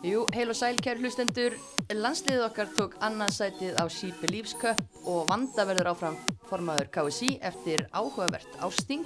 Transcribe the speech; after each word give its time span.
Jú, 0.00 0.22
heil 0.32 0.48
og 0.48 0.56
sæl 0.56 0.78
kæru 0.80 1.02
hlustendur, 1.04 1.52
landsliðið 1.92 2.44
okkar 2.46 2.70
tók 2.72 2.94
annað 3.04 3.34
sætið 3.36 3.74
á 3.76 3.84
She 3.92 4.08
Believes 4.22 4.54
Cup 4.56 4.80
og 5.04 5.28
vanda 5.28 5.66
verður 5.68 5.90
áfram 5.92 6.16
formaður 6.48 6.88
KSI 6.94 7.34
eftir 7.44 7.84
áhugavert 7.92 8.48
ásting. 8.64 9.04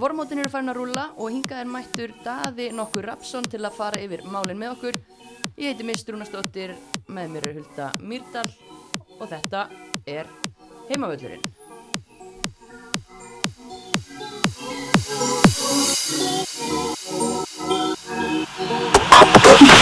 Vormótin 0.00 0.40
eru 0.40 0.48
farin 0.48 0.72
að 0.72 0.80
rúla 0.80 1.04
og 1.20 1.28
hingað 1.34 1.60
er 1.60 1.68
mættur 1.68 2.16
Daði 2.24 2.70
nokkur 2.72 3.04
Rapsson 3.10 3.44
til 3.44 3.60
að 3.60 3.76
fara 3.76 4.00
yfir 4.00 4.24
málinn 4.24 4.60
með 4.62 4.72
okkur. 4.78 4.96
Ég 5.60 5.74
heiti 5.74 5.84
Mist 5.84 6.08
Rúnastóttir, 6.08 6.72
með 7.12 7.36
mér 7.36 7.50
er 7.50 7.60
Hulda 7.60 7.92
Myrdal 8.00 8.48
og 9.20 9.28
þetta 9.28 9.68
er 10.08 10.32
heimavöllurinn. 10.88 11.44
aðeins 19.46 19.70
að 19.70 19.75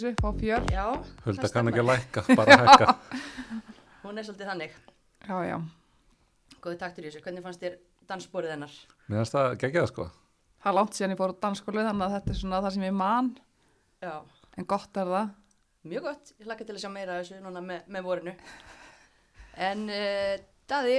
þessu 0.00 0.24
á 0.24 0.30
fjör 0.40 0.66
Já, 0.72 0.84
Hulda 1.26 1.50
kann 1.54 1.70
ekki 1.70 1.82
að 1.82 1.88
lækka, 1.90 2.24
bara 2.38 2.56
hækka. 2.62 2.94
Hún 4.02 4.18
er 4.18 4.26
svolítið 4.26 4.50
þannig. 4.50 4.78
já, 5.28 5.36
já, 5.50 5.56
Góði 6.60 6.78
taktur 6.80 7.04
í 7.04 7.08
þessu. 7.10 7.22
Hvernig 7.24 7.44
fannst 7.44 7.62
þér 7.64 7.76
dansborið 8.10 8.54
hennar? 8.56 8.72
Mér 9.08 9.20
finnst 9.22 9.36
það 9.36 9.54
geggjað 9.62 9.86
sko. 9.92 10.06
það 10.60 10.70
er 10.72 10.76
langt 10.80 10.96
síðan 10.98 11.14
ég 11.14 11.20
fór 11.20 11.32
á 11.32 11.40
dansskólu 11.44 11.84
þannig 11.86 12.06
að 12.06 12.14
þetta 12.18 12.32
er 12.34 12.38
svona 12.40 12.62
það 12.64 12.74
sem 12.76 12.84
ég 12.88 12.96
man 13.00 13.30
Já, 14.00 14.14
en 14.60 14.66
gott 14.68 14.96
er 15.00 15.08
það 15.14 15.30
mjög 15.90 16.02
gott. 16.08 16.32
Ég 16.40 16.48
hlakka 16.48 16.64
til 16.68 16.74
að 16.76 16.82
sjá 16.82 16.90
meira 16.92 17.14
af 17.16 17.22
þessu 17.24 17.40
núna 17.44 17.60
með, 17.64 17.86
með 17.88 18.04
vorinu. 18.04 18.34
En 19.60 19.86
uh, 19.88 20.34
Daði, 20.70 20.98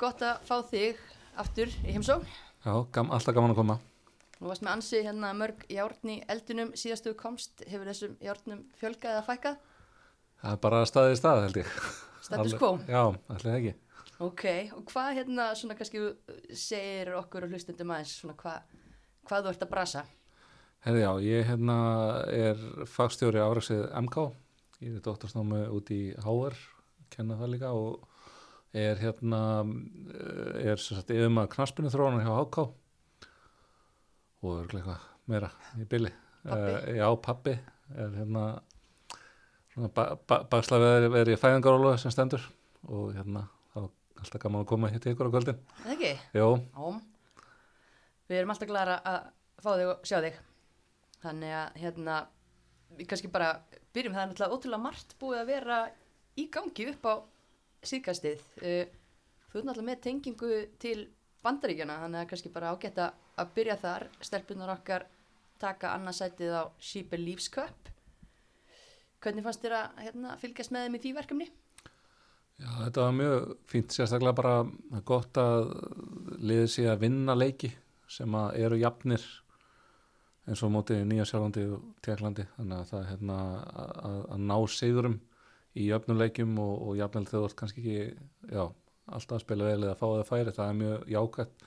gott 0.00 0.22
að 0.24 0.44
fá 0.46 0.56
þig 0.70 1.00
aftur 1.38 1.72
í 1.84 1.94
heimsókn. 1.96 2.26
Já, 2.64 2.72
gam, 2.94 3.10
alltaf 3.14 3.34
gaman 3.36 3.52
að 3.54 3.58
koma. 3.60 3.76
Nú 4.38 4.52
varst 4.52 4.62
með 4.62 4.74
ansi 4.76 5.00
hérna 5.02 5.32
mörg 5.34 5.64
járn 5.72 6.12
í 6.12 6.20
eldunum 6.30 6.70
síðastu 6.78 7.10
þú 7.10 7.18
komst. 7.18 7.64
Hefur 7.66 7.90
þessum 7.90 8.14
járnum 8.22 8.60
fjölgað 8.78 9.16
eða 9.16 9.24
fækkað? 9.26 9.56
Það 10.38 10.54
er 10.54 10.60
bara 10.62 10.82
staðið 10.86 11.14
í 11.14 11.18
stað, 11.18 11.40
held 11.46 11.58
ég. 11.58 11.72
Status 12.28 12.54
quo? 12.60 12.70
Já, 12.86 13.02
það 13.32 13.48
ekki. 13.56 13.74
Ok, 14.22 14.44
og 14.74 14.84
hvað 14.90 15.10
hérna 15.18 15.48
svona 15.58 15.74
kannski 15.78 16.04
segir 16.54 17.12
okkur 17.18 17.46
og 17.46 17.54
hlustundum 17.54 17.90
aðeins 17.94 18.14
svona 18.18 18.34
hvað, 18.38 18.78
hvað 19.26 19.44
þú 19.44 19.52
ert 19.52 19.66
að 19.66 19.72
brasa? 19.74 20.06
Herði 20.86 21.02
já, 21.02 21.10
ég 21.26 21.46
hérna 21.50 21.78
er 22.30 22.64
fagstjóri 22.90 23.42
áraksið 23.42 23.84
MK. 24.04 24.28
Ég 24.86 24.98
er 24.98 25.06
doktorsnámi 25.06 25.64
út 25.74 25.90
í 25.94 26.02
HR, 26.22 26.54
kenna 27.10 27.38
það 27.40 27.54
líka 27.56 27.74
og 27.74 28.06
er 28.70 29.00
hérna, 29.02 29.40
er 30.62 30.78
sem 30.78 30.98
sagt 30.98 31.10
yfir 31.10 31.32
maður 31.34 31.56
knaspinu 31.56 31.90
þróunar 31.90 32.22
hjá 32.22 32.36
HK 32.36 32.68
og 34.42 34.58
er 34.62 34.74
eitthvað 34.78 35.06
meira 35.28 35.50
í 35.78 35.86
byli. 35.88 36.12
Pabbi? 36.44 36.72
Uh, 36.72 36.96
já, 36.96 37.06
pappi 37.24 37.54
er 37.98 38.14
hérna 38.16 38.44
ba 39.94 40.04
ba 40.26 40.40
baksla 40.50 40.78
verið 40.82 41.12
veri 41.14 41.34
í 41.36 41.40
fæðingarólu 41.40 41.92
sem 42.00 42.12
stendur 42.14 42.42
og 42.88 43.12
hérna 43.16 43.44
þá 43.72 43.78
er 43.82 44.22
alltaf 44.22 44.42
gaman 44.42 44.64
að 44.64 44.70
koma 44.72 44.90
hitt 44.92 45.06
í 45.06 45.12
ykkur 45.14 45.30
á 45.30 45.34
kvöldin. 45.34 45.58
Er 45.58 45.84
Það 45.84 45.94
ekki? 45.94 46.12
Jó, 46.38 46.48
Ám. 46.74 47.00
Við 48.28 48.40
erum 48.40 48.52
alltaf 48.54 48.70
glæra 48.70 48.98
að 49.08 49.18
fá 49.62 49.70
þig 49.72 49.92
og 49.92 50.08
sjá 50.08 50.18
þig. 50.24 50.40
Þannig 51.22 51.54
að 51.58 51.78
hérna, 51.82 52.16
við 52.98 53.10
kannski 53.10 53.30
bara 53.34 53.52
byrjum 53.94 54.14
það 54.14 54.22
er 54.22 54.32
náttúrulega 54.32 54.58
ótrúlega 54.58 54.84
margt 54.84 55.14
búið 55.20 55.42
að 55.42 55.52
vera 55.52 55.78
í 56.38 56.46
gangi 56.54 56.88
upp 56.92 57.08
á 57.08 57.14
síðkastið. 57.88 58.42
Uh, 58.62 58.84
þú 59.48 59.60
ert 59.60 59.68
náttúrulega 59.70 59.88
með 59.90 60.02
tengingu 60.06 60.52
til 60.82 60.98
bandaríkjana, 61.44 62.00
þannig 62.04 62.22
að 62.22 62.28
kannski 62.32 62.52
bara 62.54 62.72
ágætt 62.74 62.98
að 63.04 63.54
byrja 63.56 63.78
þar. 63.82 64.08
Stelpunar 64.24 64.74
okkar 64.74 65.06
taka 65.62 65.94
annarsætið 65.96 66.54
á 66.54 66.62
She 66.78 67.04
Believes 67.06 67.48
Cup. 67.52 67.90
Hvernig 69.22 69.46
fannst 69.46 69.64
þér 69.64 69.74
að 69.80 70.04
hérna, 70.06 70.36
fylgjast 70.38 70.74
með 70.74 70.86
þeim 70.86 70.98
í 70.98 71.02
því 71.02 71.14
verkefni? 71.16 71.48
Já, 72.58 72.70
þetta 72.84 73.02
var 73.04 73.12
mjög 73.14 73.50
fínt, 73.70 73.94
sérstaklega 73.94 74.34
bara 74.38 74.54
það 74.66 74.96
er 74.98 75.04
gott 75.06 75.38
að 75.38 75.68
liðið 76.42 76.72
sé 76.74 76.86
að 76.90 77.04
vinna 77.04 77.36
leiki 77.38 77.70
sem 78.10 78.34
að 78.34 78.56
eru 78.64 78.78
jafnir 78.80 79.26
eins 80.48 80.62
og 80.64 80.72
á 80.72 80.74
móti 80.74 80.96
Nýja 81.04 81.26
Sjálfandi 81.28 81.64
og 81.70 81.86
Tjekklandi, 82.02 82.46
þannig 82.56 82.80
að 82.80 82.90
það 82.90 83.00
er 83.00 83.08
hérna 83.12 83.38
að, 83.84 84.20
að 84.34 84.44
ná 84.48 84.56
sigurum 84.74 85.16
í 85.78 85.86
jöfnum 85.90 86.18
leikjum 86.18 86.58
og, 86.62 86.74
og 86.88 86.98
jafnvel 86.98 87.26
þú 87.28 87.42
ert 87.46 87.58
kannski 87.58 87.82
ekki, 87.84 87.98
já, 88.54 88.64
alltaf 89.08 89.38
að 89.38 89.44
spila 89.44 89.68
vel 89.68 89.82
eða 89.82 89.98
fá 89.98 90.06
það 90.06 90.24
færi, 90.28 90.54
það 90.56 90.72
er 90.72 90.78
mjög 90.82 91.12
jákvætt 91.14 91.66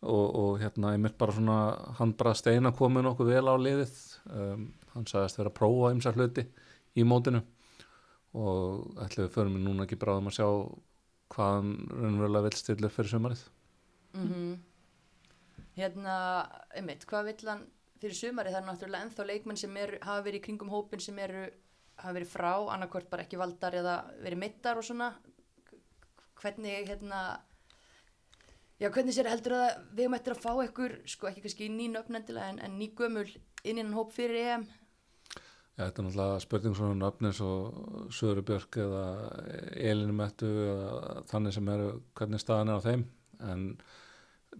og, 0.00 0.26
og 0.42 0.52
hérna 0.62 0.94
ég 0.94 1.02
mitt 1.04 1.18
bara 1.20 1.36
svona, 1.36 1.58
hann 1.98 2.14
bara 2.18 2.36
steina 2.38 2.72
komið 2.76 3.06
nokkuð 3.08 3.32
vel 3.34 3.46
á 3.52 3.54
liðið, 3.60 3.96
um, 4.36 4.66
hann 4.94 5.08
sagðist 5.10 5.40
vera 5.40 5.52
að 5.52 5.58
prófa 5.60 5.92
ymsa 5.94 6.14
hluti 6.16 6.46
í 6.96 7.06
mótinu 7.06 7.42
og 8.36 8.96
ætlaðu 9.02 9.26
við 9.26 9.34
förum 9.34 9.58
við 9.58 9.66
núna 9.66 9.86
ekki 9.86 9.98
bráðum 10.00 10.30
að 10.30 10.38
sjá 10.38 10.48
hvað 11.30 11.54
hann 11.56 11.70
raunverulega 11.90 12.46
vill 12.48 12.58
stilla 12.58 12.90
fyrir 12.92 13.14
sumarið. 13.14 13.46
Mm 14.16 14.58
Hérna, 15.80 16.14
einmitt, 16.76 17.06
hvað 17.08 17.30
vill 17.30 17.48
hann 17.48 17.62
fyrir 18.02 18.16
sumari? 18.16 18.52
Það 18.52 18.60
er 18.60 18.66
náttúrulega 18.66 19.06
ennþá 19.06 19.26
leikmenn 19.28 19.60
sem 19.60 19.76
er, 19.80 19.94
hafa 20.02 20.24
verið 20.26 20.40
í 20.40 20.44
kringum 20.48 20.72
hópin 20.72 21.02
sem 21.02 21.18
eru, 21.22 21.44
hafa 22.00 22.14
verið 22.16 22.32
frá, 22.32 22.50
annarkvort 22.74 23.10
bara 23.12 23.24
ekki 23.24 23.38
valdar 23.40 23.76
eða 23.78 23.94
verið 24.24 24.42
mittar 24.42 24.80
og 24.80 24.86
svona. 24.86 25.12
Hvernig, 26.40 26.88
hérna, 26.88 27.20
já, 28.80 28.88
hvernig 28.88 29.16
sér 29.16 29.28
heldur 29.28 29.56
að 29.58 29.70
við 29.98 30.16
eftir 30.16 30.36
að 30.36 30.44
fá 30.44 30.52
ykkur, 30.64 30.98
sko 31.10 31.30
ekki 31.30 31.44
kannski 31.44 31.70
ný 31.72 31.90
nöfnendilega 31.92 32.54
en, 32.54 32.60
en 32.64 32.78
ný 32.80 32.90
gömul 32.96 33.28
inn 33.28 33.76
innan 33.76 33.96
hóp 33.98 34.14
fyrir 34.16 34.40
EM? 34.54 34.68
Já, 35.76 35.86
þetta 35.86 36.02
er 36.02 36.06
náttúrulega 36.06 36.40
spurning 36.44 36.76
svona 36.76 36.96
um 36.96 37.00
nöfn 37.00 37.28
eins 37.30 37.38
og 37.44 38.10
Söru 38.12 38.42
Björk 38.44 38.76
eða 38.82 39.04
Elinu 39.76 40.16
Mettu 40.16 40.48
eða 40.66 41.22
þannig 41.30 41.56
sem 41.56 41.70
eru 41.72 41.92
hvernig 42.18 42.42
staðan 42.42 42.72
er 42.72 42.80
á 42.80 42.86
þeim 42.88 43.04
en 43.48 43.62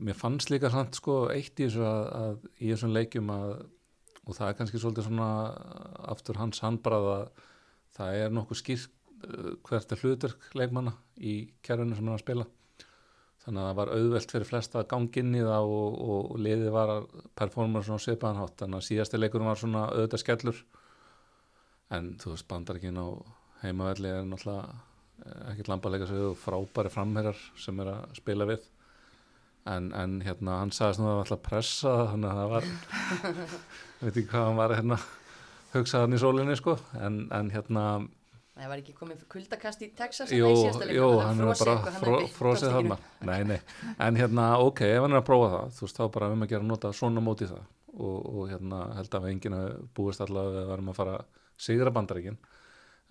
mér 0.00 0.16
fannst 0.16 0.52
líka 0.52 0.70
samt 0.72 0.96
sko 0.96 1.26
eitt 1.32 1.60
í 1.60 1.66
þessu 1.66 1.84
að, 1.84 2.06
að 2.20 2.48
í 2.56 2.70
þessum 2.70 2.94
leikjum 2.94 3.34
að 3.34 3.52
og 4.30 4.36
það 4.36 4.46
er 4.46 4.56
kannski 4.58 4.80
svolítið 4.80 5.08
svona 5.08 5.28
aftur 6.12 6.40
hans 6.40 6.62
handbrað 6.64 7.08
að 7.10 7.44
það 7.96 8.18
er 8.22 8.34
nokkuð 8.36 8.60
skýrt 8.60 8.96
hvert 9.66 9.92
er 9.92 10.02
hlutverk 10.04 10.50
leikmanna 10.56 10.94
í 11.16 11.34
kerfinu 11.66 11.96
sem 11.96 12.04
hann 12.06 12.14
er 12.14 12.18
að 12.18 12.24
spila. 12.24 12.46
Þannig 13.40 13.62
að 13.62 13.68
það 13.70 13.78
var 13.78 13.90
auðvelt 13.96 14.32
fyrir 14.34 14.48
flesta 14.48 14.80
að 14.82 14.88
gangi 14.90 15.22
inn 15.22 15.36
í 15.38 15.44
það 15.44 15.70
og, 15.72 15.94
og, 16.04 16.26
og 16.34 16.40
liðið 16.44 16.74
var 16.74 16.92
að 16.92 17.06
performa 17.40 17.80
svona 17.84 18.04
svipaðan 18.04 18.40
hátt. 18.42 18.58
Þannig 18.60 18.80
að 18.80 18.86
síðasti 18.88 19.20
leikurinn 19.20 19.48
var 19.48 19.60
svona 19.60 19.84
auðvitað 19.94 20.22
skellur. 20.24 20.58
En 21.96 22.10
þú 22.20 22.34
veist 22.34 22.48
bandaríkin 22.50 23.00
á 23.00 23.08
heimavelli 23.62 24.12
er 24.12 24.28
náttúrulega 24.28 24.66
eh, 25.24 25.40
ekkert 25.54 25.72
lambalega 25.72 26.10
og 26.28 26.36
frábæri 26.40 26.92
framherjar 26.92 27.40
sem 27.60 27.80
er 27.80 27.94
að 27.94 28.20
spila 28.20 28.48
við. 28.50 28.68
En, 29.70 29.90
en 29.96 30.20
hérna 30.24 30.60
hann 30.60 30.72
sagðist 30.72 31.00
nú 31.00 31.08
að 31.08 31.10
það 31.10 31.18
var 31.18 31.26
alltaf 31.26 31.42
pressa 31.48 31.96
þannig 32.12 32.30
að 32.30 32.38
það 32.40 32.54
var 32.54 32.70
veit 34.00 34.14
ekki 34.14 34.28
hvað 34.30 34.46
hann 34.46 34.60
var 34.60 34.76
hérna 34.76 35.00
hugsaðan 35.74 36.16
í 36.16 36.20
sólinni 36.20 36.56
sko. 36.60 36.76
En, 37.00 37.22
en 37.36 37.52
hérna 37.56 37.84
Það 38.60 38.68
var 38.68 38.80
ekki 38.82 38.92
komið 38.98 39.20
kuldakast 39.32 39.82
í 39.82 39.88
Texas 39.96 40.30
Jú, 40.36 40.48
jú, 40.92 41.06
hann 41.24 41.40
er 41.40 41.50
bara 41.56 42.16
frósið 42.36 42.74
þarna. 42.74 42.98
Nei, 43.24 43.38
nei, 43.48 43.58
en 44.04 44.18
hérna, 44.20 44.48
ok, 44.60 44.82
ef 44.84 45.00
hann 45.06 45.16
er 45.16 45.22
að 45.22 45.28
prófa 45.30 45.48
það 45.54 45.70
þú 45.78 45.86
veist, 45.86 45.96
þá 46.00 46.10
bara 46.16 46.28
um 46.34 46.44
að 46.44 46.50
gera 46.52 46.60
að 46.66 46.68
nota 46.74 46.90
svona 46.92 47.22
móti 47.24 47.48
það 47.48 47.62
og, 47.96 48.18
og 48.36 48.42
hérna, 48.52 48.80
held 48.98 49.16
að 49.16 49.28
enginn 49.32 49.56
að 49.56 49.68
búist 49.96 50.20
allavega 50.26 50.58
að 50.58 50.60
við 50.60 50.68
varum 50.74 50.90
að 50.92 50.98
fara 51.00 51.14
að 51.22 51.40
sigra 51.60 51.90
bandaríkin 51.96 52.36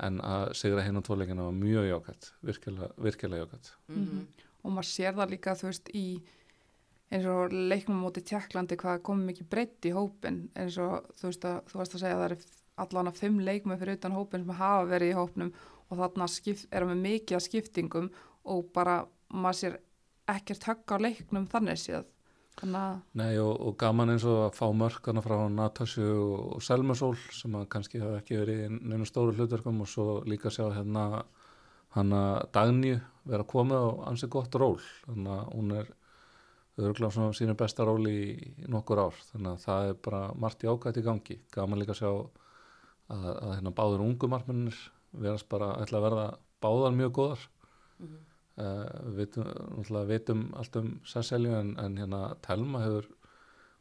en 0.06 0.22
að 0.24 0.54
sigra 0.56 0.86
hinn 0.86 1.02
á 1.02 1.04
tvoleikina 1.04 1.48
var 1.50 1.58
mjög 1.58 1.90
jákvæmt 1.90 2.30
virkilega, 2.48 2.92
virkilega 3.10 3.44
jákvæmt 3.48 3.74
Mhm. 3.90 4.22
og 4.64 4.72
maður 4.78 4.92
sér 4.94 5.18
það 5.18 5.34
líka 5.34 5.58
þú 5.60 5.66
veist 5.72 5.90
í 5.98 6.06
eins 7.12 7.26
og 7.26 7.52
leiknum 7.52 8.00
móti 8.06 8.22
Tjekklandi 8.22 8.78
hvað 8.78 9.02
komið 9.02 9.26
mikið 9.34 9.50
breytt 9.50 9.86
í 9.90 9.92
hópin 9.98 10.44
eins 10.56 10.78
og 10.78 11.10
þú 11.18 11.26
veist 11.32 11.46
að 11.50 11.60
þú 11.72 11.80
varst 11.82 11.96
að 11.98 12.04
segja 12.06 12.16
að 12.16 12.22
það 12.22 12.32
er 12.32 12.38
allan 12.84 13.12
að 13.12 13.20
fimm 13.24 13.42
leikmenn 13.44 13.80
fyrir 13.82 14.00
utan 14.00 14.16
hópin 14.18 14.46
sem 14.46 14.56
hafa 14.60 14.88
verið 14.90 15.14
í 15.14 15.18
hópnum 15.18 15.52
og 15.90 16.00
þarna 16.00 16.30
skipt, 16.30 16.68
er 16.72 16.86
með 16.86 17.04
mikið 17.06 17.40
að 17.40 17.46
skiptingum 17.48 18.10
og 18.50 18.70
bara 18.76 19.02
maður 19.30 19.60
sér 19.60 19.78
ekkert 20.30 20.68
högg 20.70 20.94
á 20.94 20.98
leiknum 21.02 21.48
þannig 21.50 21.82
séð. 21.82 22.08
Þannig 22.60 22.80
að 22.80 22.96
Nei, 23.20 23.34
og, 23.40 23.54
og 23.70 23.76
gaman 23.80 24.14
eins 24.14 24.26
og 24.28 24.42
að 24.50 24.58
fá 24.58 24.66
mörkana 24.76 25.24
frá 25.24 25.38
Natasju 25.54 26.08
og, 26.10 26.40
og 26.58 26.64
Selmusól 26.66 27.14
sem 27.36 27.56
kannski 27.72 28.02
hafa 28.04 28.20
ekki 28.20 28.40
verið 28.42 28.66
í 28.66 28.72
neina 28.76 29.08
stóru 29.08 29.36
hlutverkum 29.38 29.80
og 29.86 29.90
svo 29.90 30.20
líka 30.28 30.52
sjá 30.52 30.66
hérna 30.76 31.24
hana 31.96 32.24
Dagnju 32.54 33.00
vera 33.30 33.48
komið 33.48 33.80
á 33.80 33.90
ansi 34.12 34.30
gott 34.32 34.58
ról. 34.60 34.78
Þannig 35.08 35.32
að 35.38 35.56
hún 35.56 35.72
er 35.80 35.94
örgulega 36.80 37.16
svona 37.16 37.36
sínu 37.36 37.56
besta 37.60 37.88
ról 37.88 38.04
í, 38.12 38.20
í 38.36 38.68
nokkur 38.72 39.02
ár. 39.08 39.24
Þannig 39.32 39.52
að 39.54 39.64
það 39.66 39.88
er 39.88 39.98
bara 40.10 40.22
margt 40.36 40.68
jákvæmt 40.68 41.00
í 41.00 41.06
gangi. 41.06 41.40
Gaman 41.56 41.82
líka 41.82 41.96
sjá 41.98 42.12
að, 43.14 43.30
að 43.30 43.54
hérna 43.58 43.76
báður 43.76 44.06
ungu 44.06 44.30
markmennir 44.32 44.80
verast 45.12 45.50
bara 45.50 45.76
ætla 45.82 46.00
að 46.00 46.06
verða 46.08 46.26
báðar 46.64 46.98
mjög 46.98 47.16
góðar. 47.20 47.46
Mhm. 48.00 48.18
uh, 48.60 49.14
við 49.16 49.38
náttúrulega 49.40 50.10
vitum 50.10 50.44
allt 50.56 50.76
um 50.80 50.92
Sesselju 51.08 51.56
en, 51.56 51.74
en 51.80 51.98
hérna 51.98 52.36
Telma 52.46 52.84
hefur 52.84 53.08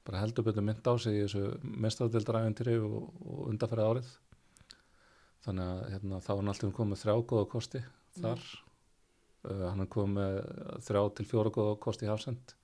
bara 0.07 0.23
heldur 0.23 0.45
betur 0.47 0.65
mynd 0.65 0.87
á 0.87 0.95
sig 0.99 1.19
í 1.19 1.25
þessu 1.27 1.59
mestradildræfintýri 1.63 2.79
og, 2.81 3.11
og 3.27 3.41
undarfærið 3.53 3.91
árið. 3.91 4.13
Þannig 5.45 5.73
að 5.73 5.83
hérna, 5.93 6.21
þá 6.25 6.31
er 6.33 6.41
hann 6.41 6.53
alltaf 6.53 6.75
komið 6.75 7.03
þrjá 7.03 7.17
góða 7.33 7.49
kosti 7.53 7.83
þar. 8.19 8.47
Uh, 9.47 9.67
hann 9.69 9.85
er 9.85 9.91
komið 9.93 10.39
þrjá 10.87 11.03
til 11.15 11.29
fjóra 11.29 11.55
góða 11.55 11.77
kosti 11.83 12.09
í 12.09 12.11
hafsend 12.11 12.55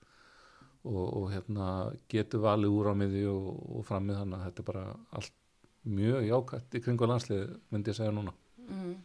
og, 0.85 1.05
og 1.05 1.31
hérna 1.33 1.69
getur 2.11 2.43
valið 2.43 2.75
úr 2.77 2.91
á 2.91 2.93
miði 2.97 3.25
og, 3.31 3.47
og 3.77 3.85
framið 3.87 4.21
þannig 4.21 4.39
að 4.39 4.47
þetta 4.47 4.63
er 4.63 4.69
bara 4.69 4.85
allt 5.17 5.37
mjög 5.85 6.25
jákvæmt 6.29 6.77
í 6.77 6.83
kringu 6.83 7.09
landslið 7.09 7.55
myndi 7.71 7.93
ég 7.93 7.99
segja 7.99 8.15
núna 8.15 8.33
Mm. 8.65 8.95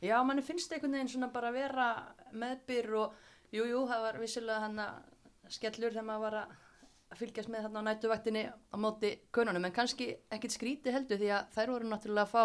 Já, 0.00 0.16
manni 0.24 0.42
finnst 0.46 0.72
einhvern 0.72 0.94
veginn 0.96 1.08
svona 1.12 1.28
bara 1.34 1.50
að 1.50 1.56
vera 1.60 1.86
meðbyr 2.32 2.86
og 3.02 3.16
jú, 3.52 3.66
jú, 3.68 3.80
það 3.90 4.04
var 4.06 4.18
vissilega 4.22 4.60
hann 4.64 4.78
að 4.84 5.50
skellur 5.50 5.90
þegar 5.92 6.06
maður 6.06 6.22
var 6.24 6.36
að 6.40 7.18
fylgjast 7.18 7.50
með 7.50 7.64
þarna 7.66 7.82
á 7.82 7.86
nætuvaktinni 7.88 8.42
á 8.46 8.76
móti 8.78 9.10
konunum, 9.34 9.66
en 9.66 9.74
kannski 9.74 10.12
ekkit 10.30 10.54
skríti 10.54 10.92
heldur 10.94 11.18
því 11.18 11.32
að 11.34 11.48
þær 11.56 11.72
voru 11.74 11.90
náttúrulega 11.90 12.22
að 12.22 12.30
fá 12.30 12.44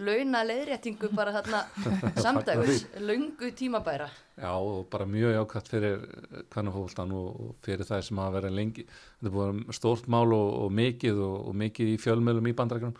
launa 0.00 0.40
leiðréttingu 0.48 1.10
bara 1.14 1.34
þarna 1.36 1.60
samdægus, 2.24 2.82
löngu 2.98 3.52
tímabæra. 3.54 4.10
Já 4.40 4.50
og 4.50 4.88
bara 4.90 5.06
mjög 5.06 5.36
jákvæmt 5.36 5.70
fyrir 5.70 6.04
kannafólktan 6.50 7.14
og, 7.14 7.54
fyrir 7.62 7.86
það 7.86 8.04
sem 8.08 8.20
hafa 8.20 8.36
verið 8.40 8.58
lengi 8.58 8.86
þetta 8.90 9.34
búin 9.36 9.64
stórt 9.78 10.10
mál 10.10 10.26
og, 10.26 10.50
og 10.66 10.74
mikið 10.74 11.22
og, 11.22 11.38
og 11.52 11.58
mikið 11.62 11.94
í 11.94 11.98
fjölmjölum 12.02 12.50
í 12.50 12.56
bandarækjunum 12.58 12.98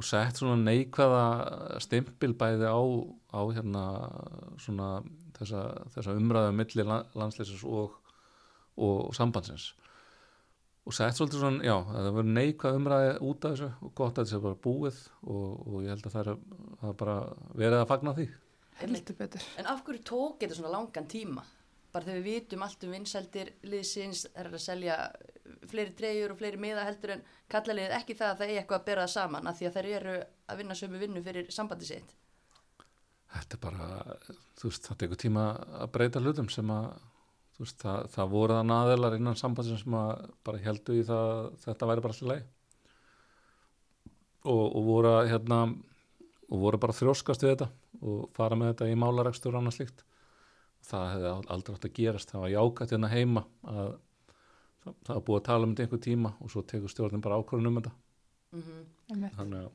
og 0.00 0.06
sett 0.06 0.40
svona 0.40 0.56
neikvæða 0.64 1.24
stimpil 1.84 2.32
bæði 2.40 2.70
á, 2.72 2.80
á 3.36 3.40
hérna 3.52 3.84
svona 4.60 4.88
þessa, 5.36 5.64
þessa 5.96 6.16
umræðu 6.16 6.56
milli 6.56 6.86
landsleisins 6.88 7.64
og, 7.68 7.96
og 8.80 9.14
sambandsins 9.16 9.70
og 10.88 10.96
sett 10.96 11.18
svolítið 11.18 11.42
svona, 11.44 11.64
já, 11.66 11.76
það 11.86 12.12
verður 12.16 12.36
neikvæð 12.38 12.78
umræði 12.80 13.16
út 13.28 13.44
af 13.44 13.56
þessu 13.56 13.72
og 13.86 13.96
gott 14.00 14.18
að 14.18 14.24
þessu 14.24 14.38
er 14.38 14.46
bara 14.46 14.62
búið 14.66 15.02
og, 15.22 15.48
og 15.66 15.82
ég 15.84 15.92
held 15.92 16.06
að 16.08 16.14
það 16.16 16.22
er, 16.22 16.46
er 16.88 16.96
bara 17.04 17.18
verið 17.52 17.82
að 17.82 17.90
fagna 17.92 18.16
því 18.16 18.30
heldur 18.80 19.16
betur. 19.18 19.44
En 19.60 19.68
af 19.68 19.82
hverju 19.84 20.04
tók 20.08 20.40
þetta 20.40 20.56
svona 20.56 20.72
langan 20.72 21.08
tíma? 21.10 21.44
Bara 21.90 22.06
þegar 22.06 22.20
við 22.22 22.38
vitum 22.38 22.62
allt 22.62 22.84
um 22.86 22.94
vinsældir 22.94 23.52
liðsins, 23.66 24.24
er 24.38 24.50
að 24.50 24.62
selja 24.62 24.96
fleiri 25.70 25.94
treyjur 25.98 26.34
og 26.34 26.40
fleiri 26.40 26.60
miða 26.60 26.86
heldur 26.86 27.16
en 27.16 27.22
kallalið 27.50 27.94
ekki 27.98 28.16
það 28.18 28.32
að 28.32 28.40
það 28.40 28.52
er 28.52 28.60
eitthvað 28.60 28.80
að 28.80 28.88
bera 28.88 29.06
það 29.06 29.14
saman 29.14 29.50
af 29.50 29.58
því 29.58 29.68
að 29.68 29.76
þær 29.76 29.88
eru 29.98 30.16
að 30.22 30.60
vinna 30.60 30.76
sömu 30.78 31.00
vinnu 31.00 31.22
fyrir 31.24 31.50
sambandi 31.54 31.88
sitt. 31.88 32.14
þetta 33.34 33.56
er 33.56 33.62
bara, 33.62 33.88
þú 34.58 34.70
veist, 34.70 34.86
það 34.86 35.00
tekur 35.02 35.20
tíma 35.24 35.44
að 35.80 35.92
breyta 35.96 36.22
hlutum 36.22 36.48
sem 36.50 36.70
að 36.74 36.86
veist, 37.60 37.78
það, 37.82 38.08
það 38.14 38.32
voru 38.34 38.56
það 38.56 38.70
naðilar 38.70 39.18
innan 39.18 39.38
sambandsins 39.38 39.84
sem 39.84 39.98
að 40.00 40.24
bara 40.46 40.64
heldu 40.64 40.96
í 40.96 41.04
það 41.06 41.30
að 41.34 41.52
þetta 41.66 41.90
væri 41.90 42.04
bara 42.06 42.16
allir 42.16 42.32
leið 42.32 42.48
og, 44.50 44.64
og 44.64 44.82
voru 44.86 45.14
að 45.18 45.30
hérna 45.34 45.60
og 46.50 46.62
voru 46.64 46.80
bara 46.82 46.94
að 46.94 47.02
þrjóskast 47.02 47.44
við 47.44 47.54
þetta 47.54 47.68
og 48.00 48.30
fara 48.36 48.58
með 48.58 48.72
þetta 48.72 48.90
í 48.90 48.98
málarekstur 48.98 49.54
og 49.54 49.60
annað 49.60 49.76
slíkt 49.78 50.04
það 50.90 51.10
hefði 51.14 51.32
aldrei 51.54 51.74
átt 51.74 51.88
að 51.88 51.96
gerast 51.98 52.32
það 52.34 52.44
var 52.44 52.54
jákvæmt 52.54 52.94
hérna 52.94 53.12
heima 53.14 53.44
að 53.64 53.90
það, 54.80 54.94
það 55.06 55.14
var 55.14 55.26
búið 55.28 55.40
að 55.40 55.48
tala 55.50 55.66
um 55.66 55.74
þetta 55.74 55.86
einhver 55.86 56.04
tíma 56.06 56.32
og 56.40 56.52
svo 56.52 56.64
tekur 56.72 56.92
stjórnin 56.92 57.24
bara 57.24 57.40
ákvörðun 57.40 57.72
um 57.72 57.80
þetta 57.82 57.96
Mm 58.50 58.86
Einmitt. 59.12 59.34
þannig 59.36 59.60
að 59.62 59.68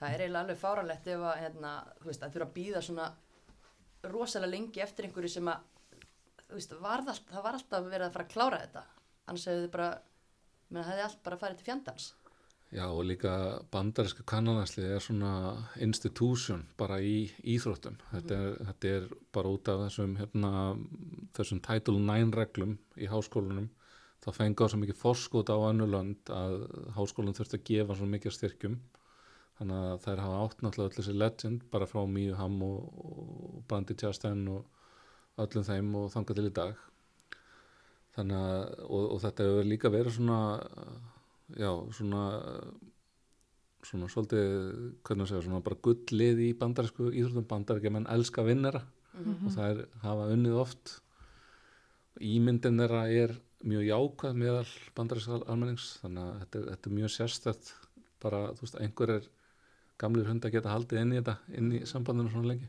Það 0.00 0.14
er 0.14 0.22
eiginlega 0.22 0.42
alveg 0.46 0.58
fáralegt 0.60 1.08
ef 1.12 1.22
að, 1.28 1.34
hérna, 1.42 1.70
þú 2.00 2.06
veist, 2.08 2.22
að 2.24 2.36
þurfa 2.36 2.46
að 2.46 2.52
býða 2.54 2.80
svona 2.86 3.08
rosalega 4.08 4.52
lengi 4.54 4.80
eftir 4.80 5.06
einhverju 5.06 5.32
sem 5.34 5.50
að, 5.52 5.66
þú 6.46 6.56
veist, 6.56 6.72
varð 6.80 7.10
allt, 7.12 7.26
það 7.28 7.44
var 7.44 7.58
alltaf 7.58 7.88
verið 7.90 8.06
að 8.06 8.14
fara 8.14 8.24
að 8.24 8.30
klára 8.32 8.60
þetta. 8.62 8.84
Annars 9.26 9.44
hefði 9.50 9.66
þið 9.66 9.74
bara, 9.74 9.88
menn 10.70 10.86
hefði 10.88 11.04
allt 11.04 11.20
bara 11.26 11.40
farið 11.42 11.60
til 11.60 11.66
fjandans. 11.68 12.06
Já 12.70 12.84
og 12.86 13.02
líka 13.02 13.32
bandaríska 13.72 14.22
kannanarslið 14.30 14.92
er 14.94 15.02
svona 15.02 15.30
institution 15.82 16.62
bara 16.78 17.00
í 17.02 17.26
íþróttum. 17.42 17.96
Þetta 18.12 18.36
er, 18.36 18.52
þetta 18.68 18.92
er 18.94 19.08
bara 19.34 19.50
út 19.50 19.70
af 19.72 19.82
þessum, 19.88 20.12
hérna, 20.20 20.52
þessum 21.34 21.62
Title 21.66 21.98
9 21.98 22.30
reglum 22.38 22.76
í 22.94 23.10
háskólanum. 23.10 23.66
Það 24.22 24.38
fengi 24.38 24.62
á 24.62 24.70
svo 24.70 24.80
mikið 24.84 25.00
forskot 25.00 25.50
á 25.50 25.58
önnulönd 25.66 26.30
að 26.30 26.56
háskólan 26.94 27.34
þurfti 27.34 27.58
að 27.58 27.68
gefa 27.72 27.98
svo 27.98 28.10
mikið 28.14 28.38
styrkjum. 28.38 28.80
Þannig 29.58 29.90
að 29.90 30.02
þær 30.06 30.24
hafa 30.28 30.40
átt 30.44 30.62
náttúrulega 30.62 30.90
öll 30.92 30.98
þessi 31.00 31.18
legend 31.18 31.68
bara 31.74 31.90
frá 31.90 32.04
Míu 32.06 32.38
Ham 32.38 32.60
og, 32.62 32.80
og 33.02 33.62
Brandi 33.66 33.98
Tjasten 33.98 34.46
og 34.52 35.42
öllum 35.42 35.66
þeim 35.66 35.94
og 35.98 36.12
þangað 36.14 36.38
til 36.38 36.50
í 36.52 36.58
dag. 36.62 36.84
Þannig 38.14 38.44
að, 38.46 38.60
og, 38.86 39.14
og 39.16 39.24
þetta 39.26 39.48
hefur 39.48 39.74
líka 39.74 39.90
verið 39.90 40.20
svona 40.20 40.44
já, 41.56 41.70
svona 41.96 42.24
svona 43.82 44.08
svolítið, 44.12 44.50
hvernig 45.08 45.24
að 45.24 45.30
segja, 45.30 45.42
svona 45.46 45.62
bara 45.64 45.76
gullið 45.80 46.40
í 46.44 46.48
bandarísku 46.60 47.06
íþróttum. 47.16 47.46
Bandaríkja 47.48 47.90
menn 47.94 48.06
elska 48.12 48.42
vinnera 48.44 48.82
Mhm. 49.14 49.46
og 49.46 49.52
það 49.52 49.70
er 49.70 49.86
hafa 50.02 50.26
unnið 50.34 50.56
oft. 50.60 51.00
Ímyndin 52.20 52.76
þeirra 52.78 53.00
er 53.10 53.32
mjög 53.64 53.84
jákvæð 53.88 54.36
meðal 54.36 54.68
bandaríska 54.96 55.38
almennings 55.48 55.86
þannig 56.02 56.22
að 56.26 56.38
þetta, 56.42 56.62
þetta 56.70 56.90
er 56.90 56.96
mjög 56.98 57.12
sérstætt 57.16 57.72
bara, 58.20 58.40
þú 58.52 58.60
veist, 58.66 58.78
einhver 58.80 59.10
er 59.16 59.28
gamlir 60.00 60.28
hund 60.28 60.44
að 60.44 60.52
geta 60.52 60.72
haldið 60.74 61.00
inn 61.00 61.12
í 61.12 61.20
þetta 61.20 61.36
inn 61.56 61.72
í 61.72 61.80
sambandinu 61.88 62.30
svona 62.32 62.52
lengi. 62.52 62.68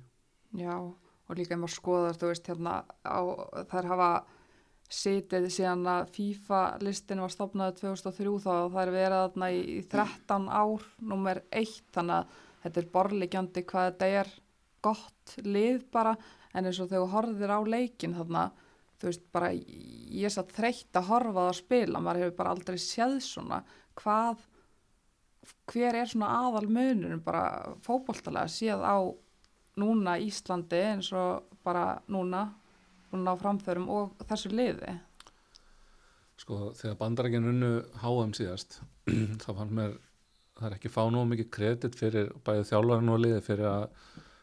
Já, 0.55 0.75
og 0.79 1.35
líka 1.37 1.55
ef 1.55 1.59
maður 1.59 1.75
skoðar, 1.75 2.17
þú 2.19 2.31
veist, 2.31 2.47
hérna, 2.47 2.73
á, 3.03 3.19
þær 3.71 3.85
hafa 3.91 4.09
sitið 4.91 5.47
síðan 5.53 5.85
að 5.87 6.09
FIFA 6.15 6.61
listin 6.83 7.21
var 7.23 7.31
stopnaði 7.31 7.77
2003 7.79 8.33
þá 8.43 8.51
það 8.51 8.79
er 8.81 8.93
verið 8.95 9.21
þarna 9.21 9.49
í, 9.51 9.61
í 9.77 9.81
13 9.91 10.47
ár, 10.51 10.87
nummer 11.13 11.41
1, 11.49 11.77
þannig 11.95 12.17
að 12.17 12.41
þetta 12.65 12.81
er 12.81 12.89
borlegjandi 12.95 13.63
hvað 13.71 13.87
þetta 13.87 14.09
er 14.21 14.33
gott 14.81 15.35
lið 15.45 15.85
bara, 15.93 16.15
en 16.51 16.67
eins 16.67 16.81
og 16.81 16.91
þegar 16.91 17.05
þú 17.05 17.15
horfðir 17.15 17.55
á 17.55 17.59
leikin 17.75 18.15
þarna, 18.17 18.45
þú 18.99 19.09
veist, 19.09 19.25
bara 19.33 19.51
ég 19.55 20.33
satt 20.33 20.53
þreytt 20.57 20.99
að 20.99 21.09
horfa 21.09 21.37
það 21.39 21.51
að 21.53 21.59
spila, 21.61 22.01
maður 22.03 22.25
hefur 22.25 22.39
bara 22.41 22.55
aldrei 22.55 22.79
séð 22.81 23.17
svona, 23.25 23.61
hvað, 24.01 24.45
hver 25.71 26.01
er 26.01 26.11
svona 26.11 26.33
aðal 26.47 26.67
munurinn 26.67 27.23
bara 27.23 27.75
fótboltalega 27.85 28.51
séð 28.51 28.83
á 28.83 28.97
núna 29.79 30.17
Íslandi 30.19 30.81
eins 30.91 31.11
og 31.15 31.47
bara 31.63 32.01
núna 32.11 32.49
núna 33.13 33.35
á 33.35 33.41
framförum 33.41 33.89
og 33.91 34.27
þessu 34.29 34.51
liði? 34.53 34.95
Sko, 36.41 36.71
þegar 36.77 36.97
bandarækinn 36.99 37.51
unnu 37.51 37.71
HM 38.01 38.33
síðast 38.37 38.79
þá 39.43 39.49
fannst 39.51 39.75
mér 39.77 39.97
það 40.57 40.67
er 40.67 40.77
ekki 40.77 40.91
fá 40.93 41.01
nóg 41.09 41.29
mikið 41.31 41.49
kredit 41.53 41.97
fyrir 41.97 42.31
bæði 42.45 42.67
þjálfarinn 42.69 43.13
og 43.13 43.21
liði 43.23 43.41
fyrir 43.45 43.69
að 43.69 43.85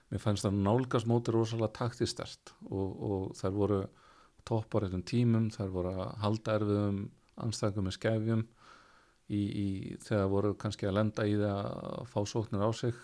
mér 0.09 0.23
fannst 0.23 0.47
það 0.47 0.61
nálgast 0.65 1.09
móti 1.11 1.35
rosalega 1.35 1.75
taktistert 1.79 2.55
og, 2.71 2.89
og 3.09 3.25
þær 3.39 3.57
voru 3.57 3.81
topp 4.49 4.79
á 4.79 4.79
réttum 4.83 5.05
tímum, 5.07 5.51
þær 5.53 5.75
voru 5.75 5.93
að 5.93 6.15
halda 6.23 6.57
erfiðum 6.59 7.03
anstæðingum 7.45 7.89
með 7.89 7.97
skefjum 7.99 8.45
í, 9.29 9.41
í, 9.43 9.69
þegar 10.07 10.31
voru 10.33 10.55
kannski 10.59 10.89
að 10.89 10.97
lenda 10.99 11.27
í 11.29 11.37
það 11.39 11.61
að 11.61 12.09
fá 12.15 12.19
sóknir 12.31 12.65
á 12.65 12.71
sig. 12.73 13.03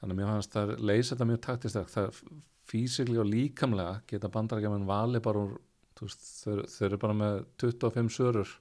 Þannig 0.00 0.14
að 0.14 0.20
mér 0.20 0.30
fannst 0.32 0.56
þær 0.56 0.72
leysa 0.80 1.12
þetta 1.12 1.28
mjög 1.28 1.42
taktistert 1.46 1.92
það 1.92 2.22
físikli 2.68 3.18
og 3.20 3.28
líkamlega 3.28 4.02
geta 4.08 4.30
bandarækjaman 4.32 4.86
vali 4.88 5.20
bara 5.24 5.42
úr 5.46 5.56
veist, 6.02 6.24
þau, 6.42 6.62
þau 6.66 6.84
eru 6.88 6.98
bara 7.02 7.16
með 7.18 7.38
25 7.62 8.12
sörur 8.16 8.52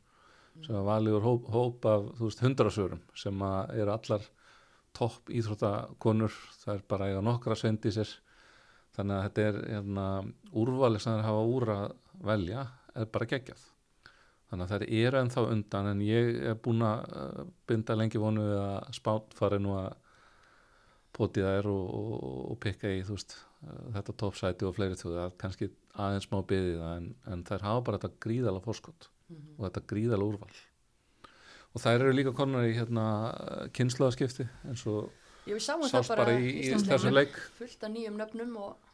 sem 0.62 0.76
að 0.76 0.88
valið 0.90 1.18
úr 1.18 1.26
hóp, 1.26 1.50
hóp 1.54 1.88
af 1.90 2.08
veist, 2.20 2.44
100 2.44 2.74
sörum 2.76 3.02
sem 3.18 3.44
eru 3.46 3.94
allar 3.94 4.28
topp 4.98 5.32
íþróttakonur. 5.32 6.36
Það 6.62 6.76
er 6.76 6.86
bara 6.92 7.10
eiga 7.10 7.24
nokkra 7.26 7.58
svendi 7.58 7.94
sér 7.96 8.12
þannig 8.96 9.18
að 9.18 9.26
þetta 9.28 9.44
er 9.48 9.60
hérna, 9.72 10.08
úrvalið 10.52 11.04
sem 11.04 11.16
þeir 11.16 11.28
hafa 11.30 11.44
úr 11.56 11.74
að 11.76 11.86
velja 12.28 12.66
er 13.00 13.12
bara 13.14 13.30
geggjað. 13.34 13.68
Þannig 14.52 14.66
að 14.66 14.74
þær 14.74 14.86
eru 15.00 15.20
ennþá 15.22 15.44
undan 15.48 15.92
en 15.94 16.02
ég 16.04 16.42
er 16.52 16.58
búin 16.60 16.84
að 16.84 17.14
uh, 17.16 17.46
binda 17.72 17.96
lengi 17.96 18.20
vonu 18.20 18.44
við 18.50 18.58
að 18.60 18.90
spátt 18.98 19.38
fari 19.38 19.62
nú 19.64 19.78
að 19.80 19.94
potið 21.16 21.48
þær 21.48 21.70
og, 21.72 21.86
og, 21.96 22.36
og 22.52 22.60
pikka 22.64 22.92
í 22.92 23.00
þú 23.08 23.16
veist, 23.16 23.38
þetta 23.94 24.16
toppsæti 24.18 24.66
og 24.66 24.76
fleiri 24.76 24.98
þjóði 24.98 25.20
að 25.26 25.34
kannski 25.42 25.70
aðeins 26.02 26.30
má 26.32 26.40
byggði 26.50 26.78
það 26.80 26.94
en, 26.98 27.10
en 27.34 27.44
þær 27.50 27.66
hafa 27.68 27.82
bara 27.88 28.00
þetta 28.02 28.24
gríðala 28.28 28.62
fórskott 28.66 29.10
Mhm. 29.32 29.56
og 29.58 29.66
þetta 29.70 29.82
gríðala 29.88 30.26
úrval. 30.28 30.52
Og 31.72 31.80
þær 31.80 32.02
eru 32.02 32.14
líka 32.18 32.34
konar 32.36 32.66
í 32.68 32.74
hérna 32.76 33.04
kynnslóðaskipti 33.72 34.44
eins 34.68 34.86
og 34.92 35.12
sást 35.88 36.12
bara 36.12 36.34
í, 36.36 36.50
í 36.68 36.72
þessum 36.76 37.14
leik. 37.16 37.38
Fullt 37.56 37.86
af 37.88 37.94
nýjum 37.94 38.18
nöfnum 38.20 38.58
og, 38.60 38.90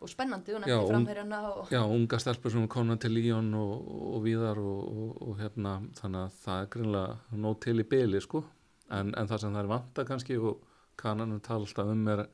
og 0.00 0.08
spennandi 0.08 0.54
og 0.56 0.64
Já, 0.64 0.78
og 0.80 1.68
já, 1.70 1.82
unga 1.84 2.18
stelpur 2.18 2.50
sem 2.50 2.66
konar 2.68 2.96
til 2.96 3.12
Líón 3.12 3.52
og, 3.54 3.84
og 4.16 4.24
víðar 4.24 4.58
og, 4.58 4.88
og, 4.88 5.22
og 5.28 5.36
hérna 5.42 5.76
þannig 6.00 6.24
að 6.24 6.40
það 6.46 6.62
er 6.62 6.70
greinlega 6.72 7.18
nóg 7.44 7.60
til 7.60 7.76
í 7.80 7.88
byli 7.92 8.20
sko. 8.24 8.44
En, 8.90 9.12
en 9.16 9.28
það 9.28 9.44
sem 9.44 9.56
er 9.60 9.68
vanta 9.68 10.04
kannski 10.08 10.38
og 10.40 10.64
kannanum 10.96 11.40
tala 11.44 11.64
alltaf 11.68 11.92
um 11.92 12.08
er 12.08 12.24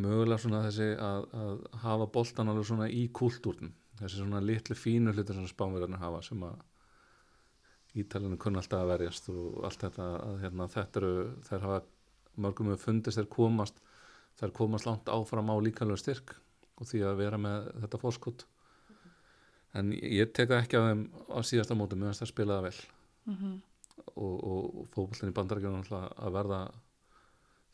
mögulega 0.00 0.42
svona 0.42 0.62
þessi 0.66 0.90
að, 0.98 1.26
að 1.38 1.64
hafa 1.84 2.06
boltan 2.14 2.50
alveg 2.50 2.68
svona 2.68 2.88
í 2.90 3.06
kultúrn 3.14 3.72
þessi 4.00 4.20
svona 4.20 4.42
litlu 4.42 4.76
fínu 4.78 5.14
hlutir 5.14 5.38
sem 5.38 5.50
spánverðarnir 5.50 6.02
hafa 6.02 6.22
sem 6.26 6.46
að 6.46 6.62
ítalinu 8.02 8.38
kunna 8.42 8.62
alltaf 8.62 8.82
að 8.82 8.90
verjast 8.90 9.28
og 9.30 9.60
allt 9.68 9.84
þetta 9.86 10.06
að 10.18 10.40
hérna, 10.42 10.70
þetta 10.72 11.00
eru, 11.00 11.12
þær 11.46 11.66
hafa 11.68 11.82
mörgum 12.42 12.72
hefur 12.72 12.88
fundist 12.88 13.20
þær 13.20 13.30
komast 13.36 13.78
þær 14.40 14.54
komast 14.56 14.88
langt 14.88 15.12
áfram 15.12 15.52
á 15.54 15.56
líkanlega 15.62 16.02
styrk 16.02 16.34
og 16.80 16.90
því 16.90 17.04
að 17.06 17.20
vera 17.22 17.38
með 17.38 17.68
þetta 17.84 18.00
fórskot 18.02 18.46
en 19.78 19.92
ég 19.94 20.32
tek 20.34 20.50
það 20.50 20.64
ekki 20.64 20.78
af 20.78 20.88
þeim 20.88 21.04
á 21.30 21.38
síðasta 21.46 21.76
móti 21.78 21.98
meðan 21.98 22.18
það 22.18 22.30
spilaða 22.30 22.66
vel. 22.68 22.80
Mhm. 23.30 23.54
og, 24.14 24.34
og, 24.34 24.64
og 24.80 24.88
fókbaltin 24.92 25.30
í 25.30 25.34
bandarækjunum 25.34 25.86
að 25.94 26.34
verða 26.34 26.58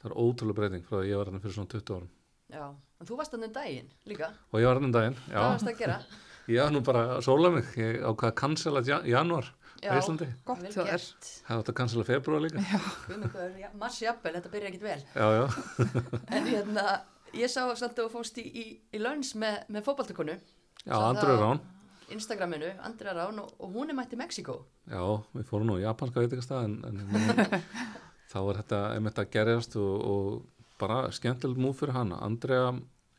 það 0.01 0.11
er 0.11 0.17
ótrúlega 0.25 0.59
breyting 0.61 0.89
frá 0.89 0.99
að 1.01 1.09
ég 1.11 1.21
var 1.21 1.31
hann 1.31 1.43
fyrir 1.45 1.57
svona 1.57 1.73
20 1.75 1.95
árum. 1.97 2.11
Já, 2.51 2.65
en 3.01 3.09
þú 3.09 3.21
varst 3.21 3.35
þannig 3.37 3.55
daginn 3.55 3.89
líka, 4.11 4.33
og 4.51 4.59
ég 4.63 4.67
var 4.71 4.81
hann 4.81 4.89
um 4.89 4.95
daginn, 4.97 5.17
hvað 5.29 5.37
já, 5.37 5.55
varst 5.55 5.71
að 5.71 5.81
gera? 5.85 5.99
ég 6.55 6.63
var 6.65 6.75
nú 6.75 6.83
bara 6.89 7.05
sóla 7.25 7.53
mig, 7.55 7.73
ég 7.79 8.01
ákvaða 8.03 8.33
að 8.33 8.39
cancela 8.43 8.83
jan 8.87 9.07
januar 9.07 9.53
á 9.81 9.97
Íslandi, 9.97 10.27
Gott 10.45 10.65
þér. 10.67 10.89
gert. 10.91 11.29
það 11.47 11.63
átt 11.63 11.71
að 11.73 11.77
cancela 11.79 12.05
februar 12.05 12.43
líka. 12.45 12.61
Já, 12.61 13.69
Mars 13.81 14.01
jafnvel, 14.03 14.35
þetta 14.37 14.53
byrja 14.53 14.73
ekkit 14.73 14.85
vel. 14.85 15.01
Já, 15.15 15.27
já, 15.39 15.45
En 16.37 16.49
hérna, 16.51 16.87
ég 17.33 17.49
sá 17.53 17.63
samt 17.79 17.95
að 17.97 18.09
þú 18.09 18.11
fóst 18.19 18.41
í, 18.43 18.45
í, 18.45 18.65
í 18.93 19.01
lönns 19.01 19.33
með, 19.41 19.63
með 19.73 19.87
fótbaltakonu 19.87 20.35
já, 20.37 20.97
Andröður 20.99 21.45
Rán. 21.45 21.63
Instagraminu, 22.11 22.73
Andrea 22.83 23.15
Rán 23.15 23.39
og, 23.39 23.53
og 23.63 23.75
hún 23.75 23.93
er 23.93 23.97
mætt 23.97 24.15
í 24.15 24.19
Mexiko 24.19 24.57
já, 24.91 25.01
við 25.37 25.47
fórum 25.47 25.71
nú 25.71 25.79
í 25.79 25.85
japanska 25.85 26.25
veitingastað 26.25 26.67
en, 26.67 26.77
en 26.89 27.03
hérna, 27.15 27.61
þá 28.31 28.39
var 28.47 28.61
þetta 28.61 28.81
einmitt 28.95 29.21
að 29.21 29.35
gerjast 29.35 29.77
og, 29.81 30.07
og 30.13 30.71
bara 30.81 31.03
skemmtilegt 31.15 31.61
múf 31.61 31.83
fyrir 31.83 31.97
hana. 31.97 32.21
Andrea 32.25 32.71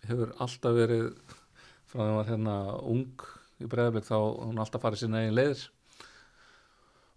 hefur 0.07 0.33
alltaf 0.41 0.77
verið 0.77 1.11
frá 1.91 1.99
því 1.99 2.07
að 2.07 2.09
hún 2.09 2.17
var 2.17 2.31
hérna 2.31 2.55
ung 2.93 3.27
í 3.61 3.69
breiðablik 3.69 4.07
þá 4.07 4.17
hún 4.17 4.63
alltaf 4.63 4.83
farið 4.85 5.03
sína 5.03 5.21
eigin 5.21 5.37
leiðir. 5.37 5.67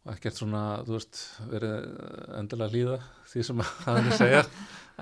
Og 0.05 0.13
ekkert 0.13 0.37
svona, 0.37 0.63
þú 0.85 0.99
veist, 0.99 1.21
verið 1.49 1.87
endilega 2.37 2.75
hlýða 2.75 2.99
því 3.31 3.47
sem 3.49 3.65
það 3.87 4.01
er 4.01 4.11
að 4.11 4.19
segja. 4.21 4.45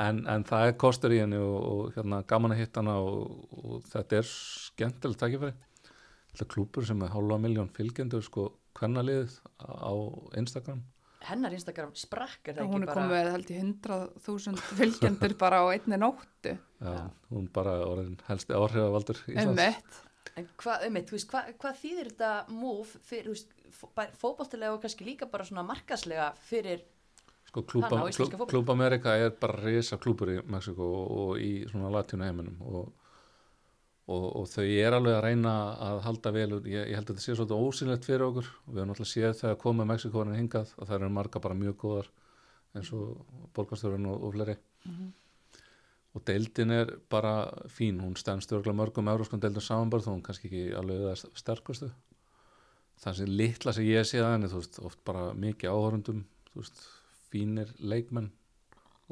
En, 0.02 0.22
en 0.30 0.46
það 0.48 0.68
er 0.68 0.78
kostur 0.80 1.12
í 1.12 1.18
henni 1.20 1.40
og, 1.42 1.56
og 1.68 1.96
hérna 1.96 2.22
gaman 2.28 2.54
að 2.54 2.62
hitta 2.62 2.80
hana 2.80 2.94
og, 3.02 3.50
og 3.58 3.82
þetta 3.90 4.20
er 4.20 4.30
skemmtilegt 4.30 5.20
takkifæri 5.20 5.56
er 6.40 6.48
klúpur 6.48 6.86
sem 6.86 7.02
er 7.04 7.12
hálfa 7.12 7.38
miljón 7.40 7.70
fylgjendur 7.76 8.24
sko 8.24 8.46
hvernaliðið 8.78 9.34
á 9.60 9.92
Instagram 10.40 10.80
Hennar 11.28 11.52
Instagram 11.56 11.92
sprakk 11.98 12.48
er 12.52 12.56
það 12.58 12.70
Hún 12.70 12.82
ekki 12.82 12.82
er 12.82 12.92
bara 12.92 13.00
komið 13.00 13.12
með 13.16 13.32
held 13.34 13.50
ég 13.52 13.66
100.000 13.66 14.62
fylgjendur 14.80 15.34
bara 15.42 15.60
á 15.62 15.66
einni 15.74 15.98
nóttu. 16.00 16.54
Já, 16.82 16.94
hún 17.32 17.50
bara 17.54 17.74
orðin 17.86 18.16
helsti 18.28 18.56
áhrifavaldur 18.58 19.20
Íslands 19.26 19.50
Emmett. 19.52 20.00
En 20.40 20.46
hvað, 20.62 20.86
um 20.88 20.96
þú 20.96 21.12
veist, 21.18 21.28
hvað, 21.28 21.48
hvað 21.60 21.78
þýðir 21.82 22.08
þetta 22.12 22.32
move 22.56 23.00
fyrir, 23.04 23.26
þú 23.28 23.34
veist, 23.34 23.50
fó- 23.76 24.14
fótboltilega 24.22 24.72
og 24.72 24.80
kannski 24.84 25.04
líka 25.04 25.26
bara 25.28 25.44
svona 25.44 25.64
markaslega 25.68 26.30
fyrir, 26.48 26.80
sko 27.50 27.64
klúba, 27.68 27.90
Hana 27.90 28.06
á 28.06 28.08
íslenska 28.08 28.38
klú, 28.38 28.38
fótbolta. 28.40 28.52
klúba 28.54 28.72
Amerika 28.78 29.16
er 29.20 29.34
bara 29.42 29.58
risa 29.60 29.98
klúpur 30.00 30.30
í 30.32 30.38
Mexiko 30.48 30.86
og, 30.88 31.10
og 31.24 31.42
í 31.42 31.50
svona 31.68 31.90
latínu 31.92 32.24
heiminum 32.24 32.56
og, 32.64 32.88
og, 34.10 34.24
og 34.40 34.48
þau 34.50 34.64
er 34.66 34.96
alveg 34.96 35.16
að 35.16 35.24
reyna 35.26 35.54
að 35.86 36.00
halda 36.06 36.32
vel 36.34 36.48
ég, 36.66 36.90
ég 36.90 36.96
held 36.98 37.06
að 37.06 37.12
þetta 37.12 37.24
sé 37.24 37.36
svolítið 37.36 37.66
ósynlegt 37.68 38.08
fyrir 38.08 38.26
okkur. 38.26 38.50
Og 38.66 38.72
við 38.72 38.80
höfum 38.80 38.92
náttúrulega 38.92 39.12
séð 39.12 39.40
þegar 39.40 39.58
komið 39.62 39.90
Mexikoðurinn 39.92 40.40
hingað 40.40 40.74
og 40.76 40.88
það 40.88 40.96
eru 40.98 41.10
marga 41.16 41.42
bara 41.44 41.58
mjög 41.58 41.76
góðar 41.84 42.12
eins 42.72 42.92
og 42.96 43.42
borgarstjórun 43.56 44.08
og, 44.10 44.24
og 44.26 44.34
fleiri. 44.36 44.56
Og 46.12 46.24
deildin 46.28 46.74
er 46.74 46.90
bara 47.12 47.34
fín, 47.72 48.00
hún 48.04 48.18
stendst 48.20 48.52
örgulega 48.52 48.76
mörgum 48.82 49.08
euróskum 49.08 49.40
deildum 49.40 49.64
samanbörð 49.64 50.08
þó 50.08 50.12
hún 50.12 50.24
kannski 50.26 50.50
ekki 50.50 50.64
alveg 50.76 51.06
það 51.06 51.38
sterkustu. 51.40 51.88
Það 53.02 53.18
sem 53.18 53.32
litla 53.32 53.72
sem 53.72 53.88
ég 53.88 54.04
sé 54.06 54.20
að 54.20 54.34
henni 54.34 54.50
veist, 54.52 54.78
oft 54.84 55.00
bara 55.08 55.30
mikið 55.32 55.72
áhörundum 55.72 56.24
veist, 56.52 56.82
fínir 57.32 57.72
leikmenn. 57.80 58.28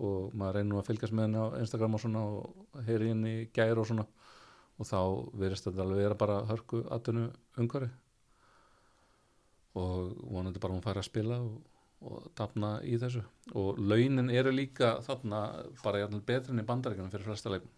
Og 0.01 0.35
maður 0.37 0.59
reynir 0.59 0.71
nú 0.71 0.81
að 0.81 0.91
fylgjast 0.91 1.17
með 1.17 1.27
henni 1.29 1.41
á 1.41 1.47
Instagram 1.61 1.97
og 1.97 2.03
svona 2.05 2.27
og 2.27 2.85
heyri 2.87 3.11
henni 3.15 3.33
í 3.41 3.49
gær 3.55 3.81
og 3.81 3.89
svona 3.89 4.07
og 4.81 4.89
þá 4.89 5.01
verðist 5.37 5.67
þetta 5.69 5.85
alveg 5.85 6.01
vera 6.01 6.17
bara 6.19 6.39
hörku 6.49 6.81
atvinnu 6.95 7.27
umhverfi. 7.61 7.91
Og 9.81 10.15
vonandi 10.33 10.63
bara 10.63 10.75
hún 10.75 10.85
fær 10.85 10.99
að 10.99 11.07
spila 11.07 11.37
og, 11.45 11.59
og 12.01 12.31
dafna 12.39 12.79
í 12.83 12.97
þessu. 13.01 13.23
Og 13.61 13.79
launin 13.79 14.33
eru 14.33 14.55
líka 14.55 14.97
þarna 15.05 15.43
bara 15.85 16.09
betri 16.17 16.55
enn 16.55 16.65
í 16.65 16.67
bandaríkjunum 16.67 17.13
fyrir 17.13 17.29
flesta 17.29 17.53
leikmenn. 17.53 17.77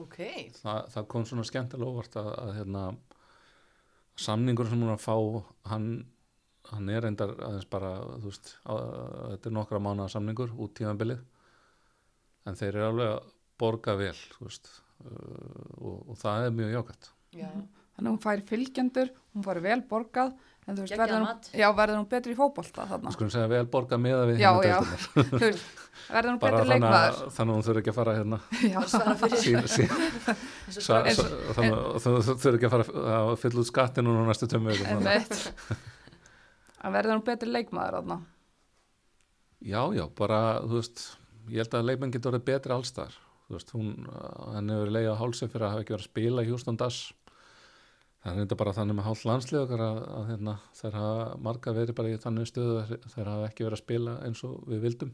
Ok, 0.00 0.18
Þa, 0.58 0.72
það 0.90 1.10
kom 1.10 1.26
svona 1.26 1.44
skemmtilega 1.46 1.90
óvart 1.90 2.16
að, 2.18 2.30
að 2.42 2.48
hérna, 2.56 2.80
samningur 4.18 4.70
sem 4.70 4.80
hún 4.82 4.94
að 4.94 5.04
fá 5.04 5.14
hann, 5.70 5.86
hann 6.72 6.90
er 6.90 7.04
reyndar 7.04 7.34
aðeins 7.36 7.68
bara 7.70 7.92
veist, 8.24 8.56
að, 8.64 8.88
að 8.88 9.28
þetta 9.34 9.50
er 9.50 9.56
nokkra 9.60 9.82
mánuða 9.82 10.08
samningur 10.16 10.54
út 10.58 10.74
tímabilið. 10.78 11.22
En 12.44 12.58
þeir 12.58 12.72
eru 12.72 12.88
alveg 12.88 13.12
að 13.12 13.30
borga 13.62 13.94
vel 14.00 14.16
þú 14.34 14.48
veist 14.48 14.72
og, 15.02 15.96
og 16.08 16.18
það 16.20 16.48
er 16.48 16.58
mjög 16.58 16.74
jákvæmt 16.78 17.10
já, 17.34 17.48
Þannig 17.94 18.08
að 18.08 18.10
hún 18.10 18.22
fær 18.24 18.40
fylgjendur, 18.48 19.10
hún 19.36 19.44
fær 19.46 19.58
vel 19.62 19.76
borgað, 19.86 20.30
en 20.66 20.74
þú 20.74 20.82
veist, 20.82 20.96
verður 20.98 21.20
hún, 21.22 21.44
já, 21.60 21.66
verður 21.78 21.98
hún 22.00 22.06
betri 22.10 22.34
í 22.34 22.38
fótbolta 22.38 22.86
þarna. 22.90 23.12
skulum 23.14 23.30
segja 23.30 23.50
vel 23.52 23.68
borga 23.70 23.98
meða 24.02 24.24
við 24.32 24.40
Já, 24.42 24.50
já. 24.66 24.78
Þú 25.14 25.42
veist, 25.44 25.68
verður 26.08 26.30
hún 26.32 26.40
betri 26.42 26.64
leikmaður. 26.72 27.20
að, 27.20 27.20
þannig 27.36 27.52
að 27.52 27.54
hún 27.54 27.66
þurfi 27.68 27.82
ekki 27.84 27.92
að 27.92 27.98
fara 28.00 28.16
hérna 28.18 28.40
að 29.04 29.20
og 31.14 31.54
þannig 31.54 31.76
að 31.78 32.26
þú 32.26 32.34
þurfi 32.42 32.58
ekki 32.58 32.68
að 32.70 32.74
fara 32.74 33.14
að 33.20 33.34
fylla 33.44 33.62
út 33.62 33.70
skattinu 33.70 34.10
núna 34.10 34.26
næstu 34.32 34.48
tömmu. 34.50 34.74
En 36.84 36.96
verður 36.98 37.14
hún 37.14 37.26
betri 37.30 37.52
leikmaður 37.54 38.00
þarna. 38.00 38.18
Já, 39.64 39.80
já, 39.96 40.04
bara, 40.18 40.40
þú 40.66 40.80
veist, 40.80 41.06
ég 41.48 41.62
held 41.62 41.78
að 41.78 41.86
leikmenn 41.92 42.12
getur 42.12 42.34
orðið 42.34 42.48
betri 42.50 42.74
allstar. 42.74 43.14
Þú 43.44 43.56
veist, 43.58 43.74
hún, 43.76 43.92
hann 44.54 44.72
hefur 44.72 44.90
leiðið 44.94 45.12
á 45.12 45.20
hálsum 45.20 45.50
fyrir 45.52 45.66
að 45.66 45.74
hafa 45.74 45.84
ekki 45.84 45.94
verið 45.94 46.06
að 46.06 46.10
spila 46.10 46.44
í 46.44 46.76
Dash. 46.80 47.12
Það 48.24 48.32
er 48.32 48.38
þetta 48.40 48.56
bara 48.56 48.72
þannig 48.72 48.96
með 48.96 49.04
hálf 49.04 49.22
landslið 49.28 49.60
okkar 49.60 49.82
að, 49.84 49.98
að 50.16 50.28
hérna, 50.30 50.52
þær 50.78 50.94
hafa 50.96 51.24
marga 51.44 51.74
verið 51.76 51.96
bara 51.98 52.12
í 52.14 52.20
þannig 52.22 52.48
stöðu 52.48 52.76
að 52.80 52.94
þær 53.12 53.28
hafa 53.28 53.48
ekki 53.50 53.66
verið 53.66 53.76
að 53.76 53.82
spila 53.82 54.14
eins 54.24 54.40
og 54.48 54.54
við 54.70 54.80
vildum. 54.86 55.10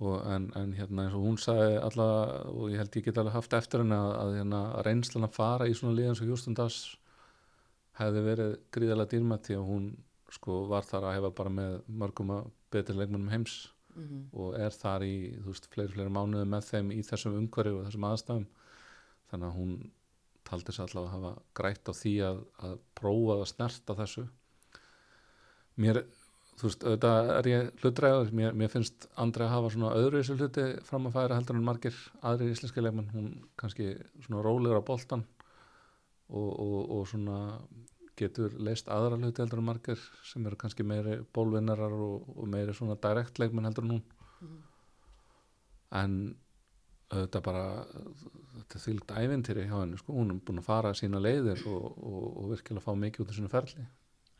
Og 0.00 0.22
en, 0.24 0.46
en 0.56 0.72
hérna 0.78 1.04
eins 1.04 1.18
og 1.18 1.26
hún 1.26 1.36
sagði 1.42 1.74
alla, 1.84 2.06
og 2.48 2.70
ég 2.72 2.80
held 2.80 2.96
ég 2.96 3.04
get 3.10 3.20
alveg 3.20 3.36
haft 3.36 3.56
eftir 3.58 3.84
henni 3.84 3.98
að, 3.98 4.12
að 4.22 4.38
hérna, 4.38 4.62
reynslan 4.88 5.28
að 5.28 5.36
fara 5.36 5.68
í 5.68 5.76
svona 5.76 5.98
lið 5.98 6.08
eins 6.14 6.24
og 6.24 6.32
Houston 6.32 6.56
Dash 6.56 6.96
hefði 8.00 8.24
verið 8.24 8.56
gríðarlega 8.72 9.12
dýrmætt 9.12 9.50
því 9.50 9.58
að 9.58 9.68
hún 9.68 9.90
sko 10.32 10.62
var 10.70 10.88
þar 10.88 11.10
að 11.10 11.16
hefa 11.18 11.32
bara 11.42 11.52
með 11.52 11.76
mörgum 12.00 12.32
að 12.38 12.48
betri 12.72 12.96
leikmennum 12.96 13.28
heims 13.34 13.60
Mhm. 13.94 14.20
og 14.32 14.54
er 14.58 14.70
þar 14.70 15.04
í 15.06 15.14
þú 15.40 15.46
veist, 15.52 15.66
fleiri, 15.72 15.92
fleiri 15.94 16.12
mánuði 16.14 16.46
með 16.48 16.68
þeim 16.70 16.92
í 16.94 17.00
þessum 17.06 17.38
umhverju 17.40 17.78
og 17.78 17.86
þessum 17.88 18.06
aðstæðum. 18.10 18.46
Þannig 19.30 19.48
að 19.48 19.58
hún 19.58 19.74
taldi 20.44 20.74
sér 20.74 20.86
allavega 20.86 21.10
að 21.10 21.14
hafa 21.16 21.42
grætt 21.54 21.90
á 21.90 21.92
því 21.94 22.14
að, 22.26 22.40
að 22.66 22.78
prófa 22.98 23.36
að 23.36 23.50
snerta 23.52 23.96
þessu. 23.98 24.24
Mér, 25.80 26.02
þú 26.58 26.68
veist, 26.68 26.86
auðvitað 26.86 27.30
er 27.36 27.50
ég 27.50 27.68
hlutræður, 27.82 28.32
mér, 28.40 28.56
mér 28.58 28.72
finnst 28.72 29.06
Andri 29.20 29.46
að 29.46 29.54
hafa 29.54 29.72
svona 29.74 29.92
öðru 29.98 30.22
þessu 30.22 30.38
hluti 30.38 30.66
fram 30.88 31.06
að 31.08 31.18
færa 31.18 31.38
heldur 31.38 31.58
en 31.58 31.68
margir 31.68 32.00
aðri 32.22 32.50
íslenski 32.54 32.84
leikmenn. 32.84 33.12
Hún 33.14 33.30
kannski 33.60 33.92
svona 34.24 34.42
rólegur 34.46 34.82
á 34.82 34.88
boltan 34.90 35.26
og, 36.30 36.50
og, 36.50 36.80
og 36.98 37.06
svona 37.10 37.38
getur 38.20 38.54
leist 38.60 38.88
aðra 38.92 39.18
hluti 39.18 39.42
heldur 39.42 39.62
en 39.62 39.68
margir 39.70 40.00
sem 40.26 40.46
eru 40.46 40.58
kannski 40.60 40.86
meiri 40.86 41.18
bólvinnarar 41.34 41.92
og, 41.96 42.28
og 42.36 42.48
meiri 42.52 42.74
svona 42.76 42.98
direkt 43.00 43.40
leikmenn 43.42 43.68
heldur 43.70 43.86
en 43.88 43.96
hún 43.96 44.04
Mhm. 44.40 44.60
en 46.00 46.12
auðvitað 47.10 47.42
bara 47.44 47.64
þetta 48.54 48.80
þýlt 48.84 49.10
ævintýri 49.20 49.64
hjá 49.66 49.80
henni 49.80 49.98
sko. 49.98 50.14
hún 50.14 50.30
er 50.30 50.38
búin 50.46 50.60
að 50.62 50.68
fara 50.68 50.92
sína 50.94 51.20
leiðir 51.20 51.64
og, 51.66 51.98
og, 51.98 52.28
og 52.40 52.50
virkilega 52.54 52.84
fá 52.84 52.94
mikið 52.94 53.24
út 53.24 53.32
af 53.32 53.36
sínu 53.38 53.50
ferli 53.52 53.86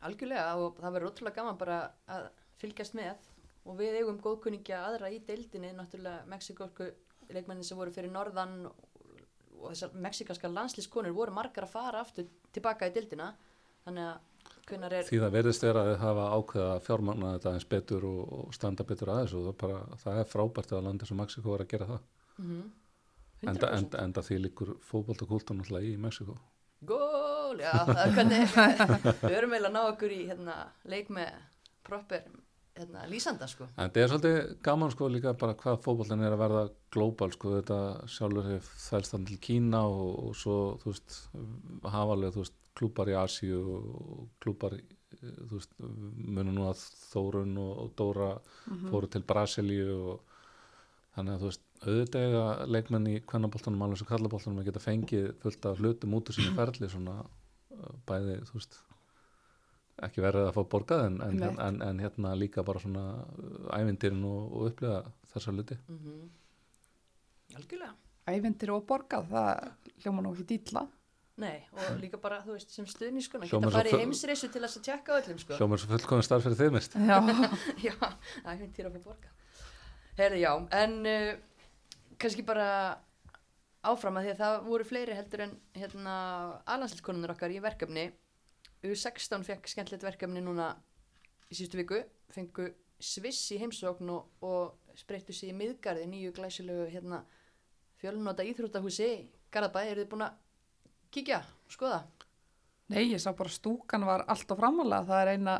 Algjörlega 0.01 0.55
og 0.57 0.79
það 0.81 0.95
verður 0.95 1.11
ótrúlega 1.11 1.35
gaman 1.35 1.59
bara 1.59 1.81
að 2.09 2.29
fylgjast 2.61 2.95
með 2.97 3.27
og 3.65 3.77
við 3.77 3.99
eigum 3.99 4.21
góðkunningja 4.23 4.79
aðra 4.87 5.11
í 5.13 5.19
deildinni 5.27 5.73
náttúrulega 5.77 6.25
mexikosku 6.31 6.87
leikmennin 7.29 7.67
sem 7.67 7.77
voru 7.77 7.93
fyrir 7.93 8.11
norðan 8.13 8.55
og 8.65 9.67
þessar 9.69 9.93
mexikanska 10.07 10.49
landslískonur 10.49 11.13
voru 11.13 11.35
margar 11.35 11.67
að 11.67 11.75
fara 11.75 12.01
aftur 12.01 12.25
tilbaka 12.55 12.89
í 12.89 12.95
deildina 12.95 13.33
þannig 13.85 14.09
að 14.09 14.59
hvernar 14.71 14.93
er 14.95 15.07
því 15.07 15.21
það 15.23 15.33
verðist 15.35 15.65
vera 15.65 15.81
að 15.81 15.89
þið 15.91 16.03
hafa 16.05 16.27
ákveða 16.35 16.75
að 16.75 16.83
fjármagna 16.85 17.31
þetta 17.37 17.55
eins 17.55 17.71
betur 17.73 18.05
og, 18.07 18.21
og 18.37 18.53
standa 18.55 18.85
betur 18.87 19.13
aðeins 19.13 19.33
og 19.37 19.47
það, 19.49 19.57
bara, 19.63 19.81
það 20.03 20.21
er 20.21 20.29
frábært 20.31 20.75
að 20.75 20.85
landi 20.87 21.09
sem 21.09 21.19
Mexiko 21.19 21.55
er 21.55 21.65
að 21.65 21.73
gera 21.73 21.89
það. 21.95 22.05
Mm 22.41 22.61
enda, 23.47 23.71
enda, 23.75 24.01
enda 24.05 24.23
því 24.25 24.39
líkur 24.45 24.73
fótboltakúltun 24.85 25.61
náttúrulega 25.61 25.89
í 25.89 25.97
Mexiko 26.01 26.37
Gól, 26.87 27.59
já, 27.61 27.73
það 27.85 28.01
er 28.03 28.13
hvernig 28.17 28.55
við 29.21 29.35
erum 29.37 29.55
eiginlega 29.55 29.69
að 29.69 29.75
ná 29.75 29.81
okkur 29.83 30.15
í 30.15 30.21
hérna, 30.29 30.55
leik 30.89 31.11
með 31.13 31.33
proper 31.85 32.25
hérna, 32.77 33.03
lýsanda 33.11 33.47
sko. 33.49 33.67
En 33.75 33.89
þetta 33.89 34.01
er 34.01 34.11
svolítið 34.11 34.39
gaman 34.65 34.93
sko 34.93 35.09
líka 35.11 35.33
bara 35.39 35.57
hvað 35.59 35.81
fótbollin 35.85 36.23
er 36.25 36.35
að 36.35 36.43
verða 36.43 36.63
glóbal 36.93 37.31
sko 37.35 37.57
þetta 37.57 37.79
sjálfur 38.11 38.49
hefur 38.51 38.81
þælst 38.85 39.15
þannig 39.15 39.33
til 39.33 39.41
Kína 39.47 39.83
og, 39.89 40.09
og 40.27 40.39
svo 40.39 40.57
þú 40.81 40.93
veist 40.93 41.19
hafa 41.83 42.17
alveg 42.17 42.35
þú 42.35 42.45
veist 42.45 42.57
klúpar 42.77 43.11
í 43.11 43.17
Asíu 43.19 43.61
og 43.75 44.27
klúpar 44.43 44.77
í, 44.77 44.81
þú 45.21 45.57
veist 45.57 45.73
munum 45.81 46.55
nú 46.55 46.67
að 46.69 46.85
Þórun 47.11 47.57
og, 47.59 47.73
og 47.83 47.95
Dóra 47.99 48.31
fóru 48.87 49.11
til 49.11 49.25
Brasilíu 49.27 49.97
og 50.13 50.37
þannig 51.15 51.35
að 51.35 51.43
þú 51.43 51.51
veist 51.51 51.67
auðvitað 51.81 52.25
eiga 52.27 52.45
leikmenn 52.69 53.09
í 53.09 53.17
kvennaboltanum 53.27 53.83
alveg 53.85 54.01
svo 54.01 54.07
kallaboltanum 54.11 54.61
að 54.61 54.69
geta 54.69 54.83
fengið 54.83 55.31
fullt 55.41 55.67
af 55.67 55.81
hlutum 55.81 56.15
út 56.17 56.29
úr 56.29 56.37
sinni 56.37 56.53
ferli 56.55 56.89
svona 56.91 57.17
uh, 57.25 57.93
bæði 58.07 58.37
þú 58.47 58.57
veist 58.59 58.77
ekki 60.07 60.23
verið 60.23 60.47
að 60.49 60.55
fá 60.57 60.61
borgað 60.75 61.07
en, 61.07 61.17
en, 61.25 61.43
en, 61.67 61.81
en 61.87 61.99
hérna 62.01 62.35
líka 62.37 62.63
bara 62.67 62.81
svona 62.83 63.05
uh, 63.21 63.65
ævintýrin 63.77 64.23
og, 64.27 64.45
og 64.51 64.71
upplifa 64.71 65.01
þessa 65.33 65.55
hluti 65.55 65.77
mm 65.87 66.29
algjörlega 67.51 67.95
Ævindir 68.29 68.71
og 68.75 68.83
borgað, 68.87 69.29
það 69.31 69.93
hljóma 70.03 70.23
nú 70.23 70.33
ekki 70.35 70.47
dýtla. 70.51 70.83
Nei, 71.41 71.63
og 71.73 71.95
líka 71.97 72.19
bara, 72.21 72.41
þú 72.45 72.53
veist, 72.53 72.73
sem 72.75 72.85
stuðni 72.85 73.23
sko, 73.25 73.39
Hljómar 73.41 73.71
geta 73.71 73.79
farið 73.79 74.03
heimsreisu 74.03 74.49
til 74.51 74.61
þess 74.61 74.77
að 74.77 74.83
tjekka 74.85 75.15
öllum 75.17 75.39
sko. 75.41 75.57
hljómar 75.57 75.81
svo 75.81 75.89
fullkominn 75.89 76.25
starf 76.27 76.43
fyrir 76.45 76.59
þið 76.59 76.73
mist 76.75 76.97
Já, 76.99 77.15
já, 77.87 77.95
æfintýra 78.51 78.91
að 78.91 78.97
fá 78.99 79.07
borga. 79.07 79.31
Herði, 80.19 80.41
já, 80.43 80.51
en 80.83 80.93
uh, 81.09 81.31
kannski 82.21 82.45
bara 82.45 82.67
áfram 83.81 84.19
að 84.19 84.27
því 84.27 84.33
að 84.35 84.43
það 84.43 84.57
voru 84.67 84.87
fleiri 84.91 85.17
heldur 85.17 85.45
en 85.47 85.55
hérna 85.79 86.15
alansleikonunar 86.75 87.33
okkar 87.33 87.55
í 87.55 87.61
verkefni. 87.63 88.05
U16 88.85 89.45
fekk 89.45 89.69
skemmtilegt 89.69 90.05
verkefni 90.05 90.41
núna 90.43 90.71
í 91.51 91.57
síðustu 91.57 91.81
viku, 91.81 91.99
fengu 92.33 92.71
Sviss 93.01 93.49
í 93.55 93.57
heimsókn 93.57 94.09
og, 94.13 94.27
og 94.45 94.95
spreyttu 94.97 95.33
sig 95.33 95.49
í 95.49 95.57
miðgarði, 95.57 96.05
nýju 96.09 96.33
glæsilegu 96.37 96.85
hérna, 96.91 97.23
fjölnota 98.01 98.45
íþróttahúsi 98.45 99.07
í 99.07 99.21
Garðabæ, 99.51 99.81
eru 99.89 100.03
þið 100.03 100.11
búin 100.11 100.25
að 100.27 100.35
kíkja, 101.11 101.41
skoða? 101.71 102.03
nei, 102.91 103.05
ég 103.09 103.21
sá 103.23 103.31
bara 103.35 103.51
stúkan 103.51 104.05
var 104.05 104.25
allt 104.29 104.51
á 104.51 104.55
framalega, 104.59 105.07
það 105.07 105.23
er 105.23 105.31
eina, 105.35 105.55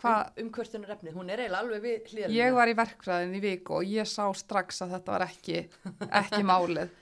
Um, 0.00 0.46
umkvörtunar 0.46 0.94
efni, 0.94 1.12
hún 1.12 1.28
er 1.28 1.42
eiginlega 1.42 1.60
alveg 1.60 1.82
við 1.84 2.06
hlýðalina. 2.08 2.36
ég 2.38 2.54
var 2.56 2.70
í 2.70 2.74
verkfræðin 2.78 3.34
í 3.36 3.40
viku 3.44 3.74
og 3.76 3.90
ég 3.90 4.08
sá 4.08 4.22
strax 4.32 4.80
að 4.80 4.94
þetta 4.94 5.12
var 5.12 5.24
ekki, 5.26 5.58
ekki 6.22 6.40
málið. 6.46 6.94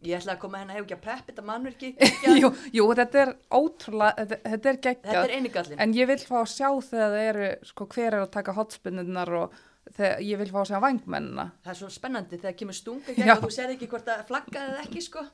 Ég 0.00 0.16
ætla 0.16 0.32
að 0.36 0.38
koma 0.40 0.60
henni 0.62 0.72
að 0.72 0.78
hefur 0.78 0.86
ekki 0.86 0.96
að 0.96 1.02
preppa 1.04 1.26
þetta 1.28 1.42
mannverki. 1.44 1.88
jú, 2.40 2.50
jú, 2.72 2.84
þetta 2.96 3.18
er 3.20 3.32
ótrúlega, 3.52 4.14
þetta, 4.22 4.38
þetta 4.46 4.54
er 4.54 4.78
Þetta 4.78 4.86
geggjað, 4.88 5.18
er 5.24 5.34
einigallin. 5.36 5.82
en 5.84 5.96
ég 5.98 6.08
vil 6.08 6.20
fá 6.24 6.38
að 6.40 6.52
sjá 6.54 6.68
þegar 6.86 7.10
það 7.16 7.26
eru, 7.26 7.50
sko, 7.72 7.88
hver 7.94 8.08
er 8.08 8.20
að 8.22 8.30
taka 8.38 8.54
hotspinnunar 8.56 9.34
og 9.42 9.58
þegar 9.90 10.24
ég 10.24 10.40
vil 10.40 10.48
fá 10.54 10.62
að 10.62 10.70
sjá 10.70 10.78
vangmennina. 10.86 11.46
Það 11.66 11.74
er 11.74 11.80
svo 11.82 11.90
spennandi 11.92 12.38
þegar 12.40 12.56
kemur 12.62 12.78
stunga 12.78 13.16
gegn 13.18 13.34
og 13.34 13.44
þú 13.44 13.52
sér 13.58 13.74
ekki 13.74 13.90
hvort 13.92 14.08
að 14.14 14.24
flaggaði 14.30 14.72
eða 14.72 14.86
ekki 14.86 15.04
sko. 15.04 15.26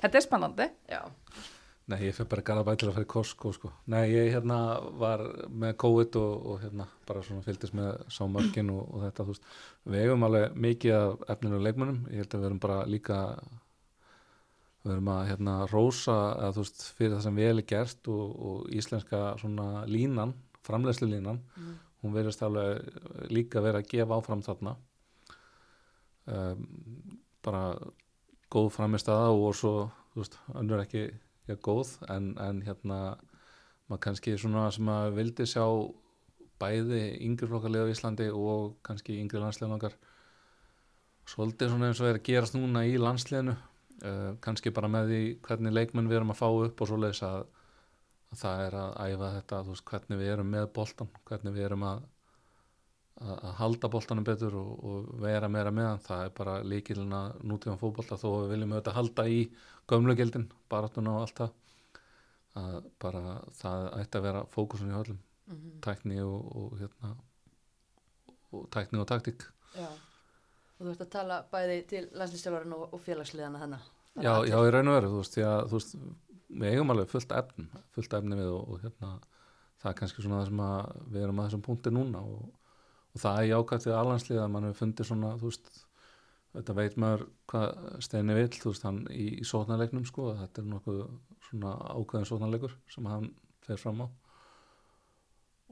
Þetta 0.00 0.18
er 0.20 0.24
spennandi. 0.24 0.70
Já. 0.92 1.02
Nei, 1.86 2.00
ég 2.02 2.16
fyrir 2.16 2.30
bara 2.32 2.42
Garabæ 2.42 2.72
til 2.74 2.88
að 2.88 2.96
fara 2.96 3.06
í 3.06 3.10
Costco 3.12 3.52
sko. 3.54 3.68
Nei, 3.92 4.08
ég 4.10 4.32
hérna 4.34 4.56
var 4.98 5.20
með 5.46 5.76
COVID 5.84 6.16
og, 6.18 6.32
og 6.50 6.64
hérna 6.64 6.88
bara 7.06 7.22
svona 7.22 7.44
fylgdist 7.46 7.76
með 7.78 8.00
sámörkin 8.10 8.72
og, 8.74 8.88
og 8.90 9.04
þetta, 9.04 9.28
við 9.86 10.00
eigum 10.02 10.26
alveg 10.26 10.56
mikið 10.66 10.96
af 10.96 11.22
efninu 11.36 11.60
held 12.10 12.34
að 12.34 12.48
við 14.86 14.94
erum 14.94 15.10
að 15.10 15.24
hérna 15.30 15.54
rósa 15.70 16.16
að 16.46 16.56
þú 16.56 16.64
veist, 16.64 16.84
fyrir 16.96 17.14
það 17.16 17.24
sem 17.26 17.40
vel 17.40 17.52
er 17.58 17.66
gert 17.72 18.10
og, 18.12 18.24
og 18.48 18.70
íslenska 18.78 19.22
svona 19.40 19.68
línan, 19.90 20.34
framleiðslu 20.66 21.10
línan, 21.10 21.42
Mm. 21.56 21.74
hún 22.02 22.14
verðist 22.14 22.42
alveg 22.42 23.30
líka 23.32 23.62
verið 23.64 23.80
að 23.82 23.88
gefa 23.90 24.18
áfram 24.20 24.42
þarna. 24.46 24.76
Um, 26.26 26.66
bara 27.42 27.76
góð 28.50 28.72
framistæða 28.74 29.30
og 29.30 29.54
svo, 29.54 29.90
þú 30.12 30.22
veist, 30.22 30.38
önnur 30.54 30.82
ekki 30.82 31.04
já, 31.46 31.54
góð, 31.56 31.96
en, 32.10 32.34
en 32.38 32.62
hérna 32.66 32.98
maður 33.86 34.02
kannski 34.08 34.34
svona 34.38 34.70
sem 34.74 34.88
að 34.90 35.14
vildi 35.18 35.46
sjá 35.46 35.64
bæði 36.58 37.02
yngri 37.22 37.46
flokkarlega 37.50 37.86
á 37.86 37.92
Íslandi 37.92 38.26
og 38.32 38.78
kannski 38.86 39.18
yngri 39.20 39.42
landsliðan 39.42 39.76
okkar. 39.76 39.96
Svolítið 41.26 41.72
svona 41.72 41.90
eins 41.90 42.00
og 42.00 42.08
er 42.10 42.18
að 42.18 42.26
gerast 42.26 42.56
núna 42.56 42.84
í 42.86 42.96
landsliðinu 42.98 43.56
uh, 44.04 44.32
kannski 44.44 44.72
bara 44.74 44.90
með 44.92 45.12
því 45.12 45.20
hvernig 45.46 45.76
leikmenn 45.76 46.10
við 46.10 46.20
erum 46.20 46.34
að 46.34 46.40
fá 46.42 46.48
upp 46.48 46.82
og 46.82 46.90
svoleiðis 46.90 47.22
að, 47.26 47.46
að 48.32 48.42
það 48.42 48.64
er 48.66 48.76
að 48.82 48.92
æfa 49.06 49.32
þetta 49.38 49.62
veist, 49.70 49.86
hvernig 49.92 50.22
við 50.22 50.34
erum 50.34 50.52
með 50.56 50.68
boltan 50.78 51.12
hvernig 51.30 51.56
við 51.56 51.68
erum 51.68 51.86
að, 51.90 52.02
að, 53.20 53.36
að 53.36 53.54
halda 53.60 53.92
boltanum 53.96 54.26
betur 54.26 54.58
og, 54.62 54.72
og 54.90 55.12
vera 55.26 55.52
meira 55.52 55.74
meðan 55.74 56.02
það 56.08 56.24
er 56.24 56.34
bara 56.40 56.58
líkilina 56.64 57.22
nútíðan 57.42 57.80
fótbolta 57.82 58.18
þó 58.20 58.28
við 58.32 58.56
viljum 58.56 58.76
auðvitað 58.76 58.98
halda 59.00 59.28
í 59.30 59.40
gömlugildin, 59.86 60.50
baráttuna 60.72 61.14
og 61.14 61.24
allt 61.26 61.44
það 61.44 61.54
að 62.56 62.76
bara 63.02 63.38
það 63.52 63.86
ætti 64.00 64.18
að 64.18 64.26
vera 64.26 64.44
fókusun 64.48 64.92
í 64.92 64.96
öllum. 64.96 65.18
Mm 65.46 65.76
tækni 65.84 66.18
og, 66.24 66.56
og 66.56 66.78
hérna 66.80 67.12
og 68.52 68.68
tækni 68.72 68.98
og 68.98 69.06
taktík. 69.06 69.42
Já. 69.76 69.88
Og 70.76 70.84
þú 70.84 70.92
ert 70.92 71.04
að 71.06 71.12
tala 71.14 71.40
bæði 71.52 71.76
til 71.90 72.02
landslýstjálfarinn 72.12 72.76
og, 72.76 72.88
og 72.92 73.00
félagsliðana 73.00 73.62
þannig. 73.62 73.86
já, 74.16 74.32
já, 74.48 74.56
í 74.56 74.72
raun 74.72 74.90
og 74.92 74.96
veru, 74.96 75.12
þú 75.12 75.22
veist, 75.22 75.38
að 75.44 75.70
þú 75.70 75.78
veist, 75.80 75.96
við 76.48 76.68
eigum 76.72 76.92
alveg 76.94 77.10
fullt 77.10 77.32
efn 77.36 77.66
fullt 77.96 78.14
efni 78.18 78.38
við 78.38 78.52
og, 78.52 78.68
og 78.70 78.84
hérna 78.84 79.10
það 79.82 79.90
er 79.90 79.98
kannski 80.00 80.24
svona 80.24 80.40
það 80.40 80.50
sem 80.50 80.62
að 80.66 80.92
við 81.14 81.24
erum 81.24 81.40
að 81.40 81.48
þessum 81.48 81.64
punkti 81.66 81.92
núna 81.92 82.22
og, 82.22 82.46
og 83.12 83.22
það 83.22 83.40
er 83.40 83.48
jákvæmt 83.50 83.88
við 83.88 83.98
alhanslið 84.00 84.42
að 84.42 84.52
mann 84.54 84.68
hefur 84.68 84.80
fundið 84.82 85.10
svona, 85.10 85.32
þú 85.40 85.50
veist 85.50 85.72
þetta 86.56 86.76
veit 86.78 86.96
maður 87.02 87.26
hvað 87.50 87.66
Steini 88.06 88.36
vill 88.38 88.52
þú 88.54 88.72
veist, 88.72 88.86
hann 88.86 89.02
í, 89.12 89.26
í 89.42 89.46
sóknarleiknum 89.46 90.06
sko, 90.08 90.30
þetta 90.40 90.62
er 90.62 90.70
nokkuð 90.72 91.02
svona 91.50 91.74
ákveðin 91.92 92.30
sóknarleikur 92.30 92.76
sem 92.92 93.10
hann 93.10 93.28
fer 93.66 93.80
fram 93.80 94.06
á 94.06 94.08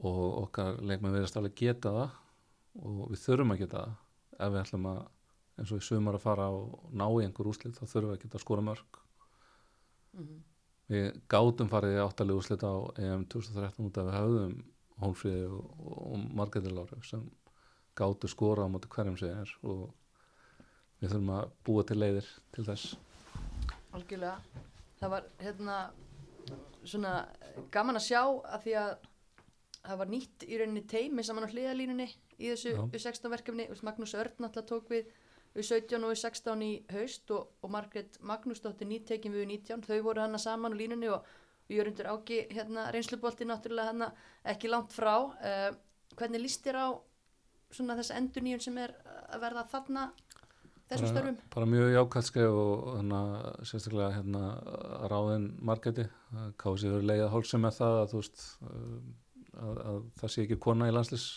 og 0.05 0.23
okkar 0.43 0.81
leikmenn 0.83 1.15
verðast 1.15 1.37
alveg 1.39 1.55
geta 1.57 1.93
það 1.95 2.17
og 2.83 3.05
við 3.13 3.21
þurfum 3.23 3.55
að 3.55 3.61
geta 3.63 3.83
það 3.85 4.01
ef 4.39 4.51
við 4.51 4.61
ætlum 4.63 4.89
að 4.91 5.03
eins 5.55 5.71
og 5.71 5.79
í 5.79 5.87
sumar 5.87 6.17
að 6.17 6.25
fara 6.25 6.49
og 6.51 6.91
ná 6.91 7.05
í 7.07 7.23
einhver 7.23 7.47
úslit 7.51 7.77
þá 7.77 7.85
þurfum 7.85 8.11
við 8.11 8.17
að 8.17 8.21
geta 8.25 8.43
skora 8.43 8.65
mörg 8.65 9.01
Mm 10.15 10.43
við 10.91 11.17
gátum 11.31 11.69
farið 11.69 11.99
áttalegu 12.03 12.41
úslit 12.41 12.63
á 12.65 12.73
EM 13.01 13.25
2013 13.31 13.87
út 13.87 13.99
af 13.99 14.09
við 14.09 14.17
höfðum 14.19 14.55
Hólfríði 14.95 15.47
og, 15.51 15.63
og 15.91 16.27
Margreði 16.37 16.71
Láru 16.71 17.01
sem 17.03 17.23
gátu 17.97 18.29
skora 18.31 18.63
á 18.63 18.71
móti 18.71 18.89
hverjum 18.91 19.17
sem 19.19 19.33
er 19.33 19.49
og 19.65 19.89
við 21.01 21.09
þurfum 21.09 21.33
að 21.35 21.49
búa 21.67 21.83
til 21.83 21.97
leiðir 21.99 22.29
til 22.55 22.67
þess. 22.69 22.93
Algjörlega. 23.95 24.61
Það 25.01 25.11
var 25.15 25.27
hérna 25.41 25.79
svona 26.85 27.13
gaman 27.73 27.99
að 27.99 28.07
sjá 28.07 28.21
að 28.23 28.63
því 28.67 28.77
að 28.83 28.93
það 29.81 29.99
var 30.01 30.13
nýtt 30.13 30.45
í 30.47 30.61
rauninni 30.61 30.85
teimi 30.89 31.25
saman 31.25 31.49
á 31.49 31.51
hliðalínunni 31.51 32.07
í 32.39 32.51
þessu 32.51 32.75
Já. 32.75 32.81
U16 32.89 33.31
verkefni. 33.33 33.69
Magnús 33.85 34.15
Örn 34.17 34.47
alltaf 34.47 34.67
tók 34.69 34.91
við 34.93 35.09
U17 35.55 36.03
og 36.03 36.11
U16 36.15 36.63
í 36.65 36.71
haust 36.91 37.31
og, 37.31 37.55
og 37.63 37.71
Margrét 37.71 38.19
Magnúsdóttir 38.21 38.89
nýttekin 38.89 39.35
við 39.35 39.47
U19. 39.47 39.85
Þau 39.87 39.99
voru 40.03 40.25
hana 40.25 40.41
saman 40.41 40.75
á 40.75 40.79
línunni 40.79 41.11
og 41.11 41.25
Jörgundur 41.71 42.11
Áki 42.11 42.43
hérna 42.51 42.89
reynslubolti 42.93 43.47
náttúrulega 43.47 43.93
hana 43.93 44.11
ekki 44.45 44.69
langt 44.69 44.93
frá. 44.93 45.15
Uh, 45.39 45.71
hvernig 46.19 46.43
líst 46.43 46.65
þér 46.67 46.81
á 46.81 46.87
svona 47.73 47.97
þessa 47.99 48.19
endurníun 48.19 48.61
sem 48.63 48.77
er 48.79 48.93
að 49.33 49.41
verða 49.43 49.65
þarna 49.71 50.05
þessum 50.89 51.11
störfum? 51.11 51.37
bara 51.53 51.69
mjög 51.69 51.91
jákvæmt 51.95 52.27
skref 52.29 52.59
og 52.61 52.85
hérna, 52.97 53.21
sérstaklega 53.65 54.11
hérna, 54.19 54.43
ráðin 55.11 55.47
Margreði 55.65 56.07
kási 56.61 56.91
verið 56.91 57.09
leiða 57.09 57.31
hálsum 57.33 57.65
með 57.65 57.79
það 57.79 57.99
að, 58.01 58.15
veist, 58.19 58.45
um, 58.69 59.09
að, 59.55 59.81
að 59.89 59.99
það 60.21 60.33
sé 60.33 60.45
ekki 60.45 60.61
kona 60.67 60.89
í 60.91 60.95
landslis 60.95 61.27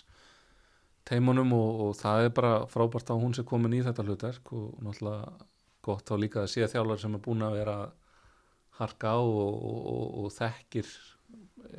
teimunum 1.09 1.53
og, 1.57 1.83
og 1.85 1.93
það 1.99 2.27
er 2.27 2.35
bara 2.37 2.53
frábært 2.71 3.13
að 3.13 3.23
hún 3.23 3.37
sé 3.37 3.45
komin 3.49 3.77
í 3.77 3.83
þetta 3.87 4.05
hlutverk 4.05 4.53
og 4.57 4.79
náttúrulega 4.85 5.49
gott 5.89 6.09
þá 6.09 6.15
líka 6.21 6.43
að 6.45 6.53
sé 6.53 6.69
þjálfar 6.69 7.03
sem 7.03 7.17
er 7.17 7.25
búin 7.25 7.45
að 7.47 7.59
vera 7.61 7.77
harka 8.79 9.15
á 9.17 9.21
og, 9.21 9.55
og, 9.55 9.79
og, 9.93 10.07
og 10.23 10.33
þekkir 10.37 10.91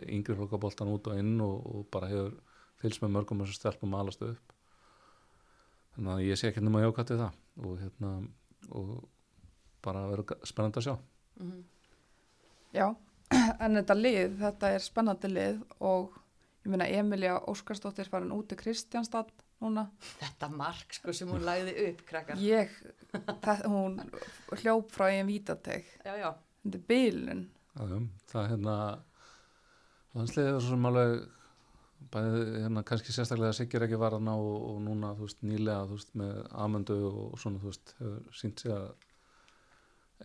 yngri 0.10 0.38
flokkaboltan 0.38 0.92
út 0.94 1.10
og 1.12 1.20
inn 1.22 1.36
og, 1.44 1.58
og 1.70 1.88
bara 1.94 2.10
hefur 2.12 2.38
fylgst 2.80 3.04
með 3.04 3.16
mörgum 3.18 3.44
þessum 3.44 3.60
stelpum 3.60 3.96
að 3.96 4.06
alast 4.06 4.26
upp. 4.26 4.54
Þannig 5.96 6.14
að 6.14 6.26
ég 6.28 6.40
sé 6.40 6.50
ekki 6.50 6.64
nema 6.64 6.84
jákvæmt 6.84 7.14
við 7.14 7.24
það 7.26 7.66
og 7.70 7.82
hérna 7.84 8.14
og 8.70 8.94
bara 9.84 10.06
verður 10.12 10.48
spennandi 10.48 10.82
að 10.82 10.88
sjá. 10.90 10.96
Mm 11.40 11.60
Já, 12.70 12.86
en 13.64 13.80
þetta 13.80 13.96
lið, 13.98 14.34
þetta 14.44 14.74
er 14.76 14.84
spennandi 14.84 15.32
lið 15.32 15.62
og 15.82 16.18
ég 16.70 16.76
meina 16.76 16.88
Emilia 17.00 17.40
Óskarsdóttir 17.50 18.10
farin 18.12 18.34
út 18.36 18.54
í 18.54 18.58
Kristjánstad 18.60 19.32
núna. 19.64 19.88
Þetta 20.20 20.52
mark 20.54 20.94
sko 20.94 21.14
sem 21.16 21.32
hún 21.32 21.42
lagði 21.48 21.74
upp, 21.88 22.06
krakkar. 22.08 22.38
Ég, 22.44 22.76
það, 23.44 23.66
hún 23.66 23.98
hljóp 24.62 24.94
frá 24.94 25.10
einn 25.10 25.28
vítateg. 25.30 25.90
Já, 26.06 26.14
já. 26.22 26.30
Þetta 26.64 26.78
er 26.78 26.86
bylun. 26.92 27.44
Já, 27.74 27.84
já, 27.90 28.00
það 28.30 28.42
er 28.44 28.50
hérna 28.54 28.78
landsliðið 30.14 30.54
er 30.54 30.64
svo 30.64 30.76
sem 30.76 30.90
alveg 30.90 31.20
bæði 32.14 32.64
hérna 32.64 32.84
kannski 32.88 33.14
sérstaklega 33.14 33.56
Sigur 33.58 33.86
ekki 33.86 34.00
var 34.00 34.16
hana 34.16 34.36
og, 34.40 34.56
og 34.72 34.80
núna 34.86 35.14
þú 35.18 35.28
veist 35.28 35.44
nýlega 35.46 35.86
þú 35.90 35.98
veist 35.98 36.18
með 36.22 36.40
Amöndu 36.66 36.98
og 37.10 37.38
svona 37.42 37.62
þú 37.62 37.72
veist 37.72 37.94
hefur 38.00 38.42
sínt 38.42 38.64
sig 38.64 38.74
að 38.74 38.88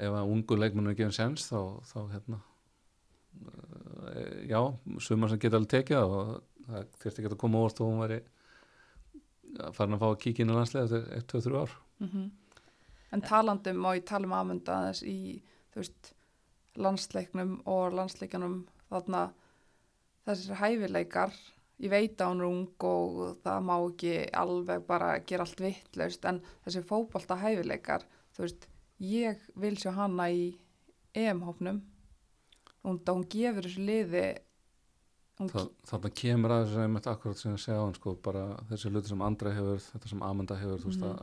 ef 0.05 0.17
að 0.19 0.33
ungu 0.35 0.59
leikmennu 0.59 0.93
er 0.93 0.99
gefin 0.99 1.17
séns 1.17 1.49
þá, 1.51 1.59
þá 1.87 1.99
hérna 2.15 2.41
já, 4.49 4.61
sumar 5.01 5.33
sem 5.33 5.41
geta 5.43 5.59
alveg 5.61 5.73
tekið 5.75 6.01
og 6.05 6.15
það 6.65 6.87
þurfti 7.01 7.23
ekki 7.23 7.33
að 7.33 7.41
koma 7.41 7.61
óvart 7.61 7.83
og 7.83 7.91
hún 7.91 8.03
væri 8.05 8.21
farin 9.75 9.97
að 9.97 10.03
fá 10.03 10.09
að 10.11 10.21
kíkja 10.25 10.45
inn 10.45 10.53
í 10.53 10.57
landslega 10.57 10.89
eftir 10.89 11.05
1-2-3 11.21 11.61
ár. 11.63 11.77
Mm 12.03 12.33
En 13.15 13.23
talandum 13.23 13.77
má 13.79 13.93
ég 13.95 14.03
tala 14.09 14.27
um 14.27 14.33
aðmynda 14.35 14.75
aðeins 14.75 15.05
í, 15.07 15.19
veist, 15.77 16.09
landsleiknum 16.75 17.61
og 17.71 17.95
landsleikanum 17.95 18.65
þarna. 18.89 19.29
Þessir 20.27 20.59
hæfileikar, 20.59 21.37
ég 21.79 21.93
veit 21.93 22.19
að 22.19 22.33
hún 22.33 22.43
er 22.43 22.49
ung 22.49 22.87
og 22.89 23.21
það 23.45 23.67
má 23.69 23.75
ekki 23.77 24.15
alveg 24.41 24.87
bara 24.89 25.13
gera 25.29 25.47
allt 25.47 25.63
vittlaust 25.63 26.27
en 26.27 26.41
þessi 26.65 26.83
fókbalta 26.89 27.39
hæfileikar, 27.39 28.03
þú 28.35 28.47
veist, 28.47 28.67
ég 28.99 29.47
vil 29.63 29.77
sjá 29.79 29.93
hana 29.95 30.27
í 30.33 30.47
EM-hófnum 31.15 31.85
og 32.85 33.01
hún 33.09 33.25
gefur 33.33 33.65
þessu 33.69 33.85
liði 33.89 34.25
hún 35.41 35.49
Þa, 35.51 35.65
þarna 35.91 36.11
kemur 36.15 36.53
að 36.55 36.67
þessu 36.69 36.83
einmitt 36.85 37.07
akkurat 37.11 37.41
sem 37.41 37.55
ég 37.57 37.63
segja 37.65 37.81
á 37.81 37.85
hann 37.85 37.95
sko, 37.97 38.15
bara 38.23 38.45
þessi 38.71 38.91
hluti 38.93 39.09
sem 39.11 39.23
Andra 39.27 39.51
hefur 39.57 39.81
þetta 39.83 40.09
sem 40.13 40.23
Amanda 40.23 40.55
hefur, 40.61 40.79
þú 40.85 40.93
veist, 40.93 41.01
Mhm. 41.01 41.19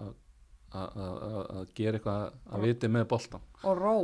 að 0.72 0.98
að- 0.98 1.74
gera 1.76 1.98
eitthvað 2.00 2.34
að 2.56 2.62
viti 2.66 2.88
með 2.88 3.08
boltan 3.12 3.42
og 3.64 3.78
ró 3.78 3.96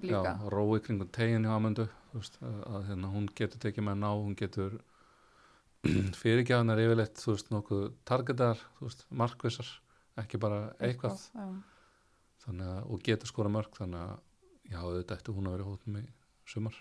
líka. 0.00 0.22
Já, 0.24 0.42
og 0.44 0.50
rói 0.52 0.80
kringum 0.80 1.08
tegin 1.10 1.42
hjá 1.44 1.54
Amundu 1.56 1.88
veist, 2.14 2.38
að, 2.42 2.86
hérna, 2.88 3.10
hún 3.12 3.26
getur 3.34 3.58
tekið 3.58 3.82
með 3.88 3.96
ná 3.98 4.10
hún 4.14 4.36
getur 4.36 4.80
fyrirgjáðanar 6.22 6.80
yfirleitt 6.80 7.18
þú 7.20 7.34
veist, 7.34 7.50
nokkuð 7.52 7.82
targetar, 8.08 8.56
þú 8.78 8.86
veist, 8.88 9.04
markvissar 9.10 9.66
ekki 10.22 10.38
bara 10.40 10.72
eitthvað 10.80 11.18
þannig 12.44 12.68
að, 12.70 12.90
og 12.90 13.02
getur 13.02 13.26
skora 13.30 13.50
mörg 13.52 13.74
þannig 13.76 14.00
að, 14.00 14.18
já, 14.70 14.78
auðvitað 14.80 15.18
ætti 15.18 15.34
hún 15.36 15.46
að 15.50 15.56
vera 15.56 15.64
í 15.64 15.68
hóttum 15.72 15.98
í 16.00 16.04
sumar 16.46 16.74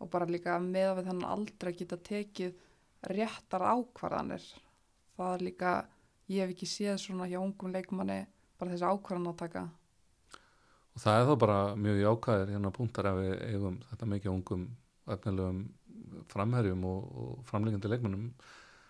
og 0.00 0.10
bara 0.10 0.26
líka 0.28 0.58
með 0.62 0.88
að 0.90 0.96
við 1.00 1.08
þannig 1.10 1.30
aldrei 1.36 1.72
geta 1.78 1.96
tekið 2.10 2.54
réttar 3.14 3.62
ákvarðanir. 3.68 4.44
Það 5.14 5.34
er 5.34 5.44
líka 5.48 5.72
ég 6.32 6.40
hef 6.44 6.54
ekki 6.54 6.66
séð 6.68 6.98
svona 7.02 7.28
hjá 7.30 7.38
ungum 7.42 7.72
leikmanni 7.74 8.22
bara 8.58 8.72
þessi 8.72 8.88
ákvarðan 8.88 9.30
að 9.32 9.40
taka 9.44 9.64
og 10.94 11.02
það 11.02 11.16
er 11.20 11.24
þá 11.28 11.34
bara 11.42 11.56
mjög 11.76 11.96
jákvæðir 12.00 12.52
hérna 12.54 12.70
punktar 12.74 13.08
ef 13.10 13.16
við 13.18 13.32
eigum 13.50 13.78
þetta 13.90 14.08
mikið 14.12 14.30
ungum 14.30 14.66
efnilegum 15.10 15.62
framherjum 16.30 16.84
og, 16.86 17.08
og 17.18 17.48
framlíkandi 17.50 17.90
leikmennum 17.90 18.28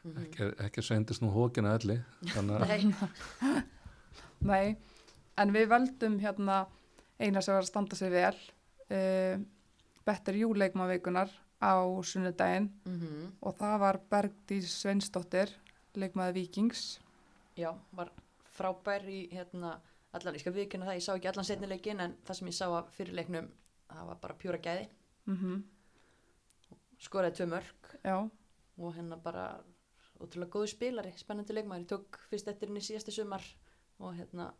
Mhm. 0.05 0.21
ekki, 0.21 0.47
ekki 0.67 0.83
sveindist 0.85 1.23
nú 1.25 1.31
hókina 1.33 1.71
elli 1.79 1.95
þannig 2.29 2.59
að 2.61 2.69
Nei, 2.69 3.63
nei, 4.53 4.77
en 5.41 5.53
við 5.55 5.71
veldum 5.71 6.19
hérna 6.21 6.59
eina 7.17 7.41
sem 7.41 7.55
var 7.55 7.63
að 7.63 7.71
standa 7.71 7.97
sig 7.97 8.13
vel. 8.13 8.37
Uh, 8.93 9.41
betur 10.07 10.35
júleikmavikunar 10.35 11.31
á 11.63 11.73
sunnudaginn. 12.03 12.71
Mhm. 12.85 13.33
og 13.41 13.57
það 13.57 13.79
var 13.81 14.01
Bergdís 14.11 14.69
Sveinsdóttir 14.83 15.51
leikmaði 15.95 16.35
Víkings. 16.35 17.01
Já, 17.57 17.75
var 17.93 18.11
frábær 18.57 19.07
í 19.09 19.31
hérna, 19.31 19.81
allan, 20.13 20.35
ég 20.35 20.41
skal 20.41 20.53
viðkynna 20.53 20.87
það, 20.87 20.95
ég 20.99 21.03
sá 21.03 21.15
ekki 21.15 21.29
allan 21.29 21.45
setnileikin 21.45 22.01
en 22.01 22.17
það 22.25 22.35
sem 22.37 22.49
ég 22.49 22.55
sá 22.55 22.67
að 22.67 22.91
fyrirleiknum 22.91 23.49
það 23.89 24.07
var 24.07 24.19
bara 24.23 24.35
pjúra 24.35 24.59
gæði, 24.59 24.89
mm 25.27 25.63
skoraði 27.05 27.37
tvö 27.37 27.47
mörg 27.51 27.97
já, 28.05 28.17
og 28.79 28.95
hérna 28.97 29.17
bara 29.21 29.61
ótrúlega 30.23 30.51
góðu 30.55 30.71
spilari, 30.71 31.13
spennandi 31.19 31.53
leikmaður. 31.53 31.83
Ég 31.85 31.91
tók 31.91 32.19
fyrst 32.31 32.49
eftir 32.49 32.71
henni 32.71 32.81
síðasta 32.81 33.13
sumar 33.13 33.45
og 33.99 34.15
hérna 34.17 34.53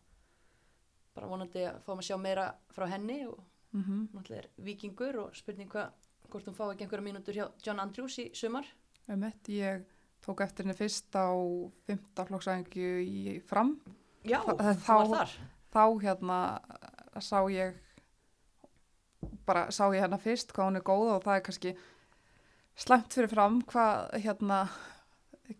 bara 1.15 1.29
vonandi 1.31 1.63
að 1.65 1.79
fáum 1.85 2.01
að 2.03 2.09
sjá 2.09 2.17
meira 2.19 2.47
frá 2.75 2.85
henni 2.91 3.21
og 3.25 3.39
mm 3.75 4.07
náttúrulega 4.15 4.43
er 4.43 4.49
vikingur 4.63 5.17
og 5.25 5.35
spurning 5.35 5.69
hvað 5.71 5.91
hvort 6.31 6.45
hún 6.47 6.55
fá 6.57 6.63
ekki 6.71 6.85
einhverja 6.85 7.05
mínútur 7.05 7.35
hjá 7.37 7.45
John 7.65 7.79
Andrews 7.83 8.17
í 8.23 8.29
sumar. 8.33 8.65
Um 9.07 9.23
ég 9.47 9.83
tók 10.25 10.41
eftir 10.41 10.65
henni 10.65 10.73
fyrst 10.77 11.13
á 11.13 11.27
5. 11.87 12.25
flokksæðingu 12.25 12.87
í 13.05 13.41
fram. 13.45 13.75
Já, 14.25 14.39
Þa- 14.41 14.55
hún 14.57 14.79
þá- 14.81 15.09
var 15.09 15.27
þar. 15.27 15.35
þá 15.75 15.83
hérna 16.01 16.39
sá 17.21 17.39
ég 17.51 17.75
bara 19.45 19.67
sá 19.71 19.85
ég 19.93 20.01
hérna 20.01 20.17
fyrst 20.21 20.53
hvað 20.53 20.67
hún 20.69 20.79
er 20.79 20.85
góð 20.87 21.11
og 21.15 21.23
það 21.25 21.35
er 21.39 21.43
kannski 21.45 21.75
slæmt 22.75 23.13
fyrir 23.13 23.29
fram 23.31 23.61
hvað 23.69 24.11
hérna 24.25 24.59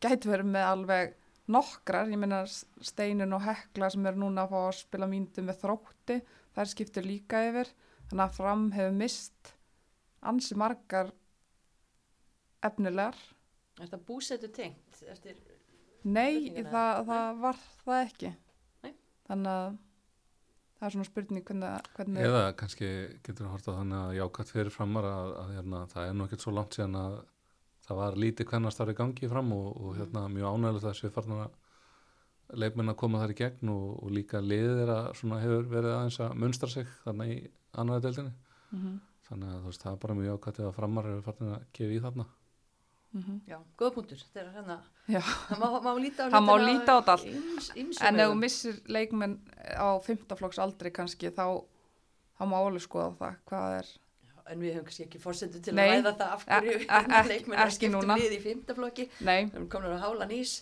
gæti 0.01 0.29
verið 0.31 0.49
með 0.55 0.65
alveg 0.71 1.13
nokkrar, 1.47 2.09
ég 2.09 2.17
meina 2.17 2.39
Steinun 2.81 3.33
og 3.37 3.43
Hekla 3.45 3.91
sem 3.93 4.05
eru 4.09 4.17
núna 4.23 4.47
að 4.47 4.49
fá 4.55 4.61
að 4.65 4.77
spila 4.79 5.05
mínútu 5.11 5.43
með 5.45 5.59
þrótti, 5.61 6.21
þær 6.55 6.71
skiptir 6.71 7.05
líka 7.05 7.43
yfir, 7.51 7.69
þannig 8.09 8.25
að 8.27 8.35
fram 8.37 8.65
hefur 8.75 8.97
mist 8.99 9.53
ansi 10.25 10.57
margar 10.57 11.11
efnilegar 12.65 13.17
er 13.75 13.85
þetta 13.85 13.99
búsetu 14.07 14.49
tengt 14.55 15.01
eftir, 15.11 15.37
Nei, 16.05 16.51
er- 16.53 16.67
það, 16.69 16.99
það 17.07 17.39
var 17.41 17.61
það 17.81 17.99
ekki. 18.03 18.29
Nei. 18.85 18.91
Þannig 19.25 19.51
að 19.51 19.77
það 20.75 20.87
er 20.87 20.93
svona 20.95 21.07
spurning 21.07 21.45
hvernig, 21.47 21.89
hvernig 21.95 22.27
eða 22.27 22.41
kannski 22.59 22.89
getur 23.25 23.49
horta 23.49 23.73
þannig 23.79 24.01
að 24.01 24.17
jákvæmt 24.19 24.51
fyrir 24.53 24.73
framar 24.75 25.07
að, 25.09 25.31
að 25.41 25.53
hérna, 25.55 25.83
það 25.93 26.09
er 26.09 26.17
nú 26.17 26.27
ekkert 26.27 26.45
svo 26.45 26.53
langt 26.55 26.77
síðan 26.77 26.97
að 26.99 27.15
það 27.85 27.99
var 28.01 28.17
lítið 28.21 28.49
hvernastar 28.51 28.91
í 28.91 28.97
gangi 28.97 29.29
fram 29.31 29.53
og, 29.55 29.67
og 29.81 29.95
hérna, 29.99 30.25
mjög 30.33 30.51
ánægilegt 30.57 30.89
að 30.89 30.97
sé 30.99 31.11
farnar 31.15 31.45
að 31.47 32.59
leikmenn 32.61 32.91
að 32.91 32.99
koma 33.01 33.21
þar 33.23 33.33
í 33.33 33.37
gegn 33.39 33.71
og, 33.73 33.85
og 34.03 34.13
líka 34.13 34.41
liðið 34.43 34.79
þeirra 34.81 34.99
svona 35.17 35.41
hefur 35.41 35.69
verið 35.71 35.95
aðeins 35.95 36.19
að 36.21 36.35
munstra 36.43 36.69
sig 36.69 36.91
þarna 37.05 37.29
í 37.75 37.77
annaði 37.83 38.07
deildinni. 38.07 38.33
Mm 38.71 38.95
þannig 39.25 39.49
að 39.49 39.61
þú 39.61 39.69
veist, 39.71 39.81
það 39.81 39.95
er 39.95 40.01
bara 40.01 40.15
mjög 40.15 40.27
jákvæmt 40.29 40.57
að 40.61 40.75
framar 40.75 41.05
hefur 41.09 41.23
farnar 41.25 41.53
að 41.55 41.63
gefa 41.73 41.93
í 41.95 42.01
þarna. 42.03 42.25
-hmm. 43.15 43.39
já, 43.47 43.57
góða 43.77 43.93
punktur. 43.95 44.21
Þetta 44.21 44.39
er 44.39 44.51
hérna, 44.53 44.77
Já. 45.07 45.21
það 45.21 45.59
má, 45.61 45.67
má 45.85 45.91
líta 45.99 46.25
á 46.25 46.27
Það 46.33 46.45
má 46.45 46.55
líta 46.61 46.95
á 46.97 47.01
ýmsum 47.75 48.07
En 48.07 48.19
ef 48.19 48.31
þú 48.31 48.39
missir 48.39 48.79
leikmenn 48.87 49.35
á 49.77 49.89
fymtaflokks 50.03 50.59
aldrei 50.59 50.91
kannski 50.91 51.29
þá, 51.29 51.63
þá 52.37 52.43
má 52.49 52.57
alveg 52.59 52.81
skoða 52.81 53.13
það 53.19 53.37
hvað 53.45 53.77
er 53.79 53.93
en 54.45 54.59
við 54.61 54.73
höfum 54.75 54.85
kannski 54.85 55.05
ekki 55.07 55.19
fórsendu 55.19 55.61
til 55.61 55.73
Nei, 55.73 55.85
að 55.89 55.93
ræða 55.95 56.11
það 56.19 56.33
af 56.33 56.45
hverju 56.45 56.73
e- 56.79 57.19
e- 57.19 57.27
leikmenn 57.33 57.59
er 57.59 57.71
skiptum 57.73 58.15
lið 58.15 58.35
í 58.35 58.41
fymtaflokki 58.43 59.07
Nei, 59.21 59.45
við 59.45 59.55
erum 59.55 59.69
komin 59.69 59.95
á 59.97 59.99
hála 60.05 60.27
nýs 60.29 60.59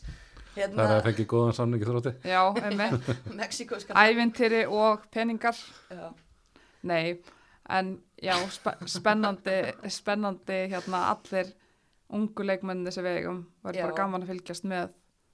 það 0.54 0.62
er 0.62 0.70
hérna, 0.70 0.86
að 1.00 1.08
fengi 1.08 1.26
góðan 1.26 1.56
samningi 1.58 1.88
þrótti. 1.90 2.12
Já, 2.30 2.42
emmi 2.62 2.88
Ævintýri 4.04 4.68
og 4.70 5.08
peningar. 5.12 5.58
Já, 5.90 6.14
Nei, 6.84 7.20
en 7.70 7.94
já, 8.22 8.34
spe 8.52 8.74
spennandi 8.92 9.58
spennandi 9.90 10.58
hérna 10.74 11.06
allir 11.14 11.54
ungu 12.14 12.44
leikmenni 12.46 12.92
sem 12.92 13.06
við 13.06 13.22
eigum 13.22 13.38
var 13.64 13.74
Já. 13.78 13.86
bara 13.88 13.96
gaman 14.02 14.22
að 14.26 14.34
fylgjast 14.34 14.66
með 14.70 14.90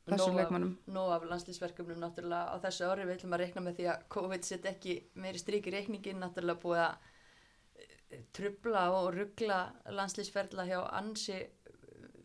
þessum 0.10 0.20
Nóg 0.20 0.30
af- 0.30 0.38
leikmennum 0.40 0.76
nóg 0.96 1.10
af 1.16 1.26
landslýsverkefnum 1.30 2.00
náttúrulega. 2.02 2.54
Á 2.54 2.56
þessu 2.64 2.86
ári 2.90 3.06
við 3.06 3.16
ætlum 3.18 3.34
að 3.36 3.42
reikna 3.44 3.62
með 3.66 3.76
því 3.80 3.88
að 3.94 4.04
COVID 4.16 4.46
set 4.48 4.66
ekki 4.66 4.96
meiri 5.16 5.42
strík 5.42 5.68
í 5.68 5.74
reikningin 5.76 6.22
náttúrulega 6.22 6.62
búið 6.64 6.84
að 6.86 6.96
eh, 8.14 8.24
trubla 8.34 8.86
og 8.96 9.10
ruggla 9.18 9.60
landslýsferðla 9.90 10.66
hjá 10.70 10.80
ansi 11.02 11.42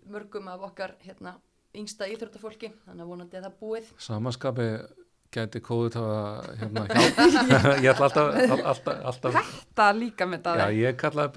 mörgum 0.06 0.48
af 0.52 0.60
okkar 0.68 0.94
hérna, 1.00 1.38
yngsta 1.74 2.06
íþróttafólki. 2.12 2.70
Þannig 2.84 3.02
að 3.06 3.08
vonandi 3.10 3.37
að 3.40 3.46
það 3.48 3.58
búið. 3.60 3.92
Samanskapi 3.98 4.66
gæti 5.34 5.60
kóðið 5.66 5.96
að 6.04 6.48
hérna 6.60 6.84
hjálp 6.92 7.18
ég 7.84 7.90
ætla 7.92 8.06
alltaf, 8.08 8.30
all- 8.44 8.64
alltaf, 8.72 9.02
alltaf 9.10 9.52
Það 9.80 9.98
líka 10.00 10.28
með 10.30 10.44
já 10.46 10.64
það 10.68 10.78
ég 10.80 10.96
kallaði 11.02 11.32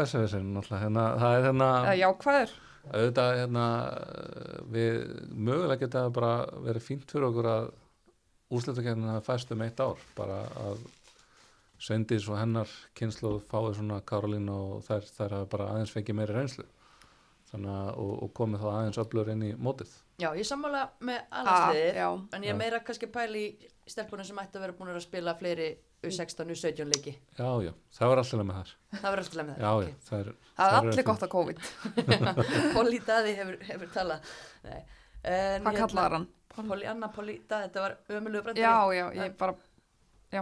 náttúrulega 0.57 0.83
hérna, 0.85 1.05
það 1.23 1.37
er 1.39 1.45
hérna 1.47 1.69
Eða 1.81 1.95
jákvæður. 2.03 2.53
auðvitað 2.87 3.31
hérna 3.41 3.65
við 4.77 5.01
mögulega 5.47 5.81
geta 5.85 6.05
bara 6.19 6.31
verið 6.67 6.85
fínt 6.87 7.11
fyrir 7.11 7.27
okkur 7.31 7.49
að 7.55 7.67
úrslutakefnina 8.57 9.17
fæst 9.25 9.49
um 9.51 9.65
eitt 9.65 9.81
ár 9.83 9.99
bara 10.15 10.43
að 10.67 10.85
Sveindís 11.77 12.25
og 12.31 12.39
hennar 12.39 12.71
kynslu 12.97 13.35
fáið 13.51 13.75
svona 13.77 13.99
Karolín 14.07 14.47
og 14.49 14.79
þær, 14.87 15.03
þær 15.13 15.33
hafa 15.35 15.49
bara 15.51 15.65
aðeins 15.75 15.91
fengið 15.93 16.15
meiri 16.17 16.33
reynslu. 16.33 16.63
Þannig 17.51 17.69
að 17.75 17.89
og, 18.01 18.13
og 18.25 18.31
komið 18.39 18.63
þá 18.63 18.69
aðeins 18.71 18.97
öflur 19.03 19.29
inn 19.35 19.43
í 19.45 19.51
mótið. 19.61 19.91
Já, 20.23 20.31
ég 20.33 20.47
sammála 20.49 20.87
með 21.05 21.19
Ah, 21.29 21.69
já. 21.77 22.07
en 22.33 22.47
ég 22.47 22.49
er 22.55 22.57
meira 22.57 22.79
kannski 22.87 23.05
að 23.11 23.13
pæla 23.19 23.37
í 23.43 23.69
stelpunum 23.91 24.25
sem 24.27 24.39
ætti 24.41 24.59
að 24.59 24.63
vera 24.65 24.75
búin 24.77 24.91
að 24.93 25.01
spila 25.05 25.33
fleiri 25.39 25.67
U16, 26.05 26.51
U17 26.53 26.89
leiki. 26.91 27.13
Já 27.37 27.49
já, 27.65 27.71
það 27.97 28.11
var 28.11 28.21
alltaf 28.21 28.41
með 28.43 28.57
þar. 28.59 28.71
Það 28.93 29.07
verður 29.07 29.23
alltaf 29.25 29.47
með 29.47 29.57
já 29.57 29.67
það 29.67 29.83
já, 29.87 29.93
það 30.07 30.19
er, 30.19 30.31
Það 30.57 30.77
eru 30.77 30.91
allir 30.91 31.07
gott 31.09 31.25
að 31.25 31.31
COVID. 31.35 31.61
Polly 32.77 32.99
Daði 33.07 33.35
hefur, 33.39 33.59
hefur 33.71 33.91
talað. 33.95 34.31
Nei. 34.67 34.79
En 35.27 35.65
Hvað 35.65 35.79
kallar 35.83 36.17
hann? 36.17 36.27
Polly 36.57 36.87
Anna, 36.89 37.09
Polly 37.13 37.37
Daði, 37.49 37.67
þetta 37.69 37.83
var 37.83 37.97
ömulegu 38.17 38.45
brandari 38.47 38.65
Já, 38.65 38.77
já, 38.97 39.05
ég 39.21 39.35
bara 39.37 39.53
Já, 40.33 40.41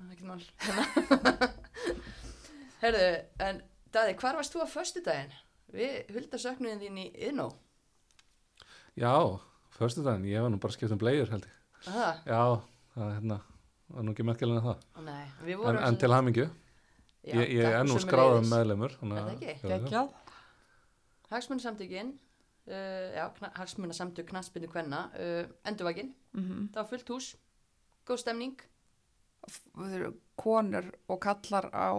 Það 0.00 0.06
er 0.06 0.12
ekkert 0.14 0.28
mál. 0.30 1.50
Herðu, 2.84 3.08
en 3.46 3.62
Daði, 3.92 4.14
hvar 4.22 4.38
varst 4.38 4.54
þú 4.54 4.62
á 4.62 4.68
föstudaginn? 4.70 5.34
Við 5.74 6.14
hulda 6.14 6.38
söknuðin 6.40 6.80
þín 6.84 7.00
í 7.02 7.08
Innó 7.28 7.48
Já, 8.98 9.12
förstu 9.76 10.02
daginn, 10.04 10.28
ég 10.30 10.42
var 10.44 10.50
nú 10.52 10.58
bara 10.62 10.74
skipt 10.74 10.92
um 10.94 10.98
bleiður 11.00 11.30
held 11.34 11.46
ég. 11.46 11.58
Það? 11.86 12.18
Já, 12.28 12.40
það 12.94 13.04
er 13.06 13.14
hérna, 13.18 13.38
var 13.94 14.06
nú 14.06 14.14
ekki 14.14 14.26
merkilega 14.28 14.60
en 14.60 14.66
það. 14.70 15.04
Nei, 15.06 15.26
við 15.44 15.54
En, 15.54 15.60
vorum 15.64 15.82
en 15.88 15.96
til 16.04 16.12
hamingju, 16.14 16.48
Já, 17.20 17.34
ég, 17.44 17.60
er 17.68 17.84
nú 17.84 17.98
skráðum 18.00 18.46
meðlemur. 18.48 18.94
Er 19.02 19.10
það 19.12 19.30
ekki? 19.34 19.54
Geggjað. 19.68 20.12
Hagsmunasamtökin, 21.30 22.14
uh, 22.66 23.06
já, 23.14 23.24
kna- 23.36 23.52
hagsmunasamtök 23.58 24.26
knaspinu 24.32 24.68
kvenna, 24.72 25.04
uh, 25.14 25.44
endurvaginn, 25.68 26.14
Mm 26.34 26.68
það 26.72 26.80
var 26.82 26.88
fullt 26.94 27.08
hús, 27.12 27.28
góð 28.06 28.18
stemning, 28.24 28.56
konur 30.40 30.86
og 31.08 31.20
kallar 31.22 31.68
á 31.74 31.90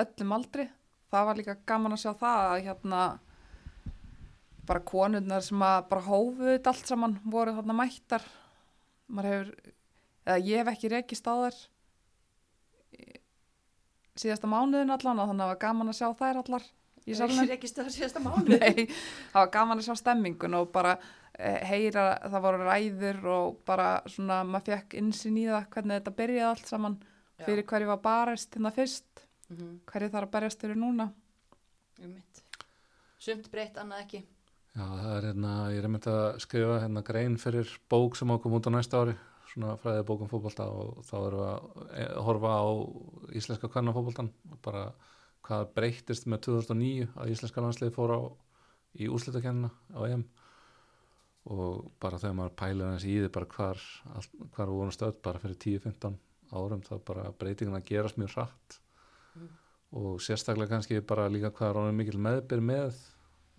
öllum 0.00 0.32
aldri. 0.36 0.68
Það 1.10 1.26
var 1.28 1.38
líka 1.38 1.54
gaman 1.66 1.94
að 1.94 2.02
sjá 2.02 2.12
það 2.18 2.42
að 2.50 2.64
hérna 2.66 3.02
bara 4.66 4.80
konurnar 4.82 5.44
sem 5.46 5.62
að 5.62 5.88
bara 5.90 6.02
hófuð 6.08 6.48
þetta 6.56 6.72
allt 6.72 6.90
saman 6.90 7.18
voru 7.24 7.54
þarna 7.54 7.76
mættar. 7.78 8.24
Maður 9.08 9.28
hefur, 9.30 9.50
eða 10.26 10.38
ég 10.42 10.60
hef 10.60 10.72
ekki 10.72 10.90
rekist 10.92 11.28
á 11.30 11.34
þær 11.34 11.58
síðasta 14.16 14.48
mánuðin 14.48 14.94
allan 14.94 15.20
og 15.20 15.30
þannig 15.30 15.44
að 15.44 15.46
það 15.46 15.52
var 15.52 15.62
gaman 15.66 15.92
að 15.92 15.98
sjá 15.98 16.08
þær 16.20 16.40
allar. 16.42 16.66
Ég 17.06 17.20
er 17.22 17.52
ekki 17.54 17.68
stöður 17.70 17.94
síðasta 17.94 18.22
mánu. 18.26 18.56
Nei, 18.56 18.86
það 19.32 19.40
var 19.42 19.50
gaman 19.54 19.82
að 19.82 19.86
sjá 19.86 20.00
stemmingun 20.00 20.56
og 20.58 20.70
bara 20.74 20.96
eh, 21.38 21.60
heyra, 21.68 22.06
það 22.24 22.46
voru 22.48 22.64
ræður 22.66 23.20
og 23.34 23.60
bara 23.68 23.90
svona, 24.10 24.40
maður 24.48 24.72
fekk 24.72 24.96
insinn 25.02 25.36
í 25.38 25.44
það 25.46 25.68
hvernig 25.76 26.00
þetta 26.00 26.16
byrjaði 26.22 26.48
allt 26.48 26.72
saman 26.72 26.96
fyrir 27.44 27.66
hverju 27.68 27.90
var 27.92 28.02
barist 28.02 28.56
hérna 28.56 28.72
fyrst, 28.74 29.26
Mm 29.46 29.56
-hmm. 29.56 29.74
hverju 29.86 30.08
þarf 30.10 30.26
að 30.26 30.30
berjast 30.30 30.60
fyrir 30.60 30.76
núna. 30.76 31.04
Sumt 33.18 33.50
breytt, 33.50 33.76
annað 33.78 34.00
ekki. 34.00 34.24
Já, 34.74 34.82
það 34.82 35.16
er 35.16 35.26
hérna, 35.28 35.52
ég 35.70 35.78
er 35.78 35.84
einmitt 35.84 36.06
að 36.06 36.38
skrifa 36.42 36.80
hérna 36.82 37.02
grein 37.02 37.36
fyrir 37.38 37.78
bók 37.88 38.16
sem 38.16 38.28
ákom 38.30 38.52
út 38.58 38.66
á 38.66 38.70
næsta 38.74 38.98
ári, 38.98 39.14
svona 39.56 39.76
fræðið 39.80 40.06
bókum 40.10 40.28
fótbolta 40.28 40.66
og 40.68 40.98
þá 41.08 41.14
erum 41.16 41.40
við 41.40 41.46
að 41.48 41.92
eh, 41.96 42.16
horfa 42.26 42.56
á 42.60 42.66
íslenska 43.40 43.70
kvennafótboltan 43.72 44.28
og 44.52 44.58
bara 44.64 44.82
hvað 45.46 45.70
breyttist 45.78 46.26
með 46.28 46.42
2009 46.50 47.06
að 47.16 47.32
íslenska 47.32 47.64
landsliði 47.64 47.94
fór 47.94 48.12
á 48.12 48.20
í 49.00 49.08
úrslitakennina 49.08 49.70
á 49.96 50.00
EM. 50.10 50.26
Og 51.56 51.88
bara 52.02 52.20
þegar 52.20 52.36
maður 52.36 52.56
pælir 52.60 52.90
hans 52.90 53.06
í 53.06 53.16
því 53.16 53.32
bara 53.32 53.50
hvar, 53.54 53.82
allt, 54.18 54.32
hvar 54.56 54.68
við 54.68 54.80
vorum 54.82 54.94
stöð 54.96 55.18
bara 55.24 55.40
fyrir 55.40 55.60
10-15 55.64 56.16
árum 56.56 56.82
þá 56.84 56.94
bara 57.06 57.28
breytingin 57.38 57.78
að 57.78 57.88
gerast 57.88 58.20
mjög 58.20 58.36
hratt. 58.36 58.80
Mm. 59.36 59.48
og 60.00 60.20
sérstaklega 60.24 60.72
kannski 60.72 61.02
bara 61.04 61.26
líka 61.28 61.50
hvað 61.52 61.68
er 61.68 61.78
ánum 61.82 61.98
mikil 62.00 62.18
meðbyr 62.24 62.62
með 62.64 62.96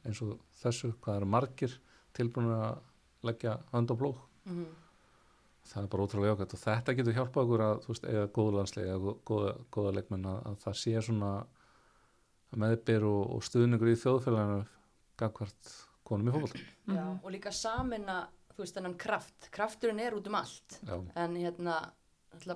eins 0.06 0.20
og 0.26 0.40
þessu, 0.58 0.90
hvað 1.02 1.20
eru 1.20 1.30
margir 1.30 1.76
tilbúin 2.18 2.50
að 2.50 2.80
leggja 3.30 3.60
hönd 3.72 3.94
og 3.94 4.00
blóð. 4.02 4.20
Mm 4.50 4.66
það 5.72 5.84
er 5.84 5.90
bara 5.94 6.06
ótrúlega 6.08 6.32
jákvæmt 6.34 6.54
og 6.58 6.62
þetta 6.64 6.96
getur 6.98 7.16
hjálpað 7.18 7.44
okkur 7.46 7.64
að 7.68 7.82
þú 7.84 7.92
veist, 7.94 8.08
eiga 8.12 8.26
góða 8.38 8.56
landslega 8.58 8.96
eða 8.96 9.14
góða, 9.32 9.52
góða 9.78 9.94
leikmenn 9.98 10.26
að, 10.32 10.40
að 10.52 10.58
það 10.64 10.78
sé 10.82 10.96
svona 11.08 11.32
meðbyr 12.64 13.06
og, 13.08 13.22
og 13.38 13.46
stuðningur 13.48 13.92
í 13.92 14.00
þjóðfélaginu 14.00 14.60
gangvart 15.20 15.72
konum 16.08 16.30
í 16.32 16.36
fólk 16.38 16.58
Já, 16.88 17.06
og 17.20 17.30
líka 17.34 17.52
samina, 17.52 18.20
þú 18.56 18.64
veist, 18.64 18.76
þennan 18.78 18.98
kraft. 19.02 19.50
Krafturinn 19.52 20.00
er 20.00 20.16
út 20.16 20.28
um 20.32 20.38
allt. 20.40 20.78
já. 20.88 20.96
En 21.20 21.36
hérna, 21.36 21.78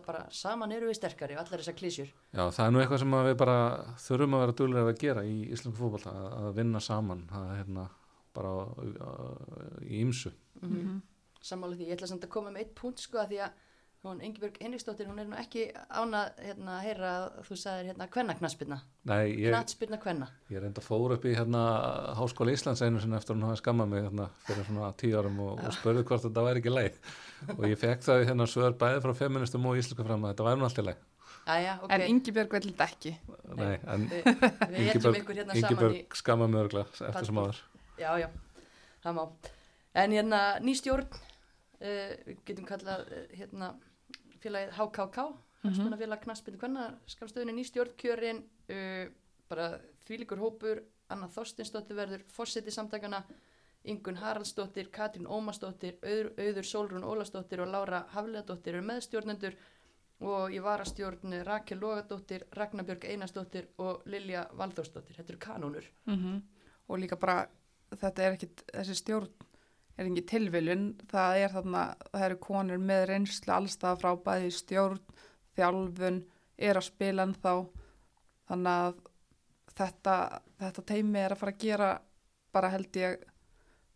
bara 0.05 0.25
saman 0.31 0.71
eru 0.71 0.87
við 0.91 0.99
sterkari 1.01 1.35
og 1.35 1.41
allar 1.43 1.59
þessar 1.63 1.75
klísjur. 1.79 2.11
já, 2.31 2.43
það 2.53 2.65
er 2.65 2.71
nú 2.75 2.79
eitthvað 2.83 3.01
sem 3.03 3.15
að 3.17 3.27
við 3.31 3.37
bara 3.41 3.57
þurfum 4.05 4.35
að 4.37 4.43
vera 4.45 4.57
duglega 4.61 4.93
að 4.93 5.01
gera 5.03 5.23
í 5.27 5.37
íslensku 5.51 5.79
fótboll 5.81 6.05
að, 6.11 6.27
að 6.41 6.51
vinna 6.61 6.79
saman 6.79 7.25
það 7.31 7.49
er 7.51 7.59
hérna 7.63 7.87
bara 8.31 8.53
í 9.83 10.03
ýmsu 10.05 10.31
Mm 10.61 10.69
Mhm. 10.71 11.01
Sammála 11.41 11.77
því, 11.77 11.89
ég 11.89 11.97
ætla 11.97 12.09
samt 12.11 12.25
að 12.27 12.33
koma 12.35 12.53
með 12.53 12.65
eitt 12.65 12.73
punkt 12.77 13.01
sko 13.01 13.21
að 13.21 13.33
því 13.33 13.43
að 13.47 13.59
hún 14.01 14.21
Ingibjörg 14.25 14.55
Henriksdóttir, 14.57 15.05
hún 15.09 15.21
er 15.21 15.27
nú 15.29 15.37
ekki 15.37 15.67
ánað 15.93 16.39
hérna 16.41 16.77
að 16.79 16.85
heyra 16.87 17.09
að 17.17 17.25
þú 17.45 17.57
sagðir 17.61 17.89
hérna 17.91 18.07
ég, 19.29 19.51
knaspirna 19.53 19.99
kvenna. 20.01 20.29
ég 20.49 20.63
reynda 20.63 20.81
fór 20.81 21.13
upp 21.17 21.27
í 21.29 21.35
hérna 21.37 21.61
Háskóla 22.17 22.55
Íslands 22.55 22.81
einu 22.81 23.01
sinni 23.01 23.19
eftir 23.19 23.37
hún 23.37 23.45
hafi 23.45 23.61
skammað 23.61 23.91
mig 23.93 24.07
hérna 24.07 24.27
fyrir 24.47 24.65
svona 24.65 24.89
tíu 24.97 25.19
árum 25.21 25.37
og, 25.45 25.61
og 25.61 25.77
spurði 25.77 26.05
hvort 26.09 26.25
þetta 26.25 26.45
væri 26.47 26.63
ekki 26.63 26.73
leið 26.73 26.97
og 27.59 27.63
ég 27.69 27.77
fekk 27.83 28.05
það 28.07 28.25
hérna 28.31 28.49
svör 28.49 28.77
bæði 28.81 29.05
frá 29.05 29.13
feministum 29.21 29.69
og 29.69 29.77
íslenska 29.77 30.07
fram 30.09 30.25
að 30.25 30.33
þetta 30.33 30.49
væri 30.49 30.61
nú 30.61 30.69
allt 30.69 30.81
í 30.81 30.87
leið 30.89 31.07
Æja, 31.41 31.79
ok. 31.81 31.89
En 31.95 32.03
Ingibjörg 32.05 32.51
vil 32.53 32.67
þetta 32.67 32.85
ekki. 32.85 33.11
Nei, 33.57 33.79
en 33.89 34.03
ykkur 34.13 35.39
hérna 35.39 35.55
í, 35.55 35.61
Ingibjörg 35.63 36.17
skamma 36.19 36.45
mig 36.45 36.61
örgla 36.67 36.83
eftir 36.85 37.25
sem 37.25 37.39
áður 37.41 37.61
já, 38.01 38.11
já, 38.21 38.29
það 39.03 39.17
má. 39.17 39.23
En 40.01 40.15
hérna 40.15 40.41
ný 40.63 40.75
stjórn, 40.77 41.07
uh, 41.81 42.13
við 42.27 42.43
getum 42.47 42.67
kallað 42.69 43.05
uh, 43.07 43.23
hérna 43.37 43.73
félagið 44.41 44.73
HKK, 44.77 45.27
hagsmunna 45.65 45.99
félag 45.99 46.23
knaspirna 46.23 46.61
kvenna, 46.61 46.87
skamstöðunni 47.13 47.57
ný 47.57 47.65
stjórn 47.67 47.97
kjörin, 48.01 48.41
uh, 48.71 49.05
bara 49.51 49.75
þvílíkur 50.05 50.41
hópur, 50.41 50.83
Anna 51.11 51.27
Þorstinsdóttir 51.27 51.97
verður 51.97 52.23
fórseti 52.31 52.71
samtakana, 52.71 53.23
Ingun 53.83 54.19
Haraldsdóttir, 54.21 54.91
Katrín 54.93 55.25
Ómarsdóttir, 55.25 55.97
Auður, 56.05 56.31
Auður 56.37 56.67
Sólrún 56.69 57.05
Ólasdóttir 57.07 57.63
og 57.63 57.71
Lára 57.73 58.03
Hafleðadóttir 58.13 58.75
eru 58.75 58.85
meðstjórnendur 58.85 59.57
og 60.21 60.53
ég 60.53 60.61
var 60.61 60.83
að 60.83 60.91
stjórn 60.91 61.33
Rakel 61.47 61.79
Logadóttir, 61.81 62.45
Ragnarbjörg 62.53 63.07
Einarsdóttir 63.09 63.71
og 63.81 64.05
Lilja 64.05 64.45
Valþórsdóttir. 64.57 65.17
Þetta 65.17 65.33
eru 65.33 65.41
kanónur. 65.47 65.91
Mm 66.05 66.41
Og 66.87 66.99
líka 66.99 67.15
bara, 67.15 67.47
þetta 67.95 68.23
er 68.23 68.33
ekkit, 68.33 68.61
þessi 68.73 68.95
stjórn 68.95 69.29
er 69.97 70.07
ekki 70.07 70.23
tilviljun, 70.31 70.85
það 71.11 71.37
er 71.43 71.55
þarna, 71.55 71.83
það 72.11 72.25
eru 72.27 72.39
konur 72.45 72.81
með 72.81 73.05
reynslu 73.11 73.53
allstað 73.55 73.99
frá 74.01 74.11
bæði 74.25 74.51
stjórn, 74.55 75.01
þjálfun, 75.57 76.21
er 76.61 76.79
að 76.79 76.87
spila 76.87 77.25
en 77.27 77.35
þá, 77.35 77.53
þannig 78.51 78.85
að 78.85 79.01
þetta, 79.77 80.15
þetta 80.61 80.85
teimi 80.93 81.21
er 81.21 81.35
að 81.35 81.41
fara 81.41 81.55
að 81.55 81.65
gera 81.65 81.91
bara 82.51 82.71
held 82.73 82.99
ég 82.99 83.25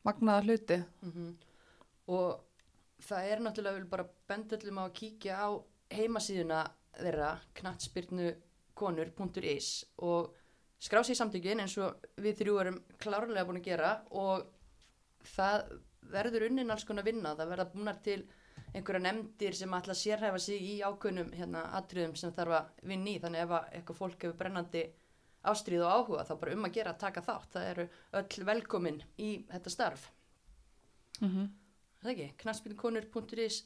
magnaða 0.06 0.46
hluti. 0.46 0.84
Mm 1.04 1.36
Og 2.06 2.38
það 3.02 3.28
er 3.32 3.40
náttúrulega 3.42 3.80
vel 3.80 3.88
bara 3.90 4.04
bendallum 4.30 4.78
á 4.78 4.84
að 4.86 4.98
kíkja 5.00 5.38
á 5.42 5.50
heimasíðuna 5.90 6.60
þeirra 6.94 7.30
knattspyrnu 7.58 8.28
konur.is 8.78 9.70
og 10.06 10.36
skrá 10.78 11.02
í 11.02 11.16
samtökin 11.18 11.64
eins 11.64 11.78
og 11.82 12.06
við 12.22 12.38
þrjú 12.42 12.60
erum 12.62 12.78
klárlega 13.02 13.46
búin 13.48 13.58
að 13.62 13.70
gera 13.70 13.92
og 14.12 14.46
það 15.30 15.70
verður 16.12 16.48
unnin 16.50 16.72
alls 16.72 16.86
konar 16.88 17.06
vinna, 17.06 17.36
það 17.36 17.52
verða 17.54 17.72
búnar 17.74 18.02
til 18.06 18.20
einhverja 18.76 19.02
nefndir 19.02 19.56
sem 19.56 19.74
ætla 19.74 19.96
að 19.96 20.02
sérhæfa 20.02 20.40
sig 20.40 20.62
í 20.62 20.76
ákveðnum 20.84 21.32
hérna, 21.36 21.64
atriðum 21.80 22.16
sem 22.20 22.34
þarf 22.36 22.58
að 22.60 22.84
vinna 22.92 23.12
í, 23.12 23.20
þannig 23.24 23.46
ef 23.46 23.56
að 23.58 23.68
eitthvað 23.80 24.00
fólk 24.02 24.26
hefur 24.26 24.38
brennandi 24.40 24.84
ástríð 25.46 25.86
og 25.86 25.94
áhuga 25.96 26.26
þá 26.28 26.34
bara 26.42 26.56
um 26.58 26.68
að 26.68 26.76
gera 26.78 26.94
að 26.94 27.02
taka 27.06 27.24
þátt, 27.26 27.50
það 27.54 27.70
eru 27.72 27.88
öll 28.22 28.46
velkomin 28.50 29.02
í 29.22 29.32
þetta 29.52 29.74
starf. 29.74 30.10
Mm 31.22 31.30
-hmm. 31.32 31.50
það 32.02 32.12
ekki, 32.12 32.30
knaspinkonur.is 32.44 33.60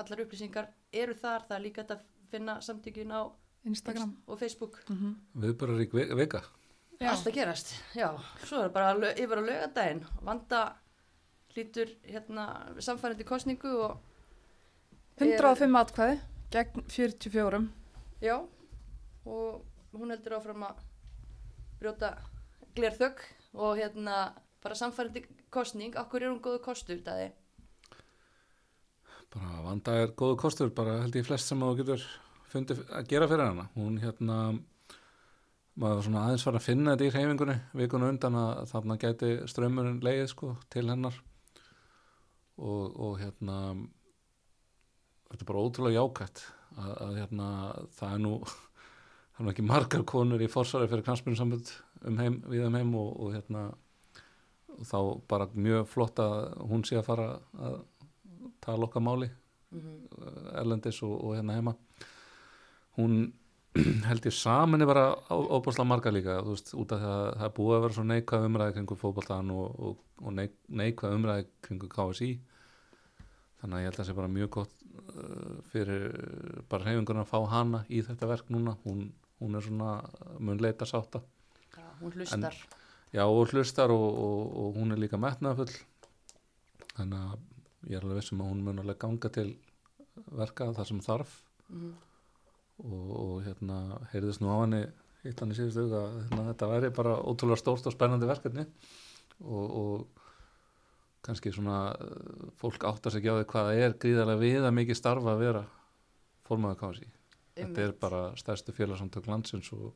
allar 0.00 0.22
upplýsingar 0.24 0.70
eru 0.92 1.14
þar. 1.14 1.46
Það 1.48 1.56
er 1.56 1.64
líka 1.64 1.82
hægt 1.82 1.90
að 1.90 2.04
finna 2.30 2.60
samtökin 2.60 3.12
á 3.12 3.22
Instagram. 3.64 4.10
Inst- 4.10 4.30
og 4.30 4.38
Facebook. 4.38 4.82
Mm 4.88 4.96
-hmm. 4.96 5.42
Viðbörarík 5.42 5.92
vi- 5.92 6.14
vika. 6.14 6.42
Já. 7.00 7.10
allt 7.10 7.26
að 7.26 7.34
gerast, 7.34 7.74
já, 7.94 8.08
svo 8.44 8.62
er 8.64 8.70
bara 8.72 9.12
yfir 9.12 9.36
á 9.36 9.44
lögadaginn, 9.44 10.06
vanda 10.22 10.76
hlýtur 11.56 11.92
hérna 12.04 12.46
samfærandi 12.84 13.26
kostningu 13.26 13.72
og 13.86 13.96
105 15.18 15.80
atkvæði 15.80 16.18
gegn 16.52 16.84
44. 16.92 17.62
já, 18.22 18.36
og 19.24 19.64
hún 19.96 20.12
heldur 20.12 20.36
áfram 20.36 20.66
að 20.68 20.84
brjóta 21.80 22.12
glerþögg 22.76 23.24
og 23.54 23.80
hérna 23.80 24.20
bara 24.62 24.76
samfærandi 24.76 25.24
kostning, 25.50 25.96
okkur 25.96 26.22
er 26.22 26.30
hún 26.30 26.44
góðu 26.44 26.62
kostur 26.62 27.00
það 27.02 27.32
bara 29.36 29.62
vanda 29.64 29.96
er 30.02 30.14
góðu 30.16 30.38
kostur 30.40 30.72
bara 30.74 31.00
held 31.02 31.16
ég 31.18 31.26
flest 31.26 31.50
sem 31.50 31.60
þú 31.60 31.74
getur 31.80 32.04
fundið 32.52 32.82
að 32.94 33.08
gera 33.10 33.28
fyrir 33.28 33.50
hana. 33.50 33.68
Hún 33.76 33.98
hérna 34.00 34.36
maður 35.76 35.98
var 35.98 36.04
svona 36.06 36.24
aðeins 36.24 36.46
var 36.46 36.58
að 36.58 36.66
finna 36.66 36.94
þetta 36.94 37.06
í 37.06 37.14
hreyfingunni 37.14 37.56
vikuna 37.76 38.10
undan 38.12 38.38
að 38.40 38.62
þarna 38.70 38.98
gæti 39.02 39.32
strömmurinn 39.50 40.04
leið 40.04 40.28
sko 40.32 40.54
til 40.72 40.86
hennar 40.88 41.18
og, 42.56 42.96
og 42.96 43.18
hérna 43.20 43.56
þetta 45.30 45.42
er 45.42 45.48
bara 45.50 45.64
ótrúlega 45.64 46.00
jákvætt 46.00 46.44
að, 46.76 46.92
að 47.06 47.18
hérna 47.20 47.48
það 47.96 48.14
er 48.14 48.22
nú 48.24 48.34
það 49.32 49.40
er 49.40 49.46
nú 49.46 49.52
ekki 49.52 49.66
margar 49.66 50.06
konur 50.08 50.44
í 50.44 50.50
forsvari 50.52 50.90
fyrir 50.90 51.06
knarspinu 51.06 51.38
sambund 51.38 51.72
um 52.06 52.20
heim, 52.20 52.40
við 52.46 52.68
um 52.68 52.78
heim 52.78 52.94
og, 52.98 53.10
og 53.20 53.34
hérna 53.36 53.66
og 54.76 54.84
þá 54.84 54.98
bara 55.28 55.48
mjög 55.54 55.88
flott 55.88 56.20
að 56.20 56.38
hún 56.68 56.84
sé 56.84 56.98
að 57.00 57.08
fara 57.08 57.28
að 57.56 57.80
tala 58.64 58.88
okkar 58.88 59.04
máli 59.04 59.28
mm 59.70 59.80
-hmm. 59.80 60.58
erlendis 60.60 61.02
og, 61.02 61.24
og 61.24 61.36
hérna 61.36 61.56
heima 61.56 61.74
hún 62.98 63.32
held 64.08 64.26
ég 64.28 64.34
saman 64.34 64.82
er 64.82 64.88
bara 64.90 65.06
óbúslega 65.30 65.86
marga 65.88 66.12
líka 66.14 66.38
þú 66.42 66.54
veist, 66.54 66.72
út 66.78 66.92
af 66.96 67.00
því 67.02 67.10
að 67.12 67.30
það 67.42 67.54
búið 67.58 67.76
að 67.76 67.82
vera 67.84 67.96
svo 67.96 68.04
neikvæð 68.10 68.46
umræði 68.48 68.76
kringu 68.76 68.98
fótboltan 69.00 69.50
og, 69.54 69.80
og, 69.88 69.98
og 70.22 70.36
neik, 70.36 70.54
neikvæð 70.68 71.16
umræði 71.18 71.46
kringu 71.66 71.90
KSI 71.92 72.30
þannig 73.60 73.76
að 73.78 73.82
ég 73.82 73.88
held 73.88 73.94
að 73.96 74.00
það 74.02 74.08
sé 74.10 74.16
bara 74.20 74.32
mjög 74.36 74.50
gott 74.56 74.74
uh, 74.86 75.54
fyrir 75.72 76.06
bara 76.70 76.86
reyfingun 76.88 77.22
að 77.22 77.30
fá 77.30 77.38
hana 77.50 77.82
í 77.88 78.02
þetta 78.04 78.28
verk 78.30 78.50
núna. 78.52 78.76
Hún, 78.84 79.06
hún 79.40 79.56
er 79.58 79.64
svona 79.64 79.90
mun 80.38 80.60
leita 80.62 80.86
sátta 80.88 81.22
Já, 81.76 81.84
hún 82.00 82.12
hlustar. 82.16 82.56
já 83.12 83.24
og 83.24 83.52
hlustar 83.52 83.92
og, 83.94 84.06
og, 84.26 84.56
og 84.60 84.76
hún 84.80 84.92
er 84.92 85.00
líka 85.00 85.20
metnaðfull 85.20 85.72
þannig 86.96 87.18
að 87.20 87.38
ég 87.90 87.96
er 87.98 88.04
alveg 88.04 88.20
vissum 88.20 88.40
að 88.44 88.50
hún 88.52 88.64
mun 88.66 88.82
alveg 88.82 88.98
ganga 89.02 89.30
til 89.32 89.50
verka 90.32 90.70
það 90.72 90.88
sem 90.90 91.00
þarf. 91.04 91.32
Mhm. 91.68 91.94
Og, 92.84 93.08
og 93.16 93.34
hérna 93.46 93.80
heyrðist 94.12 94.42
nú 94.42 94.52
á 94.52 94.56
henni 94.62 94.84
hitt 95.24 95.40
hann 95.42 95.52
í 95.52 95.58
síðustu 95.58 95.86
auga 95.86 96.02
að 96.04 96.20
hérna, 96.20 96.46
þetta 96.52 96.70
væri 96.70 96.92
bara 96.94 97.16
ótrúlega 97.18 97.60
stórt 97.60 97.88
og 97.88 97.94
spennandi 97.94 98.28
verkefni. 98.28 98.66
Og, 99.42 99.64
og 99.80 100.26
kannski 101.26 101.52
svona 101.52 101.80
eh, 101.92 102.48
fólk 102.60 102.86
áttar 102.86 103.12
sig 103.12 103.24
ekki 103.24 103.34
á 103.34 103.38
því 103.40 103.46
hvað 103.50 103.68
það 103.68 103.84
er 103.84 103.96
gríðarlega 104.04 104.42
við 104.42 104.66
að 104.68 104.76
mikið 104.78 105.00
starfa 105.00 105.34
að 105.34 105.42
vera 105.42 105.62
formaður 106.46 106.82
kási 106.82 107.08
þetta 107.56 107.86
er 107.86 107.94
bara 108.00 108.20
stærstu 108.38 108.74
félagsamtök 108.76 109.28
landsins 109.30 109.70
og, 109.74 109.88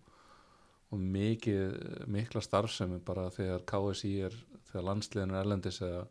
og 0.90 1.03
mikið 1.16 2.07
mikla 2.11 2.43
starfsemi 2.45 3.01
bara 3.07 3.29
þegar 3.35 3.66
KSI 3.69 4.14
er 4.29 4.37
þegar 4.71 4.87
landsliðin 4.88 5.35
er 5.35 5.43
erlendis 5.45 5.81
eða 5.85 6.05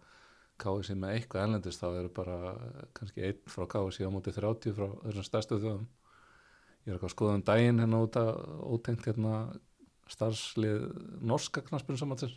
KSI 0.60 0.98
með 1.00 1.16
eitthvað 1.16 1.46
erlendis 1.48 1.80
þá 1.80 1.88
eru 1.90 2.12
bara 2.16 2.40
kannski 2.98 3.26
einn 3.26 3.42
frá 3.50 3.66
KSI 3.74 4.08
á 4.08 4.14
móti 4.14 4.36
30 4.36 4.78
frá 4.78 4.88
þessum 5.06 5.28
stærstu 5.28 5.60
þjóðum 5.64 5.88
ég 6.86 6.92
er 6.92 6.96
eitthvað 6.96 7.10
að 7.10 7.16
skoða 7.16 7.36
um 7.40 7.44
daginn 7.50 7.80
hérna 7.84 8.00
út 8.06 8.16
að 8.20 8.30
ótengt 8.76 9.06
hérna 9.10 9.34
starfslið 10.10 10.86
norska 11.30 11.62
knaspinu 11.68 12.00
samantir 12.02 12.34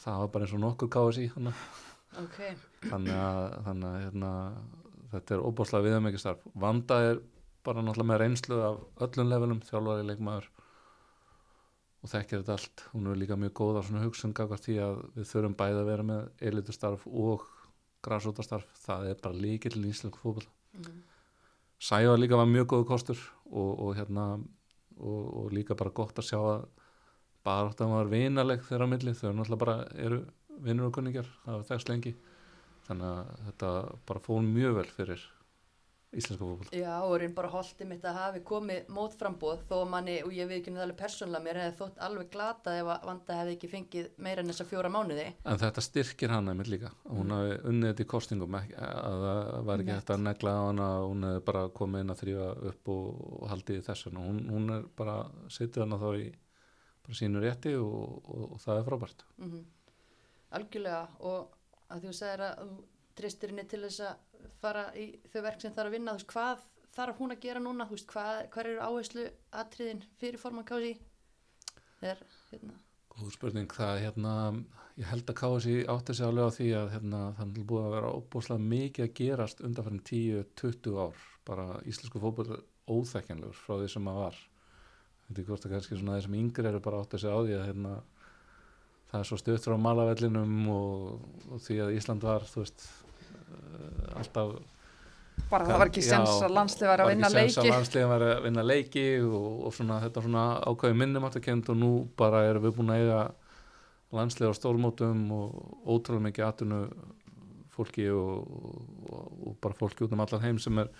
það 0.00 0.20
var 0.22 0.30
bara 0.34 0.46
eins 0.46 0.54
og 0.56 0.62
nokkur 0.62 0.88
KSI 0.92 1.26
hana. 1.34 1.52
ok. 2.22 2.38
þannig 2.90 3.16
að, 3.16 3.40
þannig 3.66 3.88
að 3.90 4.02
hérna, 4.06 4.30
þetta 5.12 5.34
er 5.36 5.44
óbúslega 5.48 5.86
viðamikið 5.88 6.22
starf 6.22 6.46
Vanda 6.54 7.00
er 7.10 7.20
bara 7.66 7.82
náttúrulega 7.82 8.10
með 8.12 8.20
reynslu 8.22 8.60
af 8.62 8.78
öllum 9.08 9.28
levelum, 9.32 9.60
þjálfari 9.66 10.06
leikmaður 10.06 10.46
og 12.06 12.10
þekkir 12.12 12.40
þetta 12.44 12.54
allt 12.56 12.84
hún 12.92 13.10
er 13.10 13.18
líka 13.18 13.36
mjög 13.40 13.54
góð 13.58 13.80
á 13.80 13.82
svona 13.88 14.04
hugsun 14.04 14.34
gafkvært 14.36 14.68
því 14.68 14.76
að 14.84 15.00
við 15.16 15.28
þurfum 15.32 15.56
bæði 15.58 15.80
að 15.82 15.88
vera 15.90 16.04
með 16.06 16.46
elitustarf 16.50 17.06
og 17.10 17.46
græsótastarf 18.06 18.68
það 18.84 19.08
er 19.10 19.20
bara 19.24 19.40
líkil 19.42 19.74
í 19.82 19.90
íslensku 19.90 20.22
fótboll 20.22 20.48
Mhm. 20.76 20.96
Sævar 21.78 22.18
líka 22.18 22.38
var 22.38 22.48
mjög 22.48 22.70
góð 22.72 22.86
kostur 22.88 23.20
og, 23.52 23.72
og 23.84 23.96
hérna 23.98 24.26
og, 24.96 25.22
og 25.42 25.52
líka 25.52 25.76
bara 25.76 25.92
gott 25.94 26.18
að 26.18 26.28
sjá 26.30 26.38
að 26.40 26.66
bara 27.46 27.68
átt 27.68 27.82
að 27.84 27.92
maður 27.92 28.12
vinaleg 28.14 28.64
þeirra 28.66 28.88
á 28.88 28.92
milli. 28.92 29.14
Þau 29.14 29.28
náttúrulega 29.32 29.62
bara 29.62 29.76
eru 29.94 30.22
vinnur 30.64 30.88
og 30.88 30.96
kunningjar 30.96 31.28
það 31.44 31.58
var 31.58 31.66
þess 31.70 31.88
lengi. 31.90 32.14
Þannig 32.86 33.12
að 33.12 33.44
þetta 33.48 33.72
bara 34.08 34.24
fór 34.24 34.46
mjög 34.46 34.78
vel 34.80 34.88
fyrir 34.96 35.26
íslenska 36.20 36.44
fótboll 36.44 36.70
Já, 36.76 36.92
og 37.04 37.14
reyn 37.20 37.34
bara 37.36 37.50
holdið 37.52 37.90
mitt 37.90 38.06
að 38.06 38.18
hafi 38.20 38.42
komið 38.46 38.88
mótframbóð 38.96 39.64
þó 39.68 39.76
manni, 39.90 40.16
og 40.24 40.32
ég 40.34 40.48
við 40.50 40.60
ekki 40.60 40.74
alveg 40.74 40.98
persónlega, 41.00 41.44
mér 41.44 41.60
hefði 41.62 41.76
þótt 41.80 42.00
alveg 42.06 42.30
glatað 42.34 42.80
ef 42.80 42.90
að 42.94 43.06
Vanda 43.10 43.38
hefði 43.40 43.56
ekki 43.56 43.70
fengið 43.72 44.08
meira 44.26 44.44
en 44.44 44.52
þessa 44.52 44.68
fjóra 44.70 44.92
mánuði. 44.92 45.26
en 45.44 45.60
þetta 45.62 45.84
styrkir 45.84 46.34
hana 46.34 46.54
einmitt 46.54 46.72
líka. 46.72 46.92
Hún 47.10 47.34
hafi 47.36 47.60
unnið 47.70 47.92
þetta 47.92 48.06
í 48.06 48.10
kostingum 48.14 48.58
að 48.58 48.74
það 49.26 49.70
var 49.70 49.84
ekki 49.84 49.96
hægt 49.96 50.14
að 50.16 50.24
negla 50.26 50.56
á 50.56 50.62
hana 50.66 50.88
hún 51.04 51.28
hefði 51.30 51.44
bara 51.52 51.68
komið 51.80 52.04
inn 52.04 52.16
að 52.16 52.20
þrýfa 52.24 52.50
upp 52.72 52.90
og, 52.96 53.06
og 53.36 53.46
haldið 53.52 53.80
í 53.80 53.86
þessu. 53.86 54.12
Hún, 54.16 54.42
hún 54.50 54.74
er 54.78 54.90
bara, 54.98 55.16
sitið 55.52 55.86
hana 55.86 56.00
þá 56.02 56.10
í 56.24 56.26
bara 57.06 57.20
sínu 57.20 57.42
rétti 57.42 57.76
og, 57.78 58.20
og, 58.26 58.44
og 58.56 58.60
það 58.62 58.80
er 58.80 58.86
frábært. 58.90 59.26
Mm 59.38 59.64
Algjörlega, 60.56 61.00
og 61.26 61.56
að 61.90 62.04
þú 62.06 62.12
segir 62.14 62.42
að 62.46 62.60
þú 62.60 62.76
treystir 63.18 63.52
henni 63.52 63.64
til 63.68 63.80
þess 63.82 64.02
að 64.06 64.25
fara 64.62 64.88
í 64.98 65.10
þau 65.32 65.42
verk 65.46 65.62
sem 65.62 65.76
þarf 65.76 65.90
að 65.90 65.98
vinna, 65.98 66.14
þú 66.14 66.22
veist, 66.22 66.32
hvað 66.32 66.64
þarf 66.96 67.20
hún 67.20 67.34
að 67.34 67.44
gera 67.44 67.62
núna, 67.62 67.86
þú 67.88 67.98
veist, 67.98 68.08
hvað, 68.12 68.40
hvað 68.54 68.72
eru 68.72 68.88
áherslu 68.88 69.28
atriðin 69.62 70.02
fyrir 70.20 70.42
forman 70.42 70.68
kási? 70.68 70.96
Þegar, 72.00 72.22
hérna, 72.50 72.76
Góð 73.16 73.30
spurning, 73.32 73.72
það 73.72 73.98
hérna, 74.02 74.32
ég 75.00 75.06
held 75.08 75.30
að 75.32 75.36
KSI 75.38 75.76
átti 75.88 76.16
sig 76.16 76.26
alveg 76.26 76.50
á 76.52 76.56
því 76.56 76.66
að 76.76 76.90
hérna, 76.92 77.20
það 77.38 77.46
er 77.46 77.62
búið 77.70 77.86
að 77.86 77.94
vera 77.94 78.10
óbúslega 78.12 78.64
mikið 78.72 79.06
að 79.06 79.14
gerast 79.20 79.62
undanfærin 79.64 80.02
10-20 80.10 80.98
ár, 81.00 81.22
bara 81.48 81.64
íslensku 81.88 82.20
fótboll 82.20 82.50
er 82.58 82.60
óþekkjanlegur 82.92 83.56
frá 83.62 83.78
því 83.80 83.88
sem 83.94 84.10
að 84.12 84.20
var. 84.20 84.42
Þetta 85.26 85.42
er 85.42 85.48
hvort 85.48 85.64
að 85.64 85.74
kannski 85.74 85.96
svona 85.96 86.18
þeir 86.18 86.26
sem 86.26 86.36
yngri 86.42 86.70
eru 86.70 86.82
bara 86.84 87.00
átti 87.00 87.22
sig 87.22 87.32
á 87.32 87.38
því 87.40 87.56
að 87.56 87.66
hérna, 87.70 87.94
það 89.08 89.18
er 89.22 89.30
svo 89.30 89.40
stutt 89.40 89.70
frá 89.70 89.76
malavellinum 89.80 90.54
og, 90.76 91.26
og 91.48 91.64
því 91.64 91.80
að 91.86 91.96
Ísland 91.96 92.28
var, 92.28 92.44
þú 92.52 92.66
veist, 92.66 92.86
alltaf 94.16 94.54
bara 95.50 95.66
það 95.68 95.80
var 95.82 95.90
ekki 95.90 96.04
sens 96.04 96.30
að 96.42 96.54
landslið 96.56 96.90
var 96.90 97.02
að 97.02 97.10
vinna 97.12 97.30
var 97.30 97.42
ekki 97.42 97.52
sens 97.52 97.58
leiki. 97.58 97.70
að 97.70 97.76
landsliðin 97.76 98.12
var 98.12 98.24
að 98.26 98.38
vinna 98.46 98.64
leiki 98.66 99.04
og, 99.26 99.50
og 99.68 99.76
svona, 99.76 99.98
þetta 100.06 100.24
svona 100.24 100.46
ákvæði 100.66 100.98
minnum 101.02 101.28
kemd 101.48 101.70
og 101.74 101.78
nú 101.82 101.90
bara 102.18 102.46
erum 102.48 102.66
við 102.66 102.78
búin 102.78 102.94
að 102.94 103.04
eiga 103.04 103.20
landslið 104.16 104.50
á 104.50 104.58
stórmótum 104.58 105.22
og 105.36 105.54
ótrúlega 105.84 106.26
mikið 106.28 106.48
atvinnu 106.48 106.80
fólki 107.76 108.08
og, 108.08 108.50
og, 109.12 109.24
og 109.50 109.56
bara 109.60 109.76
fólki 109.76 110.06
út 110.06 110.14
um 110.16 110.24
allan 110.24 110.44
heim 110.46 110.60
sem 110.62 110.78
er 110.80 110.92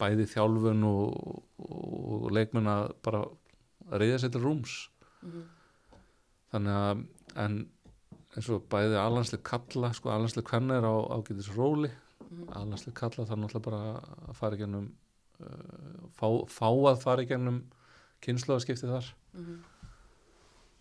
bæði 0.00 0.26
þjálfun 0.32 0.82
og, 0.88 1.42
og 1.62 2.32
leikmenn 2.34 2.68
að 2.68 2.88
bara 3.06 3.22
reyða 3.92 4.24
sér 4.24 4.34
til 4.34 4.42
rúms. 4.42 4.80
Mm 5.22 5.44
þannig 6.52 6.78
að 6.80 7.02
en 7.42 7.56
eins 8.36 8.48
og 8.52 8.66
bæði 8.72 8.98
alanslega 9.00 9.42
kalla 9.48 9.92
sko 9.96 10.10
alanslega 10.12 10.48
kvenna 10.50 10.76
er 10.78 10.84
á 10.84 10.94
ágætis 11.16 11.48
róli 11.56 11.88
-hmm. 11.90 12.52
alanslega 12.56 12.94
kalla 13.00 13.26
þarf 13.26 13.40
náttúrulega 13.40 13.64
bara 13.70 14.00
að 14.28 14.34
fara 14.34 14.56
í 14.56 14.58
gennum 14.58 14.92
uh, 15.40 16.08
fá, 16.18 16.26
fá 16.48 16.68
að 16.92 17.00
fara 17.02 17.22
í 17.22 17.26
gennum 17.26 17.62
kynnslóðaskipti 18.20 18.86
þar 18.88 19.14
Mhm. 19.36 19.60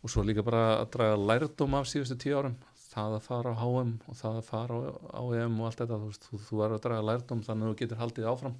og 0.03 0.09
svo 0.09 0.23
líka 0.23 0.43
bara 0.43 0.81
að 0.81 0.89
draga 0.91 1.15
lærdóm 1.17 1.73
af 1.75 1.87
síðustu 1.87 2.15
tíu 2.15 2.37
árum 2.37 2.55
það 2.95 3.15
að 3.15 3.21
fara 3.21 3.51
á 3.51 3.55
HM 3.59 3.91
og 4.07 4.15
það 4.15 4.37
að 4.37 4.43
fara 4.43 4.75
á, 5.11 5.21
EM 5.35 5.59
og 5.59 5.65
allt 5.65 5.77
þetta 5.81 5.97
þú, 5.99 6.05
veist, 6.07 6.23
þú, 6.29 6.37
þú 6.47 6.63
er 6.65 6.71
að 6.71 6.81
draga 6.81 7.01
lærdóm 7.09 7.41
þannig 7.43 7.63
að 7.65 7.71
þú 7.73 7.77
getur 7.81 7.97
haldið 7.97 8.25
áfram 8.31 8.55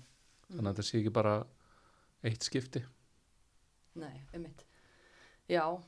þannig 0.50 0.68
að 0.68 0.74
þetta 0.76 0.84
sé 0.84 0.98
ekki 1.00 1.14
bara 1.14 1.46
eitt 2.24 2.44
skipti 2.44 2.84
Nei, 3.96 4.22
einmitt. 4.34 4.66
Já, 5.48 5.80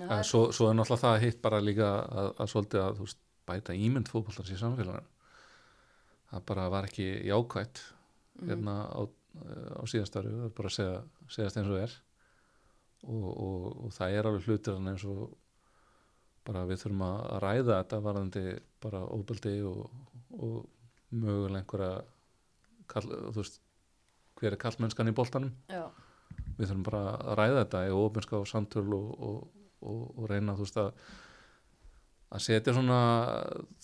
að 0.00 0.06
en 0.06 0.08
það 0.18 0.24
svo, 0.30 0.40
svo 0.52 0.68
er 0.70 0.74
náttúrulega 0.78 1.02
það 1.04 1.20
hitt 1.24 1.42
bara 1.42 1.60
líka 1.60 1.90
að, 2.04 2.30
að 2.40 2.50
svolítið 2.52 2.80
að 2.84 2.98
veist, 3.04 3.18
bæta 3.46 3.76
ímynd 3.76 4.08
fótbollars 4.08 4.50
í 4.54 4.56
samfélaginu. 4.60 5.10
Það 6.30 6.44
bara 6.50 6.68
var 6.72 6.88
ekki 6.88 7.08
jákvætt 7.28 7.82
Mhm. 8.34 8.48
hérna 8.50 8.72
á, 8.90 9.00
á 9.78 9.82
síðastöru 9.86 10.30
það 10.34 10.44
er 10.48 10.54
bara 10.56 10.68
að 10.68 10.74
segja, 10.74 11.02
segjast 11.30 11.56
eins 11.60 11.68
og 11.70 11.78
er. 11.78 11.92
Og, 13.04 13.26
og, 13.30 13.84
og 13.84 13.92
það 13.94 14.10
er 14.16 14.26
alveg 14.26 14.46
hlutir 14.48 14.74
hann 14.74 14.88
eins 14.90 15.04
og 15.04 15.36
bara 16.44 16.64
við 16.66 16.80
þurfum 16.82 17.04
að 17.06 17.20
að 17.34 17.42
ræða 17.44 17.76
þetta 17.78 18.00
varðandi 18.04 18.44
bara 18.82 19.02
óbeldi 19.06 19.52
og, 19.68 19.84
og 20.34 20.66
mögulega 21.14 21.60
einhverja 21.62 22.04
kall, 22.90 23.06
þú 23.06 23.36
veist 23.38 23.60
hver 24.40 24.52
er 24.56 24.60
kallmennskan 24.60 25.08
í 25.08 25.14
boltanum. 25.14 25.52
Já, 25.70 25.84
við 26.58 26.66
þurfum 26.66 26.86
bara 26.88 27.04
að 27.14 27.36
ræða 27.38 27.60
þetta 27.62 27.84
í 27.86 27.94
og 28.40 28.48
samtöl 28.50 28.88
og, 28.98 29.06
og, 29.84 30.02
og, 30.14 30.26
reyna 30.30 30.56
þú 30.56 30.66
veist 30.66 30.80
að 30.82 30.90
að 32.34 32.42
setja 32.42 32.74
svona 32.74 32.98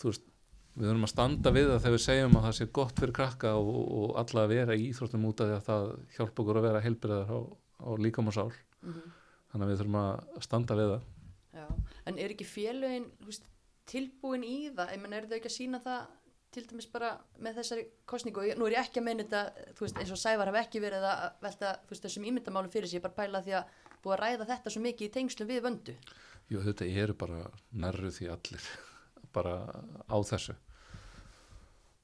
þú 0.00 0.10
veist, 0.10 0.26
við 0.74 0.88
þurfum 0.88 1.06
að 1.06 1.12
standa 1.12 1.52
við 1.54 1.68
það 1.68 1.80
þegar 1.84 1.96
við 1.96 2.04
segjum 2.06 2.36
að 2.38 2.46
það 2.46 2.56
sé 2.58 2.66
gott 2.80 3.00
fyrir 3.02 3.16
krakka 3.20 3.54
og, 3.60 3.78
og 4.00 4.18
alla 4.22 4.44
að 4.44 4.52
vera 4.54 4.76
í 4.76 4.88
íþróttum 4.88 5.28
út 5.28 5.42
af 5.42 5.50
því 5.50 5.56
að 5.56 5.68
það 5.68 5.88
hjálpa 6.16 6.44
okkur 6.44 6.60
að 6.60 6.66
vera 6.66 6.84
heilbyrðar 6.86 7.30
á, 7.30 7.38
á 7.86 7.90
líkam 8.00 8.30
og 8.30 8.36
sál 8.36 8.50
mhm. 8.50 9.14
þannig 9.52 9.66
að 9.66 9.72
við 9.72 9.80
þurfum 9.82 10.00
að 10.00 10.44
standa 10.46 10.78
við 10.78 10.92
það. 10.94 11.08
Já, 11.50 11.66
en 12.06 12.20
er 12.22 12.34
ekki 12.34 12.46
félögin 12.46 13.10
veist, 13.26 13.46
tilbúin 13.90 14.46
í 14.46 14.56
það, 14.70 14.94
ég 14.94 15.02
menn 15.02 15.16
er 15.18 15.28
þau 15.28 15.36
ekki 15.40 15.50
að 15.50 15.56
sína 15.56 15.82
það 15.84 16.08
til 16.50 16.64
dæmis 16.66 16.88
bara 16.90 17.12
með 17.42 17.60
þessari 17.60 17.84
kostningu 18.10 18.42
og 18.42 18.58
nú 18.58 18.66
er 18.66 18.76
ég 18.76 18.88
ekki 18.88 19.00
að 19.00 19.06
meina 19.06 19.26
þetta 19.26 19.68
veist, 19.78 19.98
eins 20.00 20.10
og 20.10 20.18
Sævar 20.18 20.50
hef 20.50 20.58
ekki 20.64 20.82
verið 20.82 21.06
að 21.06 21.26
velta 21.44 21.74
veist, 21.86 22.06
þessum 22.06 22.26
ímyndamálum 22.26 22.72
fyrir 22.72 22.90
sig, 22.90 22.98
ég 22.98 23.04
er 23.04 23.06
bara 23.06 23.14
að 23.14 23.20
pæla 23.20 23.42
því 23.46 23.56
að 23.60 23.74
búið 24.04 24.16
að 24.16 24.22
ræða 24.24 24.48
þetta 24.54 24.72
svo 24.72 24.82
mikið 24.86 25.08
í 25.08 25.12
tengslum 25.14 25.50
við 25.50 25.62
vöndu? 25.66 25.94
Jú, 26.50 26.64
þetta 26.64 26.88
eru 27.04 27.14
bara 27.18 27.44
nærru 27.72 28.10
því 28.14 28.32
allir 28.34 28.66
bara 29.36 29.54
á 30.10 30.16
þessu. 30.32 30.56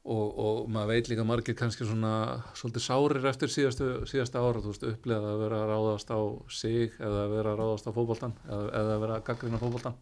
Og, 0.06 0.26
og 0.38 0.58
maður 0.70 0.92
veit 0.92 1.08
líka 1.10 1.24
margir 1.26 1.56
kannski 1.58 1.82
svona 1.82 2.12
svolítið 2.54 2.84
sárir 2.84 3.24
eftir 3.26 3.50
síðastu, 3.50 3.88
síðasta 4.06 4.38
ára, 4.38 4.62
þú 4.62 4.70
veist, 4.70 4.84
upplega 4.86 5.32
að 5.32 5.40
vera 5.42 5.62
að 5.64 5.70
ráðast 5.72 6.12
á 6.14 6.20
sig 6.54 6.94
eða 7.00 7.24
að 7.24 7.34
vera 7.34 7.54
að 7.54 7.58
ráðast 7.58 7.88
á 7.90 7.96
fótboltan 7.96 8.36
eða, 8.46 8.68
eða 8.70 8.92
að 8.92 9.02
vera 9.02 9.16
að 9.16 9.24
gaggrina 9.26 9.60
fótboltan 9.64 9.98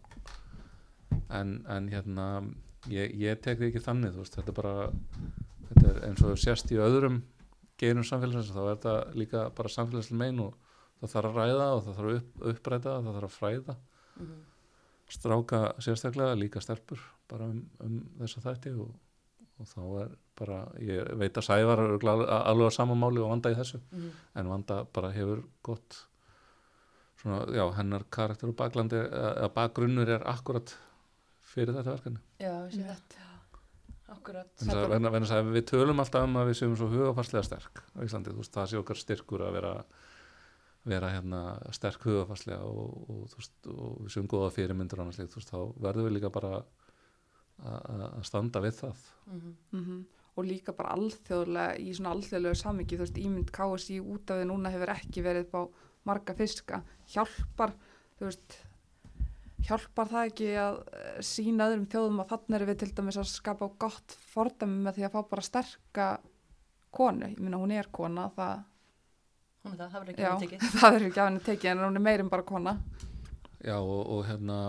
en, 1.33 1.55
en 1.73 1.89
hérna 1.89 2.27
ég, 2.91 3.15
ég 3.17 3.41
tek 3.41 3.57
því 3.57 3.71
ekki 3.71 3.81
þannig, 3.87 4.13
þú 4.13 4.21
veist, 4.21 4.37
þetta 4.37 4.53
er 4.53 4.59
bara 4.59 4.75
þetta 5.71 5.87
er 5.89 5.99
eins 6.09 6.23
og 6.25 6.37
sérst 6.37 6.75
í 6.75 6.79
öðrum 6.85 7.23
geirum 7.81 8.05
samfélagsins, 8.07 8.53
þá 8.53 8.61
er 8.61 8.71
þetta 8.75 8.95
líka 9.17 9.47
bara 9.57 9.73
samfélagslega 9.73 10.21
mein 10.21 10.43
og 10.45 10.64
það 11.01 11.11
þarf 11.15 11.29
að 11.31 11.39
ræða 11.39 11.67
og 11.75 11.81
það 11.85 11.95
þarf 11.99 12.09
að 12.11 12.19
upp, 12.19 12.43
uppræta 12.51 12.93
það 12.99 13.15
þarf 13.17 13.29
að 13.29 13.37
fræða 13.39 13.75
Mhm. 14.15 14.35
stráka 15.11 15.59
sérstaklega 15.83 16.35
líka 16.39 16.61
stelpur 16.63 17.01
bara 17.29 17.45
um, 17.51 17.65
um 17.83 17.97
þessa 18.21 18.41
þætti 18.45 18.71
og, 18.79 18.93
og 19.59 19.67
þá 19.67 19.81
er 20.05 20.13
bara 20.39 20.59
ég 20.79 21.11
veit 21.19 21.35
að 21.37 21.45
Sævar 21.49 21.79
er 21.83 21.97
alveg 21.99 22.71
á 22.71 22.77
sama 22.77 22.95
máli 22.95 23.19
og 23.21 23.29
vanda 23.33 23.51
í 23.51 23.55
þessu 23.59 23.81
Mhm. 23.91 24.09
en 24.35 24.47
vanda 24.49 24.83
bara 24.93 25.11
hefur 25.11 25.43
gott 25.63 26.05
svona, 27.21 27.45
já, 27.51 27.65
hennar 27.75 28.03
karakter 28.09 28.49
og 28.49 28.55
baklandi 28.55 28.95
eða 28.95 29.49
bakgrunnur 29.53 30.09
er 30.09 30.23
akkurat 30.25 30.73
fyrir 31.41 31.73
þetta 31.75 31.95
verkefni 31.97 32.19
Já, 32.39 32.51
ég 32.65 32.71
sé 32.71 32.83
þetta. 32.83 33.21
Já, 34.05 34.13
að 35.35 35.51
við 35.53 35.63
tölum 35.71 35.99
alltaf 35.99 36.23
um 36.23 36.35
að 36.37 36.49
við 36.51 36.57
séum 36.59 36.75
svo 36.77 36.87
hugafarslega 36.91 37.43
sterk 37.47 37.81
á 37.97 37.99
Íslandi, 38.05 38.31
þú 38.31 38.37
veist, 38.41 38.53
það 38.53 38.67
sé 38.69 38.77
okkar 38.79 38.95
styrkur 38.99 39.41
að 39.41 39.53
vera, 39.57 39.71
vera 40.85 41.09
hérna 41.13 41.41
sterk 41.73 42.03
hugafarslega 42.05 42.65
og, 42.65 43.09
og, 43.09 43.21
veist, 43.35 43.55
og 43.71 44.01
við 44.03 44.11
séum 44.15 44.27
góða 44.31 44.51
fyrirmyndur 44.53 45.01
og 45.01 45.07
annars 45.07 45.21
líkt, 45.21 45.37
þá 45.49 45.57
verðum 45.81 46.09
við 46.09 46.17
líka 46.19 46.31
bara 46.33 46.51
að- 46.59 48.21
standa 48.27 48.61
við 48.61 48.83
það. 48.83 49.07
Mhm. 49.31 49.55
mm 49.71 50.05
og 50.35 50.43
líka 50.43 50.73
bara 50.75 50.95
alþjóðlega 50.97 51.77
í 51.79 51.93
svona 51.95 52.11
alþjóðlegu 52.11 52.57
samingi, 52.59 52.97
þú 52.97 53.05
veist, 53.05 53.19
ímynd 53.21 53.51
KSI 53.55 54.01
út 54.03 54.31
af 54.33 54.41
því 54.41 54.47
núna 54.49 54.71
hefur 54.73 54.91
ekki 54.91 55.23
verið 55.23 55.53
á 55.55 55.61
marga 56.03 56.35
fiska, 56.35 56.81
hjálpar 57.07 57.71
þú 58.19 58.27
veist 58.27 58.57
hjálpar 59.65 60.11
það 60.11 60.29
ekki 60.29 60.49
að 60.59 60.79
uh, 60.83 61.21
sína 61.25 61.69
öðrum 61.69 61.87
þjóðum 61.89 62.21
að 62.21 62.31
þannig 62.33 62.57
erum 62.57 62.69
við 62.69 62.79
til 62.83 62.91
dæmis 62.99 63.19
að 63.21 63.31
skapa 63.31 63.69
gott 63.81 64.17
fordæmi 64.33 64.83
með 64.85 64.99
því 64.99 65.07
að 65.07 65.15
fá 65.15 65.19
bara 65.31 65.47
sterka 65.47 66.09
konu, 66.95 67.31
ég 67.31 67.39
minna 67.39 67.61
hún 67.61 67.73
er 67.75 67.89
kona 67.95 68.27
það, 68.35 68.65
Hún 69.65 69.73
er 69.73 69.79
það, 69.79 69.91
það 69.91 70.01
verður 70.01 70.13
ekki 70.13 70.25
já, 70.25 70.31
að 70.31 70.43
tekið. 70.45 70.65
það 70.81 70.97
er 70.97 71.05
ekki 71.07 71.21
af 71.21 71.29
henni 71.29 71.45
tekið 71.45 71.71
en 71.71 71.85
hún 71.85 71.99
er 71.99 72.05
meir 72.07 72.23
en 72.23 72.33
bara 72.33 72.45
kona 72.45 72.75
Já, 73.65 73.77
og, 73.81 74.01
og 74.13 74.27
hérna 74.27 74.59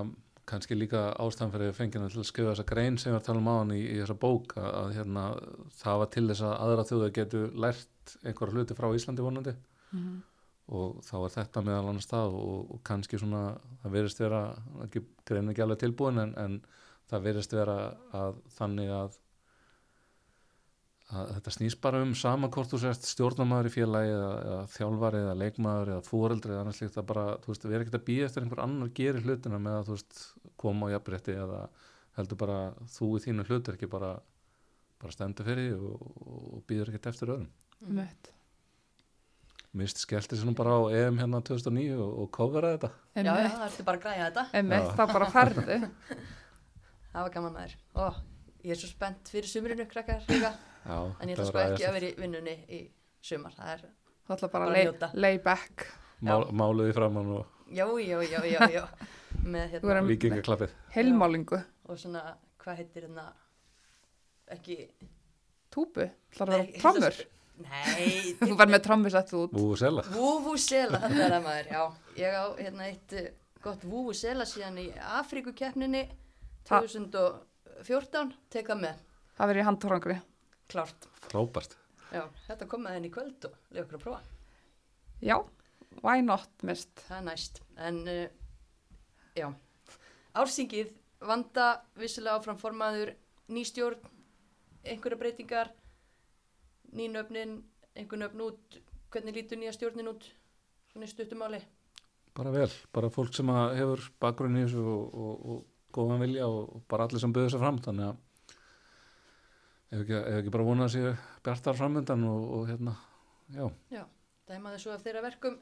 kannski 0.46 0.76
líka 0.78 1.10
ástæðan 1.18 1.52
fyrir 1.52 1.74
fengina 1.74 2.08
til 2.10 2.22
að 2.22 2.28
skrifa 2.28 2.52
þessa 2.52 2.66
grein 2.68 2.96
sem 3.02 3.10
við 3.10 3.16
erum 3.16 3.20
að 3.20 3.26
tala 3.26 3.42
um 3.42 3.50
á 3.50 3.54
hann 3.58 3.74
í, 3.74 3.80
í 3.82 3.98
þessa 3.98 4.16
bók 4.22 4.54
að, 4.60 4.68
að 4.78 4.92
hérna, 4.94 5.24
það 5.80 6.00
var 6.02 6.10
til 6.14 6.24
þess 6.30 6.44
að 6.46 6.54
aðra 6.66 6.86
þjóða 6.90 7.10
getur 7.18 7.58
lært 7.64 8.14
einhverja 8.22 8.54
hluti 8.54 8.76
frá 8.78 8.86
Íslandi 8.94 9.26
vonandi 9.26 9.54
mm 9.56 9.98
-hmm. 9.98 10.20
og 10.78 11.00
þá 11.08 11.16
er 11.18 11.34
þetta 11.34 11.64
meðal 11.66 11.90
annars 11.90 12.10
það 12.12 12.38
og, 12.40 12.70
og 12.76 12.82
kannski 12.86 13.18
svona, 13.18 13.42
það 13.82 13.96
verðist 13.98 14.22
vera 14.22 14.42
ekki, 14.86 15.02
greinu 15.26 15.50
ekki 15.52 15.66
alveg 15.66 15.82
tilbúin 15.82 16.22
en, 16.22 16.34
en 16.44 16.60
það 17.10 17.26
verðist 17.26 17.56
vera 17.58 17.78
að 18.14 18.38
þannig 18.58 18.94
að, 19.00 19.18
að 21.14 21.28
þetta 21.36 21.52
snýst 21.54 21.80
bara 21.84 22.00
um 22.02 22.14
sama 22.18 22.48
hvort 22.50 22.72
þú 22.72 22.80
sért 22.82 23.04
stjórnamaður 23.06 23.68
í 23.68 23.74
félagi 23.76 24.10
eða, 24.10 24.30
eða 24.46 24.62
þjálfari 24.74 25.20
eða 25.22 25.34
leikmaður 25.42 25.92
eða 25.94 26.06
fóreldri 26.08 26.54
eða 26.54 26.62
annars 26.64 26.80
líkt 26.82 26.98
að 26.98 27.06
bara, 27.12 27.26
þú 27.44 27.52
veist, 27.52 27.66
við 27.66 27.76
erum 27.76 27.86
ekki 27.86 27.98
að 28.00 28.06
býja 28.08 28.26
eftir 28.26 28.42
einhver 28.46 28.62
annar 28.64 28.94
gerir 28.96 29.22
hlutina 29.26 29.60
með 29.62 29.76
að 29.80 29.84
þú 29.90 29.96
veist 29.98 30.22
koma 30.64 30.88
á 30.90 30.94
jafnrétti 30.96 31.36
eða 31.44 31.60
heldur 32.18 32.40
bara 32.42 32.58
þú 32.96 33.10
í 33.14 33.22
þínu 33.26 33.46
hlutur 33.46 33.76
ekki 33.78 33.90
bara 33.92 34.14
bara 34.96 35.12
stendur 35.14 35.46
fyrir 35.46 35.70
því 35.76 35.92
og, 35.92 36.10
og 36.56 36.64
býður 36.66 36.90
ekkert 36.94 37.12
eftir 37.12 37.34
öðrum 37.36 37.52
Mhm. 37.76 38.06
Mist 39.76 39.98
skellti 40.00 40.38
sér 40.38 40.48
nú 40.48 40.54
bara 40.56 40.72
á 40.72 40.80
EM 40.88 41.18
hérna 41.20 41.42
2009 41.44 41.98
og, 42.00 42.12
og 42.22 42.28
kofveraði 42.32 42.78
þetta. 42.78 42.88
Já, 43.12 43.32
já, 43.36 43.48
það 43.52 43.64
ertu 43.66 43.84
bara 43.84 43.98
að 43.98 44.04
græja 44.06 44.28
þetta. 44.30 44.44
Já. 44.56 44.86
það 44.96 45.12
bara 45.12 45.26
ferðu 45.34 45.76
Það 47.12 47.26
var 47.26 47.34
gaman 47.34 47.52
maður. 47.58 47.74
Ó, 47.92 48.06
ég 48.64 48.72
er 48.72 48.80
svo 48.80 48.88
spennt 48.88 49.28
fyrir 49.34 49.50
sumrinu, 49.52 49.86
krakkar, 49.92 50.24
líka. 50.30 50.54
Já, 50.86 50.98
En 51.20 51.28
ég 51.28 51.34
ætla 51.36 51.46
sko 51.50 51.58
ekki 51.64 51.86
að 51.88 51.94
vera 51.98 52.08
í 52.10 52.14
vinnunni 52.22 52.56
í 52.70 52.80
sumar. 53.26 53.54
Það 53.58 53.72
er, 53.74 53.84
Það 54.26 54.36
ætla 54.36 54.48
bara 54.52 54.64
Bara 54.64 54.70
að 54.70 54.76
lay, 54.76 54.84
njóta. 54.90 55.08
lay 55.14 55.38
back 55.38 55.86
Mál, 56.26 56.44
máluði 56.52 56.94
framann 56.96 57.30
og 57.36 57.46
já, 57.70 57.86
já, 58.00 58.18
já, 58.22 58.40
já, 58.46 58.60
já. 58.72 58.84
Með 59.56 59.70
hérna, 59.76 60.00
vikingaklappið. 60.08 60.70
heilmálingu, 60.94 61.58
og 61.86 61.98
svona, 62.00 62.22
hvað 62.62 62.78
heitir 62.80 63.04
hérna, 63.06 63.26
ekki, 64.56 64.76
túbu, 65.74 66.06
ætlar 66.32 66.50
að 66.50 66.54
vera 66.56 66.80
trommur 66.80 67.18
nei. 67.62 68.34
Þú 68.40 68.56
verð 68.58 68.72
með 68.74 68.82
trommu 68.86 69.12
sett 69.12 69.30
út 69.38 69.52
Búið 69.54 69.78
sela. 69.84 70.02
Vúvúsela, 70.14 70.98
þetta 71.04 71.22
er 71.26 71.34
það 71.36 71.44
maður, 71.46 71.68
já. 71.72 71.82
Ég 72.22 72.38
á 72.38 72.44
hérna 72.58 72.88
eitt 72.90 73.14
eh, 73.20 73.28
gott 73.64 73.84
vúvúsela 73.86 74.46
síðan 74.48 74.78
í 74.82 74.88
Afríkukeppninni 75.20 76.06
Ha. 76.66 76.80
2014, 76.82 78.32
tek 78.50 78.66
það 78.72 78.80
með, 78.82 78.96
Það 79.36 79.50
verður 79.52 79.60
í 79.62 79.66
handtórangri 79.68 80.16
klárt. 80.72 81.08
Frábært. 81.28 81.76
Já, 82.14 82.22
þetta 82.46 82.68
kom 82.70 82.84
með 82.86 82.96
henni 82.96 83.10
í 83.10 83.14
kvöld 83.14 83.48
og 83.48 83.54
leið 83.74 83.84
okkur 83.84 83.98
að 83.98 84.04
prófa. 84.04 84.20
Já, 85.24 85.36
why 86.02 86.22
not 86.22 86.66
mist 86.66 86.92
Það 87.06 87.18
er 87.18 87.26
næst. 87.30 87.62
En, 87.88 88.02
uh, 88.10 88.26
já, 89.36 89.48
ársingið 90.36 90.92
vanda 91.26 91.68
vissilega 91.98 92.36
áfram 92.38 92.58
formaður 92.60 93.14
nýstjórn, 93.52 94.02
einhverja 94.86 95.20
breytingar, 95.20 95.70
nýnöfnin, 96.96 97.60
einhver 97.96 98.20
nöfn 98.20 98.44
út, 98.46 98.78
hvernig 99.14 99.38
lítur 99.38 99.60
nýja 99.60 99.74
stjórnin 99.76 100.10
út, 100.12 100.28
svona 100.92 101.08
stuttumáli. 101.10 101.62
Bara 102.36 102.52
vel. 102.52 102.70
Bara 102.92 103.10
fólk 103.12 103.34
sem 103.34 103.48
að 103.48 103.78
hefur 103.78 104.06
bakgrunn 104.20 104.58
í 104.58 104.66
þessu 104.66 104.82
og, 104.84 105.14
og, 105.16 105.44
og 105.52 105.96
góðan 105.96 106.22
vilja 106.26 106.48
og, 106.50 106.74
og 106.76 106.82
bara 106.90 107.06
allir 107.06 107.22
sem 107.22 107.32
böður 107.32 107.54
sér 107.54 107.62
fram. 107.62 107.80
Þannig 107.84 108.10
að 108.10 108.18
ef 109.92 110.02
ekki, 110.02 110.16
ef 110.18 110.38
ekki 110.40 110.52
bara 110.54 110.66
vonað 110.66 110.92
sér 110.96 111.08
bjartar 111.46 111.76
framöndan 111.78 112.24
og, 112.28 112.44
og 112.58 112.68
hérna, 112.70 112.96
já, 113.54 114.04
Dæmaði 114.46 114.78
svo 114.78 114.92
af 114.94 115.02
þeirra 115.02 115.24
verkum 115.24 115.56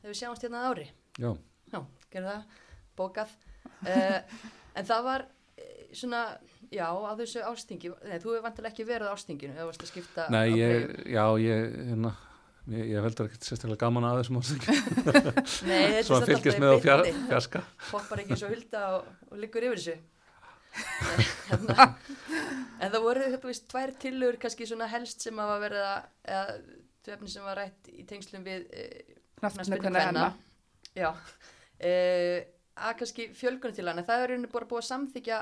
þegar 0.00 0.12
við 0.14 0.18
sjáumst 0.22 0.44
hérna 0.46 0.62
að 0.62 0.70
ári. 0.70 0.86
já. 1.20 1.30
Já, 1.70 1.80
gerðu 2.10 2.30
það, 2.32 2.54
bókað. 2.96 3.34
Uh, 3.84 4.40
en 4.80 4.86
það 4.88 5.02
var 5.06 5.24
eh, 5.60 5.82
svona, 5.94 6.22
já, 6.72 6.86
á 6.88 7.12
þessu 7.20 7.42
ástingi, 7.46 7.90
nei, 8.08 8.16
þú 8.22 8.32
hefur 8.32 8.46
vantilega 8.48 8.72
ekki 8.72 8.86
verið 8.88 9.12
á 9.12 9.14
ástinginu, 9.14 9.54
eða 9.54 9.66
varst 9.68 9.84
að 9.84 9.90
skipta 9.92 10.24
Nei, 10.32 10.48
á 10.48 10.56
ég, 10.56 10.72
treyjum. 10.72 11.12
já, 11.14 11.24
ég, 11.44 11.76
hérna, 11.90 12.12
ég, 12.72 12.88
ég 12.94 13.04
veldur 13.06 13.28
ekkert 13.28 13.46
sérstaklega 13.50 13.82
gaman 13.84 14.08
að 14.08 14.18
þessum 14.22 14.40
ástæðing. 14.40 14.64
Nei, 15.68 15.76
þetta 15.76 16.00
er 16.00 16.08
Svo 16.08 16.16
samt 16.16 16.24
að 16.24 16.32
fylgjast 16.32 16.48
alltaf 16.48 16.58
í 16.58 16.64
með 16.64 16.72
á 16.72 17.28
fjarska. 17.30 17.62
Hoppar 17.92 18.24
ekki 18.24 18.40
svo 18.40 18.50
hulda 18.54 18.82
og, 18.96 19.12
og 19.30 19.40
liggur 19.44 19.68
yfir 19.68 19.82
þessu. 19.84 19.96
Hérna, 21.50 21.86
en 22.80 22.92
það 22.92 23.02
voru, 23.04 23.26
veist, 23.44 23.66
tvær 23.70 23.92
tillögur 24.02 24.38
kannski 24.44 24.68
svona 24.68 24.88
helst 24.90 25.24
sem 25.26 25.40
hafa 25.42 25.58
verið 25.64 25.86
að, 25.86 26.06
eða 26.34 26.44
tvefni 27.06 27.32
sem 27.32 27.46
var 27.46 27.58
rætt 27.58 27.90
í 27.92 28.04
tengslum 28.08 28.46
við 28.46 28.68
Knattspyrnu 29.40 29.80
kvenna. 29.82 30.06
hennar 30.06 30.38
Já, 30.96 31.10
uh, 31.10 32.38
að 32.80 32.96
kannski 33.02 33.28
fjölgunum 33.36 33.76
til 33.76 33.86
hana, 33.88 34.06
það 34.06 34.24
er 34.24 34.32
rauninni 34.32 34.52
bara 34.52 34.68
búið 34.70 34.82
að 34.82 34.88
samþykja 34.90 35.38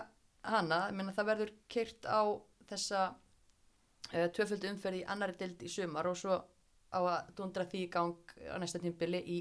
hana, 0.52 0.82
ég 0.90 0.98
meina 0.98 1.14
það 1.16 1.30
verður 1.32 1.54
keirt 1.72 2.08
á 2.08 2.20
þessa 2.68 3.04
uh, 3.10 4.28
tvöföldu 4.36 4.72
umferð 4.72 5.00
í 5.00 5.06
annari 5.08 5.36
dild 5.40 5.64
í 5.64 5.72
sumar 5.72 6.08
og 6.10 6.18
svo 6.20 6.36
á 6.88 7.00
að 7.00 7.32
dundra 7.36 7.66
því 7.68 7.84
í 7.84 7.90
gang 7.92 8.36
á 8.48 8.56
næsta 8.60 8.80
tímpili 8.80 9.20
í 9.20 9.38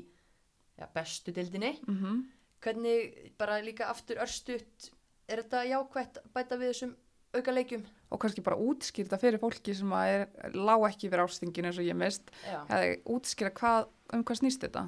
ja, 0.77 0.89
bestu 0.93 1.35
dildinni. 1.35 1.77
mm 1.87 2.25
Hvernig 2.57 3.35
bara 3.37 3.59
líka 3.61 3.85
aftur 3.85 4.17
örstutt, 4.17 4.87
er 5.27 5.43
þetta 5.43 5.63
jákvætt 5.67 6.21
að 6.21 6.31
bæta 6.35 6.59
við 6.59 6.73
þessum 6.73 6.95
auka 7.35 7.53
leikjum? 7.53 7.83
og 8.07 8.21
kannski 8.23 8.43
bara 8.43 8.59
útskýrta 8.63 9.19
fyrir 9.19 9.41
fólki 9.41 9.73
sem 9.75 9.91
að 9.91 10.13
er, 10.13 10.21
lá 10.55 10.75
ekki 10.87 11.09
yfir 11.09 11.23
ástinginu 11.25 11.71
eins 11.71 11.79
og 11.81 11.87
ég 11.87 11.97
mist 11.97 12.31
hefði 12.45 12.93
útskýra 13.17 13.51
hvað, 13.57 13.89
um 14.15 14.23
hvað 14.23 14.39
snýst 14.39 14.63
þetta? 14.63 14.85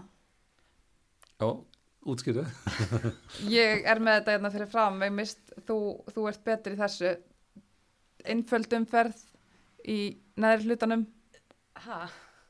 Já, 1.40 1.50
útskýrðu. 2.14 2.46
ég 3.60 3.84
er 3.88 4.02
með 4.04 4.20
þetta 4.20 4.36
hérna 4.36 4.54
fyrir 4.54 4.72
fram. 4.72 5.02
Ég 5.04 5.14
mist, 5.16 5.54
þú, 5.68 5.78
þú 6.12 6.26
ert 6.32 6.42
betur 6.48 6.76
í 6.76 6.80
þessu. 6.80 7.14
Einföld 8.30 8.76
umferð 8.76 9.22
í 9.88 10.00
neðri 10.40 10.68
hlutanum. 10.68 11.06
Ha, 11.86 12.02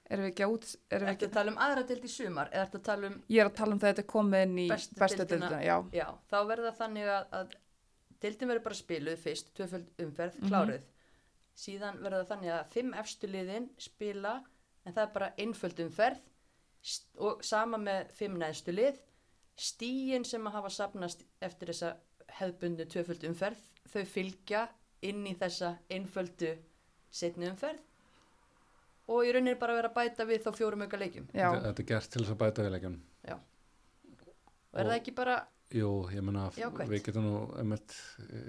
erum 0.10 0.26
við 0.26 0.32
ekki 0.32 0.46
að 0.46 0.54
út 0.56 0.70
erum 0.90 1.06
við 1.06 1.14
ertu 1.14 1.14
ekki, 1.14 1.30
að 1.30 1.38
tala 1.38 1.54
um 1.54 1.60
aðra 1.66 1.86
dild 1.90 2.06
í 2.06 2.12
sumar? 2.14 2.50
Eða 2.54 2.66
ertu 2.66 2.80
að 2.80 2.86
tala 2.90 3.10
um 3.12 3.18
ég 3.30 3.44
er 3.44 3.50
að 3.52 3.58
tala 3.60 3.76
um 3.76 3.82
það 3.82 3.90
að 3.90 3.94
þetta 3.94 4.06
er 4.06 4.12
komið 4.14 4.46
inn 4.48 4.58
í 4.58 4.68
Bestu 4.74 5.28
deildina, 5.30 5.62
já, 5.66 5.76
Já, 5.94 6.08
þá 6.32 6.38
verður 6.50 6.70
það 6.70 6.80
þannig 6.82 7.12
að, 7.14 7.28
að 8.20 8.26
deildin 8.28 8.50
verður 8.52 8.64
bara 8.64 8.76
spiluð 8.76 9.18
fyrst, 9.24 9.54
tvöföld 9.56 9.88
umferð, 10.04 10.40
Mhm. 10.40 10.50
kláruð. 10.50 10.84
Síðan 11.56 12.00
verður 12.00 12.24
það 12.26 12.32
þannig 12.32 12.52
að 12.56 12.68
fimm 12.74 12.94
efstu 12.94 13.28
liðin 13.28 13.70
spila, 13.78 14.44
en 14.86 14.94
það 14.94 15.04
er 15.08 15.14
bara 15.14 15.34
einföld 15.38 15.80
umferð 15.80 16.20
og 17.18 17.44
sama 17.44 17.78
með 17.78 18.12
fimm 18.12 18.38
neðstu 18.40 18.74
lið. 18.74 18.98
Stíin 19.58 20.26
sem 20.26 20.46
að 20.48 20.52
hafa 20.52 20.70
sapnast 20.70 21.24
eftir 21.42 21.68
þessa 21.68 21.98
hefðbundu 22.40 22.86
tvöföld 22.86 23.24
umferð, 23.28 23.58
þau 23.90 24.06
fylgja 24.06 24.70
inn 25.02 25.26
í 25.28 25.36
þessa 25.36 25.78
einföldu 25.90 26.58
setni 27.12 27.50
umferð 27.50 27.80
og 29.10 29.24
í 29.26 29.32
rauninni 29.34 29.60
bara 29.60 29.74
vera 29.74 29.90
að 29.90 29.96
bæta 29.96 30.26
við 30.26 30.44
þá 30.44 30.52
fjórum 30.56 30.82
auka 30.84 30.98
leikjum. 30.98 31.28
já. 31.34 31.52
Þetta, 31.52 31.80
er 31.80 31.84
gert 31.84 32.10
til 32.12 32.22
þess 32.24 32.32
að 32.32 32.38
bæta 32.38 32.64
viðleikjum. 32.64 33.00
Og 34.72 34.80
er 34.80 34.86
Og- 34.86 34.92
það 34.92 35.00
ekki 35.02 35.16
bara, 35.16 35.48
Jú, 35.70 35.90
ég 36.10 36.24
Jákvætt. 36.58 36.90
við 36.90 37.04
getum 37.06 37.26
nú 37.28 37.40
einmitt 37.62 37.94
e, 38.26 38.40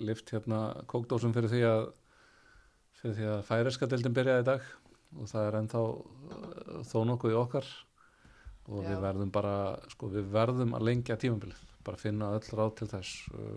lift 0.00 0.30
hérna 0.32 0.60
kókdósum 0.88 1.34
fyrir 1.36 1.52
því 1.52 1.60
að 1.68 1.82
fyrir 3.00 3.16
því 3.18 3.26
að 3.34 3.42
færiska 3.48 3.88
deildin 3.88 4.16
byrjaði 4.16 4.44
í 4.44 4.48
dag 4.48 4.68
og 5.18 5.28
það 5.30 5.46
er 5.46 5.58
ennþá 5.60 5.82
eh, 5.90 6.70
þó 6.88 6.98
nokkuð 7.08 7.34
í 7.34 7.38
okkar 7.40 7.68
og 8.70 8.84
Já. 8.84 8.88
við 8.90 9.02
verðum 9.04 9.32
bara 9.34 9.54
sko, 9.92 10.10
við 10.12 10.30
verðum 10.32 10.76
að 10.78 10.86
lengja 10.88 11.18
tímabilið 11.20 11.60
bara 11.84 12.00
finna 12.00 12.30
öll 12.36 12.56
ráð 12.56 12.74
til 12.78 12.88
þess 12.92 13.26
uh, 13.32 13.56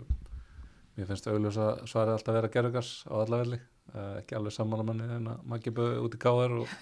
mér 0.96 1.08
finnst 1.10 1.28
auðljósa 1.28 1.66
svarið 1.84 2.16
alltaf 2.16 2.38
vera 2.38 2.50
gerðugars 2.50 2.92
á 3.04 3.14
alla 3.20 3.40
velli 3.42 3.58
uh, 3.60 4.18
ekki 4.22 4.38
alveg 4.38 4.56
saman 4.56 4.80
að 4.80 4.88
manni 4.90 5.08
en 5.18 5.28
að 5.34 5.44
maður 5.44 5.60
ekki 5.60 5.74
búið 5.76 5.98
út 6.06 6.16
í 6.16 6.22
káðar 6.24 6.56
og 6.62 6.76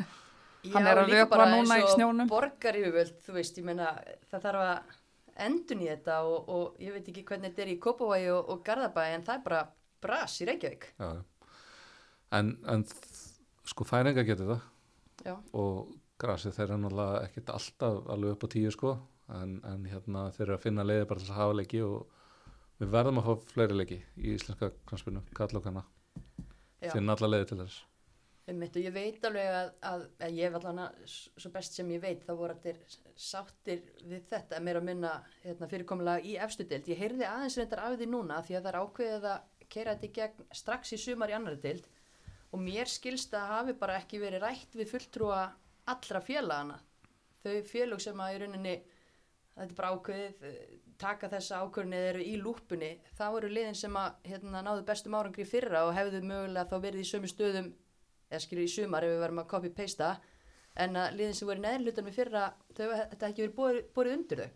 Hann 0.72 0.86
er 0.86 1.01
að 1.03 1.11
vökva 1.11 1.26
bara 1.32 1.49
núna 1.51 1.74
eins 1.74 1.88
í 1.88 1.88
og 1.88 1.97
snjónum. 1.97 2.28
borgar 2.30 2.76
yfirvöld, 2.78 3.16
þú 3.26 3.32
veist, 3.34 3.57
ég 3.59 3.66
meina 3.66 3.88
það 4.30 4.45
þarf 4.45 4.61
að 4.62 4.93
endun 5.47 5.85
í 5.85 5.89
þetta 5.91 6.18
og, 6.28 6.49
og 6.53 6.83
ég 6.83 6.95
veit 6.97 7.09
ekki 7.09 7.24
hvernig 7.28 7.53
þetta 7.53 7.64
er 7.64 7.72
í 7.72 7.78
Kópavogi 7.83 8.28
og, 8.35 8.51
og 8.53 8.62
Garðabæi 8.66 9.14
en 9.14 9.26
það 9.26 9.39
er 9.39 9.45
bara 9.47 9.62
bras 10.03 10.37
í 10.43 10.49
Reykjavík. 10.49 10.89
Já, 10.99 11.11
en, 12.39 12.55
en 12.68 12.87
sko 13.70 13.87
færinga 13.89 14.26
getur 14.28 14.55
það. 14.55 14.66
Já, 15.22 15.35
og 15.59 15.95
grasið 16.22 16.57
þeir 16.57 16.68
eru 16.68 16.80
náttúrulega 16.83 17.22
ekkert 17.28 17.55
alltaf 17.57 18.01
alveg 18.14 18.37
upp 18.37 18.47
á 18.47 18.49
tíu 18.55 18.74
sko. 18.74 18.97
En, 19.33 19.55
en 19.64 19.87
hérna 19.89 20.26
þeir 20.35 20.49
eru 20.49 20.59
að 20.59 20.64
finna 20.66 20.85
leiði 20.85 21.07
bara 21.09 21.22
til 21.22 21.30
að 21.30 21.39
hafa 21.39 21.55
leiki 21.57 21.80
og 21.87 22.18
við 22.83 22.91
verðum 22.93 23.20
að 23.22 23.28
fá 23.28 23.53
fleiri 23.55 23.78
leiki 23.78 23.99
í 24.18 24.35
íslenska 24.35 24.72
knaspinu, 24.91 25.22
kall 25.37 25.55
og 25.57 25.64
kanna 25.64 25.87
finna 26.83 27.14
alla 27.14 27.30
leiði 27.30 27.53
til 27.53 27.61
þess 27.62 27.91
Einmitt, 28.43 28.74
og 28.74 28.82
ég 28.82 28.95
veit 28.95 29.24
alveg 29.28 29.49
að, 29.55 29.68
að, 29.86 30.05
að 30.26 30.32
ég 30.34 30.49
hef 30.49 30.57
allan 30.59 30.80
svo 31.07 31.51
best 31.55 31.76
sem 31.78 31.90
ég 31.95 32.01
veit 32.03 32.24
þá 32.26 32.32
voru 32.34 32.57
allir 32.57 32.80
sáttir 33.14 33.84
við 34.03 34.24
þetta 34.32 34.59
meira 34.59 34.80
að 34.82 34.88
minna 34.88 35.12
hérna, 35.45 35.68
fyrirkomulega 35.70 36.26
í 36.26 36.32
efstu 36.43 36.66
deild. 36.66 36.90
Ég 36.90 36.99
heyrði 36.99 37.28
aðeins 37.28 37.59
reyndar 37.61 37.84
af 37.84 37.95
því 38.01 38.09
núna 38.11 38.40
því 38.43 38.57
að 38.59 38.64
það 38.64 38.70
er 38.72 38.80
ákveðið 38.80 39.28
að 39.30 39.68
kera 39.72 39.95
þetta 39.95 40.09
í 40.09 40.16
gegn 40.18 40.49
strax 40.59 40.95
í 40.97 40.99
sumar 41.05 41.30
í 41.30 41.36
annari 41.36 41.61
deild 41.62 41.86
og 42.53 42.64
mér 42.64 42.90
skilst 42.90 43.36
að 43.38 43.53
hafi 43.53 43.76
bara 43.78 44.01
ekki 44.03 44.20
verið 44.20 44.43
rætt 44.43 44.74
við 44.76 44.90
fulltrúa 44.90 45.45
allra 45.93 46.22
félagana. 46.26 46.80
Þau 47.43 47.55
félög 47.70 48.03
sem 48.03 48.24
að 48.26 48.34
í 48.34 48.43
rauninni 48.43 48.74
þetta 49.55 49.68
er 49.68 49.78
bara 49.78 49.95
ákveðið 49.95 50.45
eh, 50.49 50.74
taka 50.99 51.30
þessa 51.32 51.62
ákveðinni 51.62 52.03
eru 52.11 52.26
í 52.26 52.34
lúpunni 52.40 52.90
þá 53.16 53.24
eru 53.28 53.51
liðin 53.53 53.78
sem 53.78 53.97
að 53.99 54.28
hérna, 54.30 54.62
náðu 54.64 54.84
bestum 54.88 55.16
árangri 55.18 55.47
fyrra 55.49 55.86
og 55.86 55.95
hefðu 55.97 56.22
mögulega 56.26 56.68
þá 56.70 56.76
verið 56.84 57.03
í 57.03 57.09
sömu 57.09 57.30
stöðum 57.30 57.72
eða 58.33 58.43
skilur 58.47 58.64
í 58.64 58.72
sumar 58.72 59.07
ef 59.07 59.12
við 59.12 59.22
verðum 59.22 59.43
að 59.45 59.51
copy-pasta 59.53 60.11
en 60.83 60.97
að 60.97 61.16
liðin 61.18 61.37
sem 61.37 61.49
voru 61.51 61.61
í 61.61 61.64
neðlutan 61.66 62.09
við 62.09 62.18
fyrra 62.18 62.45
þau 62.72 62.85
þetta 62.97 63.28
ekki 63.28 63.47
verið 63.47 63.89
borið 63.95 64.14
undir 64.16 64.43
þau. 64.43 64.51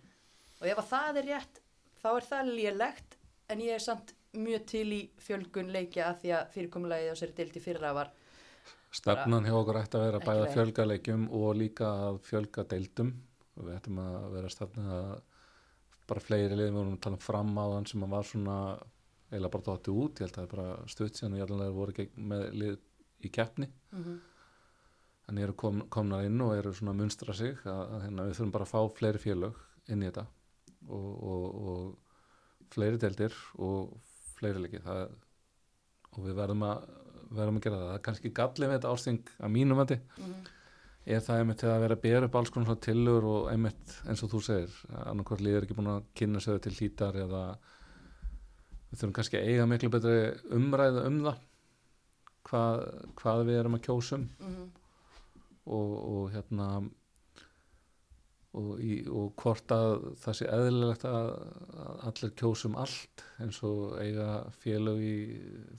Og 0.57 0.69
ef 0.73 0.79
að 0.83 0.91
það 0.93 1.21
er 1.21 1.29
rétt 1.31 1.61
þá 2.01 2.09
er 2.15 2.29
það 2.31 2.53
lélegt 2.57 3.19
en 3.53 3.65
ég 3.67 3.77
er 3.77 3.85
samt 3.85 4.15
mjög 4.37 4.65
til 4.73 4.87
í 4.93 5.03
fjölgun 5.23 5.73
leikja 5.73 6.11
að 6.11 6.23
því 6.23 6.33
að 6.39 6.49
fyrirkomulagið 6.57 7.13
á 7.13 7.17
sér 7.21 7.37
dildi 7.37 7.63
fyrra 7.65 7.93
var 7.97 8.13
Stefnan 8.97 9.45
hjá 9.45 9.53
okkur 9.59 9.77
ætti 9.83 9.99
að 9.99 10.05
vera 10.07 10.19
Ekki 10.21 10.29
bæða 10.31 10.43
leið. 10.43 10.53
fjölga 10.57 10.85
leikjum 10.87 11.25
og 11.37 11.49
líka 11.59 11.89
að 12.07 12.19
fjölga 12.25 12.65
deildum. 12.71 13.11
Og 13.57 13.67
við 13.67 13.77
ættum 13.77 13.99
að 14.01 14.27
vera 14.33 14.53
stefna 14.53 14.85
að 14.97 15.15
bara 16.07 16.23
fleiri 16.23 16.57
liðum 16.57 16.77
við 16.77 16.79
vorum 16.81 16.97
að 16.97 17.03
tala 17.05 17.19
um 17.19 17.25
fram 17.25 17.53
á 17.61 17.65
þann 17.75 17.89
sem 17.91 18.05
að 18.07 18.15
var 18.15 18.29
svona 18.31 18.57
eiginlega 19.27 19.53
bara 19.57 19.67
dótti 19.67 19.93
út, 19.93 20.21
ég 20.21 20.27
held 20.27 20.33
að 20.33 20.37
það 20.37 20.45
er 20.47 20.53
bara 20.55 20.91
stutt 20.93 21.19
síðan 21.19 21.35
og 21.35 21.41
ég 21.41 21.51
alveg 21.51 21.77
voru 21.77 22.07
með 22.31 22.45
lið 22.61 22.77
í 23.25 23.31
keppni. 23.33 23.69
Mm 23.93 24.03
-hmm. 24.03 24.19
en 25.29 25.39
eru 25.39 25.53
kom, 25.53 25.81
komnar 25.91 26.25
inn 26.25 26.41
og 26.41 26.55
eru 26.55 26.73
svona 26.75 26.93
að 26.93 27.01
munstra 27.01 27.35
sig 27.35 27.57
að, 27.65 27.81
að 27.95 28.03
hérna, 28.03 28.27
við 28.27 28.37
þurfum 28.37 28.53
bara 28.53 28.65
að 28.65 28.75
fá 28.75 28.99
fleiri 28.99 29.19
félög 29.19 29.57
inn 29.89 30.03
í 30.03 30.07
þetta 30.07 30.27
og, 30.89 31.09
og, 31.23 31.45
og 31.69 31.97
fleiri 32.71 33.01
deildir 33.03 33.35
og 33.59 33.97
fleiri 34.37 34.63
leiki. 34.63 34.83
Það, 34.85 35.09
og 36.13 36.29
við 36.29 36.35
verðum 36.35 36.63
að 36.63 36.87
verðum 37.31 37.59
að 37.59 37.65
gera 37.65 37.79
það, 37.79 37.89
það 37.89 37.97
er 37.97 38.05
kannski 38.07 38.33
gallið 38.37 38.69
með 38.69 38.77
þetta 38.77 38.93
ásting 38.93 39.33
að 39.39 39.51
mínum 39.57 39.83
að 39.83 39.97
er 41.07 41.23
það 41.23 41.41
einmitt 41.41 41.63
að 41.63 41.81
vera 41.85 41.97
að 41.97 42.03
bera 42.03 42.27
upp 42.27 42.37
alls 42.41 42.53
konar 42.55 42.79
tillögur 42.83 43.27
og 43.31 43.49
einmitt 43.53 43.97
eins 44.11 44.23
og 44.27 44.33
þú 44.33 44.41
segir 44.43 44.79
annarkvært 45.07 45.45
liður 45.47 45.67
ekki 45.67 45.77
búin 45.79 45.93
að 45.93 46.07
kynna 46.19 46.43
sig 46.43 46.63
til 46.65 46.75
hlítar 46.75 47.19
eða 47.23 47.43
við 48.91 48.99
þurfum 48.99 49.15
kannski 49.19 49.39
að 49.39 49.51
eiga 49.53 49.69
miklu 49.71 49.93
betri 49.95 50.17
umræðu 50.57 51.05
um 51.07 51.21
það 51.29 51.45
hvað, 52.47 52.85
hvað 53.21 53.45
við 53.49 53.61
erum 53.63 53.79
að 53.79 53.85
kjósum 53.89 54.29
Mhm. 54.41 54.67
og, 55.67 55.93
og 56.15 56.31
hérna 56.35 56.69
og, 58.57 58.69
í, 58.81 59.03
og 59.13 59.33
hvort 59.43 59.73
að 59.75 59.95
það 60.23 60.37
sé 60.39 60.47
eðlilegt 60.49 61.05
að, 61.09 61.31
að 61.85 62.05
allir 62.11 62.33
kjósum 62.41 62.77
allt 62.81 63.25
eins 63.45 63.59
og 63.67 63.97
eiga 64.01 64.29
félög 64.63 65.03
í 65.05 65.17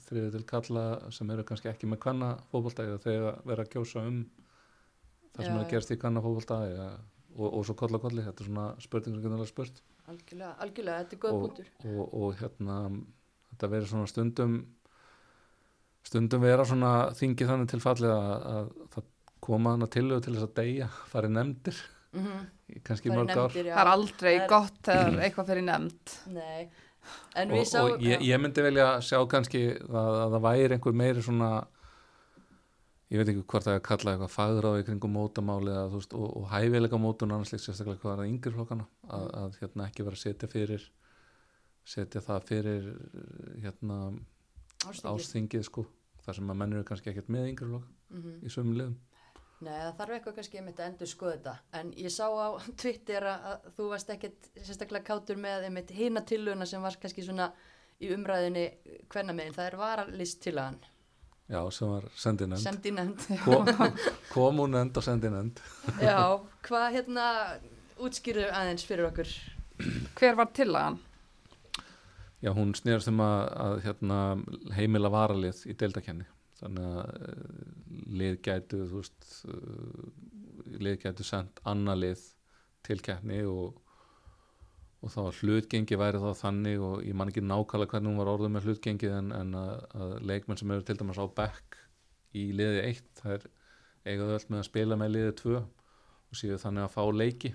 þriðu 0.06 0.30
til 0.36 0.44
kalla 0.52 0.84
sem 1.14 1.30
eru 1.34 1.46
kannski 1.48 1.72
ekki 1.72 1.90
með 1.90 2.02
kanna 2.04 2.28
fótbolta 2.52 2.86
eða 2.86 3.00
þegar 3.02 3.40
vera 3.50 3.64
að 3.66 3.72
kjósa 3.74 4.04
um 4.06 4.20
það 5.34 5.44
sem 5.44 5.52
Já, 5.52 5.56
er 5.56 5.58
að 5.58 5.66
já. 5.66 5.70
gerast 5.74 5.94
í 5.96 6.00
kanna 6.04 6.22
fótbolta 6.24 6.60
eða, 6.70 6.88
og, 7.38 7.48
og 7.48 7.66
svo 7.66 7.74
kolla 7.78 7.98
kolli, 8.02 8.22
þetta 8.26 8.44
er 8.44 8.50
svona 8.52 8.68
spurning 8.82 9.14
sem 9.16 9.22
getur 9.24 9.38
alveg 9.40 9.50
spurt 9.52 9.82
algjörlega, 10.08 10.54
algjörlega, 10.64 11.02
þetta 11.02 11.16
er 11.18 11.22
góð 11.24 11.40
punktur 11.42 11.72
og, 11.90 12.02
og 12.22 12.38
hérna 12.40 12.78
þetta 13.50 13.72
verður 13.74 13.90
svona 13.96 14.12
stundum 14.14 14.54
stundum 16.08 16.42
vera 16.44 16.64
svona 16.68 16.90
þingið 17.18 17.52
þannig 17.52 17.70
til 17.74 17.80
fallið 17.84 18.14
að, 18.16 18.34
að 18.56 18.68
það 18.96 19.08
koma 19.48 19.76
hana 19.76 19.88
tilögu 19.92 20.24
til 20.24 20.34
þess 20.34 20.48
að 20.48 20.54
deyja 20.58 20.88
farið 21.12 21.34
nefndir 21.36 21.78
mm 22.12 22.24
-hmm. 22.26 22.44
í 22.76 22.82
kannski 22.84 23.12
mörg 23.14 23.32
ár. 23.36 23.52
Það 23.56 23.72
er 23.84 23.92
aldrei 23.94 24.34
Það 24.34 24.42
er- 24.42 24.52
gott 24.52 24.78
þegar 24.88 25.18
eitthvað 25.24 25.46
fyrir 25.52 25.64
nefnd. 25.68 26.14
Nei, 26.34 26.68
en 27.36 27.50
og, 27.50 27.56
við 27.56 27.64
sáum 27.70 27.92
og 27.92 28.00
ég, 28.04 28.20
ég 28.28 28.40
myndi 28.40 28.62
velja 28.62 28.86
að 28.96 29.02
sjá 29.08 29.18
kannski 29.28 29.62
að, 29.78 30.14
að 30.22 30.30
það 30.36 30.46
væri 30.48 30.74
einhver 30.76 30.92
meiri 31.02 31.22
svona 31.22 31.50
ég 33.08 33.16
veit 33.22 33.28
ekki 33.32 33.44
hvort 33.48 33.64
það 33.64 33.72
er 33.72 33.78
að 33.80 33.86
kalla 33.88 34.12
eitthvað 34.12 34.32
fagráð 34.34 34.78
í 34.80 34.84
kringum 34.84 35.14
mótamáli 35.16 35.70
eða, 35.72 35.84
veist, 35.94 36.12
og, 36.14 36.26
og 36.36 36.48
hæfilega 36.52 36.98
mótun 37.00 37.32
annars 37.32 37.52
líkt 37.54 37.64
sérstaklega 37.64 38.00
hvað 38.02 38.12
er 38.12 38.18
það 38.20 38.32
yngri 38.32 38.52
flokkana 38.52 38.84
að, 39.08 39.22
Mm. 39.22 39.36
að 39.42 39.56
hérna 39.62 39.86
ekki 39.88 40.04
vera 40.04 40.16
að 40.18 40.24
setja 40.24 40.48
fyrir 40.52 40.82
setja 41.88 42.20
það 42.20 42.42
fyrir 42.50 42.90
hérna 43.62 43.96
ástingið. 44.84 45.64
sko 45.64 45.86
þar 46.28 46.36
sem 46.38 46.50
að 46.52 46.58
menn 46.60 46.74
eru 46.76 46.84
kannski 46.88 47.10
ekkert 47.14 47.30
með 47.32 47.46
yngri 47.54 47.68
flokk 47.72 47.94
Mhm. 48.12 48.34
í 48.44 48.50
sömum 48.52 48.76
liðum. 48.78 48.96
Nei, 49.60 49.72
það 49.74 49.96
þarf 49.98 50.12
eitthvað 50.14 50.34
kannski 50.36 50.58
einmitt 50.60 50.78
að 50.78 50.86
endur 50.92 51.08
skoða 51.10 51.32
þetta. 51.34 51.54
En 51.80 51.88
ég 51.98 52.12
sá 52.14 52.26
á 52.30 52.48
Twitter 52.82 53.24
að, 53.26 53.64
þú 53.76 53.88
varst 53.90 54.12
ekkert 54.14 54.50
sérstaklega 54.62 55.04
kátur 55.08 55.40
með 55.40 55.66
einmitt 55.66 55.90
hina 55.90 56.20
tillöguna 56.22 56.66
sem 56.68 56.80
var 56.84 56.94
kannski 57.02 57.24
svona 57.26 57.48
í 58.00 58.12
umræðinni 58.14 58.68
hvenna 59.10 59.34
meginn, 59.34 59.56
það 59.56 59.66
er 59.72 59.76
varalist 59.80 60.40
tillagan. 60.44 60.78
Já 61.48 61.62
sem 61.72 61.88
var 61.90 62.04
sendinend 62.14 62.60
sendi 62.60 62.90
nefnd 62.98 63.38
Kom, 63.40 63.66
komunend 64.34 64.96
og 65.00 65.02
sendinend 65.02 65.58
Já, 66.04 66.36
hvað 66.68 66.88
hérna 66.92 67.24
útskýrðu 68.04 68.50
aðeins 68.52 68.84
fyrir 68.86 69.08
okkur? 69.08 69.30
Hver 70.20 70.36
var 70.36 70.50
tillagan? 70.52 70.98
Já, 72.38 72.52
hún 72.54 72.70
snýrst 72.78 73.10
um 73.10 73.18
að, 73.24 73.40
að 73.58 73.76
hérna, 73.82 74.18
heimila 74.76 75.10
varalið 75.10 75.64
í 75.66 75.74
deildakenni 75.78 76.26
þannig 76.60 76.86
að 76.86 77.00
uh, 77.00 77.58
lið 78.20 78.38
gætu 78.46 78.82
þú 78.90 79.00
veist 79.00 79.28
uh, 79.50 80.06
lið 80.78 81.00
gætu 81.02 81.26
sendt 81.26 81.58
annað 81.66 82.02
lið 82.04 82.24
til 82.86 82.98
keppni 83.02 83.40
og, 83.46 83.80
og 85.02 85.12
þá 85.14 85.18
að 85.24 85.40
hlutgengi 85.42 85.98
væri 85.98 86.22
þá 86.22 86.30
þannig 86.44 86.84
og 86.86 87.02
ég 87.06 87.18
man 87.18 87.32
ekki 87.32 87.42
nákvæmlega 87.42 87.94
hvernig 87.94 88.12
hún 88.12 88.22
var 88.22 88.32
orðið 88.34 88.54
með 88.54 88.68
hlutgengi 88.68 89.10
en, 89.18 89.32
en 89.34 89.58
að, 89.58 89.72
að 89.98 90.14
leikmenn 90.30 90.60
sem 90.60 90.74
eru 90.74 90.86
til 90.86 90.98
dæmis 91.00 91.18
á 91.18 91.26
back 91.26 91.80
í 92.38 92.50
liði 92.54 92.84
1 92.92 93.02
það 93.18 93.34
er 93.34 93.48
eigaðu 94.08 94.36
öll 94.36 94.46
með 94.52 94.60
að 94.60 94.68
spila 94.68 94.98
með 95.00 95.14
liði 95.16 95.34
2 95.42 95.56
og 95.58 96.38
séu 96.38 96.60
þannig 96.60 96.86
að 96.86 96.94
fá 96.94 97.02
leiki. 97.14 97.52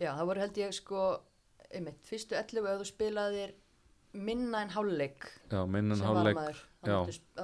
Já, 0.00 0.10
það 0.14 0.26
voru 0.30 0.42
held 0.42 0.60
ég 0.60 0.74
sko 0.74 1.04
einmitt, 1.74 2.00
fyrstu 2.06 2.36
11 2.38 2.70
ef 2.70 2.80
þú 2.80 2.88
spilaðir 2.88 3.54
minna 4.14 4.62
en 4.64 4.72
hálfleik 4.74 5.26
já, 5.50 5.60
minn 5.66 5.92
en 5.94 6.02
hálfleik 6.06 6.40
þá 6.84 6.96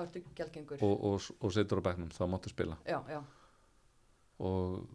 ertu 0.05 0.25
gjaldgengur. 0.39 0.81
Og, 0.87 1.05
og, 1.11 1.29
og 1.41 1.55
setur 1.55 1.83
á 1.83 1.87
bekknum, 1.91 2.11
þá 2.15 2.25
máttu 2.31 2.53
spila. 2.53 2.79
Já, 2.89 3.01
já, 3.11 3.21
og 4.41 4.89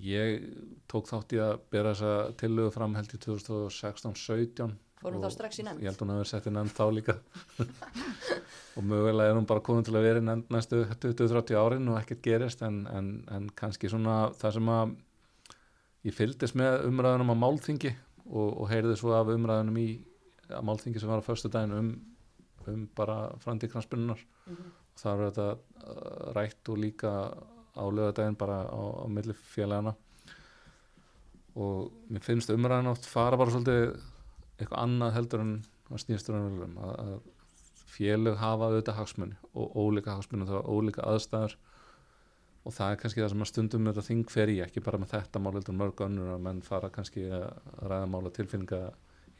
ég 0.00 0.48
tók 0.88 1.08
þátt 1.10 1.36
í 1.36 1.40
að 1.42 1.54
bera 1.72 1.92
þessa 1.92 2.36
tillögu 2.40 2.72
fram 2.74 2.96
held 2.96 3.12
í 3.12 3.20
2016-17 3.26 4.76
fórum 5.06 5.22
þá 5.22 5.30
strax 5.34 5.60
í 5.60 5.62
ég 5.62 5.68
nefnd 5.68 5.86
held 5.86 6.02
hún 6.02 6.12
að 6.12 6.20
vera 6.20 6.30
sett 6.30 6.48
í 6.48 6.52
nefnd 6.54 6.76
þá 6.76 6.84
líka. 6.94 7.16
Og 8.76 8.84
mögulega 8.84 9.32
er 9.32 9.38
hún 9.38 9.48
bara 9.48 9.64
komin 9.64 9.86
til 9.86 9.94
að 9.96 10.06
vera 10.08 10.20
í 10.20 10.24
nefnd 10.24 10.50
næstu 10.52 10.82
20-30 10.88 11.60
árin 11.60 11.90
og 11.92 11.98
ekkert 12.00 12.24
gerist 12.24 12.64
en, 12.66 12.82
en, 12.92 13.12
en 13.32 13.48
kannski 13.56 13.90
svona 13.92 14.32
það 14.36 14.58
sem 14.58 14.72
að 14.72 14.96
ég 16.08 16.16
fylgdist 16.16 16.58
með 16.58 16.88
umræðunum 16.90 17.32
á 17.32 17.36
málþingi 17.44 17.92
og, 18.26 18.50
og 18.50 18.68
heyrði 18.72 18.98
svo 19.00 19.14
af 19.16 19.32
umræðunum 19.32 19.80
í 19.80 19.88
að 20.50 20.64
málþingi 20.68 21.00
sem 21.02 21.10
var 21.10 21.22
á 21.22 21.28
föstu 21.28 21.50
daginn 21.52 21.76
um, 21.78 21.92
um 22.70 22.88
bara 22.96 23.32
framtíð 23.44 23.72
knaspununar 23.74 24.22
Mhm. 24.46 24.72
það 24.96 25.16
var 25.18 25.30
þetta 25.30 25.46
uh, 25.52 26.32
rætt 26.36 26.68
og 26.72 26.78
líka 26.78 27.12
á 27.76 27.84
lögadaginn 27.92 28.36
bara 28.38 28.62
á, 28.70 28.80
á 29.02 29.06
milli 29.08 29.34
félagana 29.34 29.94
og 31.56 31.92
mér 32.12 32.22
finnst 32.24 32.50
umræðan 32.52 32.90
oft 32.92 33.06
fara 33.08 33.36
bara 33.36 33.50
svolítið 33.52 33.96
eitthvað 34.60 34.82
annað 34.82 35.14
heldur 35.16 35.40
en 35.44 35.54
snýstur 35.96 36.36
um 36.38 36.76
að, 36.82 36.92
að 37.00 37.16
félög 37.96 38.36
hafa 38.40 38.68
auðvitað 38.70 38.98
hagsmunni 39.00 39.36
og 39.54 39.76
ólíka 39.76 40.16
hagsmunni 40.16 40.44
og 40.44 40.50
það 40.50 40.58
var 40.58 40.70
ólíka 40.76 41.06
aðstæður. 41.06 41.54
Og 42.66 42.74
það 42.74 42.90
er 42.92 42.98
kannski 43.00 43.22
það 43.22 43.30
sem 43.32 43.44
að 43.44 43.50
stundum 43.52 43.86
þetta 43.88 44.02
þing 44.08 44.30
fer 44.32 44.50
í, 44.50 44.56
ekki 44.64 44.82
bara 44.82 44.98
með 44.98 45.12
þetta 45.14 45.40
mál 45.40 45.52
heldur 45.54 45.76
mörg 45.78 46.00
önnur 46.02 46.32
að 46.34 46.40
menn 46.48 46.62
fara 46.66 46.90
kannski 46.92 47.28
að 47.30 47.44
ræða 47.86 48.08
mála 48.10 48.32
tilfinninga 48.34 48.80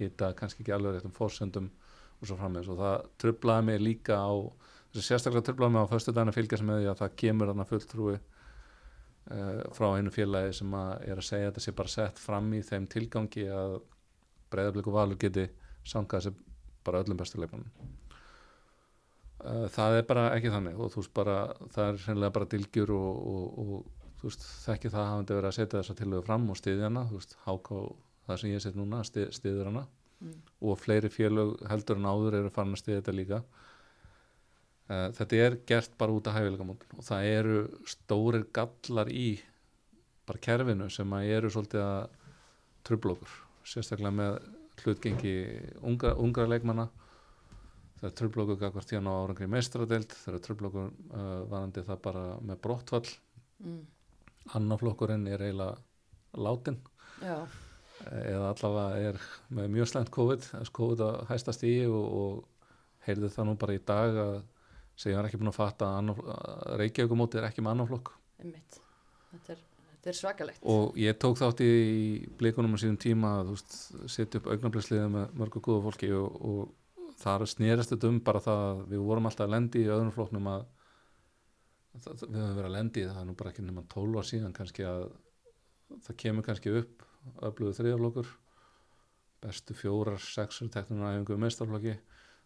hýta 0.01 0.32
kannski 0.38 0.62
ekki 0.62 0.74
alveg 0.76 0.99
réttum 0.99 1.14
fórsöndum 1.16 1.68
og 2.20 2.28
svo 2.28 2.38
frammeins 2.38 2.70
og 2.72 2.80
það 2.80 3.11
trublaði 3.22 3.66
mig 3.68 3.82
líka 3.82 4.18
á 4.20 4.32
þessi 4.92 5.07
sérstaklega 5.11 5.49
trublaði 5.51 5.74
mig 5.74 5.84
á 5.84 5.92
föstu 5.92 6.14
daginn 6.14 6.32
að 6.32 6.38
fylgja 6.38 6.61
sem 6.61 6.70
með 6.70 6.80
því 6.82 6.88
að 6.92 7.03
það 7.03 7.18
kemur 7.22 7.51
þarna 7.51 7.68
fulltrúi 7.70 8.14
uh, 8.16 9.61
frá 9.76 9.86
einu 9.97 10.14
félagi 10.14 10.57
sem 10.61 10.78
að 10.78 10.92
er 11.11 11.20
að 11.20 11.28
segja 11.28 11.49
að 11.49 11.53
þetta 11.53 11.66
sé 11.66 11.76
bara 11.80 11.94
sett 11.97 12.22
fram 12.22 12.49
í 12.57 12.62
þeim 12.64 12.88
tilgangi 12.92 13.47
að 13.53 13.76
breyðarblik 14.53 14.90
og 14.90 14.97
valur 14.97 15.20
geti 15.20 15.49
sangað 15.86 16.26
sér 16.26 16.40
bara 16.86 17.03
öllum 17.03 17.20
bestu 17.20 17.40
leikmannum 17.42 17.70
uh, 19.44 19.66
það 19.72 20.01
er 20.01 20.09
bara 20.09 20.30
ekki 20.38 20.55
þannig 20.55 20.80
og 20.80 20.92
þú 20.94 21.03
veist 21.03 21.14
bara 21.16 21.38
það 21.74 21.92
er 21.92 22.03
sennilega 22.07 22.36
bara 22.38 22.51
dilgjur 22.55 22.97
og, 22.97 23.22
og, 23.34 23.47
og 23.62 24.11
þú 24.20 24.30
veist 24.30 24.51
þekki 24.64 24.92
það 24.94 25.09
hafandi 25.11 25.38
verið 25.38 25.51
að 25.51 25.57
setja 25.61 25.80
þessa 25.80 25.99
tilögu 26.01 26.26
fram 26.26 26.51
og 26.51 26.61
stiðja 26.61 26.88
hana 26.88 27.07
þú 27.11 27.20
veist 27.20 27.36
háká 27.44 27.80
það 28.26 28.42
sem 28.42 28.52
ég 28.52 28.62
set 28.64 28.76
núna 28.78 29.04
stið, 29.06 29.30
stiður 29.36 29.70
hana. 29.70 29.86
Mm. 30.16 30.36
og 30.64 30.78
fleiri 30.80 31.10
félög 31.12 31.58
heldur 31.68 31.98
en 32.00 32.06
áður 32.08 32.38
eru 32.38 32.50
farin 32.52 32.72
að 32.72 32.80
stiðja 32.80 33.00
þetta 33.02 33.14
líka. 33.16 33.40
Uh, 34.86 35.08
þetta 35.18 35.40
er 35.44 35.56
gert 35.68 35.96
bara 35.98 36.14
út 36.14 36.28
af 36.30 36.38
hæfileikamótin 36.38 36.96
og 36.96 37.04
það 37.04 37.26
eru 37.32 37.56
stórir 37.90 38.46
gallar 38.54 39.10
í 39.12 39.26
bara 40.26 40.40
kerfinu 40.46 40.86
sem 40.90 41.12
að 41.18 41.32
eru 41.34 41.50
svolítið 41.52 41.82
að 41.84 42.14
trubla 42.86 43.16
okkur. 43.16 43.34
Sérstaklega 43.66 44.14
með 44.14 44.38
hlutgengi 44.84 45.34
unga, 45.84 46.14
ungra 46.22 46.46
leikmanna. 46.48 46.86
Það 48.00 48.08
er 48.08 48.40
okkur 48.44 48.58
gagvart 48.60 48.92
hérna 48.92 49.12
á 49.12 49.20
árangri 49.20 49.50
meistradeild. 49.50 50.16
Það 50.22 50.38
er 50.38 50.44
trubla 50.46 50.70
okkur 50.70 50.88
uh, 50.88 51.44
varandi 51.50 51.84
það 51.84 52.02
bara 52.08 52.24
með 52.40 52.62
brottfall. 52.64 53.14
Mm. 53.56 53.84
annaflokkurinn 54.56 55.26
er 55.26 55.42
eiginlega 55.42 56.40
látin. 56.44 56.76
Já, 57.24 57.38
eða 58.05 58.51
allavega 58.53 59.11
er 59.11 59.20
með 59.57 59.72
mjög 59.76 59.90
slæmt 59.90 60.12
COVID, 60.14 60.44
þess 60.53 60.74
COVID 60.78 61.03
að 61.07 61.16
hæstast 61.30 61.64
í 61.66 61.74
og, 61.88 62.05
og 62.20 62.76
heyrði 63.07 63.32
það 63.32 63.49
nú 63.49 63.57
bara 63.61 63.76
í 63.76 63.82
dag 63.88 64.20
að 64.26 64.36
segja 64.97 65.18
hann 65.18 65.28
ekki 65.28 65.40
búin 65.40 65.53
að 65.53 65.59
fatta 65.59 65.88
að, 65.99 66.12
Reykjavíkumóti 66.80 67.40
er 67.40 67.49
ekki 67.49 67.64
með 67.64 67.76
annaflokk 67.76 68.12
einmitt. 68.42 68.78
Þetta 69.32 69.55
er, 69.55 69.61
þetta 69.90 70.12
er 70.12 70.18
svakalegt. 70.20 70.64
Og 70.72 70.97
ég 71.01 71.18
tók 71.20 71.38
þátt 71.40 71.62
í 71.64 71.72
blikunum 72.40 72.76
á 72.76 72.78
síðum 72.80 72.99
tíma 73.01 73.32
að 73.42 73.55
setja 74.12 74.40
upp 74.40 74.51
augnablisliðið 74.55 75.12
með 75.12 75.36
mörgu 75.40 75.62
góða 75.64 75.84
fólki 75.88 76.12
og, 76.16 76.40
og 76.40 77.12
þar 77.20 77.47
snerist 77.49 77.92
þetta 77.92 78.11
um 78.12 78.22
bara 78.24 78.42
það 78.44 78.64
að 78.70 78.82
við 78.92 79.05
vorum 79.09 79.28
alltaf 79.30 79.47
að 79.47 79.55
lendi 79.55 79.84
í 79.84 79.90
öðrum 79.90 80.14
flokknum 80.14 80.51
að 80.53 80.66
það, 82.05 82.24
við 82.26 82.40
höfum 82.40 82.57
verið 82.59 82.68
að 82.68 82.76
lendi 82.76 83.03
í 83.03 83.09
það 83.09 83.20
er 83.22 83.28
nú 83.28 83.36
bara 83.40 83.53
ekki 83.53 83.66
nema 83.66 83.86
12 83.94 84.20
ár 84.20 84.28
síðan 84.30 84.57
kannski 84.57 84.88
að 84.88 85.07
það 86.07 86.18
kemur 86.22 86.47
kannski 86.47 86.74
upp 86.82 87.07
öflugu 87.42 87.74
þriðaflokkur 87.76 88.32
bestu 89.46 89.76
fjórar, 89.76 90.18
sexur 90.22 90.70
teknuna 90.72 91.14
æfingu 91.14 91.38
meistarflokki 91.40 91.96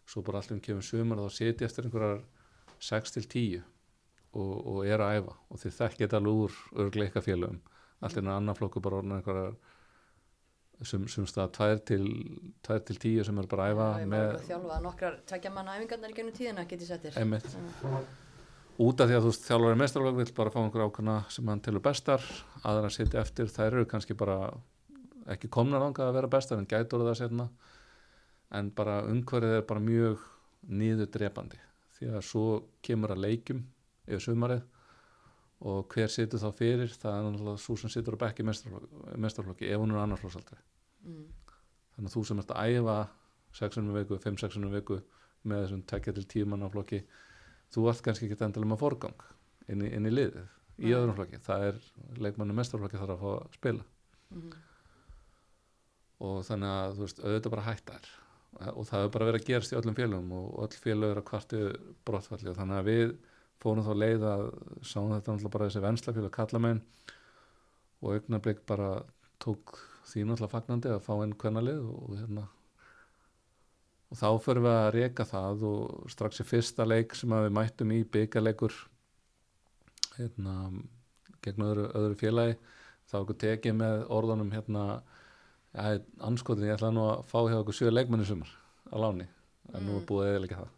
svo 0.09 0.23
bara 0.25 0.41
allir 0.41 0.61
kemur 0.63 0.85
sumar 0.85 1.21
og 1.21 1.29
þá 1.29 1.37
seti 1.37 1.65
eftir 1.65 1.87
einhverjar 1.87 2.23
6 2.81 3.15
til 3.17 3.27
10 3.27 3.61
og, 4.33 4.53
og 4.67 4.79
er 4.87 5.03
að 5.03 5.19
æfa. 5.19 5.35
Og 5.51 5.61
þið 5.61 5.75
þekkið 5.77 6.05
þetta 6.05 6.21
alveg 6.21 6.39
úr 6.45 6.57
örgleika 6.83 7.23
félögum. 7.23 7.59
Allir 8.01 8.23
en 8.23 8.31
annar 8.33 8.57
flokku 8.57 8.81
bara 8.83 9.01
orðin 9.01 9.19
einhverjar 9.19 9.53
sem, 10.87 11.05
sem 11.11 11.27
stað 11.29 11.53
2 11.59 11.69
til, 11.91 12.07
2 12.65 12.79
til 12.89 12.99
10 13.03 13.27
sem 13.27 13.39
er 13.41 13.49
bara 13.51 13.67
að 13.67 13.75
æfa 13.75 13.87
Já, 14.01 14.09
með 14.13 14.27
að 14.31 14.47
þjálfa 14.49 14.81
nokkrar 14.87 15.17
tvekja 15.29 15.53
manna 15.53 15.77
æfingarnar 15.77 16.13
í 16.13 16.17
gennum 16.17 16.37
tíðina 16.37 16.65
get 16.69 16.81
ég 16.81 16.89
settir 16.89 17.19
út 18.81 19.03
af 19.03 19.11
því 19.11 19.17
að 19.17 19.21
þú 19.21 19.29
veist 19.29 19.45
þjálfari 19.45 19.77
meistarflokk 19.77 20.17
vil 20.17 20.33
bara 20.39 20.53
fá 20.55 20.59
einhver 20.63 20.85
ákvæmna 20.87 21.17
sem 21.35 21.51
hann 21.51 21.61
telur 21.61 21.83
bestar 21.85 22.25
aðra 22.63 22.89
að 22.89 22.95
sitja 22.95 23.21
eftir, 23.21 23.51
þær 23.51 23.67
eru 23.67 23.89
kannski 23.91 24.17
bara 24.17 24.39
ekki 25.35 25.49
komnar 25.53 25.83
ánga 25.85 26.07
að 26.07 26.15
vera 26.19 26.29
bestar 26.31 26.59
en 26.61 26.67
gætur 26.69 27.03
það 27.05 27.17
sérna 27.21 27.47
en 28.57 28.69
bara 28.75 29.01
umhverfið 29.07 29.57
er 29.59 29.65
bara 29.69 29.83
mjög 29.83 30.25
nýður 30.69 31.09
drepandi 31.13 31.59
því 31.97 32.11
að 32.17 32.25
svo 32.27 32.45
kemur 32.85 33.13
að 33.15 33.23
leikjum 33.25 33.63
yfir 34.07 34.23
sumarið 34.25 34.61
og 35.61 35.93
hver 35.93 36.09
situr 36.09 36.41
þá 36.41 36.49
fyrir? 36.57 36.89
Það 36.97 37.15
er 37.19 37.25
náttúrulega 37.27 37.61
svo 37.61 37.75
sem 37.77 37.91
situr 37.93 38.15
á 38.17 38.21
bekki 38.23 38.43
meistarflokki 38.43 39.69
ef 39.69 39.81
hún 39.81 39.93
er 39.95 40.03
annarflokksaldri 40.05 40.57
Mm. 41.01 41.23
þannig 41.95 42.11
að 42.11 42.13
þú 42.13 42.21
sem 42.27 42.39
ert 42.39 42.51
að 42.53 42.75
æfa 42.77 42.95
6 43.57 43.77
viku, 43.95 44.17
5-6 44.21 44.65
viku 44.69 44.97
með 45.49 45.63
þessum 45.63 45.79
tekja 45.89 46.13
til 46.13 46.25
tímanna 46.29 46.67
flokki 46.69 46.99
þú 47.73 47.87
ert 47.89 48.03
kannski 48.05 48.27
ekki 48.27 48.37
endilega 48.45 48.69
með 48.69 48.79
forgang 48.83 49.23
inn 49.67 49.81
í, 49.81 49.89
inn 49.89 50.05
í 50.05 50.11
liðið 50.13 50.45
í 50.85 50.93
öðrum 50.93 51.15
flokki, 51.17 51.39
það 51.41 51.65
er 51.71 51.79
leikmannu 52.21 52.53
mestarflokki 52.53 53.01
þarf 53.01 53.15
að 53.15 53.23
fá 53.23 53.31
að 53.31 53.57
spila. 53.57 53.83
Mhm. 54.29 54.51
Og 56.21 56.41
þannig 56.47 56.73
að 56.77 56.97
þú 56.97 57.05
veist, 57.05 57.21
auðvitað 57.25 57.55
bara 57.55 57.67
hættar 57.69 58.11
og 58.51 58.85
það 58.87 58.99
hefur 58.99 59.13
bara 59.15 59.27
verið 59.29 59.41
að 59.41 59.47
gerast 59.47 59.73
í 59.73 59.77
öllum 59.79 59.97
félögum 59.97 60.33
og 60.37 60.47
öll 60.65 60.79
félög 60.83 61.13
eru 61.13 61.21
að 61.23 61.27
kvartu 61.29 61.61
brottfalli. 62.07 62.49
Og 62.51 62.57
þannig 62.57 62.77
að 62.77 62.89
við 62.89 63.13
fórum 63.61 63.85
þá 63.85 63.93
leið 63.97 64.25
að 64.27 64.43
sáum 64.81 65.13
þetta 65.13 65.35
náttúrulega 65.35 65.53
bara 65.55 65.67
þessi 65.69 65.83
venslafélag 65.85 66.35
kallamenn 66.35 66.81
og 68.01 68.15
augnablik 68.15 68.63
bara 68.69 68.89
tók 69.41 69.77
því 70.09 70.25
náttúrulega 70.27 70.51
fagnandi 70.51 70.91
að 70.91 71.05
fá 71.05 71.13
einn 71.15 71.37
kvennalið 71.41 71.85
og, 71.87 72.15
hérna. 72.19 72.45
Og 74.11 74.19
þá 74.19 74.27
förum 74.43 74.67
við 74.67 74.75
að 74.75 74.93
reka 74.97 75.27
það 75.29 75.65
og 75.71 76.11
strax 76.11 76.43
í 76.43 76.47
fyrsta 76.47 76.87
leik 76.87 77.15
sem 77.15 77.31
við 77.31 77.55
mættum 77.55 77.93
í 77.95 78.01
byggarleikur 78.03 78.75
hérna 80.17 80.55
gegn 81.41 81.65
öðru, 81.65 81.87
öðru 81.95 82.17
félagi 82.19 82.57
þá 83.09 83.15
okkur 83.21 83.39
tekið 83.45 83.77
með 83.79 84.03
orðunum 84.11 84.51
hérna 84.51 84.83
ja, 85.75 85.95
anskotin 86.27 86.67
ég 86.67 86.75
ætla 86.77 86.91
nú 86.93 87.05
að 87.09 87.23
fá 87.31 87.39
hjá 87.47 87.57
okkur 87.61 87.77
sjö 87.77 87.91
leikmenni 87.93 88.27
sumar 88.27 88.51
á 88.91 88.95
láni 88.99 89.27
en 89.73 89.85
nú 89.87 89.97
er 89.97 90.01
Mm. 90.01 90.07
búið 90.09 90.35
eða 90.35 90.61
það. 90.61 90.69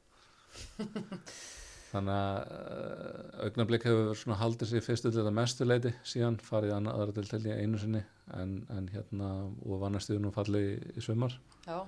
Þannig 1.93 2.15
að 2.17 2.37
uh, 2.49 3.43
augnablik 3.45 3.83
hefur 3.85 4.15
svona 4.17 4.37
haldið 4.39 4.69
sér 4.71 4.81
fyrstu 4.85 5.11
til 5.11 5.19
þetta 5.19 5.33
mestu 5.37 5.65
leiti 5.67 5.91
síðan 6.09 6.39
farið 6.41 6.73
hann 6.73 6.89
aðra 6.89 7.13
til 7.13 7.25
til 7.29 7.51
einu 7.53 7.77
sinni 7.77 8.01
en, 8.33 8.55
en 8.73 8.87
hérna 8.89 9.27
og 9.61 9.81
vannastuðu 9.83 10.23
nú 10.23 10.31
fallið 10.33 10.69
í, 10.71 10.75
í 10.97 11.03
sumar. 11.05 11.35
Já, 11.67 11.83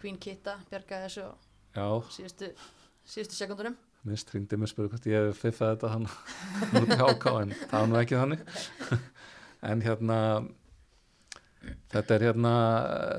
Queen 0.00 0.16
Kitta 0.16 0.56
bjargaði 0.70 1.04
þessu 1.08 1.26
já, 1.76 1.86
síðustu, 2.16 2.48
síðustu 3.04 3.36
sekundunum 3.42 3.76
mist 4.08 4.32
ringdi 4.34 4.56
mig 4.58 4.72
spurði 4.72 4.90
hvort 4.94 5.10
ég 5.12 5.28
hef 5.28 5.44
fiffað 5.44 5.76
þetta 5.76 5.92
hann 5.92 6.08
mútið 6.72 7.04
háká 7.04 7.34
en 7.44 7.52
það 7.60 7.76
var 7.76 7.92
nú 7.92 8.00
ekki 8.00 8.18
þannig. 8.22 8.46
En 9.62 9.78
hérna 9.84 10.16
þetta 11.92 12.14
er 12.16 12.24
hérna 12.28 12.54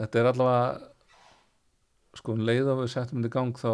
þetta 0.03 0.19
er 0.19 0.31
allavega 0.31 0.89
sko 2.19 2.33
um 2.35 2.43
leið 2.45 2.67
að 2.73 2.81
við 2.83 2.91
settum 2.93 3.21
þetta 3.23 3.31
í 3.31 3.37
gang 3.37 3.53
þá 3.57 3.71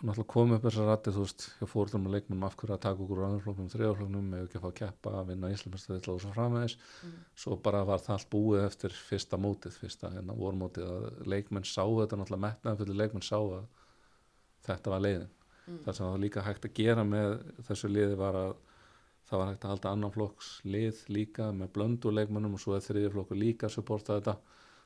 náttúrulega 0.00 0.32
komið 0.32 0.54
upp 0.56 0.62
þessar 0.64 0.86
rætti 0.88 1.12
þú 1.12 1.22
veist, 1.26 1.42
hjá 1.58 1.66
fórlum 1.68 2.06
og 2.08 2.12
leikmennum 2.14 2.44
af 2.46 2.54
hverju 2.56 2.72
að 2.72 2.80
taka 2.86 3.02
okkur 3.04 3.18
úr 3.18 3.26
annarsfloknum, 3.26 3.66
þriðarfloknum 3.68 4.30
eða 4.32 4.46
ekki 4.46 4.56
að 4.56 4.62
fá 4.62 4.68
að 4.70 4.78
keppa, 4.78 5.10
að 5.18 5.26
vinna 5.28 5.50
Íslandsmestari 5.52 6.12
og 6.14 6.22
svo 6.22 6.30
framvegis, 6.32 6.76
Mm. 7.04 7.18
svo 7.36 7.56
bara 7.60 7.82
var 7.84 7.98
það 8.00 8.14
allt 8.16 8.30
búið 8.32 8.64
eftir 8.64 8.90
fyrsta 8.96 9.36
mótið 9.36 9.76
fyrsta 9.76 10.08
hérna 10.14 10.36
vormótið 10.38 10.88
að 10.88 11.26
leikmenn 11.28 11.68
sá 11.68 11.84
þetta 11.84 12.16
náttúrulega 12.16 12.44
metnaðan 12.46 12.80
fyrir 12.80 12.96
leikmenn 12.96 13.28
sá 13.28 13.36
að 13.36 13.66
þetta 14.70 14.90
var 14.90 15.00
leiðin 15.04 15.28
Mm. 15.68 15.78
það 15.84 15.92
sem 15.92 16.06
það 16.06 16.10
var 16.10 16.24
líka 16.24 16.42
hægt 16.48 16.64
að 16.64 16.74
gera 16.80 17.04
með 17.04 17.28
þessu 17.68 17.88
liði 17.92 18.16
var 18.16 18.34
að 18.34 18.54
það 19.30 19.38
var 19.40 19.50
hægt 19.52 19.64
að 19.64 19.70
halda 19.74 19.90
annan 19.94 20.10
flokks 20.14 20.48
lið 20.64 21.04
líka 21.14 21.50
með 21.54 21.72
blöndu 21.76 22.10
leikmennum 22.12 22.54
og 22.58 22.60
svo 22.62 22.74
er 22.76 22.82
þriði 22.84 23.12
flokkur 23.14 23.38
líka 23.38 23.68
að 23.68 23.76
supporta 23.78 24.18
þetta. 24.18 24.36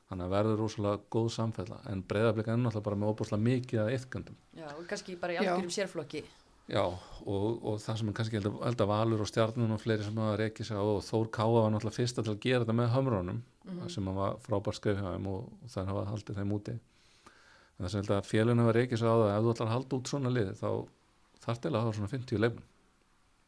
Þannig 0.05 0.25
að 0.27 0.33
verður 0.35 0.59
rosalega 0.61 0.99
góð 1.09 1.29
samfella. 1.33 1.77
En 1.89 2.03
breyðarblik 2.05 2.47
er 2.53 2.57
náttúrulega 2.61 2.85
bara 2.85 2.97
með 3.01 3.13
óbúslega 3.15 3.41
mikið 3.41 3.79
að 3.81 3.93
yfkandum 3.97 4.35
Já, 4.53 4.67
og 4.77 4.83
kannski 4.91 5.15
bara 5.17 5.33
í 5.33 5.37
algjörum 5.41 5.71
sérflokki. 5.73 6.21
Já, 6.69 6.81
og, 6.85 7.57
og 7.65 7.79
það 7.81 7.97
sem 7.99 8.07
er 8.09 8.15
kannski 8.17 8.37
held 8.39 8.47
að, 8.51 8.59
held 8.65 8.79
að 8.85 8.89
Valur 8.89 9.21
og 9.25 9.27
Stjarnun 9.29 9.73
og 9.75 9.81
fleiri 9.81 10.05
sem 10.05 10.17
hafa 10.21 10.37
reykið 10.41 10.65
sig 10.69 10.77
á 10.77 10.81
og 10.85 11.01
Þór 11.05 11.27
Káa 11.33 11.49
var 11.57 11.73
náttúrulega 11.73 11.97
fyrsta 11.99 12.23
til 12.25 12.33
að 12.35 12.39
gera 12.45 12.61
þetta 12.65 12.77
með 12.79 12.93
hömrónum 12.95 13.41
Mhm. 13.65 13.89
sem 13.89 14.05
hann 14.05 14.15
var 14.15 14.35
frábær 14.45 14.75
skrif 14.77 14.97
hjá 15.01 15.09
þeim 15.15 15.27
og, 15.27 15.45
það 15.73 15.87
hafa 15.89 16.05
haldið 16.11 16.35
þeim 16.37 16.51
úti. 16.53 16.73
En 16.75 17.85
það 17.85 17.89
sem 17.89 18.01
held 18.03 18.11
að 18.13 18.27
félun 18.29 18.61
hafa 18.61 18.73
reykið 18.77 18.97
sig 19.01 19.09
á 19.09 19.15
það 19.17 19.31
ef 19.35 19.41
þú 19.45 19.53
ætlar 19.55 19.67
að 19.67 19.73
halda 19.75 19.97
út 19.97 20.11
svona 20.11 20.29
lið 20.35 20.51
þá 20.61 20.69
þarf 21.45 21.61
til 21.63 21.71
að 21.73 21.81
hafa 21.81 21.95
svona 21.97 22.11
50 22.13 22.41
leifnum 22.45 22.67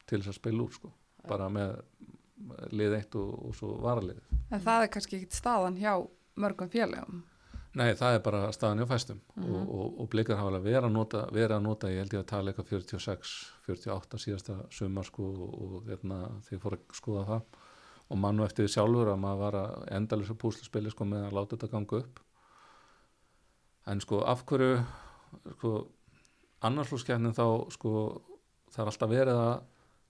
til 0.07 0.21
þess 0.21 0.33
að 0.33 0.39
spila 0.39 0.65
úr 0.65 0.75
sko. 0.75 0.91
Bara 1.27 1.49
með 1.51 1.79
lið 2.77 2.99
eitt 2.99 3.17
og, 3.17 3.31
og 3.49 3.55
svo 3.57 3.73
varalið. 3.83 4.21
En 4.53 4.61
það 4.63 4.85
er 4.85 4.93
kannski 4.93 5.19
ekki 5.19 5.37
staðan 5.39 5.79
hjá 5.79 5.93
mörgum 6.37 6.69
félagum. 6.71 7.23
Nei, 7.77 7.91
það 7.97 8.15
er 8.15 8.21
bara 8.25 8.41
staðan 8.55 8.81
hjá 8.81 8.89
fæstum. 8.89 9.21
Mhm. 9.35 9.49
og, 9.53 9.71
og, 9.77 9.97
og 10.01 10.09
blikar 10.13 10.39
hafa 10.39 10.61
verið 10.63 10.87
að 10.87 10.93
nota, 10.95 11.23
verið 11.33 11.55
að 11.57 11.65
nota 11.65 11.91
ég 11.91 12.03
held 12.03 12.15
ég 12.15 12.23
að 12.23 12.29
tala 12.31 12.51
eitthvað 12.51 12.71
46, 12.73 13.33
48 13.67 14.21
síðasta 14.23 14.59
sumar 14.73 15.09
sko 15.09 15.27
og, 15.33 15.57
og 15.65 15.89
hérna, 15.91 16.21
þegar 16.47 16.57
ég 16.57 16.63
fór 16.63 16.77
að 16.77 16.95
skoða 17.01 17.25
það. 17.31 17.59
Og 18.07 18.21
mann 18.23 18.39
og 18.39 18.47
eftir 18.47 18.63
því 18.65 18.71
sjálfur 18.71 19.11
að 19.11 19.19
maður 19.19 19.43
var 19.43 19.59
að 19.59 19.75
endalisa 19.97 20.37
púsluspili 20.39 20.93
sko 20.93 21.05
með 21.05 21.27
að 21.27 21.37
láta 21.37 21.57
þetta 21.57 21.71
ganga 21.73 21.99
upp. 21.99 22.21
En 23.91 24.01
sko 24.03 24.21
af 24.23 24.45
hverju 24.47 24.77
sko 25.57 25.73
annarslúskefnin 26.67 27.35
þá 27.35 27.45
sko 27.75 27.91
það 28.71 28.81
er 28.83 28.91
alltaf 28.91 29.11
verið 29.11 29.41
að 29.41 29.57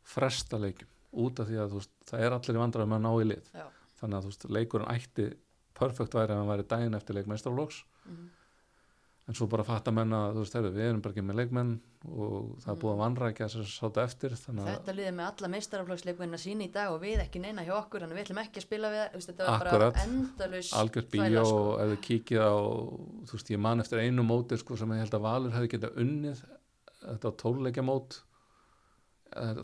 fresta 0.07 0.59
leikjum 0.61 0.89
út 1.27 1.39
af 1.43 1.49
því 1.49 1.59
að 1.63 1.75
veist, 1.79 1.93
það 2.09 2.25
er 2.27 2.35
allir 2.37 2.57
í 2.57 2.63
vandræðum 2.63 2.95
að 2.97 3.05
ná 3.07 3.11
í 3.23 3.27
lið 3.33 3.51
Já. 3.57 3.67
þannig 4.01 4.17
að 4.21 4.25
veist, 4.31 4.47
leikurinn 4.57 4.91
ætti 4.93 5.27
perfekt 5.77 6.15
væri 6.17 6.33
ef 6.33 6.41
hann 6.41 6.51
væri 6.51 6.67
daginn 6.73 6.97
eftir 6.97 7.17
leikmeistarlóks 7.19 7.83
Mhm. 8.07 8.27
en 9.27 9.35
svo 9.35 9.47
bara 9.51 9.63
fatta 9.67 9.91
menn 9.91 10.13
að 10.15 10.37
þú 10.37 10.39
veist, 10.43 10.53
heyrðu, 10.55 10.69
við 10.77 10.85
erum 10.87 11.01
bara 11.03 11.13
ekki 11.13 11.23
með 11.27 11.35
leikmenn 11.41 11.71
og 12.07 12.53
það 12.63 12.69
er 12.71 12.77
búið 12.79 12.93
að 12.93 13.01
vanrækja 13.01 13.47
þess 13.47 13.57
að 13.59 13.71
sáta 13.73 14.03
eftir 14.07 14.35
að 14.37 14.61
Þetta 14.69 14.93
liðið 14.95 15.15
með 15.17 15.25
alla 15.27 15.49
meistaraflokksleikmennar 15.55 16.39
sín 16.39 16.61
í 16.63 16.69
dag 16.71 16.91
og 16.93 17.01
við 17.01 17.23
ekki 17.25 17.41
neina 17.43 17.65
hjá 17.67 17.73
okkur, 17.81 18.05
þannig 18.05 18.15
við 18.15 18.23
ætlum 18.23 18.39
ekki 18.45 18.61
að 18.61 18.67
spila 18.67 18.91
við 18.93 19.17
þetta 19.27 19.49
var 19.49 19.67
Akkurat. 19.67 19.93
bara 19.93 20.05
endalaus 20.05 20.69
algjört 20.79 21.09
bíó 21.11 21.43
sko. 21.43 21.57
og 21.57 21.81
ef 21.83 21.91
við 21.91 21.99
kíkið 22.07 22.39
á 22.47 22.53
ég 23.51 23.59
man 23.59 23.79
eftir 23.83 23.99
einu 23.99 24.23
móti 24.23 24.57
sko, 24.57 24.77
sem 24.77 24.89
ég 24.95 25.03
held 25.03 25.11
að 25.19 25.25
Valur 25.27 25.51
hefði 25.51 25.73
getað 25.75 25.99
unnið 26.05 26.45
þetta 27.03 27.35
tóluleikja 27.43 27.83
mót 27.83 28.21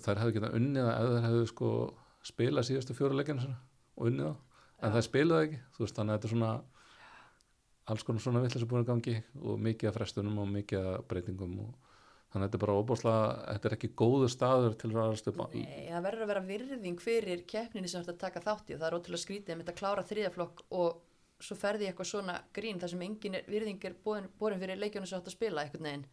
þær 0.03 0.22
hefði 0.22 0.36
getað 0.38 0.57
unnið 0.59 0.89
ef 0.89 1.14
þær 1.14 1.28
hefði 1.28 1.45
sko 1.51 1.70
spilað 2.24 2.68
síðustu 2.70 2.97
fjóruleikina 2.97 3.47
og 3.97 4.09
unnið 4.09 4.28
það, 4.30 4.36
en 4.80 4.89
Já. 4.89 4.93
það 4.95 5.07
spilaði 5.07 5.47
ekki 5.47 5.61
þú 5.76 5.86
veist, 5.86 5.97
þannig 5.97 6.14
að 6.14 6.20
þetta 6.20 6.30
er 6.30 6.36
svona 6.36 6.51
alls 7.93 8.05
konar 8.07 8.24
svona 8.24 8.43
villis 8.43 8.68
búin 8.70 8.84
að 8.84 8.91
gangi 8.91 9.16
og 9.43 9.64
mikið 9.68 9.89
af 9.89 9.97
frestunum 9.97 10.43
og 10.43 10.51
mikið 10.53 10.91
af 10.93 11.07
breytingum 11.09 11.55
og 11.66 11.74
þannig 12.34 12.45
að 12.45 12.45
þetta 12.47 12.59
er 12.59 12.64
bara 12.64 12.78
óbúslega 12.80 13.24
þetta 13.49 13.70
er 13.70 13.76
ekki 13.78 13.93
góðu 13.99 14.30
staður 14.32 14.78
til 14.80 14.91
að 14.93 15.11
á 15.14 15.45
í 15.51 15.64
Nei, 15.64 15.89
það 15.91 16.05
verður 16.07 16.26
að 16.26 16.32
vera 16.32 16.45
virðing 16.47 17.01
fyrir 17.03 17.43
keppninni 17.49 17.91
sem 17.91 18.05
þetta 18.05 18.28
taka 18.28 18.45
þátt 18.45 18.72
í 18.72 18.78
og 18.78 18.80
það 18.80 18.88
er 18.89 18.97
ótrúlega 18.99 19.26
skrítið 19.26 19.53
að 19.53 19.59
mynda 19.59 19.76
að 19.76 19.82
klára 19.82 20.05
þriðaflokk 20.07 20.64
og 20.80 21.01
svo 21.43 21.57
ferði 21.59 21.88
ég 21.88 21.93
eitthvað 21.93 22.09
svona 22.09 22.36
grín 22.55 22.80
þar 22.82 22.91
sem 22.93 23.03
engin 23.05 23.38
virðing 23.49 23.86
er 23.88 23.95
borin, 24.03 24.59
fyrir 24.61 24.80
leikjónu 24.80 25.09
sem 25.09 25.20
að 25.20 25.34
spila 25.34 25.64
einhvern 25.64 25.88
veginn. 25.88 26.05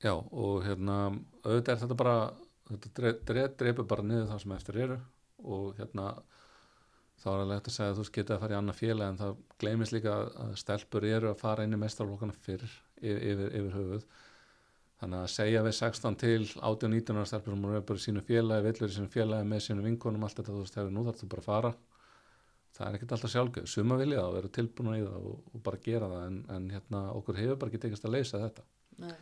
Já, 0.00 0.14
og 0.16 0.62
hérna, 0.64 0.96
auðvitað 1.44 1.74
er 1.74 1.82
þetta 1.82 1.98
bara, 2.00 2.14
þetta 2.70 2.92
dre, 3.00 3.12
dre, 3.30 3.46
dreipur 3.60 3.88
bara 3.90 4.02
niður 4.06 4.28
það 4.32 4.42
sem 4.44 4.52
eftir 4.56 4.78
eru 4.86 4.96
og 5.44 5.76
hérna, 5.80 6.06
þá 7.20 7.26
er 7.32 7.42
alveg 7.42 7.58
hægt 7.60 7.70
að 7.70 7.76
segja 7.76 7.92
að 7.92 8.00
þú 8.00 8.06
getið 8.16 8.34
að 8.36 8.42
fara 8.44 8.54
í 8.54 8.58
annað 8.60 8.78
félag 8.80 9.12
en 9.12 9.20
það 9.20 9.36
gleymist 9.62 9.94
líka 9.96 10.14
að- 10.16 10.34
að 10.44 10.56
stelpur 10.62 11.06
eru 11.10 11.30
að 11.30 11.38
fara 11.44 11.64
inn 11.66 11.76
í 11.76 11.80
mestarlokkana 11.80 12.36
fyrr 12.46 12.64
yfir, 13.00 13.46
yfir, 13.50 13.70
höfuð. 13.76 14.04
Þannig 15.00 15.22
að 15.24 15.30
segja 15.32 15.62
við 15.64 15.74
16 15.80 16.16
til 16.20 16.42
18-19 16.60 17.16
ára 17.16 17.28
stelpur 17.30 17.54
sem 17.54 17.64
eru 17.70 17.80
bara 17.88 17.98
í 17.98 18.04
sínu 18.04 18.22
félagi, 18.26 18.64
villur 18.66 18.90
í 18.90 18.96
sínu 18.98 19.08
félagi 19.14 19.48
með 19.48 19.62
sínu 19.64 19.84
vinkonum, 19.86 20.24
allt 20.26 20.36
þetta, 20.36 20.52
þú 20.52 20.64
veist, 20.64 20.74
hefur 20.76 20.90
nú 20.92 21.04
þarf 21.06 21.22
þú 21.22 21.28
bara 21.32 21.40
að 21.40 21.48
fara. 21.48 21.70
Það 22.76 22.86
er 22.86 22.96
ekkert 22.98 23.12
alltaf 23.16 23.32
sjálfgjöð, 23.32 23.66
suma 23.72 23.96
vilja 23.98 24.20
og 24.26 24.34
vera 24.36 24.48
tilbúin 24.48 24.92
í 24.98 25.00
það 25.06 25.24
og, 25.32 25.38
og 25.54 25.62
bara 25.66 25.80
gera 25.84 26.08
það 26.12 26.26
en, 26.26 26.36
en 26.56 26.68
hérna, 26.70 27.00
okkur 27.16 27.40
hefur 27.40 27.56
bara 27.56 27.72
ekki 27.72 27.80
tekist 27.86 28.04
að 28.04 28.14
leysa 28.18 28.42
þetta. 28.44 28.62
Nei. 29.00 29.14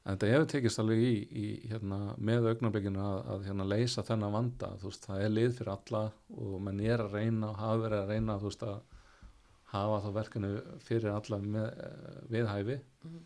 En 0.00 0.16
þetta 0.16 0.30
hefur 0.30 0.46
tekist 0.48 0.80
alveg 0.80 1.02
í, 1.04 1.16
í 1.36 1.46
hérna, 1.68 1.98
með 2.16 2.48
augnablikinu 2.54 3.02
að, 3.04 3.18
að 3.34 3.42
hérna, 3.50 3.66
leysa 3.68 4.04
þennan 4.06 4.32
vanda, 4.32 4.70
þú 4.80 4.88
veist, 4.88 5.04
það 5.04 5.24
er 5.24 5.34
lið 5.34 5.58
fyrir 5.58 5.72
alla 5.74 6.00
og 6.40 6.54
menn 6.64 6.80
er 6.80 7.04
að 7.04 7.18
reyna 7.18 7.50
og 7.50 7.60
hafa 7.60 7.82
verið 7.82 7.98
að 8.00 8.14
reyna, 8.14 8.38
þú 8.40 8.48
veist, 8.48 8.64
að 8.64 8.78
hafa 9.74 9.98
þá 10.04 10.08
verkinu 10.16 10.54
fyrir 10.86 11.12
alla 11.12 11.40
með, 11.44 11.68
eh, 11.84 12.16
við 12.32 12.50
hæfi. 12.54 12.78
Mhm. 13.04 13.20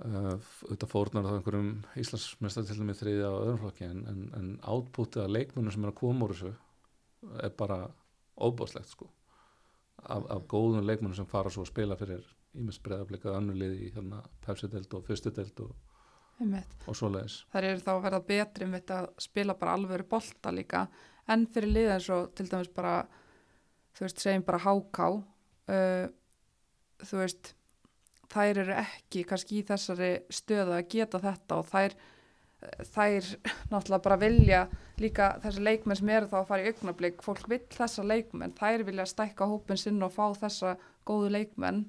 Uh, 0.00 0.32
þetta 0.64 0.86
fórnar 0.88 1.26
þá 1.26 1.34
einhverjum 1.34 1.72
Íslandsmestartildum 2.00 2.88
í 2.88 2.94
þriðja 2.96 3.26
og 3.28 3.42
öðrum 3.42 3.58
flokki 3.60 3.84
en, 3.84 3.98
en, 4.08 4.20
en 4.38 4.46
átpútið 4.64 5.26
að 5.26 5.34
leikmunum 5.34 5.74
sem 5.74 5.84
er 5.84 5.90
að 5.90 5.98
koma 5.98 6.24
úr 6.24 6.32
þessu 6.32 6.52
er 7.44 7.52
bara 7.58 7.76
óbáslegt 8.40 8.88
sko 8.88 9.10
af, 10.00 10.24
af 10.24 10.46
góðum 10.48 10.88
leikmunum 10.88 11.18
sem 11.18 11.28
fara 11.28 11.52
svo 11.52 11.66
að 11.66 11.72
spila 11.74 11.98
fyrir 12.00 12.24
ímest 12.58 12.82
breyðarblikað 12.86 13.38
önnulið 13.38 13.76
í 13.76 13.92
hérna 13.94 14.20
pepsi-delt 14.44 14.94
og 14.96 15.06
fyrstu-delt 15.06 15.62
og, 15.64 15.72
og 16.40 16.98
svoleiðis. 16.98 17.44
Þær 17.52 17.68
eru 17.70 17.84
þá 17.84 17.92
að 17.94 18.04
verða 18.08 18.22
betri 18.32 18.68
með 18.68 18.82
þetta 18.82 19.00
að 19.00 19.10
spila 19.26 19.56
bara 19.60 19.76
alvöru 19.78 20.06
bolta 20.10 20.52
líka. 20.54 20.86
En 21.30 21.46
fyrir 21.54 21.74
liða 21.74 21.96
eins 21.98 22.10
og 22.14 22.32
til 22.34 22.48
dæmis 22.50 22.72
bara 22.74 22.94
þú 23.94 24.06
veist, 24.06 24.22
segjum 24.22 24.46
bara 24.46 24.62
háká 24.64 25.08
uh, 25.10 26.06
þú 27.06 27.20
veist 27.22 27.52
þær 28.30 28.62
eru 28.64 28.78
ekki 28.78 29.26
kannski 29.28 29.60
í 29.60 29.66
þessari 29.66 30.10
stöðu 30.32 30.76
að 30.76 30.88
geta 30.94 31.20
þetta 31.22 31.60
og 31.60 31.70
þær 31.70 31.96
þær 32.92 33.28
náttúrulega 33.70 34.04
bara 34.04 34.18
vilja 34.20 34.60
líka 35.00 35.30
þessi 35.40 35.62
leikmenn 35.64 35.96
sem 35.96 36.10
eru 36.12 36.28
þá 36.28 36.36
að 36.42 36.50
fara 36.50 36.64
í 36.64 36.72
augnablík 36.72 37.22
fólk 37.24 37.48
vill 37.48 37.64
þessa 37.72 38.04
leikmenn, 38.04 38.52
þær 38.56 38.84
vilja 38.88 39.06
stækka 39.08 39.48
hópin 39.48 39.80
sinn 39.80 40.02
og 40.04 40.12
fá 40.12 40.26
þessa 40.42 40.74
góðu 41.08 41.32
leikmenn 41.38 41.86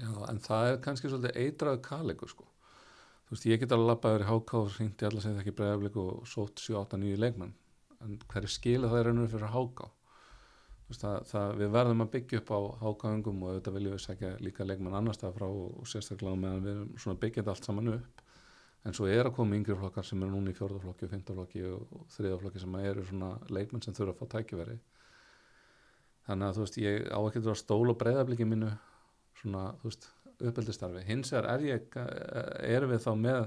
Já, 0.00 0.10
en 0.28 0.40
það 0.42 0.68
er 0.70 0.80
kannski 0.84 1.10
svolítið 1.10 1.40
eitraðu 1.44 1.82
kaliku 1.84 2.28
sko. 2.30 2.46
Þú 3.26 3.36
veist, 3.36 3.48
ég 3.48 3.60
get 3.62 3.74
alveg 3.74 3.90
labbaður 3.92 4.24
í 4.24 4.28
HK 4.28 4.54
og 4.60 4.70
hringt 4.76 5.02
í 5.02 5.08
alla 5.08 5.24
sem 5.24 5.34
það 5.34 5.42
ekki 5.44 5.56
breyðarblik 5.58 5.98
og 6.02 6.22
sótt 6.28 6.62
7-8-9 6.64 7.18
leikmenn. 7.20 7.52
En 8.02 8.16
hver 8.28 8.46
er 8.46 8.52
skila 8.52 8.90
það 8.90 9.00
er 9.00 9.08
raunur 9.10 9.30
fyrir 9.30 9.52
HK 9.52 9.90
Þú 10.82 10.90
veist, 10.92 11.04
það, 11.04 11.26
það, 11.30 11.52
við 11.60 11.70
verðum 11.76 12.02
að 12.02 12.10
byggja 12.12 12.38
upp 12.42 12.50
á 12.52 12.58
HK-öngum 12.82 13.42
og 13.42 13.50
auðvitað 13.52 13.76
viljum 13.78 13.94
við 13.94 14.02
segja 14.02 14.30
líka 14.42 14.66
leikmenn 14.66 14.96
annar 14.98 15.16
stað 15.16 15.36
frá 15.38 15.46
og, 15.46 15.68
og 15.80 15.88
sérstaklega 15.88 16.40
meðan 16.42 16.64
við 16.66 16.72
erum 16.72 16.90
svona 17.04 17.20
byggjað 17.22 17.50
allt 17.52 17.68
saman 17.68 17.92
upp. 17.94 18.22
En 18.82 18.96
svo 18.98 19.06
er 19.06 19.28
að 19.28 19.36
koma 19.38 19.56
yngri 19.56 19.76
flokkar 19.78 20.04
sem 20.04 20.20
eru 20.20 20.34
núna 20.34 20.52
í 20.52 20.58
fjórðaflokki 20.58 21.06
og 21.06 21.12
fymtaflokki 21.12 21.62
og, 21.70 21.94
og 21.96 22.08
þriðaflokki 22.16 22.62
sem 22.64 22.76
eru 22.82 23.04
svona 23.08 23.30
leikmenn 23.48 23.84
sem 23.84 23.96
þurfa 23.96 24.12
að 24.12 24.18
fá 24.18 24.32
tækifæri. 24.34 24.76
Þannig 26.26 26.48
að 26.48 26.58
þú 26.58 26.66
veist, 26.66 26.80
ég 26.82 27.06
á 27.08 27.20
ekki 27.22 27.40
að 27.40 27.48
vera 27.48 27.60
stól 27.62 27.92
og 27.94 28.00
breyðabliki 28.02 28.48
mínu 28.50 28.72
svona, 29.40 29.66
þú 29.80 29.90
veist, 29.90 30.08
uppeldistarfi 30.42 31.04
hins 31.06 31.32
vegar 31.32 31.48
er 31.54 31.66
ég, 31.66 31.98
erum 32.66 32.92
við 32.92 33.04
þá 33.04 33.12
með 33.18 33.42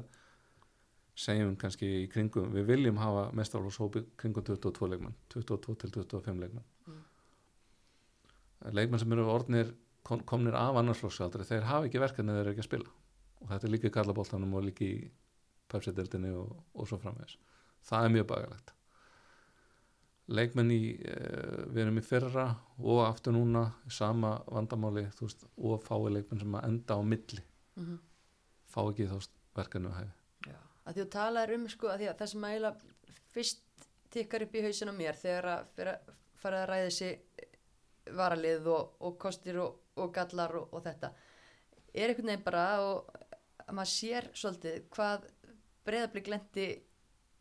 segjum 1.15 1.55
kannski 1.59 1.89
í 2.01 2.05
kringum, 2.11 2.51
við 2.51 2.67
viljum 2.69 2.99
hafa 2.99 3.29
mestarlóshópi 3.37 4.03
kringum 4.19 4.43
22 4.43 4.89
leikmenn 4.91 5.15
22 5.31 5.75
til 5.83 5.93
25 5.95 6.41
leikmenn. 6.43 6.65
Mm. 6.89 7.03
leikmenn 8.75 9.03
sem 9.03 9.15
eru 9.15 9.27
orðnir 9.31 9.71
kom, 10.03 10.23
komnir 10.27 10.57
af 10.59 10.79
annarsflokksaldri 10.81 11.47
þeir 11.47 11.67
hafa 11.69 11.89
ekki 11.89 12.03
verkefni 12.03 12.35
þeir 12.35 12.43
eru 12.43 12.55
ekki 12.55 12.65
að 12.65 12.69
spila. 12.69 12.95
Og 13.41 13.51
þetta 13.51 13.67
er 13.67 13.75
líka 13.75 13.91
í 13.91 13.95
kallaboltanum 13.95 14.57
og 14.57 14.67
líka 14.67 14.87
í 14.87 14.95
pepsi-deltinni 15.71 16.31
og, 16.35 16.51
og 16.75 16.89
svo 16.89 16.99
framvegis. 17.01 17.39
Það 17.85 18.07
er 18.07 18.15
mjög 18.17 18.27
bagalegt 18.31 18.74
leikmenn 20.27 20.71
í 20.73 20.79
uh, 20.95 21.65
við 21.69 21.83
erum 21.85 22.01
í 22.01 22.05
fyrra 22.05 22.47
og 22.81 23.03
aftur 23.05 23.35
núna 23.35 23.67
sama 23.91 24.39
vandamáli 24.47 25.05
veist, 25.19 25.45
og 25.57 25.83
fái 25.85 26.11
leikmenn 26.11 26.41
sem 26.41 26.57
að 26.57 26.67
enda 26.69 26.97
á 26.97 27.01
milli. 27.03 27.43
Mm 27.75 27.85
-hmm. 27.85 27.99
fá 28.71 28.81
ekki 28.89 29.09
þá 29.11 29.29
verkefni 29.55 29.89
að 29.89 29.97
hæfi. 29.99 30.13
Já, 30.47 30.59
að 30.85 30.93
því 30.93 31.01
þú 31.01 31.09
talaðir 31.09 31.55
um 31.55 31.69
sko 31.69 31.87
að 31.87 32.07
að 32.09 32.17
það 32.19 32.31
sem 32.31 32.43
að 32.43 32.81
fyrst 33.33 33.61
tikkar 34.09 34.45
upp 34.45 34.55
í 34.55 34.61
hausinu 34.61 34.93
mér 34.95 35.15
þegar 35.15 35.45
að 35.45 35.61
að 35.77 36.13
fara 36.35 36.61
að 36.63 36.69
ræða 36.69 36.89
þessi 36.89 37.09
varalið 38.15 38.67
og, 38.67 38.95
og 38.99 39.17
kostir 39.17 39.59
og, 39.59 39.79
og 39.95 40.11
gallar 40.13 40.55
og, 40.59 40.73
og 40.73 40.83
þetta 40.85 41.11
er 41.93 42.11
einhvern 42.11 42.31
veginn 42.31 42.45
bara 42.45 42.65
og 42.85 43.09
að 43.65 43.73
maður 43.77 43.91
sér 43.91 44.27
svolítið 44.33 44.83
hvað 44.93 45.29
breyðablík 45.85 46.29
lendi 46.31 46.67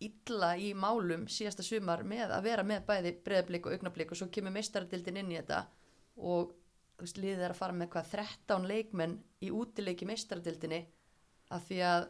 illa 0.02 0.50
í 0.58 0.72
málum 0.74 1.28
síðasta 1.30 1.64
sumar 1.64 2.02
með 2.06 2.32
að 2.34 2.46
vera 2.48 2.64
með 2.66 2.84
bæði 2.88 3.14
breyðablík 3.24 3.68
og 3.68 3.76
augnablík 3.76 4.12
og 4.12 4.18
svo 4.18 4.28
kemur 4.32 4.54
meistaradildin 4.54 5.20
inn 5.20 5.32
í 5.32 5.38
þetta 5.38 5.64
og 6.18 6.54
þú 6.94 7.06
veist, 7.06 7.20
liðið 7.20 7.44
er 7.44 7.54
að 7.54 7.60
fara 7.60 7.76
með 7.78 7.90
hvað 7.94 8.10
13 8.14 8.68
leikmenn 8.70 9.18
í 9.44 9.50
útileiki 9.54 10.08
meistaradildinni 10.08 10.80
af 11.54 11.66
því 11.68 11.80
að 11.88 12.08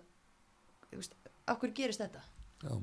þú 0.89 1.01
veist, 1.01 1.18
hverju 1.49 1.76
gerist 1.76 2.05
þetta? 2.05 2.24
Já, 2.64 2.74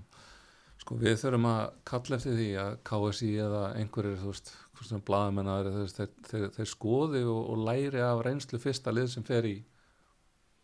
sko 0.82 0.98
við 1.02 1.18
þurfum 1.22 1.50
að 1.50 1.62
kalla 1.92 2.18
eftir 2.18 2.38
því 2.38 2.50
að 2.62 2.72
KSI 2.90 3.32
eða 3.46 3.66
einhverjir, 3.82 4.18
þú 4.22 4.32
veist, 4.32 4.54
hvort 4.76 4.90
sem 4.90 5.06
blaðamennar 5.10 5.70
þeir, 5.76 6.16
þeir, 6.30 6.48
þeir 6.58 6.72
skoði 6.72 7.26
og, 7.26 7.42
og 7.54 7.68
læri 7.70 8.02
af 8.06 8.24
reynslu 8.26 8.62
fyrsta 8.62 8.94
lið 8.94 9.14
sem 9.16 9.26
fer 9.26 9.50
í 9.50 9.58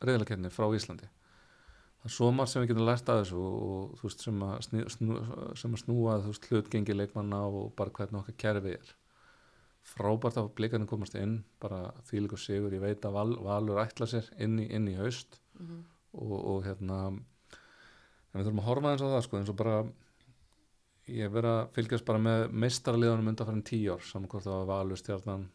reyðlakerni 0.05 0.53
frá 0.53 0.69
Íslandi 0.77 1.09
það 2.07 2.13
er 2.13 2.15
svo 2.15 2.29
margt 2.31 2.53
sem 2.53 2.63
við 2.63 2.71
getum 2.71 2.87
lært 2.87 3.09
af 3.11 3.19
þessu 3.21 3.41
og, 3.43 3.97
þú 3.99 4.07
veist, 4.07 4.23
sem 4.23 4.45
að, 4.47 4.55
snú, 4.67 5.17
sem 5.59 5.75
að 5.75 5.83
snúa 5.83 6.21
þú 6.23 6.31
veist, 6.31 6.47
hlutgengi 6.51 6.95
leikmanna 6.95 7.41
og 7.49 7.73
bara 7.75 7.91
hvernig 7.91 8.21
okkar 8.21 8.39
kerfi 8.45 8.77
er 8.77 8.93
frábært 9.87 10.39
að 10.39 10.53
blikarnir 10.55 10.87
komast 10.87 11.15
inn 11.19 11.41
bara 11.63 11.91
þvílik 12.07 12.33
og 12.35 12.41
sigur, 12.43 12.73
ég 12.75 12.83
veit 12.83 13.05
að 13.07 13.15
val, 13.15 13.35
Valur 13.43 13.83
ætla 13.83 14.07
sér 14.07 14.27
inn 14.39 14.57
í, 14.59 14.69
inn 14.71 14.87
í 14.87 14.95
haust 14.99 15.41
Mm 15.57 15.65
-hmm. 15.65 15.83
og, 16.13 16.45
og 16.45 16.65
hérna 16.65 16.97
en 17.07 17.23
við 18.33 18.45
þurfum 18.45 18.59
að 18.61 18.67
horfa 18.69 18.91
eins 18.91 19.01
á 19.01 19.09
það 19.09 19.23
sko 19.25 19.37
eins 19.37 19.49
og 19.49 19.57
bara 19.57 19.77
ég 21.07 21.23
hef 21.23 21.33
verið 21.33 21.51
að 21.51 21.69
fylgjast 21.77 22.05
bara 22.05 22.19
með 22.19 22.51
meistarliðanum 22.51 23.31
undanfærin 23.31 23.63
tíu 23.63 23.93
ár 23.93 24.03
saman 24.03 24.29
hvort 24.29 24.43
það 24.43 24.59
var 24.59 24.67
Valur, 24.67 24.97
Stjarnan, 24.97 25.47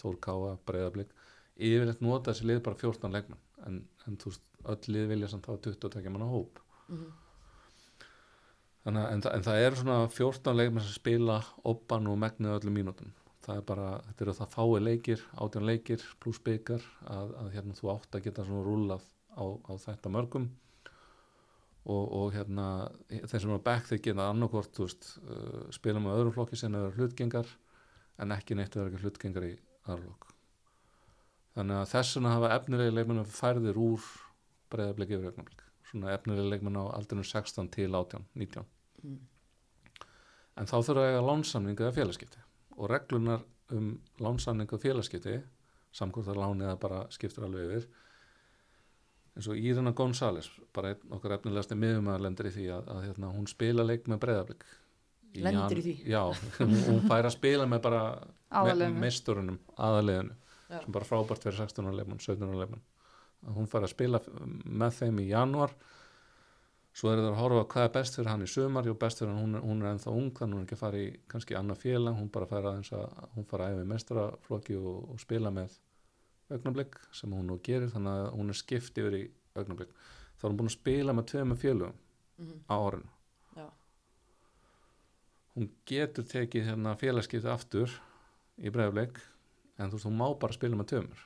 Þór 0.00 0.16
Káa 0.26 0.52
Breiðablík, 0.66 1.10
yfirleitt 1.56 2.00
nota 2.00 2.30
þessi 2.30 2.46
lið 2.46 2.62
bara 2.62 2.80
14 2.82 3.12
leikmenn 3.16 3.42
en, 3.66 3.88
en 4.06 4.16
þú 4.16 4.30
veist, 4.30 4.44
öll 4.68 4.92
lið 4.94 5.08
vilja 5.14 5.28
samt 5.32 5.46
hafa 5.48 5.62
22 5.70 6.10
manna 6.10 6.28
hóp. 6.30 6.60
Mm 6.88 7.10
Þannig, 8.80 9.02
að- 9.04 9.12
en, 9.12 9.22
en 9.34 9.42
það 9.44 9.58
eru 9.66 9.76
svona 9.76 9.96
14 10.08 10.56
leikmenn 10.56 10.84
sem 10.86 10.94
spila 10.96 11.34
oppan 11.68 12.06
og 12.08 12.14
megnið 12.18 12.54
öllum 12.54 12.72
mínútum. 12.78 13.10
Það 13.44 13.56
er 13.58 13.64
bara, 13.68 13.88
þetta 14.06 14.24
eru 14.24 14.34
það 14.38 14.54
fái 14.54 14.80
leikir 14.80 15.24
18 15.36 15.66
leikir 15.68 16.04
pluss 16.20 16.40
byggar 16.46 16.86
að, 17.12 17.34
að 17.42 17.50
hérna 17.58 17.76
þú 17.76 17.90
átt 17.92 18.16
að 18.16 18.24
geta 18.24 18.44
svona 18.48 18.64
rúlað 18.64 19.04
á, 19.36 19.44
á 19.44 19.72
þetta 19.84 20.12
mörgum. 20.16 20.46
Og, 21.84 22.04
og 22.12 22.32
hérna 22.32 22.66
þeir 23.08 23.40
sem 23.40 23.50
eru 23.52 23.60
back 23.64 23.86
þeir 23.88 24.00
geta 24.04 24.26
annarkvort 24.30 24.72
þú 24.76 24.84
veist, 24.84 25.06
uh, 25.24 25.62
spila 25.72 26.00
með 26.00 26.16
öðrum 26.18 26.34
flokki 26.36 26.58
sem 26.60 26.74
eru 26.76 26.90
hlutgengar 26.96 27.48
en 28.20 28.32
ekki 28.36 28.56
neitt 28.56 28.76
verður 28.76 28.92
ekki 28.92 29.04
hlutgengar 29.06 29.46
í 29.48 29.54
aðrlokk 29.88 30.26
þannig 31.56 31.78
að 31.80 31.88
þessuna 31.94 32.34
hafa 32.34 32.50
efnilegi 32.58 32.92
leikmennu 32.98 33.24
færðir 33.32 33.80
úr 33.80 34.04
breyðabliki 34.72 35.16
yfir 35.16 35.30
augnablik 35.32 35.62
svona 35.90 36.12
efnilegi 36.14 36.50
leikmennu 36.52 36.82
á 36.86 36.94
aldrinu 36.98 37.24
16 37.26 37.70
til 37.76 37.90
18, 37.94 38.26
19 38.36 38.64
Mm. 39.00 39.16
en 40.60 40.66
þá 40.68 40.74
þurfa 40.84 41.00
að 41.00 41.06
eiga 41.14 41.20
lánsamningu 41.24 41.84
eða 41.86 41.94
félagskipti 41.96 42.40
og 42.76 42.90
reglunar 42.92 43.44
um 43.72 43.86
lánsamningu 44.20 44.76
og 44.76 44.82
félagskipti 44.82 45.38
samkvæmt 45.96 46.28
að 46.28 46.40
láni 46.42 46.66
eða 46.66 46.76
bara 46.82 46.98
skiptur 47.14 47.46
alveg 47.46 47.70
yfir 47.70 47.86
eins 49.36 49.48
og 49.48 49.56
Írina 49.56 49.94
González 49.96 50.50
bara 50.76 50.92
einn 50.92 51.16
okkar 51.16 51.38
efnilegasti 51.38 51.78
miðumæður 51.80 52.24
lendir 52.26 52.50
í 52.50 52.54
því 52.58 52.66
að, 52.76 52.92
að 52.92 53.02
hérna, 53.08 53.32
hún 53.38 53.48
spila 53.48 53.86
leik 53.88 54.04
með 54.10 54.20
breyðablik 54.26 54.68
Lendir 55.40 55.78
í 55.78 55.82
því? 55.86 55.92
Já, 56.10 56.22
hún, 56.58 57.04
fær 57.06 57.24
að 57.28 57.34
spila 57.38 57.66
með 57.70 57.82
bara 57.84 58.00
Aðalliðinu. 58.50 59.00
meisturunum, 59.00 59.58
aðaliðinu 59.78 60.34
Já. 60.70 60.80
sem 60.82 60.92
bara 60.96 61.06
frábært 61.06 61.44
fyrir 61.46 61.60
16 61.62 61.86
ára 61.88 61.96
leikmann, 62.02 62.20
17 62.20 62.48
ára 62.50 62.64
leikmann 62.64 62.82
að 63.46 63.56
hún 63.56 63.68
fær 63.72 63.86
að 63.86 63.92
spila 63.94 64.20
með 64.64 64.96
þeim 65.00 65.20
í 65.22 65.28
janúar. 65.30 65.72
Svo 66.92 67.12
er 67.12 67.20
það 67.22 67.28
að 67.30 67.38
horfa 67.38 67.64
hvað 67.72 67.84
er 67.86 67.92
best 67.94 68.16
fyrir 68.18 68.30
hann 68.32 68.42
í 68.42 68.48
sumar. 68.50 68.86
Jú 68.90 68.94
best 68.98 69.20
fyrir 69.22 69.30
hann, 69.32 69.42
hún 69.44 69.54
er, 69.54 69.62
hún 69.62 69.82
er 69.84 69.92
ennþá 69.94 70.10
ung 70.16 70.30
þannig 70.34 70.56
hún 70.58 70.64
er 70.64 70.66
ekki 70.66 70.78
að 70.78 70.82
fara 70.84 70.98
í 71.04 71.10
kannski 71.30 71.56
annað 71.58 71.82
félag. 71.84 72.16
Hún 72.18 72.30
bara 72.34 72.48
fær 72.50 72.66
aðeins 72.72 72.90
að 72.98 73.06
hún 73.36 73.46
fara 73.52 73.68
að 73.68 73.76
æfa 73.76 73.84
í 73.86 73.90
mestaraflokki 73.92 74.76
og, 74.80 74.98
og 75.14 75.20
spila 75.22 75.52
með 75.54 75.78
augnablik 76.50 76.98
sem 77.14 77.30
hún 77.32 77.46
nú 77.46 77.60
gerir 77.62 77.92
þannig 77.94 78.24
að 78.24 78.32
hún 78.40 78.50
er 78.50 78.58
skipt 78.58 78.98
yfir 78.98 79.16
í 79.20 79.22
augnablik. 79.54 79.92
Þá 80.40 80.44
er 80.44 80.50
hún 80.50 80.58
búin 80.60 80.72
að 80.72 80.76
spila 80.78 81.14
með 81.14 81.28
tveimur 81.34 81.60
félögum 81.62 81.98
Mhm. 82.40 82.60
á 82.72 82.76
orðinu 82.80 83.10
hún 85.56 85.66
getur 85.90 86.24
tekið 86.24 86.68
hérna 86.70 86.94
félagskipti 86.96 87.50
aftur 87.52 87.92
í 88.60 88.70
bregðarleik 88.72 89.18
en 89.76 89.90
þú 89.90 89.98
veist, 89.98 90.06
hún 90.08 90.16
má 90.20 90.28
bara 90.40 90.56
spila 90.56 90.78
með 90.78 90.88
tömur 90.94 91.24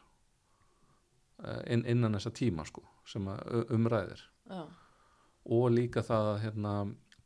inn, 1.67 1.85
innan 1.91 2.17
þessa 2.19 2.35
tíma 2.37 2.67
sko, 2.69 2.85
sem 3.09 3.27
umræðir 3.75 4.23
Já. 4.51 4.61
og 5.45 5.65
líka 5.75 6.05
það 6.07 6.31
að 6.33 6.43
hérna, 6.45 6.75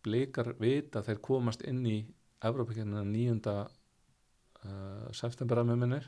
blikar 0.06 0.52
vita 0.60 1.02
þeir 1.04 1.20
komast 1.24 1.64
inn 1.66 1.82
í 1.86 1.98
Evrópakernina 2.44 3.02
9. 3.04 3.56
Uh, 4.58 5.10
september 5.14 5.60
að 5.60 5.68
með 5.68 5.76
minnir 5.84 6.06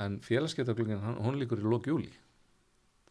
en 0.00 0.20
félagskiptaglugin 0.24 1.02
hún 1.20 1.36
líkur 1.36 1.60
í 1.60 1.66
lók 1.68 1.88
júli 1.90 2.14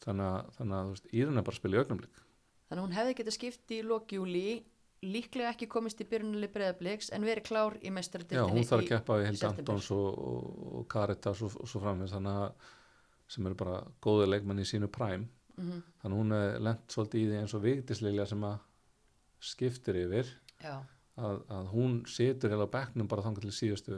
þannig 0.01 0.49
þannig 0.57 0.78
að 0.80 0.89
veist, 0.93 1.11
Írun 1.13 1.38
er 1.38 1.45
bara 1.45 1.53
að 1.53 1.59
spila 1.59 1.78
í 1.78 1.82
augnumlik 1.84 2.23
Þannig 2.67 2.82
að 2.82 2.84
hún 2.84 2.95
hefði 2.97 3.13
getað 3.15 3.36
skipt 3.38 3.71
í 3.71 3.78
lokjúli, 3.88 4.47
líklega 5.07 5.53
ekki 5.53 5.69
komist 5.71 6.01
í 6.03 6.07
byrjunali 6.09 6.49
breyðabliks 6.51 7.13
en 7.15 7.28
verið 7.28 7.45
klár 7.47 7.78
í 7.80 7.88
Já, 7.88 7.93
mestaradildinni. 7.95 8.55
hún 8.57 8.67
þarf 8.67 8.84
að 8.84 8.89
keppa 8.89 9.19
í 9.19 9.21
í 9.21 9.28
Hild 9.30 9.39
september. 9.39 9.61
Antons 9.63 9.91
og, 9.95 10.17
og, 10.32 10.65
og 10.82 10.88
Caritas 10.91 11.43
og, 11.47 11.55
og 11.61 11.71
svo 11.71 11.82
framvegis 11.84 12.15
þannig 12.17 12.41
að 12.41 12.73
sem 13.28 13.45
eru 13.49 13.57
bara 13.59 13.82
góði 14.03 14.30
leikmenn 14.32 14.63
í 14.63 14.67
sínu 14.67 14.91
præm 14.93 15.28
Mm 15.57 15.82
þannig 16.01 16.13
að 16.13 16.19
hún 16.21 16.34
er 16.38 16.59
lent 16.61 16.93
svolítið 16.93 17.19
í 17.19 17.28
því 17.32 17.38
eins 17.41 17.53
og 17.57 17.61
Vigdíslilja 17.63 18.25
sem 18.30 18.43
að 18.45 18.57
skiptir 19.43 19.97
yfir 20.03 20.30
Já, 20.61 20.75
að, 21.17 21.39
að 21.49 21.71
hún 21.73 21.95
situr 22.09 22.53
heila 22.53 22.67
á 22.69 22.75
bekknum 22.75 23.09
bara 23.09 23.25
þangar 23.25 23.47
til 23.47 23.53
síðustu 23.57 23.97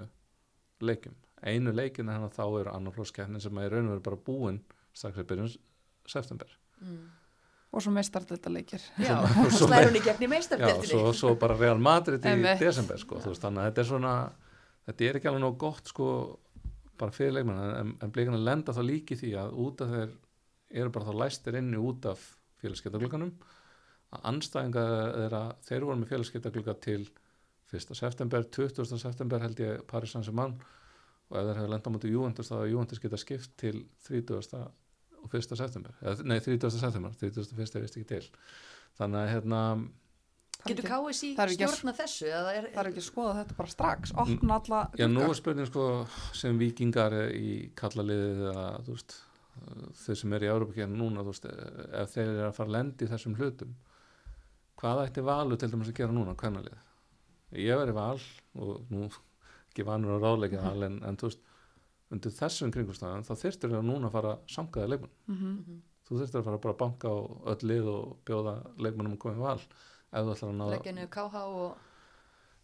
leikum 0.81 1.17
einu 1.43 1.73
leikin 1.75 2.09
hennar 2.11 2.31
þá 2.35 2.43
eru 2.47 2.71
annarflókskeppnin 2.73 3.43
sem 3.43 3.59
er 3.59 3.67
í 3.67 3.73
raun 3.73 3.89
og 3.89 3.97
veru 3.97 4.05
bara 4.07 4.21
búin 4.29 4.59
strax 4.95 5.19
í 5.21 5.27
byrjun 5.27 5.51
september. 6.09 6.49
Mm. 6.79 7.05
og 7.75 7.83
svo 7.83 7.91
meistardölda 7.93 8.51
leikir 8.55 8.83
Já 9.03 9.19
og 9.19 9.51
svo 9.51 9.67
slæður 9.69 9.91
hún 9.91 9.99
í 9.99 10.03
gegn 10.07 10.23
í 10.23 10.27
Já, 10.27 10.33
meistardildinni. 10.33 10.91
svo, 10.91 11.13
svo 11.13 11.35
bara 11.39 11.59
Real 11.59 11.79
Madrid 11.79 12.23
í 12.23 12.35
desember 12.59 12.99
sko, 12.99 13.19
þú 13.19 13.33
veist, 13.33 13.43
þannig 13.43 13.65
að 13.65 13.69
þetta 13.69 13.83
er 13.83 13.89
svona 13.91 14.13
þetta 14.87 15.09
er 15.11 15.19
ekki 15.19 15.29
alveg 15.31 15.43
nóg 15.43 15.59
gott 15.61 15.91
sko 15.91 16.07
bara 16.99 17.15
fyrir 17.15 17.35
leikmann 17.37 17.61
en, 17.77 17.93
en 18.03 18.11
blikana 18.15 18.39
lenda 18.41 18.75
þá 18.75 18.81
líki 18.85 19.17
því 19.19 19.31
að 19.41 19.55
út 19.65 19.83
af 19.85 19.93
þeir 19.93 20.11
eru 20.81 20.93
bara 20.95 21.09
þá 21.09 21.21
læstir 21.23 21.57
inni 21.59 21.79
út 21.81 22.05
af 22.09 22.25
félagskeptaglökanum 22.61 23.31
að 24.15 24.27
anstæðinga 24.31 24.83
þeirra 25.15 25.43
þeir 25.67 25.87
voru 25.87 26.01
með 26.01 26.13
félagskeptaglöka 26.13 26.75
til 26.83 27.01
1. 27.69 27.93
september, 27.93 28.45
20. 28.49 28.97
september 28.97 29.43
held 29.43 29.59
ég 29.61 29.83
Paris 29.89 30.15
Saint-Germain 30.15 30.55
og 31.29 31.37
ef 31.37 31.45
þeir 31.45 31.59
hefur 31.59 31.73
lenda 31.75 31.91
á 31.91 31.93
mútið 31.93 32.13
Juventus 32.15 32.49
þá 32.49 32.55
að 32.57 32.69
Juventus 32.71 33.01
geta 33.03 33.21
skipt 33.21 33.55
til 33.61 33.83
30. 34.07 34.61
og 35.19 35.35
1. 35.35 35.57
september 35.59 35.97
eða, 36.01 36.25
nei 36.25 36.39
30. 36.41 36.71
september, 36.73 37.13
31. 37.21 37.53
er 37.53 37.61
vist 37.61 37.79
ekki 37.79 38.07
til 38.09 38.23
þannig 38.97 39.21
að 39.21 39.31
hérna 39.35 39.61
Getur 40.67 40.83
KSI 40.89 41.29
Það 41.37 41.43
er 41.45 41.51
ekki 41.53 41.63
að- 41.65 41.73
stjórna 41.73 41.93
þessu? 41.95 42.25
eða 42.27 42.49
Er, 42.57 42.65
það 42.73 42.79
er 42.83 42.89
ekki 42.91 42.99
að 43.01 43.07
skoða 43.07 43.35
þetta 43.39 43.55
bara 43.57 43.69
strax 43.73 44.11
opna 44.11 44.57
alla 44.59 44.79
Já, 44.99 45.07
nú 45.07 45.21
er 45.29 45.33
spurning 45.39 45.67
sko 45.69 45.85
sem 46.35 46.57
vikingar 46.59 47.15
í 47.31 47.71
kallaliðið 47.79 48.41
eða 48.51 48.65
þú 48.83 48.95
veist 48.97 49.15
þeir 50.03 50.15
sem 50.19 50.33
er 50.33 50.45
í 50.45 50.49
Európa 50.51 50.87
núna 50.91 51.23
veist 51.23 51.45
ef 51.45 52.11
þeir 52.13 52.27
eru 52.27 52.47
að 52.49 52.53
fara 52.59 52.69
að 52.69 52.75
lendi 52.75 53.05
í 53.05 53.09
þessum 53.11 53.35
hlutum 53.39 53.73
hvað 54.79 55.01
ætti 55.07 55.23
valu 55.27 55.57
til 55.59 55.69
dæmis 55.71 55.89
að 55.91 55.97
gera 55.99 56.11
núna 56.15 56.35
hvernalið? 56.39 56.77
Ég 57.59 57.75
veri 57.81 57.91
val 57.95 58.19
og 58.55 58.85
nú 58.91 59.07
ekki 59.71 59.85
vanur 59.87 60.17
að 60.17 60.23
ráðleika 60.27 60.61
val 60.63 60.83
en, 60.87 60.99
en 61.03 61.17
þú 61.19 61.29
veist 61.31 61.41
undir 62.11 62.31
þessum 62.35 62.71
kringumstæðan 62.73 63.23
þá 63.27 63.33
þyrstur 63.43 63.75
að 63.79 63.85
núna 63.89 64.11
fara 64.11 64.35
að 64.35 64.43
samkaða 64.55 64.91
leikmann 64.91 65.15
Mhm. 65.27 65.51
Mhm. 65.55 65.81
þú 66.09 66.19
þyrstur 66.19 66.41
að 66.41 66.47
fara 66.49 66.57
bara 66.63 66.73
að 66.73 66.79
banka 66.83 67.07
á 67.11 67.17
öll 67.53 67.67
lið 67.69 67.87
og 67.95 68.17
bjóða 68.25 68.55
leikmannum 68.81 69.13
að 69.15 69.19
koma 69.19 69.35
í 69.35 69.43
val 69.43 69.59
ef 70.09 70.25
þú 70.25 70.33
ætlar 70.35 70.51
að 70.51 70.57
ná 70.59 70.65
leggja 70.73 70.95
niður 70.97 71.13
KH 71.15 71.45
og 71.45 71.85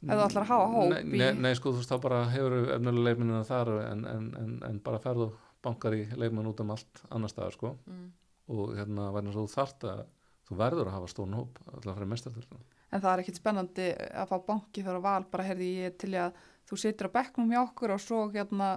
Ef 0.05 0.11
þú 0.11 0.25
ætlar 0.25 0.43
að 0.43 0.49
hafa 0.51 0.65
hóp 0.69 0.91
nei, 0.91 0.99
í- 1.01 1.17
nei, 1.17 1.29
nei, 1.41 1.53
sko, 1.57 1.71
þú 1.73 1.79
veist, 1.81 1.89
þá 1.89 2.01
bara 2.03 2.17
hefur 2.29 2.55
efnilega 2.75 3.05
leikmennina 3.07 3.45
þar 3.47 3.71
en, 3.79 4.03
en, 4.11 4.25
en, 4.37 4.51
en 4.67 4.79
bara 4.85 4.99
ferðu 5.01 5.31
bankar 5.65 5.95
í 5.97 6.03
leikmenn 6.13 6.49
út 6.51 6.61
um 6.61 6.73
allt 6.75 7.01
annar 7.09 7.31
staðar, 7.31 7.55
sko 7.57 7.71
mm. 7.87 8.05
og 8.53 8.75
hérna, 8.77 9.07
verður 9.15 9.37
svo 9.37 9.45
þú 9.47 9.53
þart 9.55 9.87
að 9.89 10.03
þú 10.45 10.57
verður 10.59 10.91
að 10.91 10.97
hafa 10.99 11.09
stón 11.09 11.37
hóp 11.39 11.61
alltaf 11.71 11.89
að 11.89 11.95
fara 11.95 12.09
mestarður 12.11 12.49
en 12.55 13.01
það 13.01 13.11
er 13.11 13.23
ekkit 13.23 13.39
spennandi 13.39 13.87
að 13.95 14.29
fá 14.29 14.35
banki 14.49 14.83
fyrir 14.83 14.99
að 14.99 15.07
val 15.07 15.29
bara 15.31 15.47
heyrði 15.47 15.69
ég 15.87 15.95
til 16.01 16.11
að 16.21 16.43
þú 16.69 16.81
situr 16.81 17.09
á 17.09 17.15
bekknum 17.17 17.53
hjá 17.53 17.61
okkur 17.63 17.95
og 17.95 18.03
svo 18.03 18.19
hérna 18.35 18.69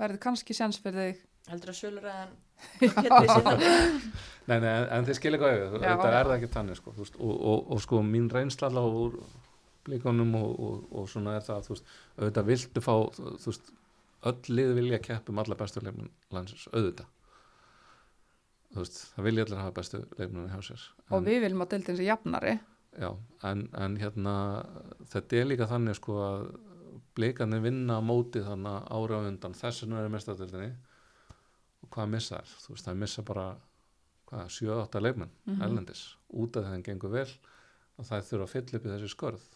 verður 0.00 0.22
kannski 0.26 0.56
sens 0.56 0.80
fyrir 0.82 1.12
þig 1.12 1.22
heldur 1.52 1.72
að 1.72 1.78
sér 1.78 2.00
þannig. 2.02 2.40
Nei, 4.50 4.58
nei, 4.58 4.70
en, 4.90 5.04
þið 5.06 5.16
skilja 5.18 5.38
hvað 5.38 5.52
Já, 5.54 5.66
þetta 5.70 6.08
er 6.10 6.28
það 6.28 6.32
ekki 6.34 6.50
þannig, 6.50 6.78
sko, 6.80 6.92
og, 6.98 7.12
og, 7.30 7.58
og 7.76 7.82
sko, 7.84 8.00
mín 8.02 8.26
reynsla 8.32 8.68
allavega 8.72 9.04
úr 9.04 9.12
blíkonum 9.86 10.34
og, 10.38 10.50
og, 10.66 10.80
og 10.98 11.06
svona 11.10 11.36
er 11.38 11.46
það, 11.46 11.68
veist, 11.70 11.92
auðvitað 12.16 12.48
viltu 12.50 12.82
fá, 12.82 12.92
veist, 13.46 13.70
öll 14.30 14.56
lið 14.56 14.74
vilja 14.78 15.00
keppa 15.02 15.32
um 15.34 15.40
alla 15.42 15.58
bestu 15.58 15.82
leikmenn 15.82 16.10
landsins, 16.34 16.66
auðvitað. 16.72 17.08
Veist, 18.76 19.00
það 19.14 19.28
vilja 19.28 19.46
allir 19.46 19.62
hafa 19.62 19.76
bestu 19.78 20.02
leikmenn 20.18 20.50
hjá 20.50 20.60
sér. 20.72 20.84
og 21.10 21.26
við 21.26 21.42
viljum 21.46 21.64
að 21.64 21.74
deildin 21.76 21.98
sé 21.98 22.06
jafnari. 22.08 22.58
Já, 22.98 23.10
en, 23.48 23.66
en 23.78 23.98
hérna 24.00 24.36
þetta 25.14 25.38
er 25.38 25.48
líka 25.48 25.70
þannig 25.70 25.96
sko 25.96 26.18
að 26.26 26.46
blikarnir 27.16 27.62
vinna 27.64 27.98
á 27.98 28.02
móti 28.04 28.42
þannig 28.44 28.90
ára 28.90 29.22
undan. 29.28 29.54
Þess 29.56 29.84
vegna 29.84 30.02
er 30.02 30.12
mestadeldinni 30.12 30.72
og 31.82 31.90
hvað 31.90 32.10
missa 32.14 32.38
þær? 32.40 32.52
Þú 32.64 32.74
veist, 32.74 32.86
það 32.88 33.00
missa 33.02 33.22
bara 33.22 33.46
hvað, 34.30 34.46
7-8 34.58 35.00
leikmenn 35.02 35.30
Mhm. 35.46 35.62
erlendis. 35.62 36.02
Út 36.32 36.56
af 36.56 36.64
þeim 36.70 36.82
gengur 36.86 37.10
vel 37.10 37.28
og 37.98 38.04
það 38.06 38.28
þurfa 38.28 38.46
að 38.46 38.52
fylla 38.54 38.78
upp 38.78 38.86
í 38.86 38.92
þessi 38.94 39.10
skörð 39.14 39.48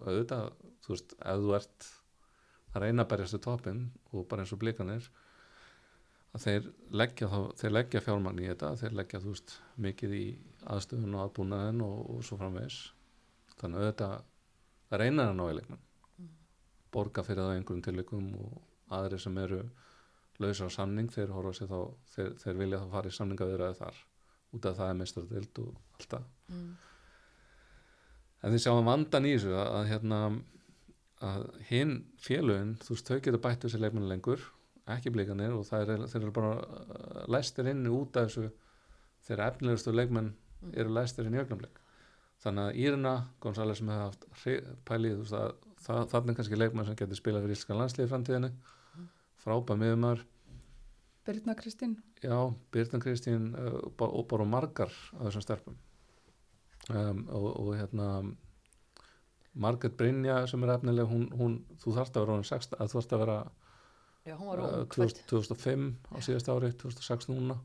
og 0.00 0.08
auðvitað, 0.08 0.52
þú 0.82 0.88
veist, 0.94 1.12
ef 1.20 1.38
þú 1.44 1.54
ert 1.56 1.90
að 2.74 2.82
reyna 2.82 3.04
að 3.04 3.08
berjast 3.12 3.34
í 3.34 3.38
toppinn 3.44 3.84
og 4.12 4.28
bara 4.28 4.42
eins 4.42 4.52
og 4.52 4.58
blikarnir 4.58 5.08
að 6.34 6.42
þeir 6.42 6.64
leggja, 6.90 7.28
leggja 7.70 8.00
fjármagn 8.02 8.40
í 8.42 8.48
þetta, 8.50 8.72
þeir 8.80 8.96
leggja 8.98 9.20
þú 9.22 9.30
veist 9.34 9.60
mikið 9.78 10.14
í 10.18 10.24
aðstöðun 10.66 11.14
og 11.14 11.22
aðbúnaðin 11.28 11.82
og, 11.86 12.10
og 12.10 12.24
svo 12.24 12.36
framvegis. 12.40 12.90
Þannig 13.60 13.78
að 13.78 13.88
þetta 13.92 14.08
það 14.90 15.36
ná 15.38 15.44
í 15.46 15.54
leikmenn. 15.60 15.82
Borga 16.94 17.22
fyrir 17.26 17.42
það 17.42 17.56
einhverjum 17.58 17.84
tilvikum 17.86 18.26
og 18.40 18.62
aðri 18.90 19.20
sem 19.20 19.38
eru 19.38 19.62
lausar 20.42 20.70
á 20.70 20.76
samning 20.76 21.12
þeir 21.12 21.34
horfa 21.34 21.52
sér 21.58 21.70
þá 21.70 21.78
þeir, 22.14 22.32
þeir 22.42 22.58
vilja 22.62 22.80
þá 22.82 22.88
fara 22.96 23.10
í 23.10 23.16
samninga 23.18 23.48
viðræði 23.50 23.78
þar 23.82 24.00
út 24.54 24.66
af 24.70 24.76
það 24.78 24.90
er 24.90 24.98
mestradild 24.98 25.60
og 25.62 25.70
allt 25.98 26.10
það. 26.14 26.26
Mm. 26.48 26.72
en 28.42 28.54
þið 28.54 28.64
sjáum 28.64 28.90
vandan 28.90 29.28
í 29.28 29.36
þessu 29.36 29.54
að, 29.54 29.70
að 29.78 29.88
hérna 29.92 30.20
að 31.24 31.46
hinn 31.70 31.94
félögin 32.20 32.74
þú 32.82 32.96
veist 32.96 33.10
þau 33.10 33.18
getur 33.18 33.42
bætt 33.46 33.64
þessi 33.64 33.80
leikmenn 33.80 34.10
lengur 34.10 34.42
ekki 34.90 35.12
blikanir 35.14 35.54
og 35.56 35.64
það 35.68 35.94
er, 35.94 36.04
þeir 36.12 36.20
eru 36.22 36.34
bara 36.36 36.52
uh, 36.60 37.22
læstir 37.32 37.70
inni 37.70 37.92
út 37.92 38.18
af 38.20 38.28
þessu 38.28 38.50
þeirra 39.24 39.48
efnilegustu 39.52 39.94
leikmenn 39.94 40.34
eru 40.74 40.92
læstir 40.92 41.28
inn 41.28 41.36
í 41.36 41.40
augnablik. 41.40 41.78
Þannig 42.44 42.66
að 42.66 42.78
Írina 42.82 43.14
González 43.40 43.80
sem 43.80 43.88
hefði 43.88 44.04
haft 44.04 44.26
pælið 44.88 45.14
þú 45.14 45.22
veist 45.22 45.36
að 45.38 45.52
það, 45.86 46.00
þannig 46.12 46.38
kannski 46.38 46.58
leikmenn 46.58 46.88
sem 46.88 46.98
getur 47.00 47.20
spilað 47.20 47.46
fyrir 47.46 47.56
íslenskan 47.56 47.80
landslið 47.80 48.06
í 48.06 48.10
framtíðinni 48.12 48.50
frábæð 49.44 49.80
miðumar 49.80 50.24
Birna 51.24 51.54
Kristín. 51.56 51.96
Já, 52.20 52.54
Byrtan 52.72 53.00
Kristín 53.00 53.54
uh, 53.56 53.80
og 53.86 53.92
bara- 53.96 54.12
og 54.12 54.26
bara 54.28 54.44
margar 54.44 54.92
af 55.16 55.26
þessum 55.28 55.42
stelpum. 55.44 55.76
Um, 56.90 57.28
og, 57.32 57.46
og 57.60 57.76
hérna 57.78 58.08
Margaret 59.54 59.96
Brynja 59.96 60.46
sem 60.46 60.62
er 60.62 60.74
efnileg 60.74 61.08
hún, 61.08 61.30
hún, 61.32 61.54
þú 61.80 61.94
þarft 61.96 62.16
að 62.16 62.24
vera 62.26 62.34
orðin 62.34 62.48
16, 62.50 62.76
að 62.76 62.90
þú 62.90 62.98
þarft 62.98 63.14
að 63.14 63.22
vera 63.24 63.36
Já, 64.24 64.34
hún 64.36 64.50
var 64.50 64.58
uh, 64.58 64.74
ung 64.82 64.90
2000, 64.92 65.24
2005 65.30 65.86
á 66.12 66.16
síðast 66.26 66.50
ári 66.52 66.72
2006 66.82 67.30
núna. 67.32 67.56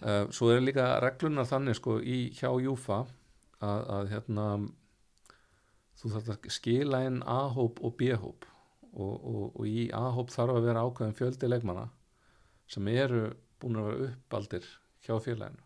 Uh, 0.00 0.24
svo 0.32 0.48
er 0.54 0.64
líka 0.64 0.88
reglunar 1.04 1.48
þannig 1.48 1.76
sko 1.76 1.98
í 2.00 2.30
hjá 2.32 2.48
Júfa 2.64 3.02
að, 3.60 3.84
að 3.98 4.10
hérna 4.14 4.48
þú 6.00 6.14
þarft 6.16 6.32
að 6.32 6.50
skila 6.52 7.04
inn 7.08 7.20
A-hóp 7.28 7.84
og 7.84 7.96
B-hóp 8.00 8.48
og, 8.94 9.14
og, 9.26 9.44
og 9.60 9.66
í 9.68 9.88
A-hóp 9.94 10.30
þarf 10.34 10.56
að 10.58 10.66
vera 10.68 10.84
ákveðin 10.86 11.16
fjöldi 11.18 11.48
leikmanna 11.50 11.88
sem 12.70 12.88
eru 12.88 13.26
búin 13.60 13.78
að 13.80 13.88
vera 13.90 14.08
uppaldir 14.12 14.66
hjá 15.06 15.14
félaginu 15.20 15.62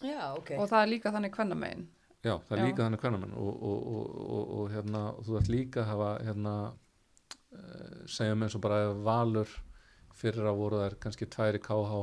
Já, 0.00 0.32
ok 0.36 0.54
og 0.58 0.68
það 0.70 0.82
er 0.82 0.90
líka 0.94 1.12
þannig 1.14 1.34
kvennamegin 1.36 1.88
Já, 2.20 2.34
það 2.44 2.52
er 2.56 2.60
Já. 2.60 2.66
líka 2.68 2.84
þannig 2.84 3.00
hvernig 3.04 3.34
og, 3.40 3.50
og, 3.70 3.82
og, 3.90 4.14
og, 4.20 4.54
og, 4.60 4.64
hérna, 4.74 5.02
þú 5.24 5.36
ætti 5.40 5.52
líka 5.54 5.80
að 5.84 5.90
hafa 5.94 6.08
hérna, 6.26 6.54
uh, 7.56 8.00
segjum 8.12 8.44
eins 8.44 8.56
og 8.58 8.64
bara 8.64 8.80
ef 8.90 8.98
valur 9.06 9.54
fyrir 10.20 10.48
að 10.50 10.58
voru 10.60 10.80
þær 10.82 10.96
kannski 11.00 11.28
tværi 11.32 11.62
KH 11.64 12.02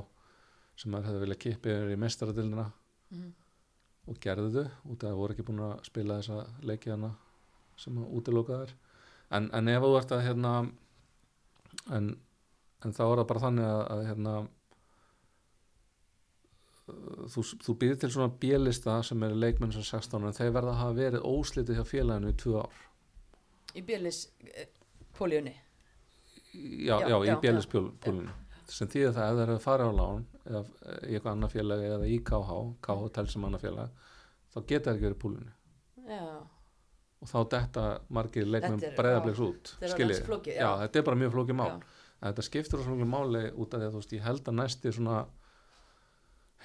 sem 0.77 0.93
maður 0.93 1.09
hefði 1.11 1.21
viljað 1.25 1.41
kippa 1.43 1.73
yfir 1.73 1.93
í 1.95 1.99
mestaradildina 2.01 2.67
Mhm. 3.07 3.29
og 4.11 4.17
gerðu 4.19 4.49
þau 4.51 4.65
út 4.91 5.03
af 5.03 5.07
að 5.07 5.11
það 5.11 5.19
voru 5.21 5.33
ekki 5.35 5.45
búin 5.47 5.61
að 5.63 5.75
spila 5.87 6.17
þessa 6.19 6.65
leiki 6.67 6.89
hana 6.91 7.11
sem 7.79 7.97
að 8.01 8.09
útiloka 8.19 8.57
þær 8.61 8.73
en, 9.35 9.49
en 9.53 9.71
ef 9.73 9.83
þú 9.83 9.91
ert 9.99 10.13
að 10.15 10.23
hérna 10.27 10.53
en, 11.97 12.11
en 12.85 12.95
þá 12.95 13.03
er 13.07 13.19
það 13.21 13.27
bara 13.31 13.43
þannig 13.43 13.67
að, 13.67 13.81
að 13.95 14.05
hérna 14.11 14.35
þú, 17.33 17.45
þú 17.65 17.77
býðir 17.81 18.01
til 18.01 18.11
svona 18.15 18.33
bjelista 18.41 18.97
sem 19.03 19.23
eru 19.27 19.39
leikmenn 19.39 19.75
sem 19.75 19.85
16 19.85 20.27
en 20.29 20.35
þeir 20.37 20.53
verða 20.55 20.73
að 20.73 20.81
hafa 20.81 20.97
verið 21.01 21.27
óslitið 21.27 21.79
hjá 21.79 21.87
félaginu 21.91 22.31
í 22.31 22.37
tvö 22.39 22.63
ár. 22.63 22.83
Í 23.77 23.83
bjölis 23.85 24.21
eh, 24.53 24.69
já, 25.17 26.95
Já, 27.01 27.09
já, 27.09 27.17
í 27.27 27.39
bjelispólinu 27.41 28.29
sem 28.67 28.89
þýðir 28.91 29.13
það 29.15 29.29
ef 29.29 29.35
það 29.37 29.41
eru 29.43 29.55
að 29.55 29.63
fara 29.63 29.87
á 29.87 29.91
lán 29.95 30.23
eða 30.43 30.61
í 31.07 31.15
eitthvað 31.15 31.31
annað 31.33 31.53
félag 31.53 31.83
eða 31.87 32.07
í 32.09 32.17
KH 32.27 32.57
KH 32.83 33.11
tel 33.15 33.25
sem 33.31 33.45
annað 33.47 33.63
félag 33.63 34.01
þá 34.51 34.57
geta 34.71 34.89
það 34.89 34.95
ekki 34.95 35.07
verið 35.07 35.19
púlinu 35.21 35.53
Já, 36.07 36.25
og 37.17 37.29
þá 37.31 37.37
detta 37.53 37.85
margir 38.13 38.47
leikmenn 38.47 38.81
breyðabliks 38.97 39.41
út 39.41 39.73
skiljið. 39.81 40.21
já. 40.45 40.59
já. 40.61 40.69
þetta 40.83 40.99
er 40.99 41.07
bara 41.07 41.21
mjög 41.23 41.33
flókið 41.35 41.59
mál 41.59 41.71
þetta 42.21 42.45
skiptir 42.45 42.83
svo 42.83 42.95
miklu 42.95 43.09
máli 43.09 43.43
út 43.53 43.73
af 43.73 43.81
því 43.81 43.87
að 43.87 43.95
þú 43.95 44.01
veist 44.01 44.15
ég 44.17 44.25
held 44.25 44.51
að 44.51 44.59
næsti 44.59 44.93
svona 44.93 45.17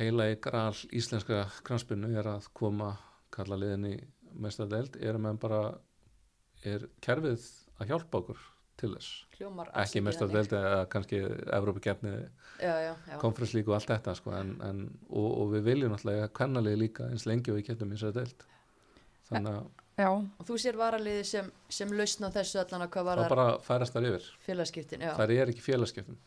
heila 0.00 0.28
í 0.32 0.38
gral 0.44 0.76
íslenska 0.92 1.44
kranspinu 1.66 2.12
er 2.18 2.28
að 2.34 2.48
koma 2.57 2.94
kalla 3.32 3.59
liðin 3.61 3.90
í 3.90 3.96
mestadeld 4.40 4.96
er 5.00 5.16
að 5.16 5.24
menn 5.26 5.40
bara 5.40 5.62
er 6.68 6.86
kerfið 7.05 7.44
að 7.80 7.92
hjálpa 7.92 8.22
okkur 8.22 8.40
til 8.80 8.92
þess 8.94 9.11
hljómar 9.36 9.70
alls 9.72 9.90
ekki 9.90 10.05
mestadeld 10.05 10.55
eða 10.57 10.86
kannski 10.92 11.20
Evrópakefni, 11.59 12.14
konferenslík 13.20 13.68
og 13.68 13.76
allt 13.76 13.92
þetta 13.92 14.14
sko, 14.18 14.32
en, 14.38 14.55
en, 14.64 14.82
og, 15.11 15.28
og 15.42 15.53
við 15.57 15.68
viljum 15.68 15.92
náttúrulega 15.92 16.32
kvennalið 16.36 16.80
líka 16.80 17.09
eins 17.11 17.26
lengi 17.28 17.53
og 17.53 17.61
við 17.61 17.72
getum 17.72 17.92
í 17.92 17.98
þessari 17.98 18.22
deild 18.22 18.46
þannig 19.28 19.59
að 19.59 19.82
já, 19.99 20.09
Og 20.12 20.47
þú 20.49 20.59
sér 20.62 20.78
varaliði 20.80 21.24
sem, 21.28 21.51
sem 21.68 21.93
lausna 21.97 22.30
þessu 22.34 22.62
allan 22.62 22.86
að 22.86 22.93
hvað 22.95 23.09
var 23.09 23.22
það 23.22 23.28
það 23.28 23.34
bara 23.36 23.59
færast 23.66 23.97
þar 23.97 24.09
yfir. 24.11 24.30
félagskiptin 24.47 25.05
Já, 25.05 25.12
þar 25.18 25.34
er 25.36 25.53
ekki 25.53 25.66
félagskiptum 25.66 26.18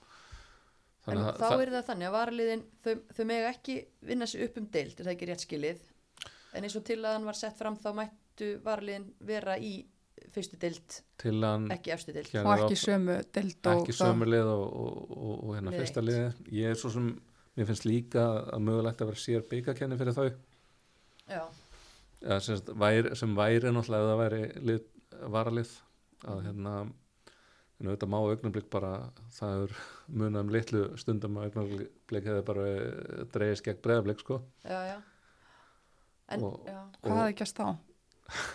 en 1.05 1.11
þannig 1.11 1.25
að 1.29 1.39
þá 1.39 1.45
það, 1.45 1.63
er 1.63 1.73
það 1.75 1.89
þannig 1.89 2.07
að 2.07 2.15
varaliðin 2.15 2.63
þau, 2.83 2.93
þau 3.17 3.25
mega 3.29 3.49
ekki 3.53 3.75
vinna 4.11 4.29
sig 4.29 4.45
upp 4.47 4.61
um 4.61 4.69
deild 4.73 4.95
er 4.95 5.07
það 5.07 5.15
ekki 5.15 5.29
rétt 5.29 5.45
skilið? 5.45 5.83
En 6.55 6.65
eins 6.65 6.77
og 6.79 6.85
til 6.87 7.01
að 7.01 7.17
hann 7.17 7.27
var 7.27 7.37
sett 7.37 7.57
fram 7.59 7.75
þá 7.77 7.89
mættu 7.99 8.55
varaliðin 8.63 9.09
vera 9.27 9.57
í 9.59 9.75
fyrstu 10.33 10.57
deild, 10.59 10.97
til 11.21 11.35
hann 11.43 11.67
ekki 11.73 11.93
efstu 11.93 12.13
deild. 12.15 12.31
gerði 12.31 12.49
og 12.49 12.65
ekki 12.65 12.79
sömu 12.79 13.17
deild 13.35 13.69
og 13.69 13.81
ekki 13.83 13.95
sömu 13.95 14.27
lið 14.29 14.49
og, 14.51 14.65
og, 14.65 15.13
og, 15.15 15.35
og 15.35 15.53
hérna 15.57 15.73
Lið 15.73 15.83
fyrsta 15.83 16.03
liði 16.03 16.55
ég 16.57 16.73
er 16.73 16.79
svo 16.79 16.91
sem, 16.95 17.11
mér 17.55 17.69
finnst 17.69 17.87
líka 17.87 18.25
að 18.55 18.65
mögulegt 18.65 19.03
að 19.03 19.11
vera 19.11 19.23
sér 19.25 19.45
byggakenni 19.51 19.99
fyrir 19.99 20.17
þau. 20.17 20.27
Já, 21.25 21.41
ja, 22.25 22.39
sem, 22.41 22.59
væri, 22.81 23.15
sem 23.19 23.33
væri 23.37 23.71
náttúrulega 23.71 24.03
ef 24.03 24.11
það 24.11 24.21
væri 24.23 24.43
lið, 24.69 24.85
varalið 25.35 25.73
að 26.25 26.43
hérna 26.47 26.75
en 27.75 27.89
auðvitað 27.89 28.11
má 28.13 28.17
augnablik 28.21 28.69
bara 28.71 28.91
það 29.35 29.65
er 29.65 29.73
munað 30.07 30.45
um 30.45 30.51
litlu 30.55 30.83
stundum 31.01 31.37
að 31.41 31.49
augnablik 31.49 32.29
hefði 32.29 32.43
bara 32.47 32.67
dreigist 33.33 33.65
gegn 33.67 33.81
breðablik 33.83 34.21
sko. 34.23 34.37
Já, 34.63 34.79
já. 34.93 34.97
En, 36.33 36.41
Og- 36.47 36.61
já, 36.65 36.77
hvað 37.03 37.11
og- 37.11 37.19
hafði 37.19 37.35
gæst 37.41 37.59
þá? 37.59 37.67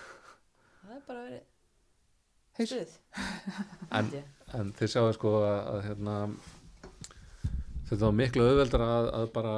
það 0.80 0.94
er 0.96 1.02
bara 1.06 1.26
verið 1.26 1.44
Haus- 2.60 2.72
stuð 2.72 2.96
en, 4.00 4.08
en 4.58 4.72
þið 4.80 4.90
sjáu 4.96 5.12
sko 5.14 5.34
að, 5.44 5.60
að 5.74 5.84
hérna 5.86 6.16
þetta 7.90 8.02
var 8.06 8.16
miklu 8.18 8.48
auðveldar 8.48 8.84
að, 8.86 9.10
að 9.20 9.28
bara 9.36 9.54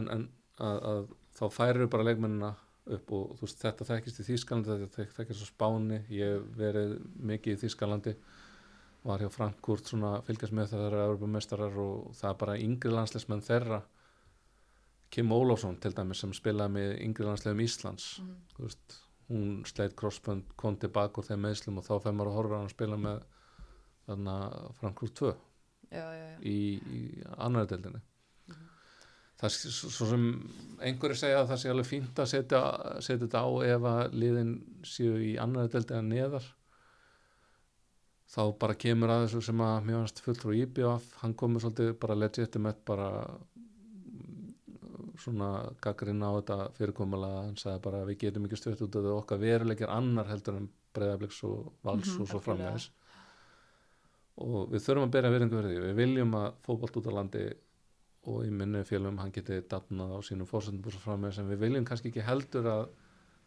en, 0.00 0.08
en 0.16 0.24
að, 0.58 0.80
að 0.90 1.04
þá 1.38 1.44
færir 1.54 1.88
bara 1.92 2.06
leikmennina 2.08 2.50
upp 2.84 3.12
og 3.16 3.36
þú 3.38 3.46
veist 3.46 3.62
þetta 3.64 3.86
þekkist 3.88 4.20
í 4.20 4.26
Þýskalandi 4.28 4.74
þetta 4.84 5.06
þekkist 5.16 5.44
á 5.44 5.48
Spáni. 5.48 6.00
Ég 6.12 6.34
hef 6.34 6.48
verið 6.58 6.94
mikið 7.30 7.54
í 7.56 7.60
Þýskalandi 7.64 8.14
var 9.04 9.20
hjá 9.20 9.30
Frankfurt 9.32 9.88
svona 9.88 10.14
fylgjast 10.24 10.54
með 10.56 10.70
þeirra 10.74 11.06
Europamestarar 11.10 11.78
og 11.80 12.12
það 12.16 12.30
er 12.30 12.38
bara 12.42 12.58
yngri 12.60 12.92
landsleismenn 12.92 13.44
þeirra. 13.44 13.80
Kim 15.14 15.32
Ólafsson 15.32 15.76
til 15.80 15.92
dæmis 15.94 16.20
sem 16.24 16.32
spilaði 16.34 16.74
með 16.74 16.94
yngri 17.04 17.26
landsleifum 17.28 17.60
Íslands. 17.64 18.06
Þú 18.56 18.64
veist, 18.66 18.96
hún 19.28 19.50
sleit 19.68 19.94
crossbund 19.96 20.54
kom 20.60 20.76
tilbaka 20.80 21.20
úr 21.20 21.28
þeim 21.28 21.44
meðslum 21.46 21.78
og 21.80 21.86
þá 21.86 21.94
fem 22.08 22.20
ára 22.24 22.32
horfur 22.34 22.56
hann 22.58 22.68
að 22.68 22.74
spila 22.74 22.98
með 23.00 23.22
þarna 24.08 24.38
Frankfurt 24.80 25.14
2 25.20 25.30
Já, 25.94 26.02
já, 26.02 26.24
já. 26.32 26.38
í, 26.42 26.58
í 26.80 27.00
Mhm. 27.24 28.02
Það 29.44 29.54
er 29.68 29.72
svo 29.76 30.06
sem 30.08 30.26
einhverju 30.84 31.16
segja 31.20 31.40
að 31.42 31.48
það 31.52 31.60
sé 31.60 31.70
alveg 31.72 31.88
fínt 31.88 32.20
að 32.20 32.28
setja, 32.30 32.60
setja 33.04 33.22
þetta 33.26 33.42
á 33.44 33.48
ef 33.68 33.88
að 33.90 34.14
liðin 34.22 34.52
séu 34.88 35.16
í 35.20 35.32
annari 35.40 35.72
deildi 35.72 35.96
en 35.98 36.12
neðar. 36.12 36.46
Þá 38.34 38.42
bara 38.58 38.76
kemur 38.80 39.12
að 39.12 39.26
þessu 39.26 39.42
sem 39.46 39.60
að 39.62 39.88
mjög 39.88 40.00
hans 40.00 40.24
fulltrú 40.24 40.54
IBF, 40.58 41.10
hann 41.20 41.34
komur 41.38 41.62
svolítið 41.62 41.92
bara 42.02 42.16
legitimate 42.18 42.82
bara 42.88 43.08
mm, 43.28 44.48
svona 45.22 45.50
gaggrinn 45.84 46.24
á 46.24 46.30
þetta 46.40 46.58
fyrirkomulega, 46.78 47.44
hann 47.44 47.60
sagði 47.60 47.84
bara 47.84 48.02
við 48.08 48.20
getum 48.24 48.48
ekki 48.48 48.58
stöðt 48.58 48.86
út 48.88 48.98
af 48.98 49.06
það 49.06 49.18
okkar 49.20 49.42
veruleikir 49.44 49.92
annar 49.92 50.32
heldur 50.32 50.58
en 50.62 50.70
breyðabliks 50.96 51.42
og 51.46 51.74
vals 51.84 52.08
Mhm, 52.08 52.24
og 52.24 52.32
svo 52.32 52.40
framvegis. 52.42 52.88
Og 54.44 54.72
við 54.72 54.82
þurfum 54.82 55.06
að 55.06 55.14
bera 55.14 55.30
virðingu 55.30 55.62
því. 55.62 55.76
Við 55.84 55.94
viljum 56.00 56.34
að 56.34 56.48
fótbolt 56.64 56.96
út 56.98 57.06
á 57.06 57.12
landi 57.20 57.44
og 58.30 58.44
í 58.46 58.52
minni 58.52 58.84
félum 58.88 59.18
hann 59.20 59.32
geti 59.34 59.60
dafnað 59.68 60.16
á 60.16 60.18
sínum 60.24 60.48
fórsendum 60.48 60.88
og 60.88 60.94
svo 60.94 61.02
framvegis 61.04 61.40
en 61.42 61.50
við 61.50 61.64
viljum 61.66 61.86
kannski 61.88 62.10
ekki 62.10 62.24
heldur 62.24 62.68
að 62.70 62.84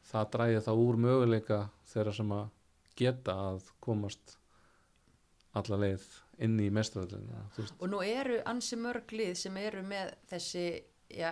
það 0.07 0.29
dræði 0.35 0.63
þá 0.67 0.71
úr 0.75 0.99
möguleika 1.03 1.59
þeirra 1.91 2.13
sem 2.15 2.33
að 2.35 2.45
geta 2.97 3.35
að 3.49 3.71
komast 3.83 4.37
alla 5.57 5.79
leið 5.81 6.05
inn 6.45 6.57
í 6.61 6.69
mestraröldinu 6.73 7.67
Og 7.79 7.87
nú 7.89 8.01
eru 8.05 8.39
ansi 8.49 8.77
mörg 8.79 9.13
lið 9.15 9.33
sem 9.41 9.57
eru 9.61 9.81
með 9.85 10.13
þessi, 10.29 10.65
já, 11.09 11.31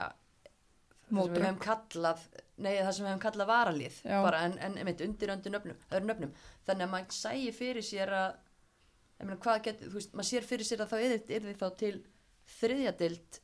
það 1.10 1.20
sem 1.20 1.36
við 1.36 1.46
hefum 1.46 1.62
kallað, 1.62 2.24
nei 2.58 2.72
það 2.80 2.92
sem 2.98 3.06
við 3.06 3.12
hefum 3.12 3.24
kallað 3.28 3.52
varalið, 3.52 4.00
Já. 4.02 4.18
bara 4.26 4.42
en, 4.48 4.58
en 4.66 4.80
einmitt, 4.82 5.04
undir 5.06 5.34
öndu 5.36 5.54
nöfnum, 5.54 5.86
öðru 5.92 6.10
nöfnum. 6.10 6.34
Þannig 6.66 6.88
að 6.88 6.94
maður 6.96 7.18
sæi 7.20 7.54
fyrir 7.54 7.86
sér 7.86 8.14
að, 8.18 8.42
ég 9.20 9.30
meina 9.30 9.40
hvað 9.46 9.62
getur, 9.70 9.92
þú 9.92 10.00
veist, 10.00 10.18
maður 10.18 10.32
sér 10.32 10.50
fyrir 10.50 10.70
sér 10.72 10.86
að 10.86 10.96
þá 10.96 10.98
er, 11.04 11.18
er 11.38 11.46
þið 11.46 11.62
þá 11.62 11.68
til 11.84 11.96
þriðjadild 12.60 13.40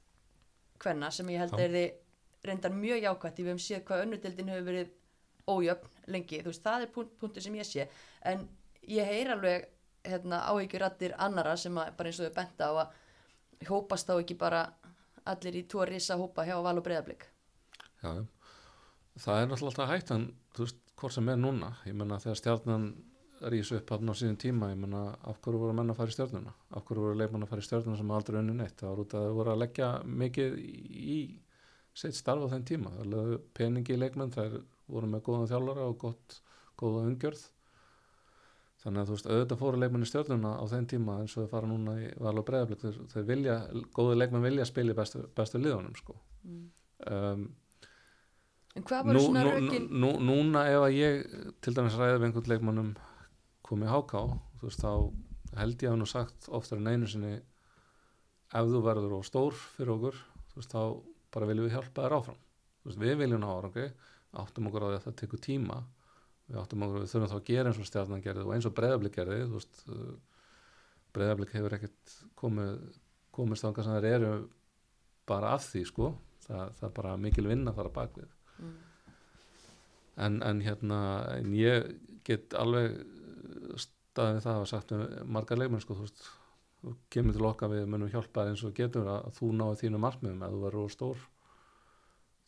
hvenna 0.82 1.12
sem 1.14 1.30
ég 1.34 1.44
held 1.44 1.58
að 1.58 1.66
er 1.66 1.76
þið 1.76 2.48
reyndar 2.50 2.74
mjög 2.74 3.04
jákvætt, 3.06 3.36
því 3.36 3.44
við 3.44 3.52
hefum 3.52 3.64
séð 3.66 3.84
hvað 3.88 4.04
önnudildin 4.06 4.52
hefur 4.52 4.68
verið 4.70 4.94
ójöfn 5.52 6.12
lengi, 6.14 6.42
þú 6.42 6.52
veist, 6.52 6.64
það 6.66 6.86
er 6.86 6.92
punkt, 6.96 7.14
punktur 7.22 7.46
sem 7.46 7.58
ég 7.58 7.68
sé, 7.68 7.88
en 8.26 8.48
ég 8.90 9.10
heyr 9.10 9.34
alveg 9.36 9.68
hérna, 10.08 10.42
áhyggjurattir 10.50 11.14
annara 11.22 11.54
sem 11.60 11.78
að, 11.78 11.92
bara 11.98 12.10
eins 12.10 12.22
og 12.22 12.30
þau 12.30 12.38
benda 12.40 12.70
á 12.70 12.74
að 12.82 13.68
hópast 13.70 14.10
þá 14.10 14.16
ekki 14.16 14.38
bara 14.42 14.62
allir 15.30 15.60
í 15.60 15.68
tvo 15.70 15.86
risa 15.86 16.18
hópa 16.18 16.48
hjá 16.48 16.56
Val 16.66 16.80
og 16.80 16.86
Breiðablík 16.86 17.28
Já, 18.02 18.26
það 19.22 19.42
er 19.44 19.52
náttúrulega 19.52 19.70
alltaf 19.70 19.92
hættan 19.92 20.26
þú 20.56 20.66
veist, 20.66 20.80
hvort 20.98 21.16
sem 21.16 21.30
er 21.30 21.40
núna. 21.40 21.72
Ég 21.88 21.98
menna 21.98 22.20
þegar 22.22 22.40
stjarnan 22.40 22.88
rís 23.50 23.72
upp 23.74 23.92
á 23.92 23.96
síðan 24.14 24.38
tíma, 24.38 24.70
ég 24.72 24.80
menna 24.82 25.16
af 25.26 25.40
hverju 25.42 25.62
voru 25.62 25.74
menn 25.78 25.90
að 25.90 25.98
fara 26.02 26.12
í 26.12 26.16
stjörnuna, 26.16 26.52
af 26.78 26.84
hverju 26.86 27.06
voru 27.06 27.18
leikmenn 27.18 27.46
að 27.46 27.54
fara 27.54 27.64
í 27.64 27.68
stjörnuna 27.68 27.98
sem 27.98 28.12
aldrei 28.12 28.40
unni 28.42 28.58
neitt, 28.58 28.76
það 28.80 28.92
var 28.92 29.02
út 29.04 29.16
að 29.18 29.26
þau 29.26 29.38
voru 29.40 29.54
að 29.54 29.62
leggja 29.64 29.90
mikið 30.06 30.60
í 30.62 31.18
sitt 31.98 32.18
starf 32.18 32.46
á 32.46 32.52
þeim 32.54 32.68
tíma, 32.68 32.92
það 32.98 33.10
lögðu 33.16 33.40
peningi 33.58 33.96
í 33.96 34.02
leikmenn, 34.02 34.36
þær 34.36 34.60
voru 34.92 35.10
með 35.10 35.24
góðan 35.28 35.50
þjálfara 35.52 35.88
og 35.90 35.98
gott, 36.04 36.38
góða 36.80 37.08
umgjörð. 37.10 37.48
Þannig 38.82 39.02
að 39.02 39.10
þú 39.10 39.16
veist, 39.16 39.28
auðvitað 39.30 39.60
fóru 39.62 39.80
leikmenn 39.82 40.06
í 40.06 40.10
stjörnuna 40.10 40.52
á 40.58 40.64
þeim 40.72 40.86
tíma 40.90 41.18
eins 41.22 41.36
og 41.38 41.46
þau 41.46 41.52
fara 41.52 41.70
núna 41.70 41.98
í 42.02 42.08
val 42.18 42.38
og 42.42 42.46
breyðablik 42.48 42.82
þeir, 42.82 43.02
þeir 43.12 43.28
vilja, 43.28 43.58
góði 43.94 44.16
leikmenn 44.18 44.46
vilja 44.48 44.66
spila 44.66 44.96
í 44.96 44.98
bestu, 44.98 45.22
bestu 45.38 45.62
liðunum 45.62 45.98
sko. 46.00 46.16
Mm. 46.48 46.64
um, 47.12 47.44
En 48.72 48.86
hvað 48.88 49.08
var 49.08 49.18
nú, 49.18 49.22
svona 49.26 49.44
nú, 49.44 49.54
rökin? 49.58 49.88
nú, 50.00 50.12
núna 50.24 50.64
ef 50.72 50.86
að 50.86 50.94
ég 50.96 51.24
til 51.62 51.74
dæmis 51.76 51.98
ræði 52.00 52.20
við 52.22 52.28
einhvern 52.30 52.52
leikmannum 52.54 52.92
komið 53.72 53.92
háká 53.92 54.22
þú 54.60 54.68
veist 54.68 54.84
þá 54.84 54.92
held 55.62 55.84
ég 55.84 55.92
að 55.92 56.00
nú 56.02 56.08
sagt 56.08 56.48
oftar 56.54 56.80
en 56.82 56.92
einu 56.92 57.10
sinni 57.12 57.34
ef 58.52 58.68
þú 58.72 58.82
verður 58.86 59.18
og 59.18 59.26
stór 59.28 59.56
fyrir 59.78 59.94
okkur 59.96 60.18
þú 60.52 60.60
veist 60.60 60.76
þá 60.76 60.82
bara 61.32 61.48
viljum 61.48 61.68
við 61.68 61.76
hjálpa 61.78 62.04
þér 62.06 62.16
áfram. 62.18 62.40
Þú 62.82 62.90
veist 62.90 63.02
við 63.02 63.18
viljum 63.22 63.42
ná 63.44 63.50
árangi 63.56 63.86
áttum 64.42 64.68
okkur 64.70 64.84
á 64.84 64.88
því 64.90 64.98
að 64.98 65.06
það 65.06 65.18
tekur 65.22 65.44
tíma 65.44 65.78
við 66.52 66.60
áttum 66.62 66.84
okkur 66.86 66.98
að 67.00 67.06
við 67.06 67.12
þurfum 67.14 67.32
þá 67.32 67.38
að 67.38 67.48
gera 67.52 67.72
eins 67.72 67.80
og 67.80 67.88
stjarnan 67.90 68.24
gerði 68.26 68.46
og 68.46 68.54
eins 68.56 68.68
og 68.68 68.76
breyðablik 68.76 69.16
gerði 69.16 69.40
þú 69.46 69.56
veist 69.60 69.84
breyðablik 71.16 71.56
hefur 71.56 71.76
ekkert 71.78 72.16
komið 72.40 72.76
komist 73.36 73.64
þangað 73.66 73.88
sem 73.88 73.98
þær 73.98 74.10
eru 74.12 74.32
bara 75.32 75.56
af 75.56 75.68
því 75.72 75.84
sko. 75.88 76.12
Það, 76.42 76.72
það 76.80 76.88
er 76.88 76.96
bara 76.98 77.18
mikil 77.22 77.48
vinna 77.48 77.76
þar 77.76 77.92
að 77.92 77.98
bakvið 78.02 78.38
Mm. 78.62 78.74
en, 80.22 80.36
en 80.46 80.60
hérna 80.62 80.98
en 81.34 81.54
ég 81.58 81.88
get 82.28 82.54
alveg 82.54 83.00
staðið 83.80 84.38
við 84.38 84.46
það 84.46 84.60
að 84.60 84.70
sagt 84.72 84.94
við 84.96 85.18
margar 85.38 85.60
leikmenn 85.62 85.84
sko, 85.84 85.98
þú 85.98 86.08
veist 86.08 86.24
þú 86.82 86.94
kemur 87.14 87.38
til 87.38 87.46
okkar 87.46 87.72
við 87.72 87.90
munum 87.94 88.10
hjálpa 88.12 88.48
eins 88.50 88.64
og 88.66 88.74
getur 88.78 89.06
að, 89.06 89.28
að 89.30 89.36
þú 89.38 89.50
náðu 89.58 89.80
þínu 89.82 90.02
markmiðum 90.02 90.46
ef 90.46 90.54
þú 90.54 90.62
verður 90.66 90.86
of 90.86 90.94
stór. 90.96 91.26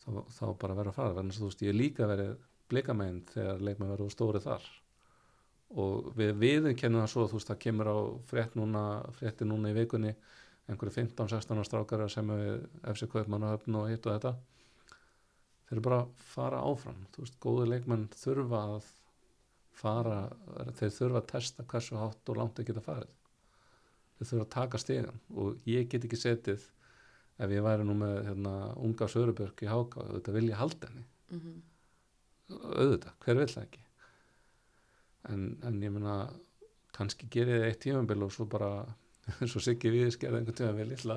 Þá, 0.04 0.08
þá 0.36 0.46
bara 0.60 0.78
verður 0.78 0.90
að 0.90 0.96
fara 0.98 1.22
að 1.22 1.36
þú 1.38 1.50
veist 1.50 1.62
ég 1.64 1.76
líka 1.76 2.08
verið 2.10 2.32
blikamegin 2.72 3.20
þegar 3.30 3.62
leikmenn 3.68 3.92
verður 3.92 4.08
of 4.08 4.14
stóri 4.14 4.42
þar. 4.42 4.66
Og 5.84 6.10
við 6.18 6.32
viðum 6.42 6.78
kennum 6.78 7.04
það 7.04 7.12
svo 7.12 7.28
þú 7.28 7.38
veist 7.38 7.52
það 7.52 7.62
kemur 7.66 7.90
á 7.90 7.98
frétt 8.30 8.58
núna 8.58 8.82
frétti 9.18 9.46
núna 9.48 9.70
í 9.70 9.78
vikunni 9.78 10.12
einhverju 10.70 10.96
15-16 10.96 11.64
strákar 11.68 12.04
sem 12.12 12.28
við 12.34 12.66
FC 12.94 13.08
Kaupmann 13.12 13.46
og 13.46 13.54
höfn 13.54 13.78
og 13.80 13.88
hitt 13.92 14.06
og 14.08 14.16
þetta. 14.16 14.34
Þeir 15.68 15.82
bara 15.84 16.02
að 16.02 16.28
fara 16.34 16.60
áfram 16.64 17.06
þú 17.14 17.24
veist, 17.24 17.40
góði 17.40 17.70
leikmenn 17.70 18.06
þurfa 18.16 18.62
að 18.74 18.92
fara, 19.78 20.18
þeir 20.78 20.94
þurfa 20.98 21.20
að 21.20 21.28
testa 21.32 21.66
hversu 21.70 21.98
hátt 21.98 22.30
og 22.32 22.40
langt 22.40 22.58
þeir 22.58 22.70
geta 22.70 22.84
farið. 22.84 23.12
Þeir 24.18 24.30
þurfa 24.30 24.44
að 24.46 24.52
taka 24.54 24.80
stegan 24.80 25.20
og 25.34 25.68
ég 25.68 25.88
get 25.90 26.06
ekki 26.06 26.20
setið 26.20 26.68
ef 27.42 27.50
ég 27.50 27.64
væri 27.66 27.86
nú 27.86 27.96
með 27.98 28.20
hérna, 28.28 28.54
unga 28.78 29.08
Sörubjörg 29.10 29.64
í 29.64 29.70
Háka 29.70 30.04
auðvitað 30.04 30.38
vil 30.38 30.48
ég 30.50 30.60
halda 30.60 30.90
henni. 30.90 31.06
Mhm. 31.34 31.62
auðvitað, 32.54 33.14
hver 33.24 33.38
vill 33.40 33.48
það 33.48 33.64
ekki? 33.64 33.80
En, 35.32 35.44
en 35.64 35.80
ég 35.82 35.92
meina 35.94 36.16
kannski 36.94 37.26
gerið 37.32 37.62
þið 37.62 37.68
eitt 37.70 37.80
tímambil 37.80 38.26
og 38.26 38.32
svo 38.34 38.44
bara 38.46 38.70
svo 39.50 39.62
Siggi 39.64 39.90
við 39.90 40.10
skerði 40.14 40.42
einhvern 40.42 40.58
tíma 40.58 40.76
við 40.76 40.90
lilla 40.92 41.16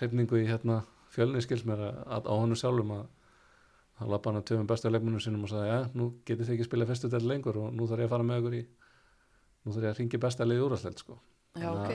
hrefningu 0.00 0.40
í 0.40 0.48
hérna 0.48 0.80
fjölni 1.12 1.42
skils 1.44 1.66
mér 1.68 1.84
að, 1.90 2.24
á 2.24 2.32
honum 2.32 2.58
sjálfum 2.58 2.94
að 2.96 3.04
hann 4.00 4.10
lappa 4.12 4.30
hann 4.30 4.40
að 4.40 4.46
töfum 4.50 4.68
bestu 4.70 4.90
leikmennum 4.90 5.20
sinum 5.22 5.44
og 5.46 5.52
sagði, 5.52 5.68
já, 5.72 5.80
nú 5.98 6.08
getið 6.28 6.48
þið 6.48 6.54
ekki 6.56 6.68
spila 6.68 6.88
fyrstu 6.88 7.10
del 7.12 7.26
lengur 7.28 7.58
og 7.62 7.74
nú 7.76 7.86
þarf 7.90 8.04
ég 8.04 8.08
að 8.08 8.14
fara 8.16 8.26
með 8.28 8.40
ykkur 8.42 8.56
í 8.58 8.62
nú 9.62 9.74
þarf 9.74 9.84
ég 9.84 9.92
að 9.92 10.00
ringi 10.00 10.22
besta 10.22 10.46
liði 10.48 10.64
úrastleild 10.66 11.02
sko. 11.02 11.18
Já, 11.60 11.68
ok. 11.68 11.90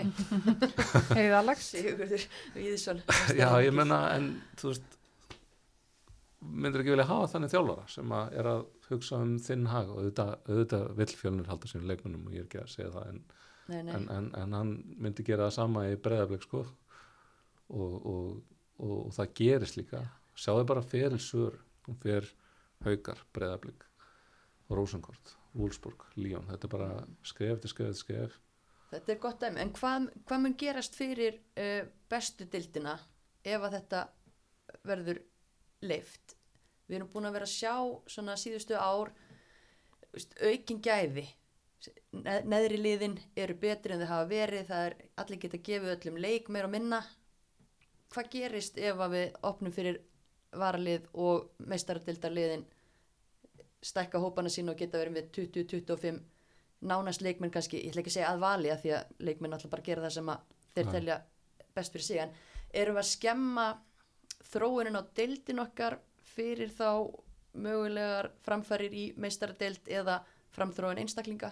Heiðalags. 1.17 1.71
Sigurður 1.73 2.27
Víðisson. 2.53 3.01
já, 3.41 3.47
ég 3.65 3.73
menna, 3.73 4.03
en 4.13 4.29
þú 4.59 4.69
veist 4.71 4.97
myndir 6.47 6.83
ekki 6.83 6.93
vilja 6.93 7.07
hafa 7.09 7.27
þannig 7.33 7.51
þjálfara 7.51 7.87
sem 7.89 8.11
að 8.13 8.35
er 8.39 8.49
að 8.51 8.59
hugsa 8.91 9.17
um 9.25 9.31
þinn 9.41 9.65
hag 9.71 9.89
og 9.89 9.97
auðvitað, 10.03 10.33
auðvitað 10.47 10.83
vill 10.99 11.15
fjölnir 11.17 11.49
halda 11.49 11.69
sínum 11.71 11.89
leikmennum 11.89 12.27
og 12.29 12.35
ég 12.35 12.43
er 12.43 12.47
ekki 12.47 12.61
að 12.61 12.69
segja 12.75 12.91
það 12.93 13.07
en, 13.11 13.23
Nei, 13.67 13.79
nei. 13.83 13.93
en, 13.97 14.05
en, 14.13 14.27
en 14.39 14.53
hann 14.55 14.69
myndi 15.01 15.25
gera 15.27 15.49
það 15.49 15.55
sama 15.57 15.87
í 15.89 15.97
breðablik 15.99 16.45
sko 16.45 16.61
og, 16.61 17.95
og, 17.97 18.29
og, 18.77 18.93
og 18.93 19.09
það 19.17 19.33
gerist 19.41 19.79
líka 19.81 20.03
sjáðu 20.39 20.67
bara 20.69 20.85
fyrir 20.85 21.19
sur 21.19 21.57
hún 21.87 21.99
fer 22.03 22.27
haukar, 22.85 23.23
breðablik 23.33 23.85
Rósankort, 24.69 25.37
Wolfsburg, 25.55 26.03
Líón 26.19 26.49
þetta 26.51 26.67
er 26.67 26.73
bara 26.75 26.91
skref 27.25 27.63
til 27.63 27.71
skref 27.71 27.95
til 27.95 28.03
skref 28.03 28.41
Þetta 28.87 29.13
er 29.13 29.19
gott 29.19 29.41
dæmi. 29.43 29.61
En 29.63 29.73
hvað, 29.75 30.07
hvað 30.27 30.43
mun 30.43 30.55
gerast 30.59 30.95
fyrir 30.95 31.39
uh, 31.59 31.87
bestu 32.11 32.47
dildina 32.51 32.95
ef 33.43 33.63
að 33.67 33.79
þetta 33.79 34.03
verður 34.87 35.19
leift? 35.83 36.37
Við 36.87 36.99
erum 36.99 37.09
búin 37.11 37.27
að 37.27 37.35
vera 37.35 37.49
að 37.49 37.55
sjá 37.55 37.73
svona 38.07 38.37
síðustu 38.39 38.77
ár 38.79 39.11
aukin 40.47 40.79
gæði. 40.83 41.25
Ne 42.15 42.39
neðri 42.47 42.79
liðin 42.79 43.17
eru 43.37 43.57
betri 43.59 43.93
en 43.93 44.01
þau 44.01 44.11
hafa 44.13 44.29
verið. 44.31 44.69
Það 44.71 44.85
er 44.85 44.95
allir 45.23 45.41
geta 45.43 45.63
gefið 45.67 45.95
öllum 45.97 46.21
leik 46.23 46.47
meira 46.49 46.69
og 46.69 46.75
minna. 46.77 47.01
Hvað 48.15 48.31
gerist 48.37 48.79
ef 48.79 49.03
að 49.03 49.17
við 49.17 49.41
opnum 49.51 49.75
fyrir 49.75 49.99
varalið 50.55 51.07
og 51.13 51.49
meistaradildarliðin 51.67 52.65
stækka 53.83 54.19
hópana 54.21 54.51
sín 54.51 54.71
og 54.71 54.77
geta 54.79 54.99
verið 55.01 55.17
með 55.17 55.29
20-25 55.37 56.21
nánast 56.87 57.23
leikmenn 57.25 57.51
kannski, 57.53 57.81
ég 57.81 57.91
ætla 57.91 58.03
ekki 58.03 58.13
að 58.13 58.17
segja 58.19 58.31
að 58.31 58.43
vali 58.43 58.71
að 58.71 58.81
því 58.83 58.93
að 58.97 59.13
leikmenn 59.27 59.57
alltaf 59.57 59.73
bara 59.73 59.85
gera 59.85 60.05
það 60.05 60.15
sem 60.17 60.31
að 60.33 60.55
þeir 60.75 60.89
telja 60.93 61.19
best 61.77 61.93
fyrir 61.93 62.05
sig. 62.05 62.19
En 62.21 62.81
erum 62.81 62.97
við 62.97 63.03
að 63.03 63.11
skemma 63.11 63.67
þróunin 64.51 64.99
á 64.99 65.01
deildin 65.17 65.63
okkar 65.63 65.97
fyrir 66.35 66.73
þá 66.73 66.89
mögulegar 67.57 68.31
framfærir 68.45 68.93
í 68.93 69.05
meistaradeild 69.17 69.89
eða 69.89 70.19
framþróun 70.53 71.01
einstaklinga? 71.01 71.51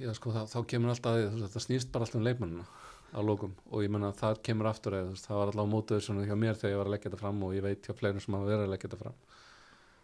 Já, 0.00 0.12
sko, 0.16 0.32
það, 0.32 0.46
þá 0.52 0.60
kemur 0.70 0.94
alltaf 0.94 1.18
að 1.18 1.42
það 1.52 1.64
snýst 1.66 1.90
bara 1.92 2.06
alltaf 2.06 2.20
um 2.20 2.24
leikmennina 2.24 2.68
á 3.10 3.20
lókum 3.24 3.52
og 3.70 3.84
ég 3.84 3.92
menna 3.92 4.12
það 4.16 4.40
kemur 4.46 4.70
aftur 4.70 4.96
eða 5.00 5.18
það 5.18 5.38
var 5.40 5.50
alltaf 5.50 5.68
mótuður 5.70 6.04
svona 6.06 6.26
hjá 6.28 6.36
mér 6.38 6.58
þegar 6.58 6.72
ég 6.74 6.80
var 6.80 6.90
að 6.90 6.94
leggja 6.94 7.10
þetta 7.10 7.20
fram 7.22 7.44
og 7.46 7.54
ég 7.56 7.64
veit 7.66 7.86
hjá 7.86 7.96
fleirum 7.98 8.22
sem 8.22 8.36
hafa 8.36 8.50
verið 8.50 8.64
að 8.64 8.72
leggja 8.74 8.88
þetta 8.88 9.02
fram. 9.02 9.20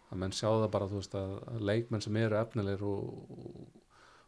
Að 0.07 0.21
menn 0.23 0.35
sjá 0.35 0.47
það 0.47 0.69
bara, 0.75 0.89
þú 0.91 1.01
veist, 1.01 1.17
að, 1.19 1.63
leikmenn 1.69 2.03
sem 2.03 2.19
eru 2.21 2.39
efnilegir 2.39 2.83
og, 2.87 3.07
og, 3.37 3.81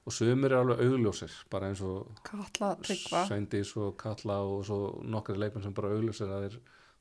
og 0.04 0.16
sumir 0.16 0.52
eru 0.52 0.60
alveg 0.64 0.84
augljósir 0.88 1.36
bara 1.52 1.70
eins 1.72 1.84
og 1.86 2.10
Katla 2.28 2.74
Tryggva. 2.84 3.24
Sveindís 3.30 3.76
og 3.80 3.94
Kalla 4.00 4.42
og 4.48 4.66
svo 4.68 4.80
nokkri 5.08 5.38
leikmenn 5.40 5.68
sem 5.68 5.76
bara 5.76 5.94
augljósir 5.96 6.32
að 6.32 6.48
þeir, 6.48 6.58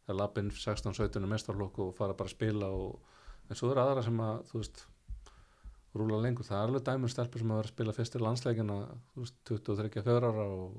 þeir 0.07 0.21
lappin 0.21 0.53
16-17 0.55 1.31
mestarlokku 1.31 1.89
og 1.89 1.97
fara 1.99 2.19
bara 2.19 2.31
að 2.31 2.37
spila 2.37 2.71
og, 2.75 3.19
en 3.49 3.59
svo 3.59 3.73
eru 3.73 3.83
aðra 3.83 4.07
sem 4.07 4.23
að, 4.23 4.45
þú 4.51 4.63
veist 4.63 4.87
rúla 5.99 6.21
lengur, 6.23 6.47
það 6.47 6.59
er 6.61 6.69
alveg 6.69 6.85
dæmur 6.87 7.11
stelpur 7.13 7.43
sem 7.43 7.51
að 7.51 7.61
vera 7.61 7.71
að 7.71 7.75
spila 7.75 7.95
fyrst 7.97 8.17
í 8.17 8.23
landsleikina 8.23 8.79
þú 9.15 9.25
veist, 9.25 9.39
23-4 9.49 10.31
ára 10.31 10.47
og, 10.53 10.77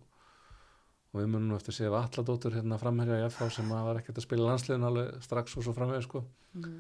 og 1.10 1.18
við 1.22 1.32
munum 1.34 1.56
eftir 1.58 1.74
að 1.74 1.80
séu 1.80 1.96
alladóttur 1.98 2.56
hérna 2.58 2.78
framherja 2.82 3.18
í 3.18 3.26
FH 3.32 3.50
sem 3.58 3.74
að 3.74 3.88
var 3.88 4.00
ekkert 4.02 4.22
að 4.22 4.28
spila 4.28 4.48
landslegin 4.52 4.88
alveg 4.90 5.24
strax 5.26 5.58
og 5.58 5.66
svo 5.66 5.74
framveg 5.78 6.06
sko. 6.06 6.24
mm. 6.54 6.80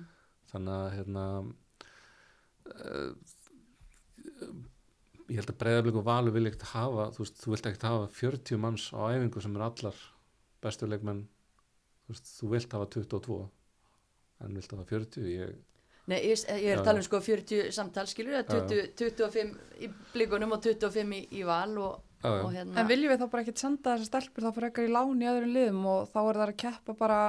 þannig 0.51 0.75
að 0.75 0.89
hérna 0.97 1.25
uh, 2.69 3.11
ég 5.29 5.39
held 5.39 5.53
að 5.53 5.59
breyðarblik 5.61 5.99
og 5.99 6.05
valur 6.07 6.35
vil 6.35 6.47
ekkert 6.49 6.67
hafa 6.73 7.09
þú 7.15 7.23
veist, 7.23 7.41
þú 7.41 7.53
vilt 7.53 7.69
ekkert 7.69 7.87
hafa 7.89 8.11
40 8.19 8.61
manns 8.61 8.89
á 8.93 8.99
æfingu 9.13 9.43
sem 9.45 9.57
er 9.57 9.65
allar 9.65 10.03
bestu 10.63 10.89
leikmenn 10.89 11.23
þú 12.05 12.13
veist, 12.13 12.29
þú 12.37 12.51
vilt 12.53 12.77
hafa 12.77 12.91
22 12.97 13.39
en 14.45 14.59
vilt 14.59 14.75
hafa 14.75 14.87
40 14.93 15.33
ég 15.33 15.57
Nei, 16.09 16.23
ég, 16.25 16.41
ég 16.57 16.71
er 16.73 16.79
að 16.79 16.87
tala 16.87 17.01
um 17.03 17.05
sko 17.05 17.19
40 17.21 17.69
samtal 17.75 18.07
skilur 18.09 18.39
Já, 18.39 18.41
já. 18.41 18.63
20, 18.65 18.93
25 18.97 19.51
í 19.85 19.89
blikunum 20.15 20.55
og 20.55 20.63
25 20.65 21.13
í, 21.13 21.19
í 21.37 21.43
val 21.45 21.75
og, 21.77 21.99
og 22.23 22.49
hérna 22.53 22.81
En 22.81 22.89
viljum 22.89 23.13
við 23.13 23.21
þá 23.21 23.29
bara 23.31 23.45
ekkert 23.45 23.61
senda 23.61 23.93
þessar 23.93 24.09
stelpur 24.09 24.45
þá 24.45 24.51
fyrir 24.55 24.69
ekkert 24.69 24.89
í 24.89 24.95
lán 24.95 25.23
í 25.23 25.29
öðrum 25.31 25.55
liðum 25.55 25.85
og 25.93 26.09
þá 26.11 26.19
er 26.21 26.39
það 26.41 26.45
að 26.47 26.59
keppa 26.63 26.95
bara 26.99 27.19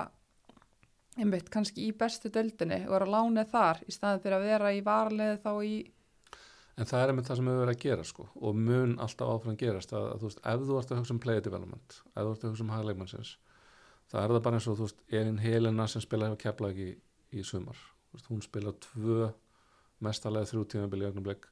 einmitt 1.21 1.51
kannski 1.53 1.87
í 1.87 1.95
bestu 1.97 2.31
döldinni 2.33 2.85
og 2.89 2.97
er 2.97 3.07
að 3.07 3.15
lána 3.15 3.47
þar 3.49 3.83
í 3.87 3.95
staðin 3.95 4.23
fyrir 4.25 4.39
að 4.39 4.47
vera 4.49 4.73
í 4.75 4.85
varaliði 4.87 5.41
þá 5.45 5.53
í 5.67 5.75
En 6.81 6.89
það 6.89 7.03
er 7.03 7.11
einmitt 7.13 7.29
það 7.29 7.39
sem 7.39 7.49
hefur 7.51 7.61
verið 7.61 7.77
að 7.77 7.83
gera 7.85 8.05
sko 8.09 8.27
og 8.41 8.57
mun 8.57 8.93
alltaf 9.05 9.31
áfram 9.35 9.57
gerast 9.61 9.91
að, 9.93 10.07
að 10.15 10.21
þú 10.23 10.29
veist, 10.31 10.43
ef 10.49 10.63
þú 10.65 10.79
ert 10.81 10.93
að 10.93 11.01
hugsa 11.01 11.15
um 11.15 11.23
play 11.23 11.41
development 11.45 11.97
ef 12.01 12.21
þú 12.23 12.31
ert 12.31 12.45
að 12.45 12.53
hugsa 12.53 12.65
um 12.65 12.73
hagleikmannsins 12.73 13.33
það 14.11 14.23
er 14.23 14.35
það 14.35 14.45
bara 14.47 14.61
eins 14.61 14.69
og 14.71 14.79
þú 14.79 14.87
veist, 14.87 15.03
Elin 15.21 15.43
Helena 15.43 15.87
sem 15.91 16.05
spila 16.05 16.31
hefur 16.31 16.41
kepla 16.47 16.71
ekki 16.73 16.87
í, 16.89 16.95
í 17.37 17.45
sumar 17.45 17.83
veist, 18.15 18.31
hún 18.31 18.41
spila 18.47 18.73
tvö 18.87 19.29
mestalega 20.07 20.49
þrjú 20.51 20.65
tímabili 20.73 21.05
í 21.05 21.11
ögnumleik 21.11 21.51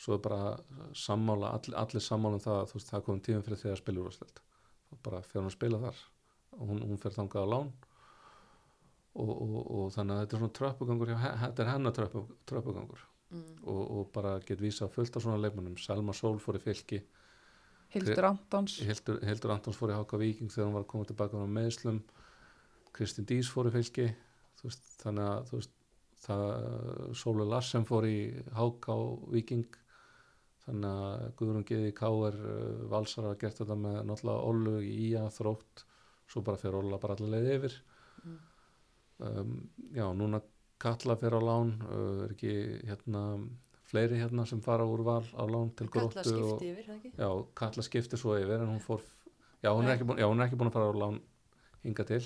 svo 0.00 0.16
er 0.16 0.22
bara 0.24 0.54
sammála 0.96 1.52
all, 1.56 1.74
allir 1.82 2.04
sammála 2.04 2.38
um 2.38 2.44
það 2.44 2.62
að 2.62 2.70
þú 2.70 2.78
veist, 2.78 2.92
það 2.92 3.04
komum 3.06 3.20
tímum 3.26 3.44
fyrir 3.46 3.60
því 3.60 3.72
að 3.72 3.82
spila 3.82 4.02
úrvarsleild 4.04 4.42
bara 5.04 5.22
fyrir 5.26 5.46
að 5.46 5.54
spila 5.54 5.80
þar. 5.84 6.02
Og 6.58 6.72
hún, 6.72 6.82
hún 6.88 7.00
fer 7.00 7.14
þangað 7.14 7.46
á 7.46 7.52
lán. 7.52 7.70
Og, 9.20 9.30
og, 9.30 9.54
og 9.60 9.86
þannig 9.94 10.16
að 10.16 10.20
þetta 10.22 10.36
er 10.36 10.42
svona 10.42 10.56
tröppugangur 10.58 11.10
hjá, 11.10 11.16
þetta 11.44 11.64
er 11.64 11.70
hennar 11.72 11.94
tröppu, 11.94 12.22
tröppugangur. 12.48 13.06
Mm, 13.30 13.56
og, 13.70 13.80
og 13.80 14.12
bara 14.14 14.36
get 14.46 14.62
vísa 14.62 14.88
fullt 14.90 15.16
af 15.16 15.24
svona 15.24 15.38
leikmennum 15.38 15.76
Selma 15.78 16.14
Sól 16.16 16.38
fór 16.42 16.58
í 16.58 16.62
fylki. 16.62 17.00
Hildur 17.94 18.28
Antons. 18.30 18.78
Hildur, 18.86 19.18
Hildur 19.26 19.54
Antons 19.54 19.78
fór 19.78 19.92
í 19.92 19.98
Háka 19.98 20.18
Víking 20.18 20.50
þegar 20.50 20.68
hún 20.68 20.78
var 20.78 20.86
koma 20.90 21.08
tilbaka 21.08 21.42
á 21.42 21.46
meðslum 21.50 22.00
Kristín 22.94 23.26
Dís 23.26 23.50
fór 23.50 23.70
í 23.70 23.74
fylki. 23.74 24.08
Veist, 24.62 24.86
þannig 25.02 25.26
að 25.26 25.44
þú 25.50 25.60
veist, 25.60 25.76
Sólu 27.16 27.46
Larsen 27.48 27.86
fór 27.88 28.06
í 28.06 28.18
Háka 28.54 28.94
Víking 29.32 29.66
þannig 30.70 30.96
að 31.04 31.24
Guðrún 31.40 31.66
Geði 31.68 31.92
Káer 31.98 32.36
Valsar 32.92 33.26
hafa 33.28 33.38
gert 33.42 33.60
þetta 33.60 33.76
með 33.76 33.98
náttúrulega 34.08 34.46
Ólu 34.50 34.74
í 34.86 34.92
Ía 35.10 35.26
þrótt 35.34 35.84
svo 36.30 36.42
bara 36.46 36.60
fyrir 36.62 36.78
Óla 36.80 36.98
bara 37.02 37.16
allir 37.18 37.34
leið 37.36 37.52
yfir 37.58 37.80
Mm. 38.20 38.34
um, 39.24 39.52
já, 39.96 40.04
núna 40.12 40.42
Katla 40.80 41.14
fyrir 41.16 41.40
á 41.40 41.40
lán 41.40 41.70
uh, 41.88 42.24
er 42.26 42.34
ekki 42.34 42.50
hérna 42.84 43.22
fleiri 43.88 44.18
hérna 44.20 44.44
sem 44.46 44.60
fara 44.60 44.84
úr 44.84 45.00
val 45.06 45.24
á 45.32 45.44
lán 45.48 45.70
til 45.76 45.88
gróttu 45.88 46.20
og, 46.20 46.26
skipti 46.60 46.68
yfir, 46.74 46.90
ekki? 46.98 47.12
já, 47.16 47.28
Katla 47.56 47.82
skipti 47.86 48.20
svo 48.20 48.36
yfir 48.36 48.60
en 48.60 48.68
hún 48.74 48.82
fór 48.84 49.00
já, 49.64 49.70
hún 49.72 49.88
er 49.88 49.94
ekki 49.96 50.04
búin, 50.10 50.20
já, 50.20 50.28
hún 50.28 50.40
er 50.42 50.50
ekki 50.50 50.58
búin 50.60 50.68
að 50.68 50.76
fara 50.76 50.92
á 50.92 51.00
lán 51.00 51.16
hinga 51.86 52.04
til 52.10 52.20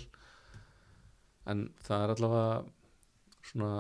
en 1.47 1.63
það 1.87 2.05
er 2.09 2.15
allavega 2.17 2.65
svona 3.53 3.71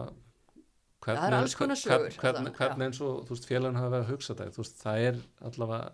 Það 1.05 1.24
er 1.26 1.36
alls 1.36 1.56
konar 1.59 1.78
sögur, 1.78 2.16
hvern, 2.20 2.51
hvern, 2.56 2.85
eins 2.86 3.01
og 3.05 3.28
veist, 3.28 3.48
félagin 3.48 3.76
hafa 3.76 3.93
verið 3.93 4.06
að 4.06 4.12
hugsa 4.14 4.36
það 4.39 4.59
veist, 4.59 4.78
það 4.81 5.09
er 5.09 5.18
allavega 5.51 5.93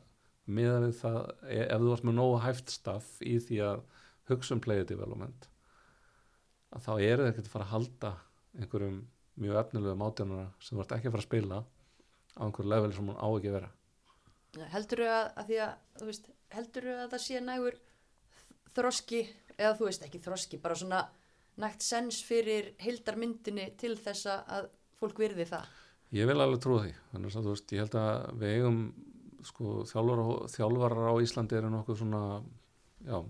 miðað 0.50 0.84
við 0.86 0.96
það, 1.00 1.18
e- 1.46 1.66
ef 1.66 1.80
þú 1.82 1.90
varst 1.90 2.06
með 2.06 2.16
nógu 2.18 2.36
hæft 2.44 2.74
staff 2.74 3.08
í 3.26 3.36
því 3.42 3.58
að 3.66 3.82
hugsa 4.30 4.54
um 4.54 4.62
player 4.62 4.86
development 4.86 5.48
að 6.70 6.86
þá 6.86 6.92
eru 6.94 7.24
þeir 7.24 7.32
ekkert 7.32 7.48
að 7.48 7.54
fara 7.54 7.66
að 7.66 7.74
halda 7.74 8.12
einhverjum 8.60 8.98
mjög 9.40 9.60
efnilegum 9.64 10.06
átjónara 10.06 10.48
sem 10.62 10.76
þú 10.76 10.84
ert 10.84 10.96
ekki 10.96 11.08
að 11.10 11.14
fara 11.14 11.24
að 11.24 11.28
spila 11.28 11.60
á 11.60 12.42
einhverju 12.46 12.70
level 12.70 12.92
sem 12.94 13.10
hún 13.10 13.18
á 13.18 13.26
ekki 13.28 13.50
að 13.50 13.56
vera. 13.58 13.70
Heldur 14.74 15.04
að, 15.06 15.24
að 15.42 15.54
að, 15.64 15.72
þú 15.98 16.10
veist, 16.10 16.28
heldur 16.54 16.90
að 16.94 17.06
það 17.12 17.24
sé 17.24 17.40
nægur 17.46 17.78
þroski, 18.76 19.22
eða 19.56 19.76
þú 19.78 19.88
veist 19.88 20.06
ekki 20.06 20.22
þroski, 20.22 20.60
bara 20.62 20.78
svona 20.78 21.00
nægt 21.60 21.84
sens 21.84 22.20
fyrir 22.26 22.72
hildarmyndinni 22.82 23.66
til 23.80 23.96
þess 23.98 24.28
að 24.30 24.70
fólk 25.00 25.20
virði 25.22 25.46
það. 25.48 25.68
Ég 26.14 26.26
vil 26.26 26.40
alveg 26.42 26.62
trúa 26.62 26.84
því, 26.84 26.94
þannig 27.12 27.36
að 27.36 27.46
þú 27.46 27.54
veist, 27.54 27.72
ég 27.74 27.84
held 27.84 27.96
að 28.00 28.40
við 28.40 28.54
eigum 28.56 28.80
sko 29.46 29.74
þjálfarar, 29.88 31.04
á 31.08 31.14
Íslandi 31.22 31.56
eru 31.56 31.70
nokkuð 31.72 32.00
svona 32.02 32.22
já, 33.06 33.20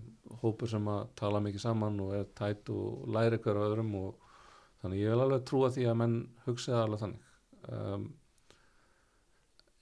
hópur 0.41 0.71
sem 0.71 0.89
að 0.91 1.03
tala 1.19 1.43
mikið 1.45 1.65
saman 1.65 2.01
og 2.03 2.15
er 2.19 2.31
tætt 2.37 2.73
og 2.75 3.05
læri 3.15 3.39
hver 3.43 3.61
á 3.61 3.67
öðrum 3.69 3.93
og 4.01 4.33
þannig 4.81 5.05
ég 5.05 5.13
vil 5.13 5.27
alveg 5.27 5.45
trúa 5.47 5.71
því 5.75 5.87
að 5.91 6.01
menn 6.01 6.17
hugsa 6.47 6.73
það 6.73 6.83
alveg 6.87 7.05
þannig. 7.05 7.29
Um, 7.71 8.09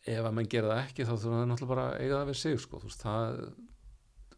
ef 0.09 0.27
að 0.27 0.37
menn 0.37 0.51
gera 0.51 0.75
það 0.75 0.83
ekki 0.85 1.07
þá 1.07 1.15
þurfa 1.15 1.39
það 1.39 1.49
náttúrulega 1.53 1.73
bara 1.75 1.87
að 1.89 2.03
eiga 2.03 2.19
það 2.19 2.31
við 2.31 2.39
sig 2.43 2.61
sko, 2.65 2.83
þú 2.83 2.91
veist, 2.91 3.07
það 3.07 3.41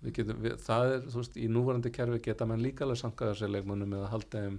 við 0.01 0.17
getum, 0.17 0.41
við, 0.45 0.57
það 0.65 0.93
er, 0.95 1.05
þú 1.09 1.21
veist, 1.21 1.37
í 1.37 1.51
núvarandi 1.53 1.93
kerfi 1.95 2.23
geta 2.25 2.49
menn 2.49 2.65
líka 2.65 2.87
alveg 2.87 3.01
sankaða 3.01 3.37
sér 3.41 3.53
leikmönnum 3.55 3.99
eða 3.99 4.13
halda 4.15 4.45
þeim 4.45 4.57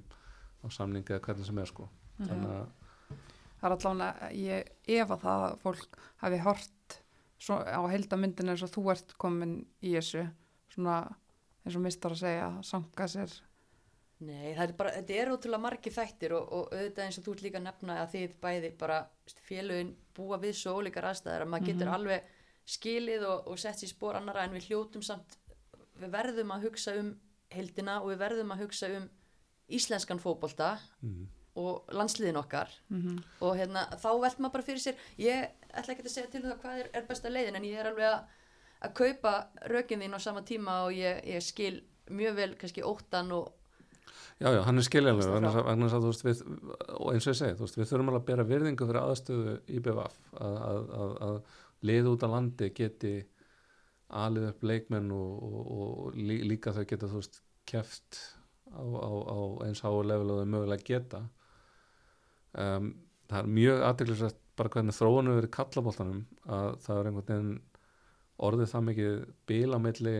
á 0.61 0.67
samningi 0.73 1.15
eða 1.15 1.23
hvernig 1.25 1.47
sem 1.47 1.61
er 1.61 1.71
sko, 1.71 1.87
þannig 2.21 2.53
að 2.59 2.80
Það 3.61 3.67
er 3.69 3.75
allavega, 3.75 4.29
ég 4.33 4.71
efa 5.01 5.17
það 5.21 5.43
að 5.47 5.59
fólk 5.61 5.97
hafi 6.23 6.39
hort 6.41 6.95
svo, 7.41 7.59
á 7.61 7.81
heildamyndin 7.91 8.49
eins 8.53 8.63
og 8.65 8.71
þú 8.73 8.83
ert 8.95 9.13
komin 9.21 9.55
í 9.85 9.93
þessu, 9.95 10.25
svona 10.73 10.95
eins 11.65 11.77
og 11.77 11.83
mistar 11.85 12.15
að 12.15 12.21
segja, 12.23 12.47
sanka 12.65 13.07
sér. 13.11 13.33
Nei, 14.21 14.51
það 14.53 14.63
er 14.67 14.73
bara, 14.77 14.91
þetta 14.97 15.13
er 15.17 15.29
ótrúlega 15.33 15.61
margir 15.63 15.93
þættir 15.95 16.33
og, 16.37 16.49
og 16.53 16.73
auðvitað 16.75 17.05
eins 17.07 17.17
og 17.17 17.23
þú 17.25 17.31
ert 17.33 17.43
líka 17.45 17.57
að 17.57 17.65
nefna 17.67 17.95
að 18.03 18.11
þið 18.15 18.35
bæði 18.43 18.69
bara 18.81 18.97
félögin 19.47 19.95
búa 20.17 20.37
við 20.41 20.53
svo 20.59 20.75
ólíkar 20.77 21.07
aðstæðar 21.09 21.45
að 21.45 21.49
maður 21.53 21.69
getur 21.71 21.87
Mhm. 21.89 21.95
alveg 21.95 22.27
skilið 22.69 23.25
og, 23.25 23.47
og 23.49 23.57
sett 23.59 23.81
sér 23.81 23.89
spór 23.89 24.19
annara 24.19 24.43
en 24.45 24.53
við 24.53 24.67
hljótum 24.69 25.01
samt, 25.05 25.37
við 25.97 26.11
verðum 26.13 26.53
að 26.53 26.67
hugsa 26.67 26.93
um 27.01 27.09
heildina 27.51 27.97
og 28.03 28.11
við 28.13 28.21
verðum 28.21 28.53
að 28.53 28.61
hugsa 28.67 28.91
um 28.99 29.09
íslenskan 29.73 30.21
fótbolta 30.21 30.75
mm, 31.01 31.25
og 31.59 31.89
landsliðin 31.91 32.37
okkar. 32.39 32.69
Mm 32.89 33.17
og 33.41 33.55
hérna, 33.57 33.85
þá 33.99 34.09
velt 34.21 34.39
maður 34.39 34.53
bara 34.53 34.63
fyrir 34.69 34.79
sér 34.83 34.95
ég 35.19 35.49
ætla 35.73 35.93
ekki 35.95 36.05
að 36.05 36.13
segja 36.13 36.29
til 36.31 36.43
um 36.43 36.51
það 36.51 36.61
hvað 36.63 36.79
er, 36.83 36.89
er 36.93 37.07
besta 37.09 37.29
leiðin 37.29 37.55
en 37.59 37.65
ég 37.67 37.79
er 37.79 37.89
alveg 37.91 38.07
að, 38.11 38.21
að 38.87 38.93
kaupa 39.01 39.33
rökin 39.71 39.99
þín 40.05 40.15
á 40.15 40.19
sama 40.19 40.41
tíma 40.47 40.83
og 40.85 40.93
ég, 40.95 41.19
ég 41.27 41.43
skil 41.43 41.81
mjög 42.11 42.35
vel 42.35 42.53
kannski 42.59 42.83
óttan 42.83 43.31
og 43.35 43.51
Já, 44.41 44.49
já, 44.55 44.61
hann 44.65 44.77
er 44.79 44.85
vegna 45.67 45.85
þess 45.85 45.93
að- 45.93 46.01
þú 46.01 46.09
veist 46.09 46.23
við, 46.25 46.39
og 46.97 47.11
eins 47.13 47.27
og 47.27 47.33
ég 47.33 47.37
segi, 47.37 47.53
þú 47.59 47.61
veist, 47.65 47.75
við 47.77 47.89
þurfum 47.91 48.09
alveg 48.09 48.21
að 48.21 48.25
bera 48.31 48.43
virðingu 48.49 48.87
fyrir 48.89 49.01
aðstöðu 49.01 49.51
IBVF 49.77 50.15
að, 50.33 50.55
að, 50.69 50.79
að, 51.01 51.11
að 51.27 51.35
lið 51.85 52.09
út 52.09 52.23
á 52.25 52.27
landi 52.33 52.69
geti 52.73 53.11
alið 54.21 54.47
upp 54.49 54.63
leikmenn 54.67 55.11
og, 55.13 55.43
og, 55.45 55.69
og 55.77 56.17
lí, 56.17 56.39
líka 56.49 56.73
þau 56.75 56.83
geta, 56.89 57.07
þú 57.11 57.21
veist, 57.21 57.37
keft 57.69 58.17
á, 58.73 58.81
á, 58.81 59.09
á 59.29 59.37
eins 59.67 59.83
háu 59.85 60.01
level 60.03 60.33
og 60.33 60.41
þau 60.41 60.49
mögulega 60.55 60.87
geta 60.89 61.21
um, 62.59 62.93
það 63.31 63.39
er 63.39 63.51
mjög 63.57 63.83
aðdeglisvægt 63.87 64.39
bara 64.59 64.71
hvernig 64.73 64.95
þróunu 64.97 65.35
verið 65.37 65.53
kallaboltanum 65.55 66.23
að 66.45 66.69
það 66.85 66.99
er 66.99 67.09
einhvern 67.09 67.27
veginn 67.29 67.53
orðið 68.47 68.71
það 68.71 68.87
mikið 68.87 69.19
bíl 69.49 69.75
á 69.77 69.79
milli 69.81 70.15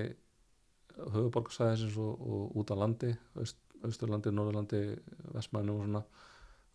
höfuborgarsæðisins 1.02 1.98
og, 2.02 2.22
og 2.22 2.60
út 2.62 2.72
á 2.72 2.76
landi 2.78 3.12
aust, 3.40 3.60
austurlandi, 3.82 4.34
norðurlandi 4.36 4.82
vestmænum 5.36 5.80
og 5.80 5.86
svona 5.88 6.04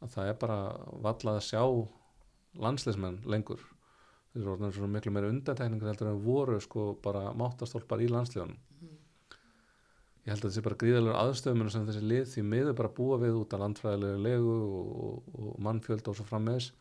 að 0.02 0.12
það 0.16 0.30
er 0.30 0.38
bara 0.42 0.58
vallað 1.06 1.40
að 1.40 1.46
sjá 1.46 1.62
landsleismenn 2.60 3.20
lengur. 3.28 3.62
Eru 4.36 4.52
orðin 4.52 4.74
svona 4.74 4.92
miklu 4.92 5.12
meira 5.14 5.30
undantekningar 5.32 5.92
heldur 5.92 6.10
en 6.10 6.24
voru 6.24 6.58
sko 6.60 6.90
bara 7.04 7.30
máttastólpar 7.36 8.02
í 8.04 8.10
landslegunum 8.12 8.58
ég 10.26 10.32
held 10.32 10.42
að 10.42 10.50
þessi 10.50 10.64
bara 10.66 10.78
gríðalegur 10.80 11.20
aðstöðuminu 11.20 11.72
sem 11.72 11.86
þessi 11.86 12.02
lið 12.02 12.26
því 12.32 12.44
miður 12.50 12.76
bara 12.80 12.92
búa 12.96 13.20
við 13.22 13.38
út 13.40 13.54
af 13.54 13.62
landfræðilegu 13.62 14.24
legu 14.26 14.56
og, 14.56 14.90
og, 15.06 15.30
og 15.46 15.62
mannfjölda 15.66 16.12
og 16.12 16.18
svo 16.18 16.26
frammeðis 16.26 16.72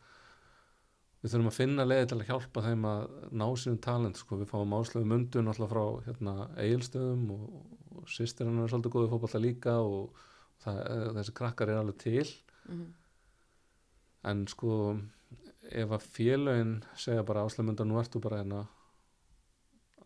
við 1.22 1.32
þurfum 1.32 1.50
að 1.52 1.56
finna 1.56 1.86
leiði 1.86 2.10
til 2.10 2.18
að 2.18 2.28
hjálpa 2.30 2.64
þeim 2.66 2.84
að 2.90 3.06
ná 3.30 3.46
sínum 3.56 3.80
talent 3.86 4.20
sko. 4.20 4.40
við 4.42 4.50
fáum 4.50 4.76
áslöfu 4.76 5.08
mundun 5.08 5.50
alltaf 5.50 5.72
frá 5.72 5.84
hérna, 6.06 6.36
eigilstöðum 6.58 7.24
og, 7.34 7.46
og 7.96 8.10
sýstir 8.10 8.50
hann 8.50 8.62
er 8.62 8.70
svolítið 8.70 8.94
góðið 8.94 9.14
fótballta 9.14 9.42
líka 9.42 9.78
og 9.80 10.20
það, 10.62 10.78
eh, 10.82 11.08
þessi 11.18 11.36
krakkar 11.40 11.72
er 11.72 11.80
alveg 11.80 11.98
til. 12.02 12.28
Mm 12.66 12.86
en 14.26 14.46
sko 14.50 14.96
ef 15.66 15.92
að 15.94 16.06
félögin 16.14 16.72
segja 16.98 17.24
bara 17.26 17.44
áslöfu 17.46 17.66
mundan 17.66 17.90
nú 17.90 17.98
ert 18.00 18.12
þú 18.14 18.22
bara 18.24 18.40
hérna 18.42 18.64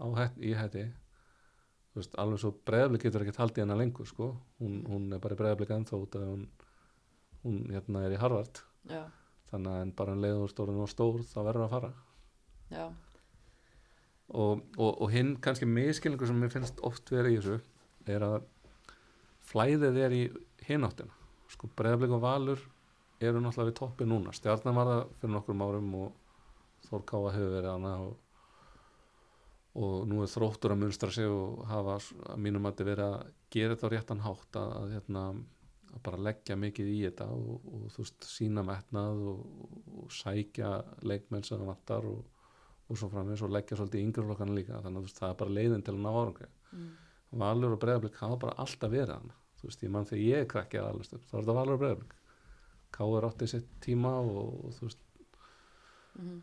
á 0.00 0.06
í 0.40 0.52
hætti 0.56 0.86
veist, 1.96 2.16
alveg 2.22 2.42
svo 2.42 2.52
breðablik 2.68 3.06
getur 3.06 3.24
ekkert 3.24 3.40
haldið 3.42 3.64
hennar 3.64 3.80
lengur 3.80 4.08
sko. 4.08 4.32
hún, 4.60 4.80
hún 4.88 5.12
er 5.12 5.22
bara 5.22 5.36
í 5.36 5.40
breðablik 5.40 5.72
ennþá 5.74 5.98
út 5.98 6.18
að 6.18 6.28
hún, 6.28 6.46
hún 7.44 7.60
hérna 7.74 8.04
er 8.06 8.16
í 8.16 8.20
Harvard. 8.20 8.62
Já, 8.90 9.04
þannig 9.50 9.74
að 9.74 9.84
en 9.84 9.94
bara 9.98 10.16
en 10.16 10.24
leiður 10.24 10.52
stórun 10.52 10.82
og 10.84 10.90
stór 10.90 11.22
þá 11.26 11.38
verður 11.42 11.66
að 11.66 11.74
fara. 11.74 11.92
Já, 12.70 12.84
og, 14.30 14.62
og, 14.78 14.90
og 15.02 15.08
hinn 15.10 15.34
kannski 15.42 15.66
miskilningur 15.66 16.30
sem 16.30 16.38
mér 16.38 16.52
finnst 16.52 16.80
oft 16.86 17.10
verið 17.10 17.34
í 17.34 17.40
þessu 17.40 17.56
er 18.10 18.26
að 18.26 18.36
flæðið 19.50 19.98
er 20.04 20.14
í 20.14 20.22
hináttina 20.68 21.16
sko 21.50 21.70
breyðablik 21.76 22.14
og 22.14 22.22
valur 22.22 22.60
eru 23.20 23.40
náttúrulega 23.42 23.70
við 23.72 23.78
toppi 23.80 24.06
núna. 24.08 24.32
Stjarnan 24.32 24.76
var 24.76 24.90
það 24.90 25.00
fyrir 25.20 25.34
nokkrum 25.34 25.64
árum 25.66 25.94
og 25.98 26.12
Þór 26.86 27.02
Káa 27.06 27.32
hefur 27.34 27.50
verið 27.52 27.70
hana 27.74 27.90
og, 28.06 28.14
og 29.78 30.08
nú 30.10 30.22
er 30.24 30.30
þróttur 30.32 30.74
að 30.74 30.82
munstra 30.82 31.12
sig 31.14 31.30
og 31.30 31.62
hafa 31.70 32.00
að 32.00 32.40
mínum 32.42 32.66
að 32.66 32.82
verið 32.88 33.06
að 33.06 33.32
gera 33.54 33.76
þetta 33.76 33.86
á 33.86 33.92
réttan 33.94 34.24
hátt 34.24 34.58
að, 34.58 34.72
að, 34.80 34.94
hérna, 34.96 35.22
að 35.90 36.02
bara 36.06 36.24
leggja 36.26 36.56
mikið 36.58 36.90
í 36.90 36.98
þetta 37.04 37.28
og, 37.36 37.70
og 37.70 37.86
þú 37.94 38.02
veist 38.02 38.28
sína 38.32 38.66
metnað 38.66 39.22
og, 39.30 39.46
og 40.00 40.12
sækja 40.14 40.72
leikmenn 41.06 41.46
sem 41.46 41.60
það 41.60 41.70
vantar 41.70 42.10
og 42.10 42.24
og 42.90 42.98
svo 42.98 43.06
framvegis 43.10 43.44
og 43.46 43.52
leggja 43.54 43.76
svolítið 43.78 44.00
í 44.00 44.06
yngri 44.08 44.24
flokkana 44.26 44.54
líka 44.56 44.80
þannig 44.82 44.98
að 44.98 45.04
veist, 45.06 45.18
það 45.20 45.32
er 45.32 45.36
bara 45.42 45.54
leiðin 45.56 45.84
til 45.86 45.92
að 45.94 46.00
ná 46.02 46.08
árangri 46.10 46.48
mm. 46.74 46.88
Valur 47.40 47.76
og 47.76 47.82
Breiðablík 47.84 48.16
hafa 48.18 48.38
bara 48.44 48.56
alltaf 48.64 48.90
verið 48.90 49.12
hann 49.14 49.28
þú 49.60 49.68
veist, 49.68 49.84
ég 49.84 49.92
mann 49.94 50.08
þegar 50.08 50.24
ég 50.24 50.42
er 50.42 50.48
krakki 50.50 50.80
að 50.80 50.88
allast 50.88 51.14
þá 51.14 51.36
er 51.36 51.44
þetta 51.44 51.56
Valur 51.60 51.76
og 51.76 51.82
Breiðablík 51.84 52.16
Káur 52.90 53.26
átti 53.28 53.46
sitt 53.52 53.68
tíma 53.84 54.16
og, 54.18 54.50
og 54.66 54.74
þú 54.78 54.88
veist, 54.88 55.06
Mm. 56.18 56.40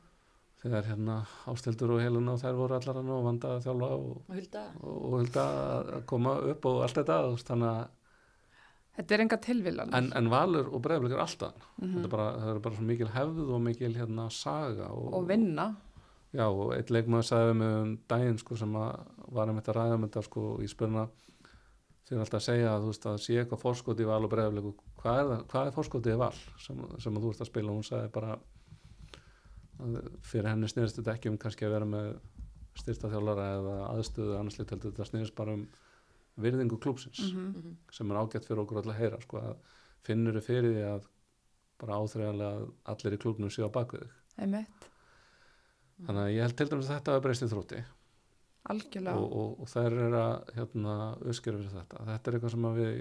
Þegar 0.64 0.88
hérna 0.90 1.16
ástildur 1.52 1.92
og 1.96 2.02
heluna 2.02 2.34
og 2.34 2.42
þær 2.42 2.56
voru 2.58 2.76
allar 2.80 2.98
hann 3.00 3.12
og 3.14 3.24
vanda 3.28 3.52
að 3.58 3.68
þjálfa 3.68 3.90
og, 3.94 4.08
og 4.28 4.34
hulda 4.40 4.64
og, 4.82 4.96
og 4.98 5.16
hulda 5.20 5.46
að 5.78 6.06
koma 6.10 6.34
upp 6.54 6.66
og 6.72 6.82
allt 6.86 7.00
þetta 7.02 7.20
þannig 7.52 7.72
að 7.76 7.86
Þetta 8.98 9.14
er 9.14 9.22
enga 9.22 9.38
tilvillan. 9.38 9.92
en, 9.94 10.08
en 10.18 10.28
Valur 10.34 10.72
og 10.74 10.82
Breiðablík 10.82 11.12
er 11.14 11.20
alltaf 11.22 11.54
Mhm. 11.78 11.92
þetta 12.00 12.08
er 12.08 12.14
bara, 12.16 12.30
það 12.42 12.56
er 12.56 12.60
bara 12.66 12.76
svo 12.80 12.86
mikil 12.88 13.10
hefð 13.14 13.52
og 13.54 13.62
mikil 13.62 13.94
hérna 13.94 14.24
saga 14.34 14.88
og, 14.90 15.14
Og 15.14 15.28
vinna. 15.30 15.68
Já, 16.34 16.48
og 16.50 16.74
eitt 16.74 16.90
leikmaður 16.90 17.28
sagði 17.30 17.52
við 17.52 17.56
mig 17.60 17.76
um 17.84 17.92
daginn 18.10 18.38
sko, 18.42 18.56
sem 18.58 18.74
að 18.74 18.98
var 19.38 19.50
um 19.50 19.60
þetta 19.62 19.72
að 19.72 19.78
ræða 19.78 19.94
um 20.00 20.08
þetta 20.08 20.24
sko, 20.26 20.48
í 20.66 20.68
spurna 20.68 21.06
þeir 22.10 22.20
alltaf 22.24 22.40
að 22.42 22.46
segja 22.48 22.74
að 22.74 22.82
þú 22.82 22.90
veist 22.92 23.06
að 23.12 23.22
sé 23.22 23.38
eitthvað 23.38 23.62
fórskoti 23.62 24.02
í 24.04 24.10
val 24.10 24.24
og 24.26 24.32
bregðarleiku, 24.34 24.74
hvað 25.04 25.22
er, 25.38 25.46
hvað 25.54 25.68
er 25.70 25.76
fórskotið 25.78 26.14
í 26.16 26.20
val 26.24 26.34
sem, 26.66 26.82
sem 27.04 27.14
að 27.18 27.22
þú 27.28 27.32
ert 27.36 27.42
að 27.46 27.52
spila 27.52 27.70
og 27.72 27.78
hún 27.78 27.88
sagði 27.88 28.12
bara 28.18 28.38
fyrir 30.26 30.50
henni 30.52 30.70
snýrist 30.70 31.00
þetta 31.00 31.16
ekki 31.18 31.32
um 31.32 31.38
kannski 31.42 31.68
að 31.68 31.76
vera 31.78 31.90
með 31.90 32.08
styrta 32.78 33.10
þjálfara 33.12 33.48
eða 33.58 33.76
aðstöðu 33.92 34.38
annars 34.38 34.58
lít 34.60 34.72
heldur 34.74 34.94
þetta 34.94 35.10
snýrist 35.10 35.36
bara 35.38 35.56
um 35.58 35.68
virðingu 36.38 36.78
klúpsins 36.82 37.22
Mm 37.34 37.54
mm. 37.54 37.78
sem 37.92 38.12
er 38.12 38.20
ágætt 38.22 38.46
fyrir 38.46 38.62
okkur 38.64 38.82
alltaf 38.82 38.94
að 38.94 39.02
heyra 39.02 39.22
sko, 39.22 39.42
að 39.42 39.56
finnur 40.06 40.38
þau 40.38 40.46
fyrir 40.46 40.74
því 40.76 40.84
að 40.92 41.08
bara 41.82 42.00
áþreifanlega 42.02 42.52
að 42.52 42.68
allir 42.94 43.14
í 43.14 43.22
klúbnum 43.24 43.54
séu 43.54 43.70
á 43.70 43.72
bakvið 43.74 44.10
þannig 46.06 46.24
að 46.24 46.34
ég 46.34 46.42
held 46.46 46.58
til 46.58 46.70
dæmis 46.70 46.90
að 46.90 46.98
þetta 46.98 47.14
hafa 47.14 47.24
breyst 47.26 47.44
í 47.44 47.50
þrótti. 47.52 47.84
Algjörlega. 48.68 49.16
og, 49.18 49.32
og, 49.32 49.52
og 49.64 49.70
þær 49.72 49.94
eru 49.96 50.18
að 50.20 50.50
hérna, 50.58 50.94
uppskera 51.24 51.58
fyrir 51.62 51.74
þetta. 51.78 52.02
Þetta 52.10 52.30
er 52.30 52.38
eitthvað 52.38 52.54
sem 52.54 52.66
að 52.68 52.80
við 52.82 52.98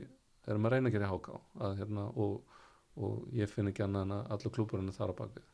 erum 0.46 0.68
að 0.68 0.76
reyna 0.76 0.88
að 0.88 0.94
gera 0.94 1.08
í 1.08 1.10
háká 1.10 1.34
að, 1.66 1.74
hérna, 1.80 2.04
og, 2.24 2.60
og 2.96 3.34
ég 3.34 3.50
finn 3.50 3.72
ekki 3.72 3.84
annað 3.84 4.06
en 4.06 4.16
að 4.16 4.30
allur 4.36 4.54
klúburinn 4.54 4.92
er 4.92 4.96
þar 4.96 5.12
á 5.12 5.20
bakvið 5.20 5.48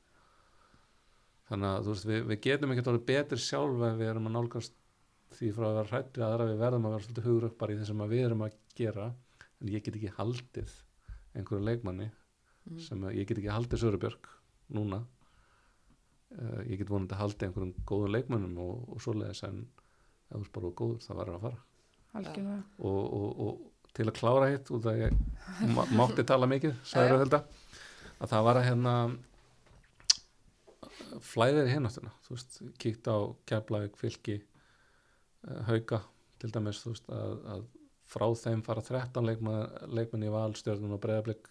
þannig 1.52 1.68
að 1.76 1.90
veist 1.92 2.08
við, 2.08 2.22
við 2.32 2.40
getum 2.48 2.72
ekki 2.74 2.84
orðið 2.88 3.04
betri 3.12 3.38
sjálf 3.44 3.84
ef 3.90 3.98
við 4.00 4.10
erum 4.14 4.28
að 4.30 4.34
nálgast 4.38 4.74
því 5.36 5.50
frá 5.56 5.66
að 5.68 5.76
vera 5.78 5.90
hrætt 5.92 6.16
við 6.18 6.26
aðra 6.28 6.48
við 6.50 6.58
verðum 6.64 6.88
að 6.88 6.94
vera 6.96 7.04
svolítið 7.06 7.28
hugrökkbar 7.30 7.72
í 7.72 7.78
þessum 7.82 8.02
að 8.04 8.10
við 8.16 8.24
erum 8.26 8.42
að 8.46 8.56
gera 8.80 9.06
en 9.62 9.70
ég 9.72 9.84
get 9.86 9.96
ekki 10.00 10.10
haldið 10.18 10.74
einhverju 11.36 11.64
leikmanni 11.70 12.10
Mm. 12.62 12.76
sem 12.78 13.00
ég 13.10 13.26
get 13.26 13.38
ekki 13.40 13.50
haldið 13.50 13.80
Sörubjörg 13.82 14.26
núna 14.76 15.00
uh, 15.02 16.60
ég 16.70 16.78
get 16.78 16.90
vonandi 16.92 17.16
haldið 17.18 17.48
einhverjum 17.48 17.72
góðum 17.90 18.12
leikmannum 18.14 18.52
og, 18.62 18.84
og 18.94 19.00
svoleiðis 19.02 19.40
en 19.48 19.56
ef 20.30 20.36
þú 20.36 20.44
er 20.44 20.52
bara 20.54 20.70
góður 20.78 21.00
það 21.02 21.18
verður 21.22 21.38
að 21.40 21.42
fara 21.48 21.58
og, 22.78 23.00
og, 23.18 23.42
og 23.48 23.90
til 23.98 24.06
að 24.06 24.14
klára 24.20 24.50
hitt 24.52 24.70
út 24.78 24.86
að 24.92 25.00
ég 25.02 25.18
má- 25.74 25.90
mátti 25.98 26.22
tala 26.30 26.46
mikið 26.52 26.76
já. 27.02 27.10
Röðelda 27.16 27.42
að 28.22 28.30
það 28.36 28.46
var 28.46 28.60
að 28.62 28.68
hérna 28.70 28.94
flæðir 31.20 31.68
í 31.68 31.74
hinnáttuna 31.76 32.12
þú 32.26 32.34
veist, 32.36 32.58
kíkt 32.82 33.08
á 33.10 33.16
keflavík 33.48 33.96
fylki 34.00 34.38
uh, 34.40 35.62
hauka 35.68 36.02
til 36.42 36.50
dæmis 36.54 36.82
þú 36.84 36.94
veist 36.94 37.10
að, 37.12 37.34
að 37.54 37.64
frá 38.12 38.26
þeim 38.36 38.62
fara 38.66 38.82
13 38.84 39.24
leikmann, 39.24 39.68
leikmann 39.88 40.26
í 40.26 40.32
valstjörnum 40.32 40.96
og 40.96 41.00
breyðablík 41.04 41.48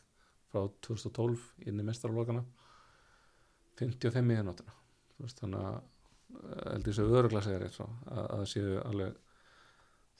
frá 0.51 0.65
2012 0.85 1.45
inn 1.69 1.79
í 1.79 1.85
mestarlokana 1.87 2.43
55 3.79 4.31
í 4.33 4.37
hinnáttuna 4.41 4.75
þú 5.15 5.25
veist 5.25 5.41
þannig 5.41 5.65
að 5.65 5.75
uh, 5.79 6.71
held 6.73 6.87
ég 6.91 6.97
séu 6.97 7.11
öruglega 7.17 7.45
segja 7.47 7.61
rétt 7.63 7.77
svo 7.77 7.87
að, 8.11 8.25
að 8.37 8.45
séu 8.53 8.77
alveg 8.85 9.19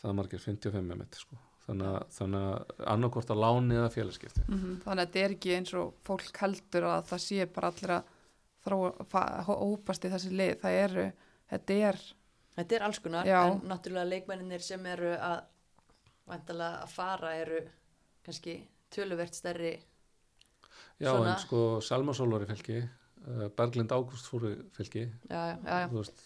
það 0.01 0.15
margir 0.18 0.41
55 0.41 0.88
með 0.88 0.97
mitt 1.03 1.18
sko. 1.19 1.38
þannig 1.61 2.39
að, 2.41 2.72
annarkort 2.89 3.30
að 3.31 3.41
láni 3.43 3.76
eða 3.77 3.91
félagskipti 3.93 4.41
Mhm, 4.47 4.80
Þannig 4.81 5.03
að 5.03 5.11
þetta 5.11 5.22
er 5.26 5.35
ekki 5.35 5.53
eins 5.59 5.73
og 5.77 5.91
fólk 6.07 6.39
heldur 6.41 6.88
að 6.89 7.03
það 7.11 7.22
sé 7.27 7.45
bara 7.53 7.69
allir 7.72 7.93
hópast 9.47 10.05
í 10.05 10.11
þessi 10.13 10.31
lið. 10.35 10.55
Það 10.61 10.79
eru, 10.85 11.05
þetta 11.53 11.79
er, 11.91 12.01
Þetta 12.51 12.75
er 12.75 12.83
alls 12.83 12.99
konar, 12.99 13.25
Já. 13.25 13.38
en 13.47 13.61
náttúrulega 13.63 14.09
leikmenninir 14.11 14.59
sem 14.59 14.85
eru 14.91 15.13
að 15.15 15.38
vantalega 16.27 16.81
að 16.83 16.89
fara 16.91 17.29
eru 17.39 17.61
kannski 18.25 18.55
töluvert 18.93 19.33
stærri 19.38 19.71
já 21.01 21.09
Svona- 21.11 21.31
en 21.33 21.39
sko 21.41 21.61
var 22.35 22.43
í 22.45 22.49
fylki 22.51 22.75
uh, 22.81 23.47
Berglind 23.57 23.91
Ágúst 23.95 24.27
fór 24.29 24.45
í 24.49 24.51
fylki 24.75 25.05
já, 25.29 25.41
já, 25.63 25.79
já, 25.79 25.88
veist, 25.93 26.21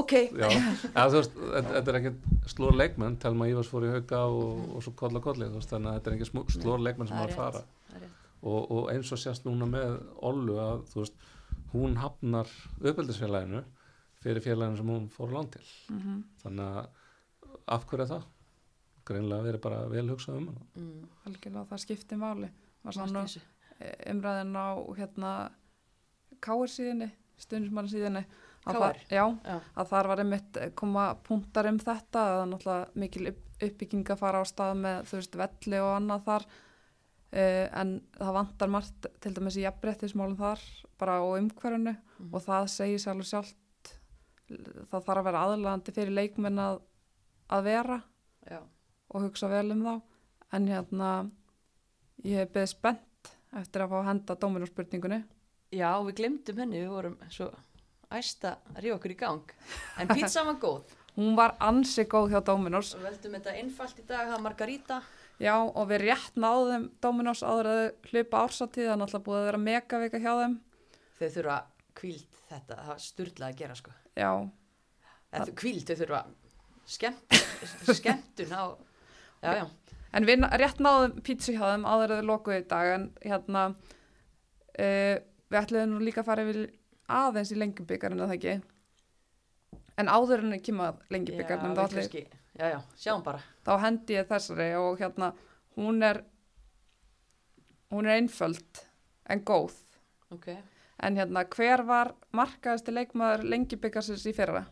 ok, 0.00 0.14
já, 0.40 0.48
ja, 0.48 1.04
veist 1.12 1.36
þetta, 1.36 1.74
er 1.92 1.98
ekki 2.00 2.14
slór 2.54 2.76
leikmenn. 2.80 3.18
Telma 3.22 3.48
Ívars 3.52 3.70
fór 3.70 3.86
í 3.86 3.92
hauka 3.94 4.22
og, 4.32 4.64
og 4.76 4.82
svo 4.86 4.94
kolla 4.98 5.22
kolli 5.24 5.46
þannig 5.70 5.92
að 5.92 5.98
þetta 6.00 6.10
er 6.10 6.16
ekki 6.18 6.30
slór 6.56 6.82
leikmenn 6.82 7.12
sem 7.12 7.20
var 7.20 7.28
er 7.28 7.36
að 7.36 7.42
fara. 7.44 8.08
og, 8.42 8.60
og 8.64 8.90
eins 8.94 9.12
og 9.12 9.20
sést 9.20 9.44
núna 9.46 9.68
með 9.68 10.00
Ollu 10.24 10.56
að 10.58 10.86
þú 10.94 11.04
veist 11.04 11.28
hún 11.72 11.96
hafnar 12.00 12.48
uppeldisfélaginu 12.80 13.62
fyrir 14.22 14.42
félaginu 14.44 14.76
sem 14.80 14.90
hún 14.92 15.08
fór 15.14 15.32
land 15.36 15.52
til 15.56 15.64
mm 15.94 16.22
þannig 16.42 16.66
að 16.80 16.88
af 17.66 17.86
hverju 17.86 18.04
er 18.04 18.10
það? 18.14 18.24
greinlega 19.10 19.42
verið 19.46 19.60
bara 19.64 19.78
vel 19.90 20.06
hugsað 20.12 20.36
um 20.38 20.48
hana 20.50 20.66
mm, 20.76 21.06
algjörlega, 21.26 21.64
það 21.70 21.80
skiptir 21.82 22.18
máli. 22.20 22.50
Var 22.84 22.94
svona 22.94 23.22
þessu? 23.24 23.40
umræðin 24.12 24.54
á 24.60 24.68
hérna 24.98 25.30
KR 26.44 26.68
síðinni, 26.70 27.08
stundismann 27.40 27.88
síðinni. 27.88 28.22
að 28.66 28.76
það- 28.76 29.00
Já, 29.10 29.24
Já. 29.44 29.60
að 29.76 29.88
þar 29.88 30.06
var 30.08 30.18
einmitt 30.20 30.58
koma 30.76 31.04
punktar 31.24 31.66
um 31.66 31.78
þetta 31.78 32.20
að 32.28 32.42
náttúrulega 32.52 32.88
mikil 32.94 33.26
upp, 33.32 33.38
uppbygging 33.62 34.04
að 34.10 34.18
fara 34.18 34.42
á 34.42 34.44
stað 34.44 34.74
með 34.84 34.98
þú 35.08 35.16
veist 35.20 35.36
velli 35.40 35.80
og 35.80 35.90
annað 35.96 36.24
þar 36.28 36.46
uh, 37.32 37.66
en 37.80 37.94
það 38.18 38.32
vantar 38.36 38.68
margt 38.72 39.06
til 39.20 39.32
dæmis 39.36 39.56
í 39.60 39.64
jafnbrettismálum 39.66 40.36
þar 40.38 40.60
bara 41.00 41.18
á 41.20 41.24
umhverfinu 41.38 41.96
Mhm. 42.20 42.34
og 42.34 42.42
það 42.44 42.66
segir 42.68 42.98
sér 43.00 43.14
alveg 43.14 43.26
sjálft. 43.30 43.56
Það 44.90 45.04
þarf 45.06 45.20
að 45.20 45.24
vera 45.24 45.42
aðlandi 45.46 45.92
fyrir 45.94 46.10
leikmenn 46.12 46.58
að, 46.58 46.80
að 47.50 47.62
vera 47.64 48.02
Já. 48.50 48.58
og 49.14 49.22
hugsa 49.22 49.48
vel 49.48 49.70
um 49.72 49.82
þá. 49.86 49.94
En 50.52 50.66
hérna 50.66 51.30
ég 52.24 52.36
hef 52.42 52.50
beðið 52.52 52.68
spennt 52.74 53.30
eftir 53.56 53.82
að 53.84 53.88
fá 53.92 53.96
að 54.00 54.08
henda 54.10 54.36
dóminarspurningunni 54.36 55.20
já, 55.72 55.90
við 56.02 56.14
glemdum 56.18 56.58
henni, 56.58 56.80
við 56.82 56.90
vorum 56.90 57.16
svo 57.30 57.48
æsta 58.10 58.56
að 58.74 58.82
ríða 58.82 58.96
okkur 58.98 59.14
í 59.14 59.18
gang. 59.20 59.52
En 60.02 60.08
pizza 60.10 60.42
var 60.44 60.58
góð. 60.60 60.82
Hún 61.16 61.36
var 61.38 61.54
ansi 61.60 62.04
góð 62.10 62.30
hjá 62.34 62.40
Dominos. 62.44 62.94
Og 62.98 63.02
veldum 63.06 63.32
þetta 63.38 63.54
einfalt 63.58 63.98
í 63.98 64.06
dag, 64.06 64.28
var 64.30 64.40
margarita 64.44 65.00
Já, 65.40 65.54
og 65.56 65.86
við 65.88 66.02
rétt 66.04 66.34
náðum 66.36 66.90
Dominos 67.00 67.40
áður 67.40 67.70
að 67.70 67.82
hlupa 68.10 68.42
ársatíð, 68.44 68.90
það 68.90 68.92
er 68.92 68.98
náttúrulega 69.00 69.24
búið 69.24 69.38
að 69.38 69.46
vera 69.48 69.60
megavika 69.62 70.20
hjá 70.20 70.32
þeim. 70.36 70.56
þau 71.16 71.28
þurfa 71.36 71.56
kvíld 71.96 72.40
þetta, 72.50 72.74
það 72.76 72.90
var 72.90 73.00
sturlað 73.04 73.46
að 73.48 73.60
gera 73.60 73.76
sko 73.78 73.94
Já, 74.20 74.30
þau 75.32 75.54
kvíld, 75.62 75.84
þau 75.88 76.00
þurfa 76.02 76.20
skemmt, 76.90 77.38
skemmtun 78.00 78.52
á 78.52 78.64
já, 79.40 79.52
já, 79.62 79.64
en 80.18 80.28
við 80.28 80.44
rétt 80.60 80.82
náðum 80.84 81.16
pítsu 81.24 81.54
hjá 81.56 81.64
þeim 81.70 81.86
áður 81.88 82.14
að 82.16 82.20
þau 82.20 82.28
lokuðu 82.32 82.58
í 82.60 82.66
dag, 82.74 82.90
en 82.98 83.06
hérna, 83.24 83.62
uh, 84.76 85.14
við 85.48 85.60
ætluðum 85.62 85.94
nú 85.94 86.02
líka 86.04 86.20
að 86.24 86.28
fara 86.28 86.44
yfir 86.44 86.60
aðeins 87.20 87.54
í 87.54 87.58
lengjubíkarinn, 87.62 88.20
eða 88.26 88.36
ekki? 88.36 88.58
En 90.00 90.12
áður 90.12 90.44
en 90.44 90.56
að 90.56 90.62
kemur 90.68 90.90
já, 90.90 91.08
lengjubíkarinn, 91.16 91.72
við 91.76 91.96
kannski, 91.96 92.26
já, 92.60 92.68
já, 92.74 92.80
sjáum 93.00 93.22
bara. 93.24 93.40
Þá 93.66 93.72
hendi 93.84 94.16
ég 94.18 94.28
þessari 94.28 94.68
og 94.78 95.00
hérna, 95.00 95.30
hún 95.78 96.02
er, 96.06 96.20
hún 97.92 98.06
er 98.08 98.18
einföld 98.20 98.82
en 99.30 99.44
góð. 99.48 99.74
ok, 100.30 100.50
En 101.00 101.16
hérna, 101.16 101.46
hver 101.48 101.80
var 101.88 102.10
markaðasti 102.36 102.92
leikmaður 102.92 103.46
lengjubíkarsins 103.48 104.26
í 104.28 104.34
fyrra? 104.36 104.66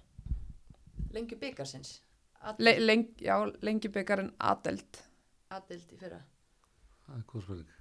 lengi 1.17 1.37
byggarsins 1.41 2.03
Le, 2.59 2.75
leng, 2.79 3.07
já, 3.19 3.35
lengjubikarinn 3.65 4.29
Adelt. 4.39 5.01
aðild 5.51 5.93
í 5.93 5.97
fyrra. 5.99 6.19
Það 7.07 7.17
er 7.17 7.25
góð 7.33 7.43
spurning. 7.47 7.73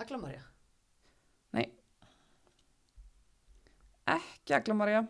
Aglamarja, 0.00 0.44
Ekki 4.10 4.54
Aglamarja, 4.56 5.02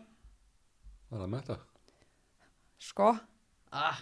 var 1.09 1.21
það 1.23 1.31
með 1.31 1.45
það? 1.47 1.61
sko, 2.81 3.07
ah, 3.71 4.01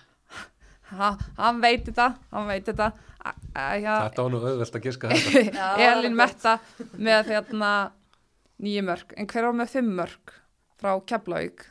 ha, 0.97 1.13
hann 1.37 1.61
veit 1.63 1.85
þetta, 1.87 2.09
hann 2.33 2.49
veit 2.49 2.67
þetta. 2.69 2.91
A, 3.19 3.33
a, 3.53 3.63
ja, 3.75 3.95
þetta 4.07 4.25
var 4.25 4.33
nú 4.33 4.41
auðvelt 4.43 4.77
að 4.79 4.85
giska 4.87 5.11
þetta. 5.13 5.71
Elin. 5.85 6.15
Metta 6.17 6.55
með 6.95 7.33
hérna 7.33 7.73
nýju 8.63 8.85
mörg, 8.87 9.17
en 9.19 9.27
hver 9.31 9.49
var 9.49 9.59
með 9.59 9.73
fimm 9.75 9.91
mörg 9.99 10.33
frá 10.79 10.93
Keflavík? 11.07 11.65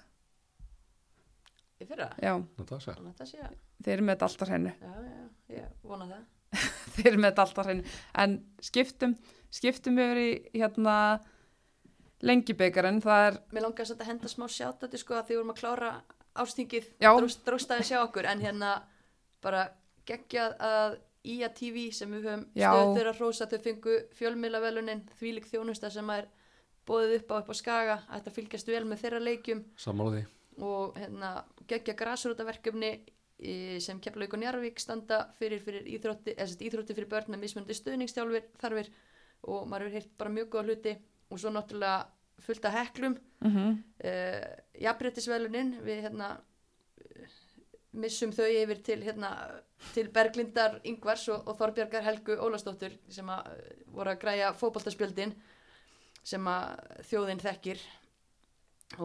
í 1.79 1.87
fyrra? 1.87 2.11
Já, 2.19 2.35
að 2.35 2.75
að, 2.83 3.57
þeir 3.85 3.95
eru 3.95 4.05
með 4.05 4.15
þetta 4.17 4.29
alltaf 4.29 4.51
hreinu, 4.51 4.75
já, 4.75 4.93
já, 5.07 5.57
ég 5.57 5.73
vona 5.87 6.09
það. 6.11 6.27
Þeir 6.97 7.09
eru 7.13 7.21
með 7.21 7.29
þetta 7.29 7.45
alltaf 7.45 7.69
hreinu, 7.69 7.97
en 8.25 8.37
skiptum, 8.65 9.17
skiptum 9.55 10.01
yfir 10.03 10.21
í 10.23 10.31
hérna 10.57 10.95
lengjubikarinn, 12.27 13.03
það 13.05 13.27
er, 13.29 13.41
Mér 13.55 13.69
langar 13.69 13.93
að 13.95 14.09
henda 14.09 14.31
smá 14.33 14.47
sjátt 14.51 14.83
þetta 14.83 15.01
sko 15.01 15.19
að 15.19 15.29
því 15.29 15.37
við 15.37 15.41
vorum 15.41 15.53
að 15.55 15.61
klára 15.61 15.91
ástingið 16.39 16.89
dróstaði 17.47 17.87
sjá 17.87 18.01
okkur. 18.03 18.27
En 18.31 18.43
hérna 18.43 18.73
bara 19.45 19.69
geggjað 20.09 20.57
að 20.65 20.99
IA 21.29 21.49
TV 21.53 21.89
sem 21.93 22.11
við 22.15 22.29
höfum 22.29 22.45
Já. 22.57 22.71
stöð 22.71 22.95
þeirra 22.97 23.15
hrósa 23.19 23.49
þau 23.51 23.59
fengu 23.67 23.97
fjölmiðlavelunin 24.17 25.05
þvílik 25.19 25.49
þjónusta 25.51 25.91
sem 25.93 26.11
er 26.15 26.29
bóðið 26.89 27.19
upp 27.19 27.33
á 27.33 27.37
upp 27.43 27.53
á 27.53 27.55
skaga 27.59 27.97
að 28.09 28.31
fylgjast 28.39 28.71
vel 28.71 28.85
með 28.89 29.03
þeirra 29.05 29.21
leikjum 29.21 29.65
því 30.17 30.25
og 30.65 30.97
hérna 30.99 31.33
geggja 31.71 31.95
grasrútaverkefni 31.95 32.93
í- 33.39 33.81
sem 33.81 34.01
Keflavík 34.01 34.35
og 34.35 34.41
Njarvík 34.43 34.81
standa 34.81 35.29
fyrir, 35.39 35.61
fyrir 35.63 35.87
íþrótti, 35.87 36.35
íþrótti 36.35 36.97
fyrir 36.97 37.11
börn 37.11 37.31
með 37.35 37.45
mismunandi 37.45 37.77
stuðningstjálfur 37.79 38.49
þarfir 38.59 38.91
og 39.47 39.69
maður 39.69 39.89
hefur 39.89 39.99
heyrt 39.99 40.15
bara 40.19 40.35
mjög 40.35 40.49
góða 40.55 40.65
hluti 40.69 40.95
og 41.31 41.39
svo 41.39 41.53
náttúrulega 41.55 42.07
fullt 42.43 42.65
af 42.65 42.73
heklum 42.73 43.19
mm 43.41 43.51
-hmm. 43.51 43.79
uh, 44.05 44.81
jafnbrettisvelunin 44.81 45.81
við 45.83 46.03
hérna 46.03 46.31
eh, 46.31 46.43
missum 48.01 48.33
þau 48.35 48.47
yfir 48.47 48.83
til 48.87 49.03
hérna 49.05 49.31
til 49.95 50.11
Berglindar 50.15 50.81
Ingvars 50.89 51.29
og, 51.33 51.47
og 51.49 51.59
Þorbjörgar 51.59 52.07
Helgu 52.07 52.37
Ólastóttur 52.43 52.95
sem 53.13 53.29
að 53.31 53.53
eh, 53.55 53.73
voru 53.95 54.13
að 54.13 54.21
græja 54.25 54.53
fótboltaspjöldin 54.59 55.35
sem 56.27 56.51
að 56.51 56.79
þjóðin 57.09 57.43
þekkir 57.43 57.83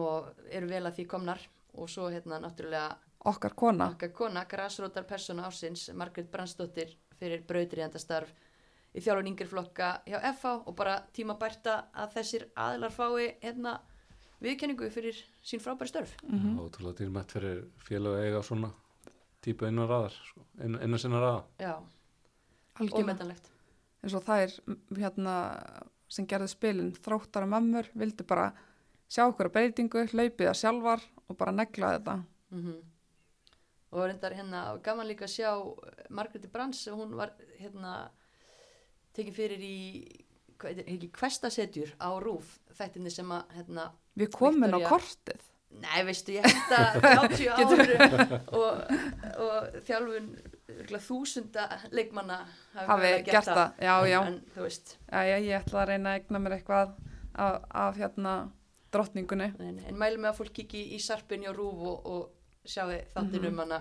og 0.00 0.30
eru 0.50 0.68
vel 0.70 0.84
að 0.86 0.98
því 0.98 1.08
komnar 1.10 1.42
og 1.74 1.90
svo 1.90 2.08
hérna 2.12 2.40
náttúrulega 2.42 2.96
okkar 3.24 3.54
kona. 3.56 3.88
okkar 3.94 4.12
kona, 4.12 4.44
grasrótar 4.44 5.06
persóna 5.08 5.46
ásins 5.48 5.88
Margrét 5.96 6.30
Brandsdóttir 6.30 6.96
fyrir 7.18 7.44
brautriðandastarf 7.48 8.32
í 8.94 9.02
þjálfun 9.02 9.32
yngri 9.32 9.48
flokka 9.48 9.90
hjá 10.06 10.20
FH 10.34 10.54
og 10.68 10.76
bara 10.78 11.00
tíma 11.16 11.38
bærta 11.40 11.84
að 11.92 12.14
þessir 12.18 12.46
aðilar 12.54 12.94
fái 12.94 13.34
hérna 13.42 13.78
viðkenningu 14.44 14.90
fyrir 14.92 15.18
sín 15.42 15.62
frábæri 15.62 15.88
störf 15.88 16.14
Mm 16.22 16.38
-hmm. 16.38 16.60
ótrúlega 16.60 16.98
dýrmætt 16.98 17.32
fyrir 17.32 17.64
félag 17.78 18.12
að 18.12 18.24
eiga 18.24 18.42
svona 18.42 18.70
típu 19.44 19.68
innan 19.68 19.88
raðar 19.90 20.14
sko. 20.16 20.44
inn, 20.64 20.78
innan 20.80 20.98
sinna 21.02 21.20
raða 21.22 21.42
já, 21.60 21.74
Algjörlega. 22.80 23.04
ómetanlegt 23.04 23.50
eins 24.04 24.14
og 24.18 24.24
þær 24.26 24.56
m, 24.68 24.78
hérna 25.00 25.34
sem 26.08 26.26
gerði 26.30 26.48
spilin 26.52 26.92
þróttara 27.04 27.48
mömmur 27.48 27.88
vildi 27.94 28.26
bara 28.28 28.50
sjá 29.08 29.26
okkur 29.28 29.48
að 29.50 29.54
breytingu, 29.58 30.02
hlaupið 30.12 30.50
að 30.50 30.58
sjálfar 30.60 31.04
og 31.28 31.36
bara 31.38 31.52
negla 31.54 31.94
þetta. 31.98 32.18
mm 32.50 32.82
og 33.94 34.08
reyndar 34.08 34.34
hérna 34.34 34.60
gaman 34.82 35.06
líka 35.06 35.28
að 35.28 35.34
sjá 35.36 35.50
Margréti 36.10 36.48
Brans 36.50 36.80
hún 36.90 37.12
var 37.14 37.30
hérna 37.60 38.08
tekin 39.14 39.34
fyrir 39.36 39.60
í 39.62 39.76
hvað 40.58 40.72
heitir, 40.80 40.88
ekki 40.96 41.10
kvestasetjur 41.14 41.92
á 42.02 42.10
rúf 42.22 42.56
þættinni 42.74 43.12
sem 43.14 43.30
að 43.30 43.54
hérna 43.54 43.84
Við 44.18 44.32
komum 44.34 44.66
inn 44.66 44.74
á 44.78 44.80
kortið. 44.86 45.42
Nei, 45.82 46.04
veistu, 46.06 46.32
ég 46.36 46.44
held 46.46 46.72
að 46.78 47.00
30 47.28 47.48
áru 47.50 48.38
og, 48.56 48.92
og 49.44 49.78
þjálfun 49.88 50.28
þúsunda 51.04 51.64
leikmanna 51.92 52.38
Hafi 52.74 53.10
gert 53.26 53.48
það, 53.50 53.72
já, 53.82 53.94
já. 54.08 54.20
En 54.28 54.38
veist, 54.56 54.94
Já, 55.10 55.24
ég 55.40 55.50
ætla 55.58 55.82
að 55.82 55.88
reyna 55.92 56.12
að 56.14 56.20
egna 56.22 56.40
mér 56.44 56.56
eitthvað 56.58 56.94
af, 57.34 57.58
af 57.70 57.98
hérna 57.98 58.34
drottningunni. 58.94 59.50
en, 59.58 59.78
en 59.88 59.98
mælum 59.98 60.22
með 60.24 60.30
að 60.32 60.38
fólk 60.40 60.52
kiki 60.60 60.84
í 60.94 61.00
sarpinni 61.02 61.48
og 61.50 61.56
rúf 61.58 61.82
og, 61.90 62.06
og 62.06 62.68
sjáu 62.70 62.88
þáttin 63.14 63.40
Mhm. 63.42 63.48
um 63.52 63.58
hana 63.64 63.80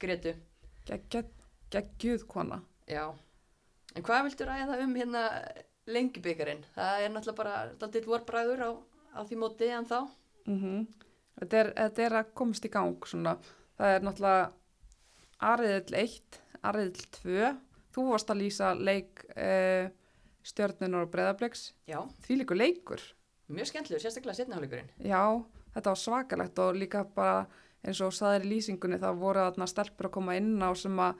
Gretu. 0.00 0.34
Geggjuð, 1.70 2.26
kona. 2.28 2.60
Já. 2.86 3.08
En 3.96 4.02
hvað 4.04 4.26
viltu 4.28 4.44
ræða 4.46 4.76
um 4.84 4.94
hérna 4.94 5.22
lengjubikarinn? 5.86 6.64
Það 6.76 7.00
er 7.06 7.10
náttúrulega 7.14 7.38
bara 7.38 7.54
daldið 7.80 8.06
vorbræður 8.10 8.62
á, 8.62 8.70
á 9.16 9.20
því 9.24 9.38
móti 9.40 9.70
en 9.72 9.86
þá. 9.88 9.98
Mm 10.46 10.86
þetta, 11.40 11.58
er, 11.62 11.72
þetta 11.78 12.04
er 12.08 12.16
að 12.20 12.30
komast 12.40 12.64
í 12.68 12.70
gang 12.72 13.08
svona. 13.10 13.36
Það 13.78 13.94
er 13.96 14.06
náttúrulega 14.06 14.44
Ariðill 15.50 15.98
1, 16.04 16.38
Ariðill 16.70 17.08
2. 17.18 17.50
Þú 17.94 18.06
varst 18.10 18.30
að 18.32 18.40
lýsa 18.42 18.70
leik 18.74 19.24
uh, 19.34 19.90
stjörnunar 20.44 21.06
og 21.06 21.12
breðabliks. 21.12 21.68
Já, 21.90 22.00
Því 22.26 22.40
líkur 22.42 22.58
leikur. 22.60 23.02
mjög 23.48 23.68
skemmtilegur, 23.70 24.02
sérstaklega 24.02 24.38
setniháleikurinn. 24.40 24.88
Já, 25.04 25.20
þetta 25.74 25.92
var 25.92 26.00
svakalegt 26.00 26.58
og 26.64 26.78
líka 26.80 27.04
bara 27.14 27.44
eins 27.84 28.00
og 28.00 28.14
saðir 28.16 28.46
í 28.46 28.54
lýsingunni 28.54 28.96
það 29.02 29.18
voru 29.20 29.42
þarna 29.44 29.66
stelpur 29.68 30.08
að 30.08 30.14
koma 30.16 30.36
inn 30.38 30.54
á 30.64 30.72
sem 30.74 30.96
að 31.04 31.18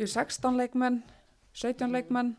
eru 0.00 0.08
16 0.10 0.58
leikmenn, 0.58 0.96
17 1.54 1.92
leikmenn 1.94 2.32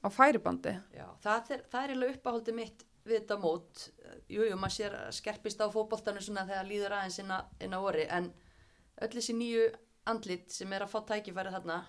á 0.00 0.08
færibandi. 0.10 0.72
Já, 0.96 1.06
það 1.24 1.52
er, 1.56 1.62
það 1.68 1.82
er 1.84 1.92
eiginlega 1.92 2.16
uppáhaldið 2.16 2.56
mitt 2.58 2.84
við 3.06 3.18
þetta 3.18 3.38
mót. 3.42 3.86
Jú, 4.30 4.44
jú, 4.46 4.58
maður 4.58 4.76
sér 4.76 4.98
skerpist 5.14 5.62
á 5.62 5.66
fótboltanu 5.72 6.22
svona 6.22 6.46
þegar 6.48 6.68
líður 6.68 6.96
aðeins 6.98 7.18
inn, 7.22 7.32
að, 7.34 7.50
inn 7.64 7.76
á 7.76 7.80
orri, 7.80 8.06
en 8.06 8.30
öll 9.02 9.10
þessi 9.14 9.36
nýju 9.36 9.66
andlit 10.12 10.54
sem 10.54 10.72
er 10.74 10.84
að 10.84 10.92
fá 10.92 11.00
tækifæri 11.10 11.54
þarna, 11.54 11.80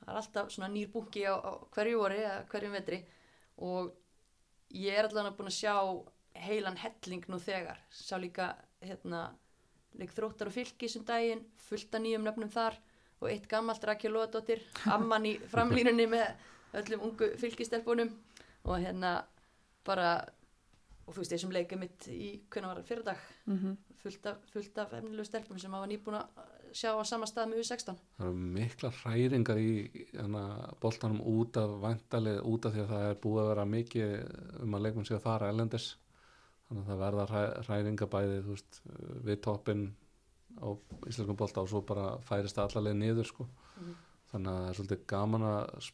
það 0.00 0.12
er 0.12 0.20
alltaf 0.20 0.52
svona 0.54 0.70
nýr 0.72 0.90
bunki 0.92 1.24
á, 1.26 1.34
á 1.38 1.52
hverju 1.74 2.00
orri 2.02 2.22
eða 2.22 2.38
hverjum 2.50 2.76
vetri 2.78 3.00
og 3.66 3.92
ég 4.74 4.96
er 4.96 5.08
allavega 5.08 5.36
búin 5.38 5.50
að 5.50 5.58
sjá 5.58 5.74
heilan 6.40 6.78
helling 6.78 7.26
nú 7.28 7.38
þegar. 7.42 7.80
Sá 7.90 8.16
líka, 8.18 8.52
hérna, 8.82 9.30
leik 9.98 10.14
þróttar 10.14 10.50
og 10.50 10.54
fylki 10.54 10.88
sem 10.88 11.04
daginn, 11.06 11.42
fullt 11.66 11.94
af 11.94 12.02
nýjum 12.04 12.24
nöfnum 12.26 12.52
þar 12.52 12.78
og 13.20 13.28
eitt 13.28 13.48
gammalt 13.50 13.84
Rakel 13.84 14.14
Lóðadóttir, 14.14 14.62
amman 14.88 15.26
í 15.28 15.34
framlínunni 15.50 16.06
með 16.08 16.30
öllum 16.80 17.08
ungu 17.10 17.32
fylgistelpunum 17.40 18.12
og 18.64 18.78
hérna 18.80 19.18
bara 19.84 20.20
og 21.10 21.16
þú 21.16 21.24
veist 21.24 21.34
þessum 21.34 21.54
leikið 21.58 21.82
mitt 21.82 22.08
í 22.14 22.30
hvernig 22.46 22.70
var 22.70 22.82
það 22.82 22.90
fyrir 22.92 23.08
dag 23.10 23.30
Mm 23.50 23.78
fullt 24.00 24.26
af, 24.26 24.36
fullt 24.52 24.78
af 24.80 24.94
efnilegu 24.96 25.28
stelpum 25.28 25.58
sem 25.60 25.74
hafa 25.76 25.88
nýbúin 25.90 26.18
að 26.20 26.42
sjá 26.76 26.92
á 26.96 27.02
sama 27.04 27.28
stað 27.28 27.50
með 27.50 27.62
U16 27.64 27.96
Það 28.16 28.26
eru 28.26 28.44
mikla 28.56 28.90
hræringar 29.00 29.60
í 29.60 29.72
hana, 30.14 30.44
boltanum 30.82 31.22
út 31.32 31.58
af 31.60 31.74
vantalið, 31.82 32.40
út 32.48 32.68
af 32.68 32.76
því 32.76 32.84
að 32.84 32.92
það 32.94 33.08
er 33.08 33.18
búið 33.24 33.42
að 33.42 33.50
vera 33.50 33.66
mikið 33.74 34.14
um 34.64 34.76
að 34.78 34.86
leikmenn 34.86 35.08
sé 35.08 35.16
að 35.16 35.26
fara 35.26 35.50
ellendis. 35.52 35.88
Þannig 36.68 36.84
að 36.84 36.92
það 36.92 37.02
verða 37.04 37.26
hræ, 37.30 37.42
hræringar 37.66 38.12
bæði 38.14 38.38
þú 38.46 38.54
veist, 38.54 38.80
við 39.26 39.40
toppin 39.46 39.88
á 40.60 40.68
íslenskum 41.10 41.40
bolta 41.40 41.64
og 41.64 41.72
svo 41.72 41.82
bara 41.86 42.06
færist 42.26 42.58
það 42.58 42.70
allarleið 42.70 43.00
niður 43.02 43.30
sko. 43.32 43.48
Mhm. 43.76 43.98
Þannig 44.30 44.52
að 44.52 44.60
það 44.60 44.68
er 44.68 44.78
svolítið 44.78 45.00
gaman 45.10 45.46
að 45.48 45.88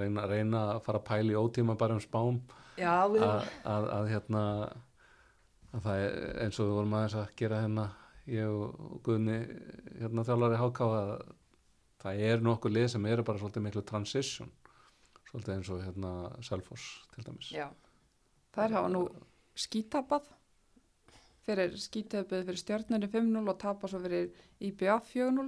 reyna, 0.00 0.26
reyna 0.28 0.64
að 0.74 0.82
fara 0.84 1.00
að 1.00 1.06
pæla 1.08 1.32
í 1.32 1.38
ótíma 1.40 1.78
bara 1.80 1.96
um 1.96 2.02
spám. 2.04 2.42
Já, 2.78 2.92
við 3.10 3.24
að, 3.24 3.48
að, 3.72 3.88
að 3.96 4.10
hérna 4.12 4.42
að 5.72 5.88
það 5.88 6.04
er 6.04 6.18
eins 6.44 6.60
og 6.60 6.68
við 6.68 6.76
vorum 6.78 6.94
aðeins 6.98 7.16
að 7.18 7.34
gera 7.40 7.62
hérna 7.64 7.88
ég 8.28 8.52
og 8.52 9.00
Guðni 9.06 9.38
hérna 9.98 10.24
þjálfari 10.28 10.60
HK 10.60 10.88
að 10.98 11.12
það 12.04 12.22
er 12.28 12.44
nokkuð 12.44 12.76
lið 12.76 12.88
sem 12.94 13.10
eru 13.10 13.26
bara 13.26 13.40
svolítið 13.40 13.66
miklu 13.66 13.84
transition. 13.88 14.52
Svolítið 15.30 15.54
eins 15.56 15.70
og 15.72 15.84
hérna 15.84 16.12
Selfoss 16.44 16.90
til 17.14 17.24
dæmis. 17.26 17.52
Já, 17.52 17.68
Það 18.54 18.64
er 18.64 18.74
hafa 18.74 18.90
nú 18.90 19.00
skítapað 19.58 20.28
fyrir 21.46 21.74
skítöpuð 21.80 22.44
fyrir 22.48 22.60
stjörnunni 22.60 23.08
5-0 23.12 23.50
og 23.52 23.58
tapa 23.60 23.88
svo 23.90 24.00
fyrir 24.02 24.32
IBF 24.66 25.12
4-0. 25.12 25.44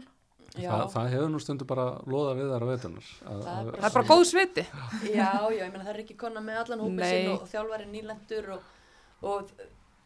Já, 0.57 0.71
það, 0.71 0.87
það 0.95 1.09
hefur 1.15 1.31
nú 1.35 1.41
stundu 1.43 1.67
bara 1.71 1.85
loða 2.11 2.33
við 2.39 2.49
þar 2.55 2.65
á 2.65 2.71
veitunar 2.71 3.11
að, 3.31 3.43
Það 3.45 3.61
er 3.61 3.77
Það 3.81 3.89
er 3.91 3.95
bara 3.99 4.09
góð 4.11 4.25
sviti. 4.31 4.65
já, 5.11 5.29
já, 5.51 5.61
ég 5.61 5.71
meina 5.75 5.85
það 5.87 5.93
er 5.95 6.03
ekki 6.05 6.17
kona 6.25 6.43
með 6.45 6.59
allan 6.65 6.83
hópin 6.87 7.01
Nei. 7.03 7.11
sinn 7.13 7.31
og, 7.35 7.45
og 7.45 7.53
þjálfari 7.53 7.87
nýlendur 7.93 8.51
og, 8.57 8.73
og 9.31 9.53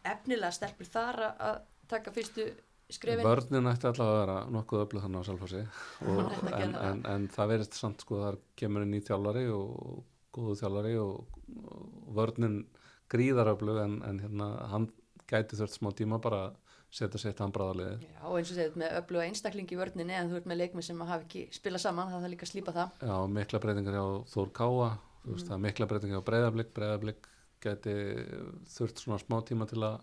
efnilega 0.05 0.51
stelpur 0.53 0.91
þar 0.93 1.21
að- 1.29 1.43
að 1.49 1.59
taka 1.95 2.11
fyrstu 2.13 2.45
skrefin. 2.93 3.25
Vörnin 3.25 3.69
ætti 3.71 3.87
allavega 3.89 4.13
að 4.13 4.19
vera 4.21 4.37
nokkuð 4.53 4.83
öflug 4.85 5.01
þannig 5.05 5.21
á 5.21 5.25
gera 5.31 6.61
en, 6.61 6.75
en, 6.75 6.99
en 7.15 7.27
það 7.33 7.49
verðist 7.55 7.77
samt 7.79 8.01
sko 8.05 8.19
þar 8.21 8.37
kemur 8.61 8.85
inn 8.85 8.93
í 8.93 9.01
þjálfari 9.01 9.47
og 9.49 10.03
góðu 10.35 10.57
þjálfari 10.61 10.93
og, 11.01 11.39
og 11.65 12.13
vörnin 12.17 12.59
gríðaröflug 13.09 13.79
en, 13.83 13.97
en 14.05 14.19
hérna 14.21 14.49
hann 14.71 14.87
gæti 15.29 15.57
þurft 15.57 15.79
smá 15.79 15.89
tíma 15.97 16.19
bara 16.21 16.43
að 16.49 16.61
setja 16.95 17.19
sér 17.21 17.35
handbráðaliði 17.43 18.07
Já, 18.07 18.23
eins 18.29 18.51
og 18.51 18.57
segið 18.57 18.77
með 18.81 18.93
öfluga 19.01 19.25
einstaklingi 19.27 19.75
í 19.75 19.79
vörninni 19.79 20.15
en 20.15 20.31
þú 20.31 20.39
ert 20.39 20.49
með 20.51 20.61
leikmenn 20.61 20.85
sem 20.87 21.01
hafa 21.03 21.25
ekki 21.25 21.45
spilað 21.55 21.83
saman 21.83 22.11
það 22.13 22.23
þarf 22.23 22.33
líka 22.35 22.47
að 22.47 22.51
slípa 22.53 22.75
það. 22.75 22.93
Já, 23.09 23.15
mikla 23.37 23.61
breytingar 23.65 23.97
hjá 23.99 24.05
Þór 24.33 24.51
Káa 24.55 24.89
þú 25.25 25.35
veist, 25.35 25.51
er 25.51 25.63
mikla 25.65 25.87
breytingar 25.91 26.19
hjá 26.21 26.27
Breiðablík 26.29 26.71
Breiðablík 26.77 27.29
gæti 27.65 27.95
þurft 28.75 29.01
svona 29.01 29.19
smá 29.21 29.39
tíma 29.47 29.67
til 29.69 29.81
að 29.83 29.99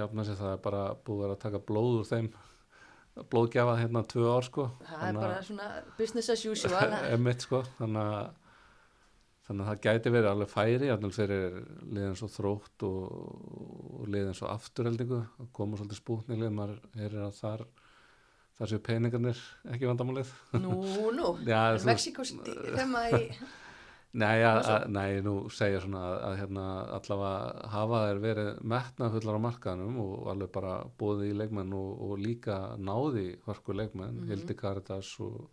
jafna 0.00 0.24
sér 0.26 0.38
það 0.40 0.54
er 0.54 0.62
bara 0.64 0.82
búið 1.06 1.34
að 1.34 1.40
taka 1.42 1.60
blóð 1.68 1.98
úr 2.00 2.08
þeim. 2.08 2.28
Blóðgjafa 3.30 3.74
hérna 3.80 4.02
tvö 4.08 4.28
ár 4.32 4.46
sko. 4.46 4.66
Það 4.86 5.02
er 5.08 5.16
bara 5.18 5.40
svona 5.44 5.66
business 5.98 6.30
as 6.32 6.44
usual. 6.46 6.94
Emitt 7.14 7.44
sko. 7.44 7.60
Þannig 7.78 8.12
að 8.14 8.39
þannig 9.50 9.66
að 9.66 9.70
það 9.70 9.80
gæti 9.86 10.10
verið 10.14 10.30
alveg 10.30 10.50
færi 10.52 10.88
jafnvel 10.88 11.12
fyrir 11.16 11.54
liðin 11.90 12.18
svo 12.20 12.28
þrótt 12.30 12.84
og, 12.86 14.04
liðin 14.06 14.36
svo 14.38 14.50
afturheldingu 14.52 15.18
að 15.42 15.48
koma 15.58 15.78
svolítið 15.80 15.98
spútnilið 15.98 16.52
maður 16.54 16.76
heyrir 17.00 17.24
að 17.26 17.38
þar 17.40 17.64
þar 18.60 18.70
séu 18.70 18.84
peningarnir 18.86 19.40
ekki 19.74 19.88
vandamálið 19.90 20.30
Nú, 20.60 20.76
nú, 21.16 21.32
er 21.74 21.82
Mexiko 21.88 22.22
Nei, 24.10 24.40
að, 24.42 24.56
að, 24.66 24.84
nei, 24.90 25.20
nú 25.22 25.32
segja 25.54 25.84
svona 25.84 26.00
að, 26.08 26.14
að 26.26 26.32
hérna, 26.40 26.62
allavega 26.96 27.68
hafa 27.70 28.00
þær 28.08 28.22
verið 28.24 28.48
metnafullar 28.72 29.36
á 29.38 29.44
markaðanum 29.44 30.00
og 30.02 30.30
alveg 30.32 30.50
bara 30.56 30.72
bóðið 30.98 31.28
í 31.28 31.36
leikmenn 31.38 31.76
og, 31.78 31.92
og 32.08 32.16
líka 32.18 32.56
náði 32.82 33.28
hörku 33.46 33.76
leikmenn, 33.78 34.18
Mhm. 34.18 34.32
Hildi 34.32 34.56
Karitas 34.58 35.12
og. 35.22 35.44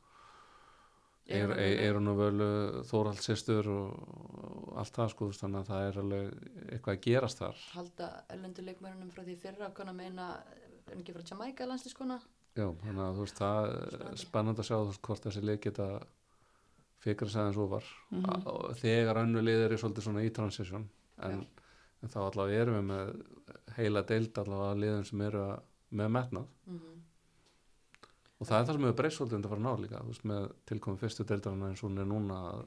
Eirun 1.28 2.08
og 2.08 2.18
Völu, 2.22 2.48
Þórald 2.88 3.20
sýstur 3.24 3.68
og, 3.68 4.76
allt 4.80 4.94
það 4.96 5.10
sko, 5.12 5.28
þannig 5.36 5.60
að 5.60 5.70
það 5.72 5.88
er 5.90 6.00
alveg 6.02 6.28
eitthvað 6.72 6.94
að 6.96 7.02
gerast 7.08 7.42
þar. 7.42 7.64
halda 7.74 8.08
ellendu 8.36 8.64
leikmörunum 8.64 9.10
frá 9.12 9.24
því 9.28 9.36
fyrra 9.42 9.70
kona 9.76 9.94
meina, 9.98 10.28
er 10.88 11.02
ekki 11.02 11.16
frá 11.18 11.24
Jamaica 11.32 11.68
landslískona 11.68 12.20
Já, 12.58 12.66
þannig 12.82 13.04
að 13.04 13.18
þú 13.20 13.26
veist, 13.26 13.38
það 13.42 13.68
er 13.68 13.90
Spennandi. 13.92 14.22
spennandi 14.24 14.62
að 14.64 14.68
sjá 14.70 14.76
þú 14.78 14.88
veist, 14.88 15.02
hvort 15.08 15.26
þessi 15.28 15.44
leik 15.46 15.62
geta 15.68 15.88
fikra 17.04 17.30
sig 17.30 17.42
aðeins 17.42 17.60
ofar 17.62 17.84
Mhm. 18.12 18.48
og 18.48 18.76
þegar 18.80 19.20
önnu 19.24 19.42
liður 19.44 19.72
er 19.72 19.78
svolítið 19.78 20.04
svona 20.08 20.24
í 20.26 20.32
transition 20.34 20.88
en, 21.22 21.46
en 22.04 22.10
þá 22.10 22.18
allavega 22.24 22.62
erum 22.64 22.80
við 22.80 22.88
með 22.88 23.76
heila 23.78 24.02
deild 24.04 24.38
allavega 24.42 24.80
liðum 24.82 25.06
sem 25.06 25.22
eru 25.28 25.44
að, 25.44 25.60
með 25.92 26.10
metnað 26.18 26.48
mm 26.68 26.80
og 28.38 28.46
það 28.48 28.58
er 28.60 28.66
það 28.68 28.74
sem 28.78 28.86
hefur 28.88 28.98
breyst 29.02 29.18
svolítið 29.20 29.38
undir 29.40 29.50
að 29.50 29.54
fara 29.56 29.66
ná 29.66 29.82
líka 29.82 30.02
þú 30.04 30.12
veist, 30.14 30.26
með 30.32 30.48
tilkomið 30.70 31.00
fyrstu 31.04 31.26
deildarinn 31.32 31.68
eins 31.70 31.84
og 31.84 31.90
hún 31.90 32.02
er 32.04 32.10
núna 32.12 32.40
að 32.52 32.66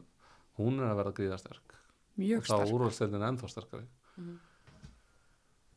hún 0.61 0.81
er 0.81 0.91
að 0.91 0.99
verða 1.01 1.17
gríðasterk 1.21 1.77
Mjög 2.21 2.39
og 2.41 2.45
þá 2.49 2.55
sterk. 2.57 2.75
úrvalstildin 2.75 3.27
ennþá 3.31 3.49
sterkari 3.55 3.87
Mhm. 4.21 4.39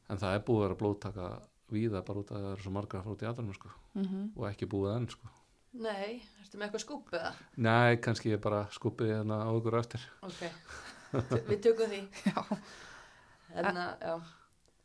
en 0.10 0.18
það 0.20 0.36
er 0.36 0.44
búið 0.48 0.58
að 0.60 0.66
vera 0.68 0.80
blóttaka 0.82 1.28
víða 1.74 2.02
bara 2.06 2.20
út 2.24 2.32
að 2.34 2.42
það 2.44 2.52
eru 2.54 2.64
svo 2.66 2.72
margar 2.76 3.00
að 3.00 3.04
fara 3.06 3.16
út 3.16 3.24
í 3.24 3.30
aðrunum 3.30 3.56
sko, 3.58 3.70
Mm 3.94 4.32
og 4.36 4.46
ekki 4.50 4.66
búið 4.70 4.96
enn 4.98 5.08
sko. 5.10 5.28
Nei, 5.74 6.22
ertu 6.42 6.58
með 6.58 6.68
eitthvað 6.68 6.82
skúp 6.84 7.12
eða? 7.14 7.32
Nei, 7.58 7.96
kannski 7.98 8.30
ég 8.34 8.42
bara 8.42 8.68
skupið 8.74 9.10
hérna 9.14 9.38
á 9.46 9.50
ykkur 9.58 9.74
á 9.78 9.80
eftir 9.82 10.02
Ok, 10.22 10.42
við 11.50 11.62
tökum 11.66 11.90
því 11.90 12.02
Já. 12.30 12.58
En 13.54 13.66
að, 13.78 14.00
já, 14.02 14.22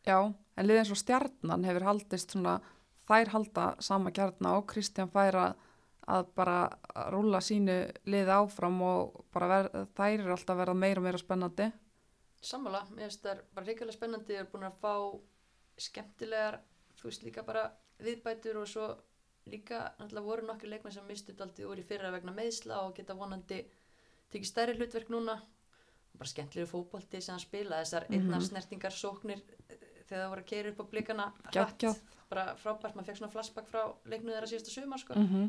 Já, 0.09 0.19
en 0.57 0.67
liðin 0.69 0.87
svo 0.89 0.97
stjarnan 0.97 1.65
hefur 1.65 1.85
haldist 1.89 2.33
svona, 2.33 2.61
þær 3.09 3.33
halda 3.35 3.67
sama 3.81 4.11
kjarna 4.15 4.57
og 4.59 4.67
Kristján 4.71 5.11
fær 5.13 5.35
að, 5.41 5.55
að 6.09 6.31
bara 6.37 6.59
rúla 7.13 7.41
sínu 7.45 7.79
lið 8.07 8.29
áfram 8.37 8.81
og 8.83 9.25
ver, 9.35 9.69
þær 9.97 10.21
eru 10.21 10.33
alltaf 10.37 10.57
verða 10.61 10.75
meira 10.75 11.01
og 11.01 11.05
meira 11.09 11.19
spennandi. 11.21 11.71
Sammála, 12.41 12.85
mér 12.95 13.09
finnst 13.09 13.25
það 13.25 13.41
bara 13.55 13.67
reyngilega 13.67 13.97
spennandi 13.97 14.33
ég 14.37 14.45
er 14.45 14.51
búin 14.53 14.69
að 14.69 14.77
fá 14.83 14.93
skemmtilegar 15.79 16.61
þú 16.99 17.09
veist 17.11 17.25
líka 17.27 17.43
bara 17.47 17.65
viðbætur 18.03 18.61
og 18.63 18.69
svo 18.71 18.89
líka 19.49 19.81
náttúrulega 19.99 20.27
voru 20.27 20.47
nokkur 20.47 20.71
leikmenn 20.71 20.95
sem 20.95 21.07
mistu 21.09 21.35
daldi 21.35 21.65
úr 21.67 21.81
í 21.81 21.87
fyrra 21.87 22.11
vegna 22.15 22.35
meðsla 22.37 22.83
og 22.87 22.95
geta 22.99 23.15
vonandi 23.17 23.63
tekið 24.31 24.49
stærri 24.51 24.75
hlutverk 24.77 25.09
núna. 25.11 25.39
Bara 26.19 26.29
skemmtilegur 26.31 26.71
fótbolti 26.73 27.21
sem 27.23 27.33
hann 27.37 27.41
spila 27.43 27.79
þessar 27.83 28.07
Mhm. 28.09 28.19
einnar 28.19 28.43
snertingar 28.43 28.93
sóknir 28.93 29.43
þegar 30.09 30.23
það 30.25 30.31
voru 30.33 30.43
að 30.45 30.51
keira 30.53 30.71
upp 30.73 30.81
á 30.83 30.85
blikana 30.93 31.27
Geggjað. 31.53 31.97
bara 32.31 32.45
frábært, 32.57 32.95
maður 32.97 33.07
fekk 33.11 33.17
svona 33.21 33.33
flashback 33.33 33.69
frá 33.69 33.83
leiknu 34.05 34.33
þeirra 34.35 34.51
síðasta 34.51 34.71
sumar 34.75 34.99
sko. 34.99 35.15
mm 35.15 35.27
-hmm. 35.29 35.49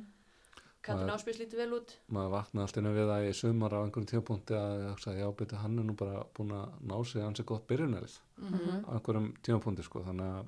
kantin 0.82 1.08
Maður- 1.08 1.16
áspils 1.20 1.40
lítið 1.40 1.58
vel 1.60 1.74
út 1.80 1.90
maður 2.08 2.32
vaknaði 2.32 2.64
alltaf 2.66 2.78
inn 2.84 2.94
við 2.96 3.08
það 3.12 3.30
í 3.30 3.34
sumar 3.36 3.72
á 3.76 3.80
einhverjum 3.84 4.06
tímapunkti 4.12 4.54
að 4.56 5.20
já, 5.20 5.28
betur 5.36 5.58
hann 5.60 5.80
er 5.80 5.84
nú 5.84 5.94
bara 5.96 6.24
búin 6.34 6.52
að 6.52 6.70
ná 6.82 7.04
sig 7.06 7.22
hansi 7.22 7.44
gott 7.44 7.68
byrjunarið 7.68 8.20
mm 8.38 8.54
Mhm. 8.54 8.86
á 8.88 8.92
einhverjum 8.96 9.34
tímapunkti 9.44 9.84
sko, 9.84 10.00
þannig 10.00 10.30
að 10.40 10.46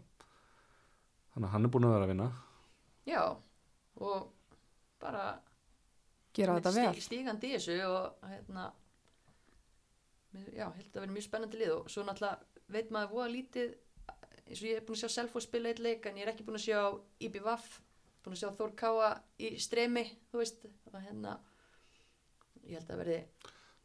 þannig 1.33 1.47
að 1.47 1.51
hann 1.51 1.65
er 1.65 1.69
búin 1.69 1.83
að 1.85 1.93
vera 1.93 2.03
að 2.05 2.07
vinna 2.07 2.31
já, 3.05 3.35
og 3.97 4.31
bara 4.99 5.39
gera 6.33 6.53
þetta 6.59 6.71
stíg, 6.71 6.83
vel 6.93 7.01
stígandi 7.01 7.47
í 7.47 7.55
þessu 7.55 7.85
og 7.87 8.13
hérna 8.29 8.71
já, 10.55 10.67
held 10.77 10.95
að 10.95 11.01
vera 11.03 11.11
mjög 11.15 11.23
spennandi 11.27 11.57
lið 11.59 11.71
og 11.75 11.89
svo 11.91 12.03
náttúrulega 12.03 12.39
veit 12.71 12.91
maður 12.91 13.11
voða 13.15 13.31
lítið 13.35 13.73
eins 14.51 14.61
og 14.61 14.67
ég 14.67 14.81
er 14.81 14.85
búin 14.85 14.97
að 14.97 15.05
sjá 15.05 15.15
Selfoss 15.15 15.47
spila 15.47 15.71
eitt 15.71 15.79
leik 15.79 16.05
en 16.09 16.19
ég 16.19 16.25
er 16.27 16.33
ekki 16.33 16.45
búin 16.47 16.59
að 16.59 16.65
sjá 16.67 16.79
IBVF 17.23 17.79
búin 18.21 18.35
að 18.35 18.41
sjá 18.43 18.49
Þór 18.57 18.75
Káa 18.81 19.09
í 19.39 19.55
streymi 19.61 20.03
þú 20.31 20.41
veist 20.41 20.67
og 20.67 20.97
hérna 20.99 21.37
ég 22.67 22.77
held 22.77 22.91
að 22.91 23.01
verði 23.01 23.19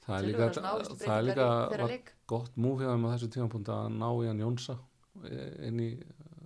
það 0.06 0.16
er 0.16 0.26
líka, 0.26 0.48
það 1.00 1.14
er 1.16 1.26
líka 1.30 1.48
var 1.70 1.96
gott 2.32 2.58
múf 2.58 2.82
hjá 2.82 2.90
þeim 2.92 3.06
á 3.06 3.12
þessu 3.14 3.30
tímapunkti 3.36 3.74
að 3.76 3.88
ná 3.96 4.08
í 4.10 4.28
hann 4.30 4.42
Jónsa 4.42 4.76
inn 5.66 5.80
í, 5.82 5.88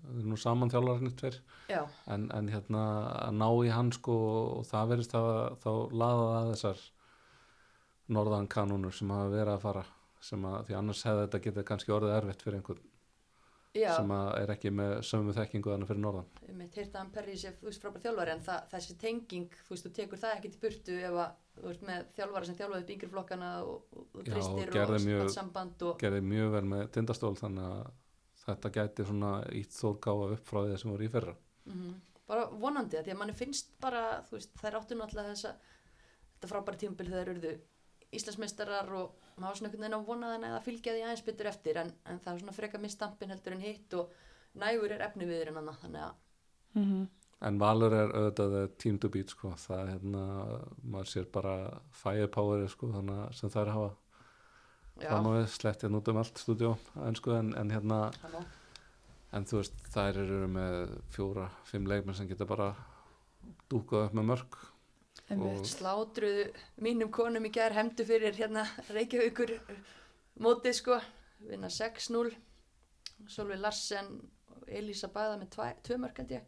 það 0.05 0.20
er 0.20 0.28
nú 0.30 0.38
saman 0.40 0.72
þjálfarnir 0.72 1.16
tver 1.18 1.40
en, 1.70 2.28
en 2.36 2.52
hérna 2.52 2.84
að 3.24 3.40
ná 3.40 3.48
í 3.66 3.72
hann 3.72 3.92
sko 3.97 4.18
og 4.60 4.68
það 4.68 4.92
verðist 4.94 5.16
að 5.18 5.32
þá 5.64 5.70
laða 6.02 6.28
að 6.36 6.52
þessar 6.52 6.84
norðan 8.10 8.51
kanúnur 8.51 8.94
sem 8.94 9.10
hafa 9.14 9.32
verið 9.32 9.56
að 9.56 9.64
fara 9.64 9.84
sem 10.20 10.44
að 10.44 10.62
því 10.68 10.76
annars 10.76 11.05
hefði 11.09 11.26
þetta 11.26 11.42
getið 11.47 11.68
kannski 11.70 11.94
orðið 11.97 12.16
erfitt 12.18 12.42
fyrir 12.44 12.60
einhvern 12.60 12.89
já. 13.76 13.90
sem 13.97 14.12
er 14.14 14.52
ekki 14.55 14.72
með 14.74 14.97
sömu 15.06 15.34
þekkingu 15.36 15.72
þannig 15.72 15.90
fyrir 15.90 16.02
norðan. 16.05 16.28
Ég 16.48 16.59
mitt 16.59 16.76
heyrta 16.78 16.98
að 16.98 17.05
hann 17.05 17.14
perri 17.14 17.36
sér 17.40 17.56
þú 17.60 17.68
veist 17.68 17.84
frábær 17.84 18.05
þjálfari 18.05 18.34
en 18.34 18.44
það, 18.48 18.66
þessi 18.74 18.98
tenging 19.05 19.56
þú 19.60 19.74
veist 19.74 19.88
þú 19.88 19.94
tekur 20.01 20.22
það 20.24 20.36
ekki 20.36 20.52
til 20.52 20.62
burtu 20.66 20.98
ef 20.98 21.18
að 21.24 21.32
þú 21.60 21.72
ert 21.72 21.88
með 21.88 22.12
þjálfara 22.18 22.51
sem 22.51 22.60
þjálfaði 22.60 22.84
upp 22.84 22.92
yngri 22.97 23.10
flokkana 23.14 23.55
og, 23.62 23.97
og, 23.97 24.05
og 24.10 24.20
Já, 24.20 24.34
tristir 24.34 24.74
og 24.74 24.94
og 24.94 25.24
allt 25.24 25.34
samband 25.36 25.88
og 25.88 25.98
gerði 26.01 26.22
mjög 26.26 26.55
vel 26.56 26.66
með 26.74 26.86
tindastól 26.97 27.34
þannig 27.38 27.66
að 27.70 27.90
þetta 28.44 28.74
gæti 28.76 29.06
svona 29.09 29.32
ítt 29.55 29.74
þórkáfa 29.76 30.30
upp 30.36 30.47
frá 30.48 30.62
því 30.64 30.78
sem 30.80 30.94
voru 30.94 31.06
í 31.06 31.12
fyrra. 31.12 31.36
Mm 31.70 31.98
bara 32.30 32.47
vonandi 32.62 32.98
að 32.98 33.09
því 33.09 33.14
að 33.14 33.20
manni 33.20 33.36
finnst 33.36 33.74
bara 33.82 34.05
þú 34.28 34.38
veist 34.38 34.56
þær 34.60 34.78
áttu 34.80 34.98
náttúrulega 34.98 35.34
þessa 35.34 35.55
þetta 36.36 36.51
frábæra 36.52 36.80
tímabil 36.82 37.09
þegar 37.10 37.24
þær 37.24 37.32
urðu 37.34 37.55
Íslandsmeistarar 38.10 38.88
og 38.98 39.26
maður 39.40 39.60
svona 39.60 39.70
einhvern 39.70 39.84
veginn 39.84 39.98
að 39.98 40.10
vona 40.10 40.32
þannig 40.34 40.56
að 40.56 40.66
fylgja 40.66 40.96
því 40.96 41.06
aðeins 41.06 41.24
betur 41.28 41.50
eftir 41.50 41.80
en, 41.82 41.94
en 42.04 42.20
það 42.24 42.32
er 42.32 42.42
svona 42.42 42.56
freka 42.58 42.82
mistampin 42.82 43.32
heldur 43.34 43.56
en 43.56 43.64
hitt 43.64 43.96
og 44.00 44.12
nægur 44.60 44.94
er 44.94 45.06
efni 45.06 45.30
við 45.30 45.48
en 45.48 45.62
annað 45.62 45.80
þannig 45.84 46.04
að 46.04 46.14
mm 46.74 46.84
-hmm. 46.84 47.08
en 47.48 47.58
Valur 47.64 47.96
er 47.96 48.14
auðvitað 48.14 48.76
team 48.78 48.98
to 48.98 49.08
beat 49.08 49.34
sko 49.34 49.54
það 49.56 49.82
er 49.82 49.90
hérna, 49.94 50.22
maður 50.82 51.12
sér 51.14 51.26
bara 51.32 51.56
firepower 51.90 52.68
sko 52.68 52.92
þannig 52.92 53.26
að 53.26 53.34
sem 53.40 53.50
þær 53.50 53.74
hafa 53.74 53.90
já, 55.00 55.08
fram 55.08 55.26
á 55.26 55.30
við 55.38 55.46
slett 55.48 55.82
hérna 55.82 55.98
út 55.98 56.08
um 56.08 56.16
allt 56.16 56.38
stúdíó 56.38 56.76
en 57.06 57.14
sko 57.14 57.36
en, 57.38 57.54
en 57.54 57.70
hérna 57.70 58.10
það 58.22 58.34
má 58.34 58.44
en 59.36 59.46
þú 59.46 59.60
veist 59.60 59.82
þær 59.94 60.18
eru 60.24 60.40
með 60.50 60.94
fjóra, 61.14 61.46
fimm 61.68 61.88
leikmenn 61.90 62.18
sem 62.18 62.28
geta 62.30 62.48
bara 62.48 62.72
dúkað 63.70 64.08
upp 64.08 64.16
með 64.18 64.28
mörg. 64.32 64.58
Slátruðu 65.70 66.47
mínum 66.82 67.11
konum 67.15 67.44
í 67.47 67.51
gær 67.55 67.73
hemdu 67.77 68.05
fyrir 68.05 68.35
hérna 68.35 68.65
Reykjavíkur 68.90 69.52
mótið 70.43 70.74
sko. 70.74 71.01
Vinna 71.48 71.69
6-0 71.73 72.35
Solveig 73.31 73.61
Larsen 73.61 74.09
og 74.51 74.65
Elísa 74.69 75.09
Bæða 75.09 75.39
með 75.40 75.51
tvæ, 75.55 75.69
tvö 75.86 75.97
mörg 76.02 76.16
held 76.19 76.31
ég. 76.35 76.43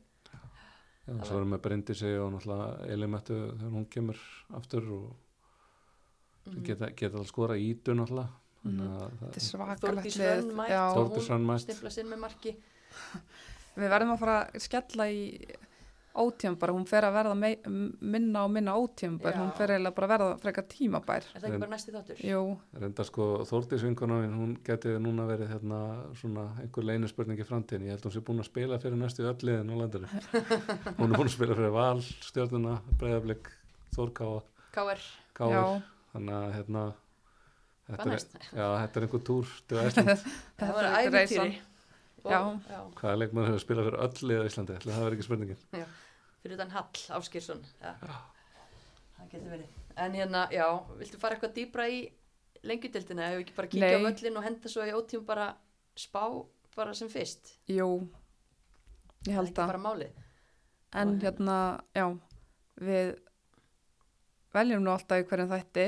Já, 1.07 1.15
svo 1.27 1.39
erum 1.41 1.55
við 1.57 1.63
Bryndisi 1.65 2.11
og 2.23 2.33
náttúrulega 2.35 2.91
Elimettu 2.95 3.35
þegar 3.59 3.73
hún 3.77 3.87
kemur 3.91 4.19
aftur 4.55 4.89
og 4.93 5.17
Mhm. 6.47 6.63
geta, 6.67 6.87
geta 6.91 7.17
alveg 7.17 7.29
skora 7.29 7.55
ídu 7.57 7.95
náttúrulega. 7.95 8.29
Þannig 8.65 8.89
að 8.91 9.11
þetta 9.19 9.37
er 9.37 9.45
svakalegt 9.47 9.83
Þórdís 9.83 10.17
lið. 10.19 10.31
Hrönn 10.33 10.55
mætt 10.59 10.69
Já, 10.71 10.83
og 10.91 10.97
Þórdís 11.13 11.29
Hrönn 11.29 11.47
mætt. 11.47 11.61
stimpla 11.63 11.91
sinn 11.91 12.07
með 12.11 12.19
marki. 12.19 12.57
Við 13.77 13.89
verðum 13.89 14.13
að 14.15 14.19
fara 14.19 14.37
að 14.51 14.61
skella 14.61 15.05
í 15.11 15.23
ótíum 16.13 16.57
bara, 16.61 16.75
hún 16.77 16.85
fer 16.89 17.07
að 17.07 17.15
verða 17.17 17.35
mei, 17.39 17.53
minna 18.01 18.45
og 18.45 18.53
minna 18.53 18.75
Já. 19.33 19.39
hún 19.41 19.53
fer 19.57 19.73
eiginlega 19.73 19.97
bara 19.97 20.09
að 20.09 20.13
verða 20.13 20.35
frekar 20.43 20.67
tímabær. 20.69 21.29
Er 21.33 21.41
það 21.41 21.49
ekki 21.49 21.63
bara 21.63 21.73
næsti 21.73 21.95
þáttur? 21.95 22.23
Jú, 22.29 22.43
reynda 22.83 23.07
sko 23.09 23.29
Þórdís 23.49 23.87
vinkonan 23.87 24.37
hún 24.37 24.53
geti 24.67 24.93
núna 25.01 25.27
verið 25.31 25.55
hérna 25.55 25.81
svona 26.21 26.47
einhver 26.61 26.89
leinispurning 26.91 27.41
í 27.41 27.49
framtíðin 27.49 27.89
ég 27.89 27.97
held 27.97 28.07
hún 28.09 28.17
sé 28.17 28.25
búin 28.27 28.45
að 28.45 28.51
spila 28.51 28.81
fyrir 28.83 29.01
næstu 29.01 29.27
öll 29.29 29.39
liðin 29.41 29.73
á 29.73 29.77
landinu. 29.83 30.13
Hún 31.01 31.09
er 31.09 31.17
búin 31.17 31.29
að 31.31 31.35
spila 31.37 31.57
fyrir 31.59 31.75
Val, 31.75 32.05
Stjörnuna, 32.29 32.77
Breiðablик 33.01 33.51
Þórkáa, 33.97 34.43
K.R. 34.77 35.03
Káur 35.37 35.53
já, 35.57 35.65
þannig 36.13 36.39
að 36.39 36.55
hérna 36.59 36.87
þetta 37.89 38.09
er, 38.13 38.25
já, 38.53 38.67
þetta 38.85 39.01
er 39.01 39.07
einhver 39.09 39.27
túr 39.29 39.53
til 39.69 39.83
Æsland 39.87 40.25
Það 40.63 41.72
Já. 42.23 42.39
já. 42.70 42.81
Hvaða 43.01 43.19
leikmann 43.19 43.49
hefur 43.49 43.62
spilað 43.65 43.89
fyrir 43.89 44.01
öll 44.07 44.39
á 44.39 44.47
Íslandi? 44.47 44.77
Ætli 44.78 44.93
það 44.94 45.05
verið 45.07 45.16
ekki 45.19 45.27
spurningin. 45.27 45.61
Fyrir 46.43 46.57
utan 46.57 46.73
Hall 46.74 47.05
Áskilsson 47.19 47.62
ja. 47.82 47.94
það 49.19 49.31
getur 49.32 49.51
verið. 49.57 49.78
En 50.03 50.16
hérna, 50.16 50.47
já, 50.55 50.66
viltu 50.99 51.20
fara 51.20 51.36
eitthvað 51.36 51.55
dýbra 51.59 51.86
í 51.90 52.01
lengjudildina, 52.62 53.28
hefur 53.32 53.44
ekki 53.44 53.57
bara 53.59 53.70
kíkja 53.74 53.99
á 53.99 54.07
völlin 54.07 54.39
og 54.40 54.47
henda 54.47 54.70
svo 54.70 54.86
í 54.86 54.94
ótíum 54.94 55.27
bara 55.27 55.51
spá 55.99 56.23
bara 56.77 56.94
sem 56.94 57.11
fyrst? 57.12 57.57
Jú 57.69 57.89
ég 59.23 59.28
það 59.28 59.32
er 59.32 59.39
held 59.39 59.51
ekki 59.53 59.62
að, 59.62 59.73
bara 59.74 59.82
málið. 59.82 60.23
En 61.03 61.09
Og- 61.16 61.23
hérna 61.23 61.57
já, 61.94 62.07
við 62.82 63.12
veljum 64.53 64.82
nú 64.85 64.93
alltaf 64.93 65.23
í 65.23 65.27
hverjum 65.28 65.53
þætti 65.53 65.86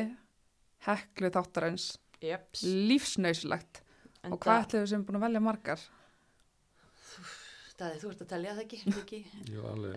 heklu 0.88 1.30
þáttarins. 1.30 1.92
Jeps. 2.24 2.62
lífsnauslegt 2.64 3.82
og 4.30 4.38
hvað 4.40 4.62
ætlum 4.62 4.84
við 4.84 4.88
sem 4.88 5.02
búin 5.04 5.18
að 5.18 5.24
velja 5.26 5.40
margar 5.44 5.80
Daði, 7.74 8.00
þú 8.02 8.10
ert 8.12 8.20
að 8.22 8.28
telja 8.30 8.52
það 8.54 8.64
ekki, 8.64 8.80
er 8.86 8.98
ekki? 9.00 9.18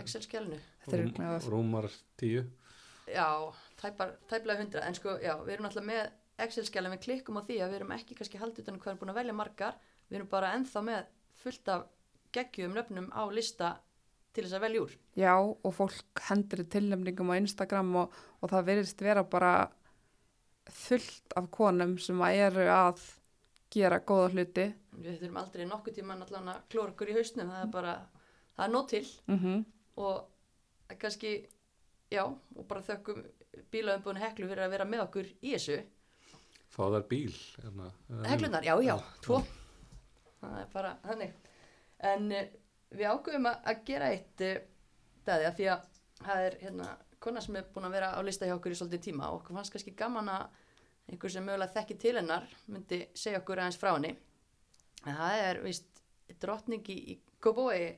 Excel-skjálnu 0.01 0.57
Þetta 0.85 0.97
er 0.97 1.03
Rúm, 1.03 1.51
rúmar 1.53 1.89
tíu. 2.17 2.45
Já, 3.07 3.27
tæpar, 3.77 4.15
tæplega 4.31 4.63
hundra 4.63 4.85
en 4.87 4.97
sko, 4.97 5.13
já, 5.21 5.35
við 5.45 5.53
erum 5.57 5.67
alltaf 5.69 5.85
með 5.85 6.07
Excel-skjálnu 6.47 6.93
við 6.95 7.03
klikkum 7.05 7.37
á 7.37 7.45
því 7.45 7.59
að 7.61 7.69
við 7.69 7.79
erum 7.79 7.93
ekki 7.95 8.17
kannski 8.17 8.41
haldið 8.41 8.65
utan 8.65 8.77
um 8.77 8.81
hvað 8.81 8.91
erum 8.93 9.01
búin 9.03 9.13
að 9.13 9.19
velja 9.21 9.37
margar. 9.37 9.77
Við 10.07 10.19
erum 10.19 10.31
bara 10.31 10.53
ennþá 10.57 10.83
með 10.87 11.11
fullt 11.43 11.71
af 11.73 11.85
geggjum 12.35 12.75
nöfnum 12.75 13.07
á 13.13 13.23
lista 13.33 13.71
til 14.33 14.45
þess 14.45 14.57
að 14.57 14.65
velja 14.65 14.83
úr. 14.83 14.97
Já, 15.17 15.33
og 15.37 15.73
fólk 15.73 16.23
hendur 16.27 16.63
tilnefningum 16.73 17.31
á 17.33 17.39
Instagram 17.39 17.93
og, 18.03 18.17
og 18.41 18.51
það 18.53 18.67
verðist 18.71 19.05
vera 19.05 19.23
bara 19.25 19.53
fullt 20.73 21.37
af 21.39 21.47
konum 21.53 21.95
sem 22.01 22.21
að 22.21 22.41
eru 22.47 22.67
að 22.73 23.05
gera 23.73 24.01
góða 24.01 24.29
hluti. 24.35 24.67
Við 24.97 25.19
þurfum 25.21 25.41
aldrei 25.41 25.65
nokkuð 25.69 25.97
tíma 25.99 26.17
allan 26.17 26.53
að 26.53 26.63
klóra 26.73 26.93
okkur 26.93 27.11
í 27.11 27.17
hausnum 27.17 27.51
það 27.53 27.63
er 27.63 27.73
bara, 27.73 27.95
það 28.55 28.65
er 28.65 28.73
nóg 28.73 28.87
til. 28.93 29.05
Mm 29.31 29.65
og 29.97 30.17
það 30.85 30.93
er 30.93 30.99
kannski 31.01 31.31
já, 32.13 32.23
og 32.27 32.67
bara 32.69 32.83
þökkum 32.85 33.23
bílaðumbúinu 33.73 34.21
heklu 34.21 34.49
fyrir 34.49 34.65
að 34.67 34.73
vera 34.75 34.85
með 34.85 35.03
okkur 35.07 35.29
í 35.41 35.53
þessu. 35.55 35.77
Fá 36.69 36.83
þær 36.93 37.07
bíl 37.09 37.33
hérna, 37.33 37.89
eða 38.11 38.31
heklunar, 38.31 38.67
já, 38.67 38.75
já, 38.85 38.95
tvo. 39.25 39.41
Það 40.41 40.59
er 40.61 40.69
bara 40.73 40.93
þannig. 41.03 41.33
En 42.11 42.29
uh, 42.29 42.45
við 42.93 43.09
ákveðum 43.09 43.49
að, 43.49 43.59
að 43.71 43.83
gera 43.89 44.11
eitt 44.13 44.45
uh, 44.45 44.59
dæði 45.27 45.49
að 45.49 45.57
því 45.57 45.69
að 45.73 45.89
það 46.21 46.45
er 46.45 46.57
hérna 46.61 46.93
kona 47.23 47.41
sem 47.41 47.57
er 47.57 47.67
búin 47.73 47.87
að 47.89 47.97
vera 47.97 48.13
á 48.13 48.21
lista 48.21 48.45
hjá 48.45 48.55
okkur 48.55 48.75
í 48.75 48.77
svolítið 48.77 49.05
tíma 49.09 49.31
og 49.31 49.41
okkur 49.41 49.57
fannst 49.57 49.73
kannski 49.73 49.95
gaman 49.97 50.29
að 50.29 50.45
einhver 51.07 51.31
sem 51.33 51.45
mögulega 51.45 51.73
þekki 51.73 51.97
til 52.03 52.15
hennar 52.19 52.45
myndi 52.67 52.99
segja 53.17 53.41
okkur 53.41 53.63
aðeins 53.63 53.79
frá 53.81 53.93
henni. 53.95 54.13
en 54.13 54.26
það 55.15 55.43
er 55.49 55.61
vist 55.65 56.01
drottning 56.41 56.87
í, 56.91 57.17
Kóbói 57.43 57.93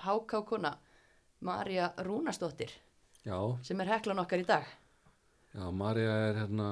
háká 0.00 0.40
kona 0.48 0.72
Marja 1.44 1.92
Rúnastóttir 2.06 2.72
já, 3.26 3.36
sem 3.62 3.80
er 3.84 3.90
heklan 3.92 4.22
okkar 4.22 4.40
í 4.42 4.46
dag 4.48 4.64
já, 5.54 5.66
Marja 5.70 6.14
er 6.30 6.40
hérna 6.42 6.68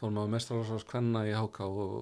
formaður 0.00 0.34
mestralarsás 0.34 0.84
kvenna 0.88 1.24
í 1.28 1.32
HK 1.36 1.68
og, 1.70 1.94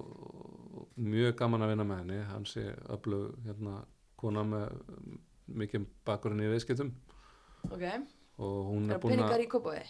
og 0.81 0.89
mjög 0.99 1.37
gaman 1.39 1.63
að 1.65 1.75
vinna 1.75 1.87
með 1.87 2.01
henni 2.03 2.19
hann 2.31 2.49
sé 2.49 2.65
öflug 2.89 3.37
hérna 3.45 3.83
kona 4.19 4.43
með 4.43 4.73
mikið 5.59 5.85
bakgrunn 6.05 6.43
í 6.43 6.49
viðskiptum 6.51 6.91
ok, 7.69 7.85
og 8.39 8.59
hún 8.73 8.89
Er 8.89 8.97
er 8.97 9.01
búin 9.03 9.23
að 9.23 9.47
kópaði? 9.51 9.85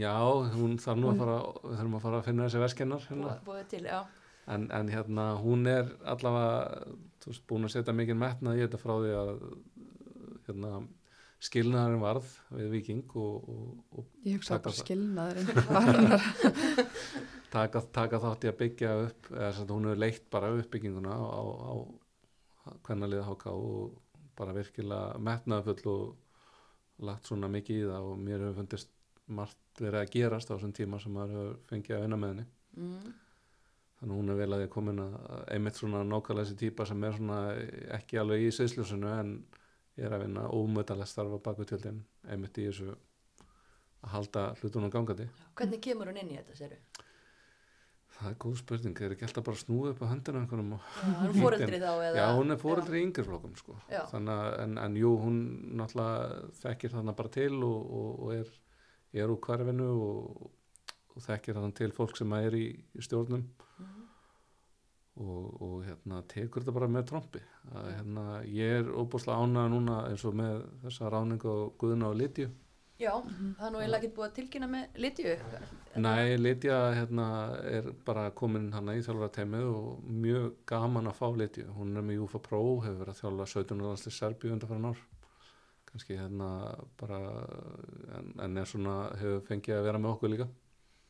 já, 0.00 0.16
hún 0.56 0.76
þarf 0.82 1.00
nú 1.00 1.12
að 1.12 1.22
fara 1.22 1.38
þurfum 1.62 1.96
að 1.98 2.04
fara 2.08 2.20
að 2.20 2.28
finna 2.28 2.48
þessi 2.48 2.62
veskennar 2.62 3.08
hérna. 3.08 3.38
Búið 3.46 3.66
til, 3.72 3.84
já. 3.88 4.02
En, 4.48 4.66
en 4.76 4.88
hérna 4.92 5.28
hún 5.40 5.66
er 5.70 5.88
allavega 6.04 6.84
veist, 7.26 7.44
búin 7.48 7.64
að 7.64 7.72
setja 7.78 7.94
mikið 7.96 8.18
metnað 8.20 8.58
í 8.58 8.64
þetta 8.66 8.80
frá 8.82 8.94
því 9.00 9.12
að 9.20 9.32
hérna, 10.48 10.72
skilnaðurinn 11.44 12.02
varð 12.04 12.28
við 12.56 12.70
Viking 12.74 13.04
og, 13.20 13.48
og, 13.48 13.70
og 14.00 14.06
Ég 14.28 14.38
hugsa 14.38 14.58
bara 14.58 14.72
það. 14.72 14.82
skilnaðurinn 14.84 15.66
varnar. 15.70 16.26
taka, 17.54 17.82
taka 17.94 18.20
þátt 18.22 18.44
í 18.46 18.50
að 18.52 18.58
byggja 18.62 18.92
upp 19.06 19.30
eða 19.32 19.66
hún 19.70 19.88
hefur 19.88 20.02
leitt 20.04 20.26
bara 20.32 20.52
uppbygginguna 20.58 21.14
á, 21.16 21.22
á, 21.24 21.42
á 21.70 21.74
kvennaliða 22.84 23.26
HK 23.28 23.46
og 23.54 24.00
bara 24.38 24.54
virkilega 24.56 25.18
metnaðfull 25.22 25.90
og 25.92 27.02
lagt 27.04 27.28
svona 27.28 27.48
mikið 27.52 27.80
í 27.82 27.88
það 27.90 28.08
og 28.12 28.20
mér 28.24 28.40
hefur 28.44 28.58
fundist 28.62 28.90
margt 29.34 29.80
verið 29.80 30.00
að 30.04 30.12
gerast 30.14 30.50
á 30.50 30.54
þessum 30.56 30.74
tíma 30.76 30.98
sem 31.02 31.14
maður 31.16 31.34
hefur 31.38 31.54
fengið 31.72 31.96
að 31.98 32.04
vinna 32.06 32.20
með 32.24 32.34
henni 32.34 32.50
Mm. 32.74 33.12
Þannig 34.00 34.12
að 34.12 34.18
hún 34.20 34.32
er 34.34 34.40
vel 34.40 34.50
að 34.52 34.64
því 34.64 34.70
komin 34.74 35.02
að 35.04 35.16
einmitt 35.54 35.80
svona 35.80 36.02
nákvæmlega 36.08 36.44
þessi 36.44 36.60
típa 36.64 36.86
sem 36.90 37.04
er 37.04 37.16
svona 37.18 37.38
ekki 37.98 38.20
alveg 38.20 38.44
í 38.44 38.52
sviðsljósinu 38.56 39.12
en 39.14 39.34
er 39.96 40.14
að 40.14 40.26
vinna 40.26 40.48
ómöðalegt 40.50 41.12
starfa 41.12 41.40
baku 41.44 41.66
tjöldin 41.70 42.02
einmitt 42.28 42.58
í 42.58 42.68
þessu 42.68 42.92
að 44.04 44.14
halda 44.16 44.46
hlutunum 44.60 44.92
gangandi 44.92 45.28
Hvernig 45.54 45.82
kemur 45.84 46.10
hún 46.10 46.20
inn 46.20 46.34
í 46.34 46.38
þetta, 46.40 46.58
séru? 46.58 46.80
það 48.14 48.30
er 48.30 48.36
góð 48.44 48.58
spurning, 48.60 49.00
er 49.02 49.14
ekki 49.14 49.26
alltaf 49.26 49.46
bara 49.46 49.58
snúið 49.60 49.92
upp 49.92 50.02
á 50.06 50.10
höndinu 50.12 50.40
einhverjum 50.40 50.74
og 50.76 50.84
Já, 50.94 51.14
er 51.26 51.32
fóreldri 51.42 51.80
þá 51.82 51.90
eða? 51.92 52.12
Já, 52.18 52.26
hún 52.38 52.54
er 52.54 52.60
fóreldri 52.62 53.00
í 53.00 53.06
yngri 53.08 53.24
flokkum 53.26 53.56
sko. 53.58 53.76
Þannig 53.90 54.34
að, 54.34 54.50
en, 54.64 54.76
en 54.84 54.98
jú, 55.00 55.10
hún 55.18 55.40
náttúrulega 55.80 56.52
þekkir 56.60 56.94
þarna 56.94 57.16
bara 57.18 57.32
til 57.34 57.56
og, 57.58 57.90
og, 57.98 58.12
og 58.14 58.36
er, 58.36 58.52
er 59.18 59.34
úr 59.34 59.40
hverfinu 59.48 59.88
og, 60.06 60.46
og 61.14 61.26
þekkir 61.26 61.58
þarna 61.58 61.78
til 61.80 61.90
fólk 61.96 62.20
sem 62.20 62.36
er 62.38 62.58
í, 62.58 62.64
í 62.94 63.04
stjórnum. 63.04 63.44
Og, 65.20 65.62
og 65.62 65.78
hérna, 65.86 66.20
tekur 66.30 66.64
þetta 66.64 66.74
bara 66.74 66.90
með 66.90 67.06
trompi. 67.10 67.40
Að, 67.70 67.88
hérna, 67.92 68.26
ég 68.50 68.80
er 68.80 68.90
óbúslega 68.90 69.44
ánægða 69.44 69.70
núna 69.72 70.02
eins 70.10 70.26
og 70.26 70.36
með 70.38 70.60
þessa 70.84 71.10
ráningu 71.14 71.54
á 71.54 71.58
Guðna 71.80 72.10
og 72.10 72.18
Lidju. 72.18 72.50
Já, 73.02 73.10
það 73.58 73.64
er 73.66 73.72
nú 73.74 73.80
eiginlega 73.80 73.98
ekki 73.98 74.14
búið 74.14 74.26
að 74.26 74.34
tilkynna 74.36 74.68
með 74.70 74.98
Lidju. 75.02 75.32
Nei, 76.04 76.36
Lidja 76.38 76.76
hérna, 76.94 77.28
er 77.66 77.88
bara 78.06 78.28
komin 78.38 78.68
hana 78.74 78.94
í 78.94 79.02
þjálfara 79.02 79.34
teimið 79.34 79.70
og 79.70 80.04
mjög 80.24 80.52
gaman 80.70 81.10
að 81.10 81.18
fá 81.18 81.26
Lidju. 81.42 81.66
Hún 81.78 81.96
er 81.98 82.06
með 82.06 82.20
Júfa 82.20 82.42
Pro, 82.42 82.62
hefur 82.84 83.00
verið 83.02 83.14
að 83.16 83.22
þjálfa 83.22 83.48
17. 83.54 83.82
landsli 83.82 84.14
Serbíu 84.14 84.54
undan 84.54 84.70
fyrir 84.70 84.90
ár. 84.92 85.02
Kanski 85.90 86.18
hérna 86.18 86.50
bara, 86.98 87.18
en, 88.18 88.30
en 88.46 88.62
er 88.62 88.70
svona, 88.70 89.00
hefur 89.20 89.42
fengið 89.50 89.78
að 89.78 89.88
vera 89.90 90.02
með 90.02 90.14
okkur 90.16 90.34
líka. 90.34 90.48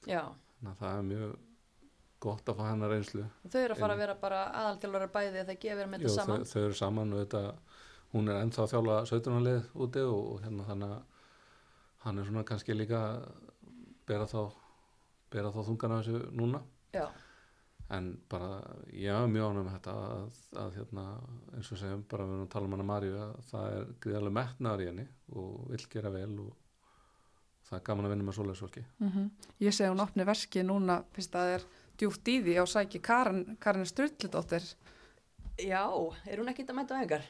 Já, 0.09 0.25
Þannig 0.65 0.73
að 0.73 0.81
það 0.81 0.99
er 0.99 1.07
mjög 1.11 1.33
gott 2.25 2.49
að 2.53 2.59
fá 2.61 2.65
hennar 2.71 2.91
reynslu. 2.95 3.25
og 3.45 3.51
þau 3.55 3.61
eru 3.63 3.75
að 3.77 3.83
fara 3.85 3.95
að 3.97 4.03
vera 4.05 4.15
bara 4.25 4.43
aðalþjálfara 4.61 5.09
bæði 5.17 5.41
að 5.43 5.51
það 5.53 5.61
gefur 5.65 5.91
með 5.95 6.05
þetta 6.05 6.15
þau, 6.15 6.25
saman. 6.25 6.47
þau 6.53 6.61
eru 6.65 6.79
saman 6.81 7.13
og 7.17 7.23
þetta, 7.25 7.43
hún 8.15 8.29
er 8.33 8.41
ennþá 8.45 8.63
að 8.65 8.73
þjálfa 8.75 8.99
17. 9.13 9.43
lið 9.49 9.69
úti 9.87 10.05
og, 10.09 10.23
og 10.35 10.41
hérna 10.47 10.69
þannig 10.71 10.95
að 10.95 11.03
hann 12.05 12.19
er 12.21 12.29
svona 12.29 12.45
kannski 12.49 12.75
líka 12.77 13.03
bera 14.09 14.27
þá, 14.29 14.41
bera 15.33 15.53
þá 15.55 15.61
þungan 15.69 15.95
af 15.97 16.03
þessu 16.05 16.25
núna. 16.37 16.61
Já, 16.95 17.07
en 17.95 18.11
bara 18.33 18.51
ég 18.97 19.13
er 19.13 19.27
mjög 19.29 19.51
ánum 19.53 19.67
með 19.67 19.75
þetta 19.79 19.95
að, 20.09 20.37
að 20.63 20.77
hérna, 20.79 21.03
eins 21.57 21.71
og 21.75 21.81
segjum 21.81 22.05
bara 22.09 22.25
við 22.29 22.35
erum 22.37 22.45
að 22.47 22.53
tala 22.55 22.69
um 22.79 22.85
Maríu 22.89 23.17
að 23.21 23.33
það 23.51 23.67
er 23.79 23.89
gríðarlega 24.05 24.37
metnaðar 24.39 24.83
í 24.85 24.87
henni 24.89 25.05
og 25.37 25.67
vill 25.73 25.87
gera 25.93 26.13
vel 26.15 26.31
og 26.47 26.53
það 27.69 27.77
er 27.79 27.85
gaman 27.89 28.09
að 28.09 28.15
vinna 28.15 28.29
með 28.29 28.37
svoleiðsfólki 28.39 28.85
Mhm. 29.05 29.27
Ég 29.65 29.73
segi 29.77 29.91
hún 29.93 30.01
opni 30.05 30.25
verski 30.29 30.65
núna 30.65 31.03
fyrst 31.13 31.35
að 31.37 31.45
það 31.45 31.55
er 31.59 31.67
djúpt 32.01 32.29
í 32.33 32.37
því 32.45 32.55
á 32.61 32.65
sæki 32.67 33.01
Karin, 33.03 33.57
Karin 33.61 33.87
Strullidóttir. 33.87 34.63
já, 35.59 35.83
er 36.27 36.39
hún 36.41 36.49
ekkert 36.51 36.71
að 36.71 36.79
mæta 36.81 36.99
á 36.99 37.03
engar? 37.05 37.25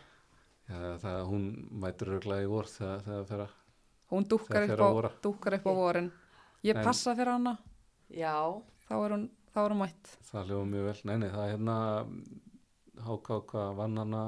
Já, 0.69 0.78
það, 1.03 1.20
hún 1.28 1.45
mætur 1.70 2.15
örglega 2.19 2.47
í 2.47 2.49
vor 2.49 2.65
þegar 2.70 3.03
það 3.05 3.27
fer 3.28 3.45
að 3.49 3.61
Hún 4.15 4.24
dúkkar 4.28 4.62
Það 4.66 4.70
upp, 4.74 4.81
að 4.81 4.85
á- 4.85 4.95
vora. 4.95 5.11
dúkkar 5.24 5.55
upp 5.59 5.65
á 5.66 5.73
vorin. 5.74 6.12
Ég 6.62 6.77
En- 6.77 6.85
passa 6.85 7.15
fyrir 7.16 7.32
hana, 7.32 7.59
Já, 8.11 8.62
þá 8.89 8.93
er 9.05 9.11
hún, 9.16 9.31
þá 9.55 9.59
er 9.65 9.70
hún 9.73 9.78
mætt. 9.81 10.16
það 10.31 10.45
hljóða 10.49 10.66
mjög 10.70 10.85
vel 10.85 11.01
nei, 11.05 11.16
nei, 11.19 11.28
það 11.31 11.45
er 11.49 11.53
hérna 11.57 11.77
HKK 13.05 13.53
vann 13.77 13.97
hana 13.99 14.20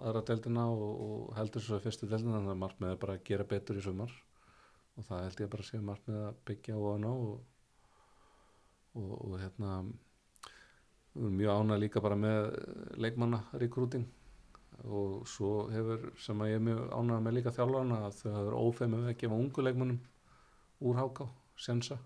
aðra 0.00 0.22
deildina 0.24 0.64
og, 0.72 1.00
og 1.04 1.34
heldur 1.36 1.60
svo 1.62 1.78
fyrstu 1.82 2.08
deildina 2.08 2.38
þannig 2.40 2.54
að 2.54 2.62
er 2.94 2.96
bara 3.02 3.16
að 3.18 3.24
gera 3.28 3.44
betur 3.44 3.76
í 3.76 3.82
sumar 3.84 4.12
og 4.96 5.04
það 5.04 5.24
held 5.26 5.42
ég 5.44 5.50
bara 5.52 5.62
að 5.62 5.68
sé 5.70 5.80
markmið 5.84 6.20
að 6.30 6.38
byggja 6.48 6.78
á 6.78 6.82
hana 6.94 7.10
og, 7.12 7.34
og, 8.94 9.12
og 9.24 9.38
hérna 9.42 9.70
við 11.14 11.22
erum 11.24 11.36
mjög 11.38 11.60
ánað 11.60 11.82
líka 11.84 12.02
bara 12.04 12.16
með 12.18 12.48
leikmanna 12.98 13.40
rekrúting 13.62 14.06
og 14.84 15.26
svo 15.30 15.68
hefur 15.70 16.08
sem 16.18 16.40
að 16.42 16.50
ég 16.50 16.58
er 16.58 16.64
mjög 16.66 16.80
ánað 16.98 17.22
með 17.26 17.36
líka 17.38 17.52
þjálfarna 17.54 18.00
að 18.08 18.16
þau 18.20 18.32
hefur 18.34 18.56
ófeimið 18.58 19.04
við 19.04 19.12
að 19.12 19.20
gefa 19.22 19.38
ungu 19.38 19.62
leikmannum 19.68 20.00
úr 20.84 20.98
HK, 21.00 21.28
sjensa 21.56 21.98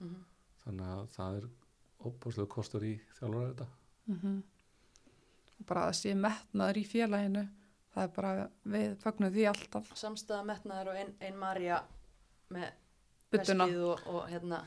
Mhm. 0.00 0.24
þannig 0.64 0.86
að 0.90 1.04
það 1.14 1.36
er 1.38 1.44
óbúslega 2.04 2.48
kostur 2.50 2.82
í 2.84 2.94
þjálfara 3.18 3.50
þetta 3.52 3.66
Mm 4.08 4.42
Og 5.60 5.66
bara 5.68 5.80
að 5.84 5.92
það 5.92 5.98
sé 6.00 6.14
metnaður 6.18 6.76
í 6.76 6.84
félaginu, 6.84 7.42
það 7.94 8.02
er 8.02 8.08
bara, 8.16 8.48
við 8.66 8.96
fögnum 9.04 9.30
því 9.32 9.44
alltaf. 9.48 9.92
samstæða 9.96 10.44
metnaður 10.44 10.88
og 10.90 10.96
ein, 10.98 11.12
ein 11.20 11.36
Marja 11.38 11.78
með 12.50 12.72
veskið 13.32 13.78
og, 13.86 14.02
og 14.10 14.26
hérna, 14.28 14.64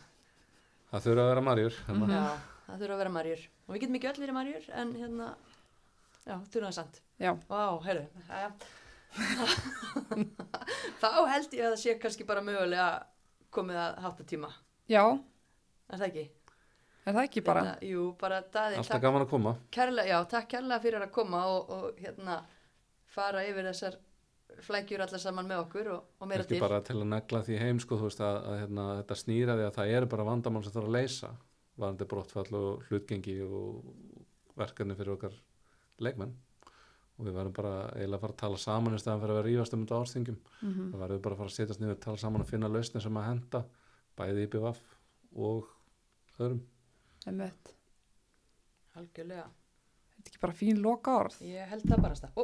það 0.91 1.05
þurfa 1.07 1.23
að 1.25 1.31
vera 1.33 1.43
marjur 1.49 1.77
hérna. 1.87 2.05
Mhm. 2.05 2.15
já, 2.15 2.23
það 2.67 2.81
þurfa 2.81 2.95
að 2.97 3.01
vera 3.03 3.13
Marjur. 3.17 3.41
Og 3.67 3.75
við 3.75 3.81
getum 3.83 3.99
ekki 3.99 4.09
öll 4.11 4.21
verið 4.23 4.37
Marjur, 4.37 4.65
en 4.81 4.93
hérna, 5.01 5.27
já, 6.25 6.35
þurfa 6.51 6.67
það 6.67 6.75
samt. 6.79 7.01
Já, 7.19 7.31
Vá, 7.49 7.61
heyrðu, 7.87 8.05
þá 11.01 11.07
held 11.31 11.53
ég 11.55 11.63
að 11.63 11.71
það 11.73 11.79
sé 11.81 11.93
kannski 12.01 12.25
bara 12.27 12.43
mögulega 12.45 12.87
komið 13.55 13.79
að 13.81 14.01
háttatíma, 14.03 14.49
já, 14.91 15.03
er 15.87 16.01
það 16.01 16.07
ekki? 16.09 16.25
er 17.07 17.15
það 17.15 17.23
ekki 17.23 17.43
bara? 17.47 17.63
Hérna, 17.63 17.87
jú, 17.87 18.03
bara 18.19 18.41
daði, 18.53 18.81
alltaf 18.81 19.01
gaman 19.01 19.23
að 19.23 19.31
koma 19.31 19.53
kærlega, 19.73 20.11
já, 20.11 20.17
takk 20.33 20.49
kærlega 20.51 20.83
fyrir 20.83 21.05
að 21.07 21.13
koma 21.15 21.43
og, 21.53 21.71
og 21.71 22.01
hérna 22.03 22.35
fara 23.15 23.45
yfir 23.47 23.69
þessar 23.71 23.97
flækjur 24.65 25.03
allar 25.05 25.21
saman 25.21 25.47
með 25.49 25.61
okkur 25.65 25.89
og, 25.93 26.07
og 26.21 26.29
meira 26.29 26.43
ekki 26.45 26.55
til. 26.55 26.61
bara 26.63 26.79
til 26.85 26.95
að 26.97 27.09
negla 27.11 27.41
því 27.45 27.59
heim 27.61 27.79
sko, 27.83 27.97
þú 27.99 28.07
veist, 28.09 28.21
að, 28.25 28.37
að 28.51 28.59
hérna, 28.63 28.85
þetta 29.01 29.17
snýra 29.21 29.55
því 29.59 29.65
að 29.67 29.75
það 29.77 29.93
eru 29.97 30.09
bara 30.13 30.25
vandamál 30.27 30.63
sem 30.65 30.73
þarf 30.75 30.89
að 30.89 30.95
leysa 30.97 31.31
varandi 31.77 32.07
brottfall 32.09 32.57
og 32.57 32.87
hlutgengi 32.89 33.35
og 33.45 33.93
verkefni 34.57 34.95
fyrir 34.97 35.13
okkar 35.13 35.35
leikmenn 36.01 36.33
og 37.17 37.25
við 37.25 37.33
verðum 37.37 37.53
bara 37.57 37.73
eiginlega 37.95 38.17
að 38.17 38.23
fara 38.25 38.33
að 38.35 38.41
tala 38.43 38.61
saman 38.61 38.97
í 38.97 39.01
staðan 39.01 39.21
fyrir 39.23 39.33
að 39.33 39.39
vera 39.41 39.49
rífast 39.49 39.73
um 39.77 39.83
þetta 39.85 40.01
árstingum 40.01 40.39
Mm 40.61 40.91
við 40.93 40.99
verðum 41.01 41.21
bara 41.25 41.37
að 41.37 41.41
fara 41.43 41.51
að 41.51 41.55
setjast 41.57 41.81
niður 41.81 41.99
tala 42.05 42.21
saman 42.21 42.43
og 42.45 42.49
finna 42.49 42.69
lausni 42.69 43.01
sem 43.01 43.17
að 43.21 43.27
henda 43.29 43.63
bæði 44.17 44.43
í 44.45 44.51
BVF 44.53 44.81
og 45.47 45.71
öðrum 46.39 46.61
Einmitt. 47.27 47.73
Algjörlega, 48.97 49.47
Þetta 50.17 50.29
er 50.29 50.31
ekki 50.31 50.41
bara 50.41 50.55
fín 50.57 50.79
loka 50.81 51.15
orð. 51.19 51.35
ég 51.43 51.67
held 51.69 51.83
það 51.89 52.01
bara 52.05 52.15
stað. 52.17 52.37
Ó, 52.39 52.43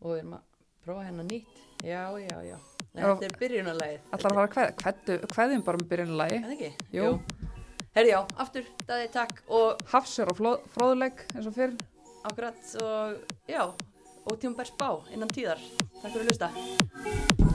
og 0.00 0.08
við 0.10 0.18
erum 0.18 0.34
að 0.36 0.42
prófa 0.84 1.04
hérna 1.08 1.24
nýtt. 1.28 1.48
Já, 1.84 2.02
já, 2.20 2.36
já. 2.48 2.58
Nei. 2.94 3.02
Þetta 3.04 3.26
er 3.26 3.34
byrjunarlægið. 3.40 4.00
Ætlar 4.14 4.30
að 4.30 4.36
fara 4.38 4.46
að 4.46 4.52
kveð, 4.54 4.68
kveðu, 4.82 5.16
kveðjum 5.34 5.64
bara 5.66 5.80
með 5.82 5.88
byrjunulagi. 5.92 6.36
Er 6.36 6.44
það 6.44 6.54
ekki? 6.54 6.70
Jú. 6.94 7.08
Herri 7.94 8.10
já, 8.10 8.20
aftur, 8.42 8.64
daði 8.88 9.08
takk 9.14 9.42
og 9.54 9.82
Hafsjör 9.92 10.30
og 10.32 10.38
fló- 10.40 10.60
fróðuleik 10.74 11.24
eins 11.34 11.46
og 11.50 11.54
fyrr. 11.54 11.74
akkurat 12.24 12.70
og 12.80 13.18
já, 13.50 13.62
ótíum 14.32 14.54
bær 14.56 14.64
spá 14.70 14.88
innan 15.12 15.28
tíðar. 15.28 15.60
Takk 16.02 16.12
fyrir 16.12 16.24
að 16.24 16.30
hlusta. 16.32 17.54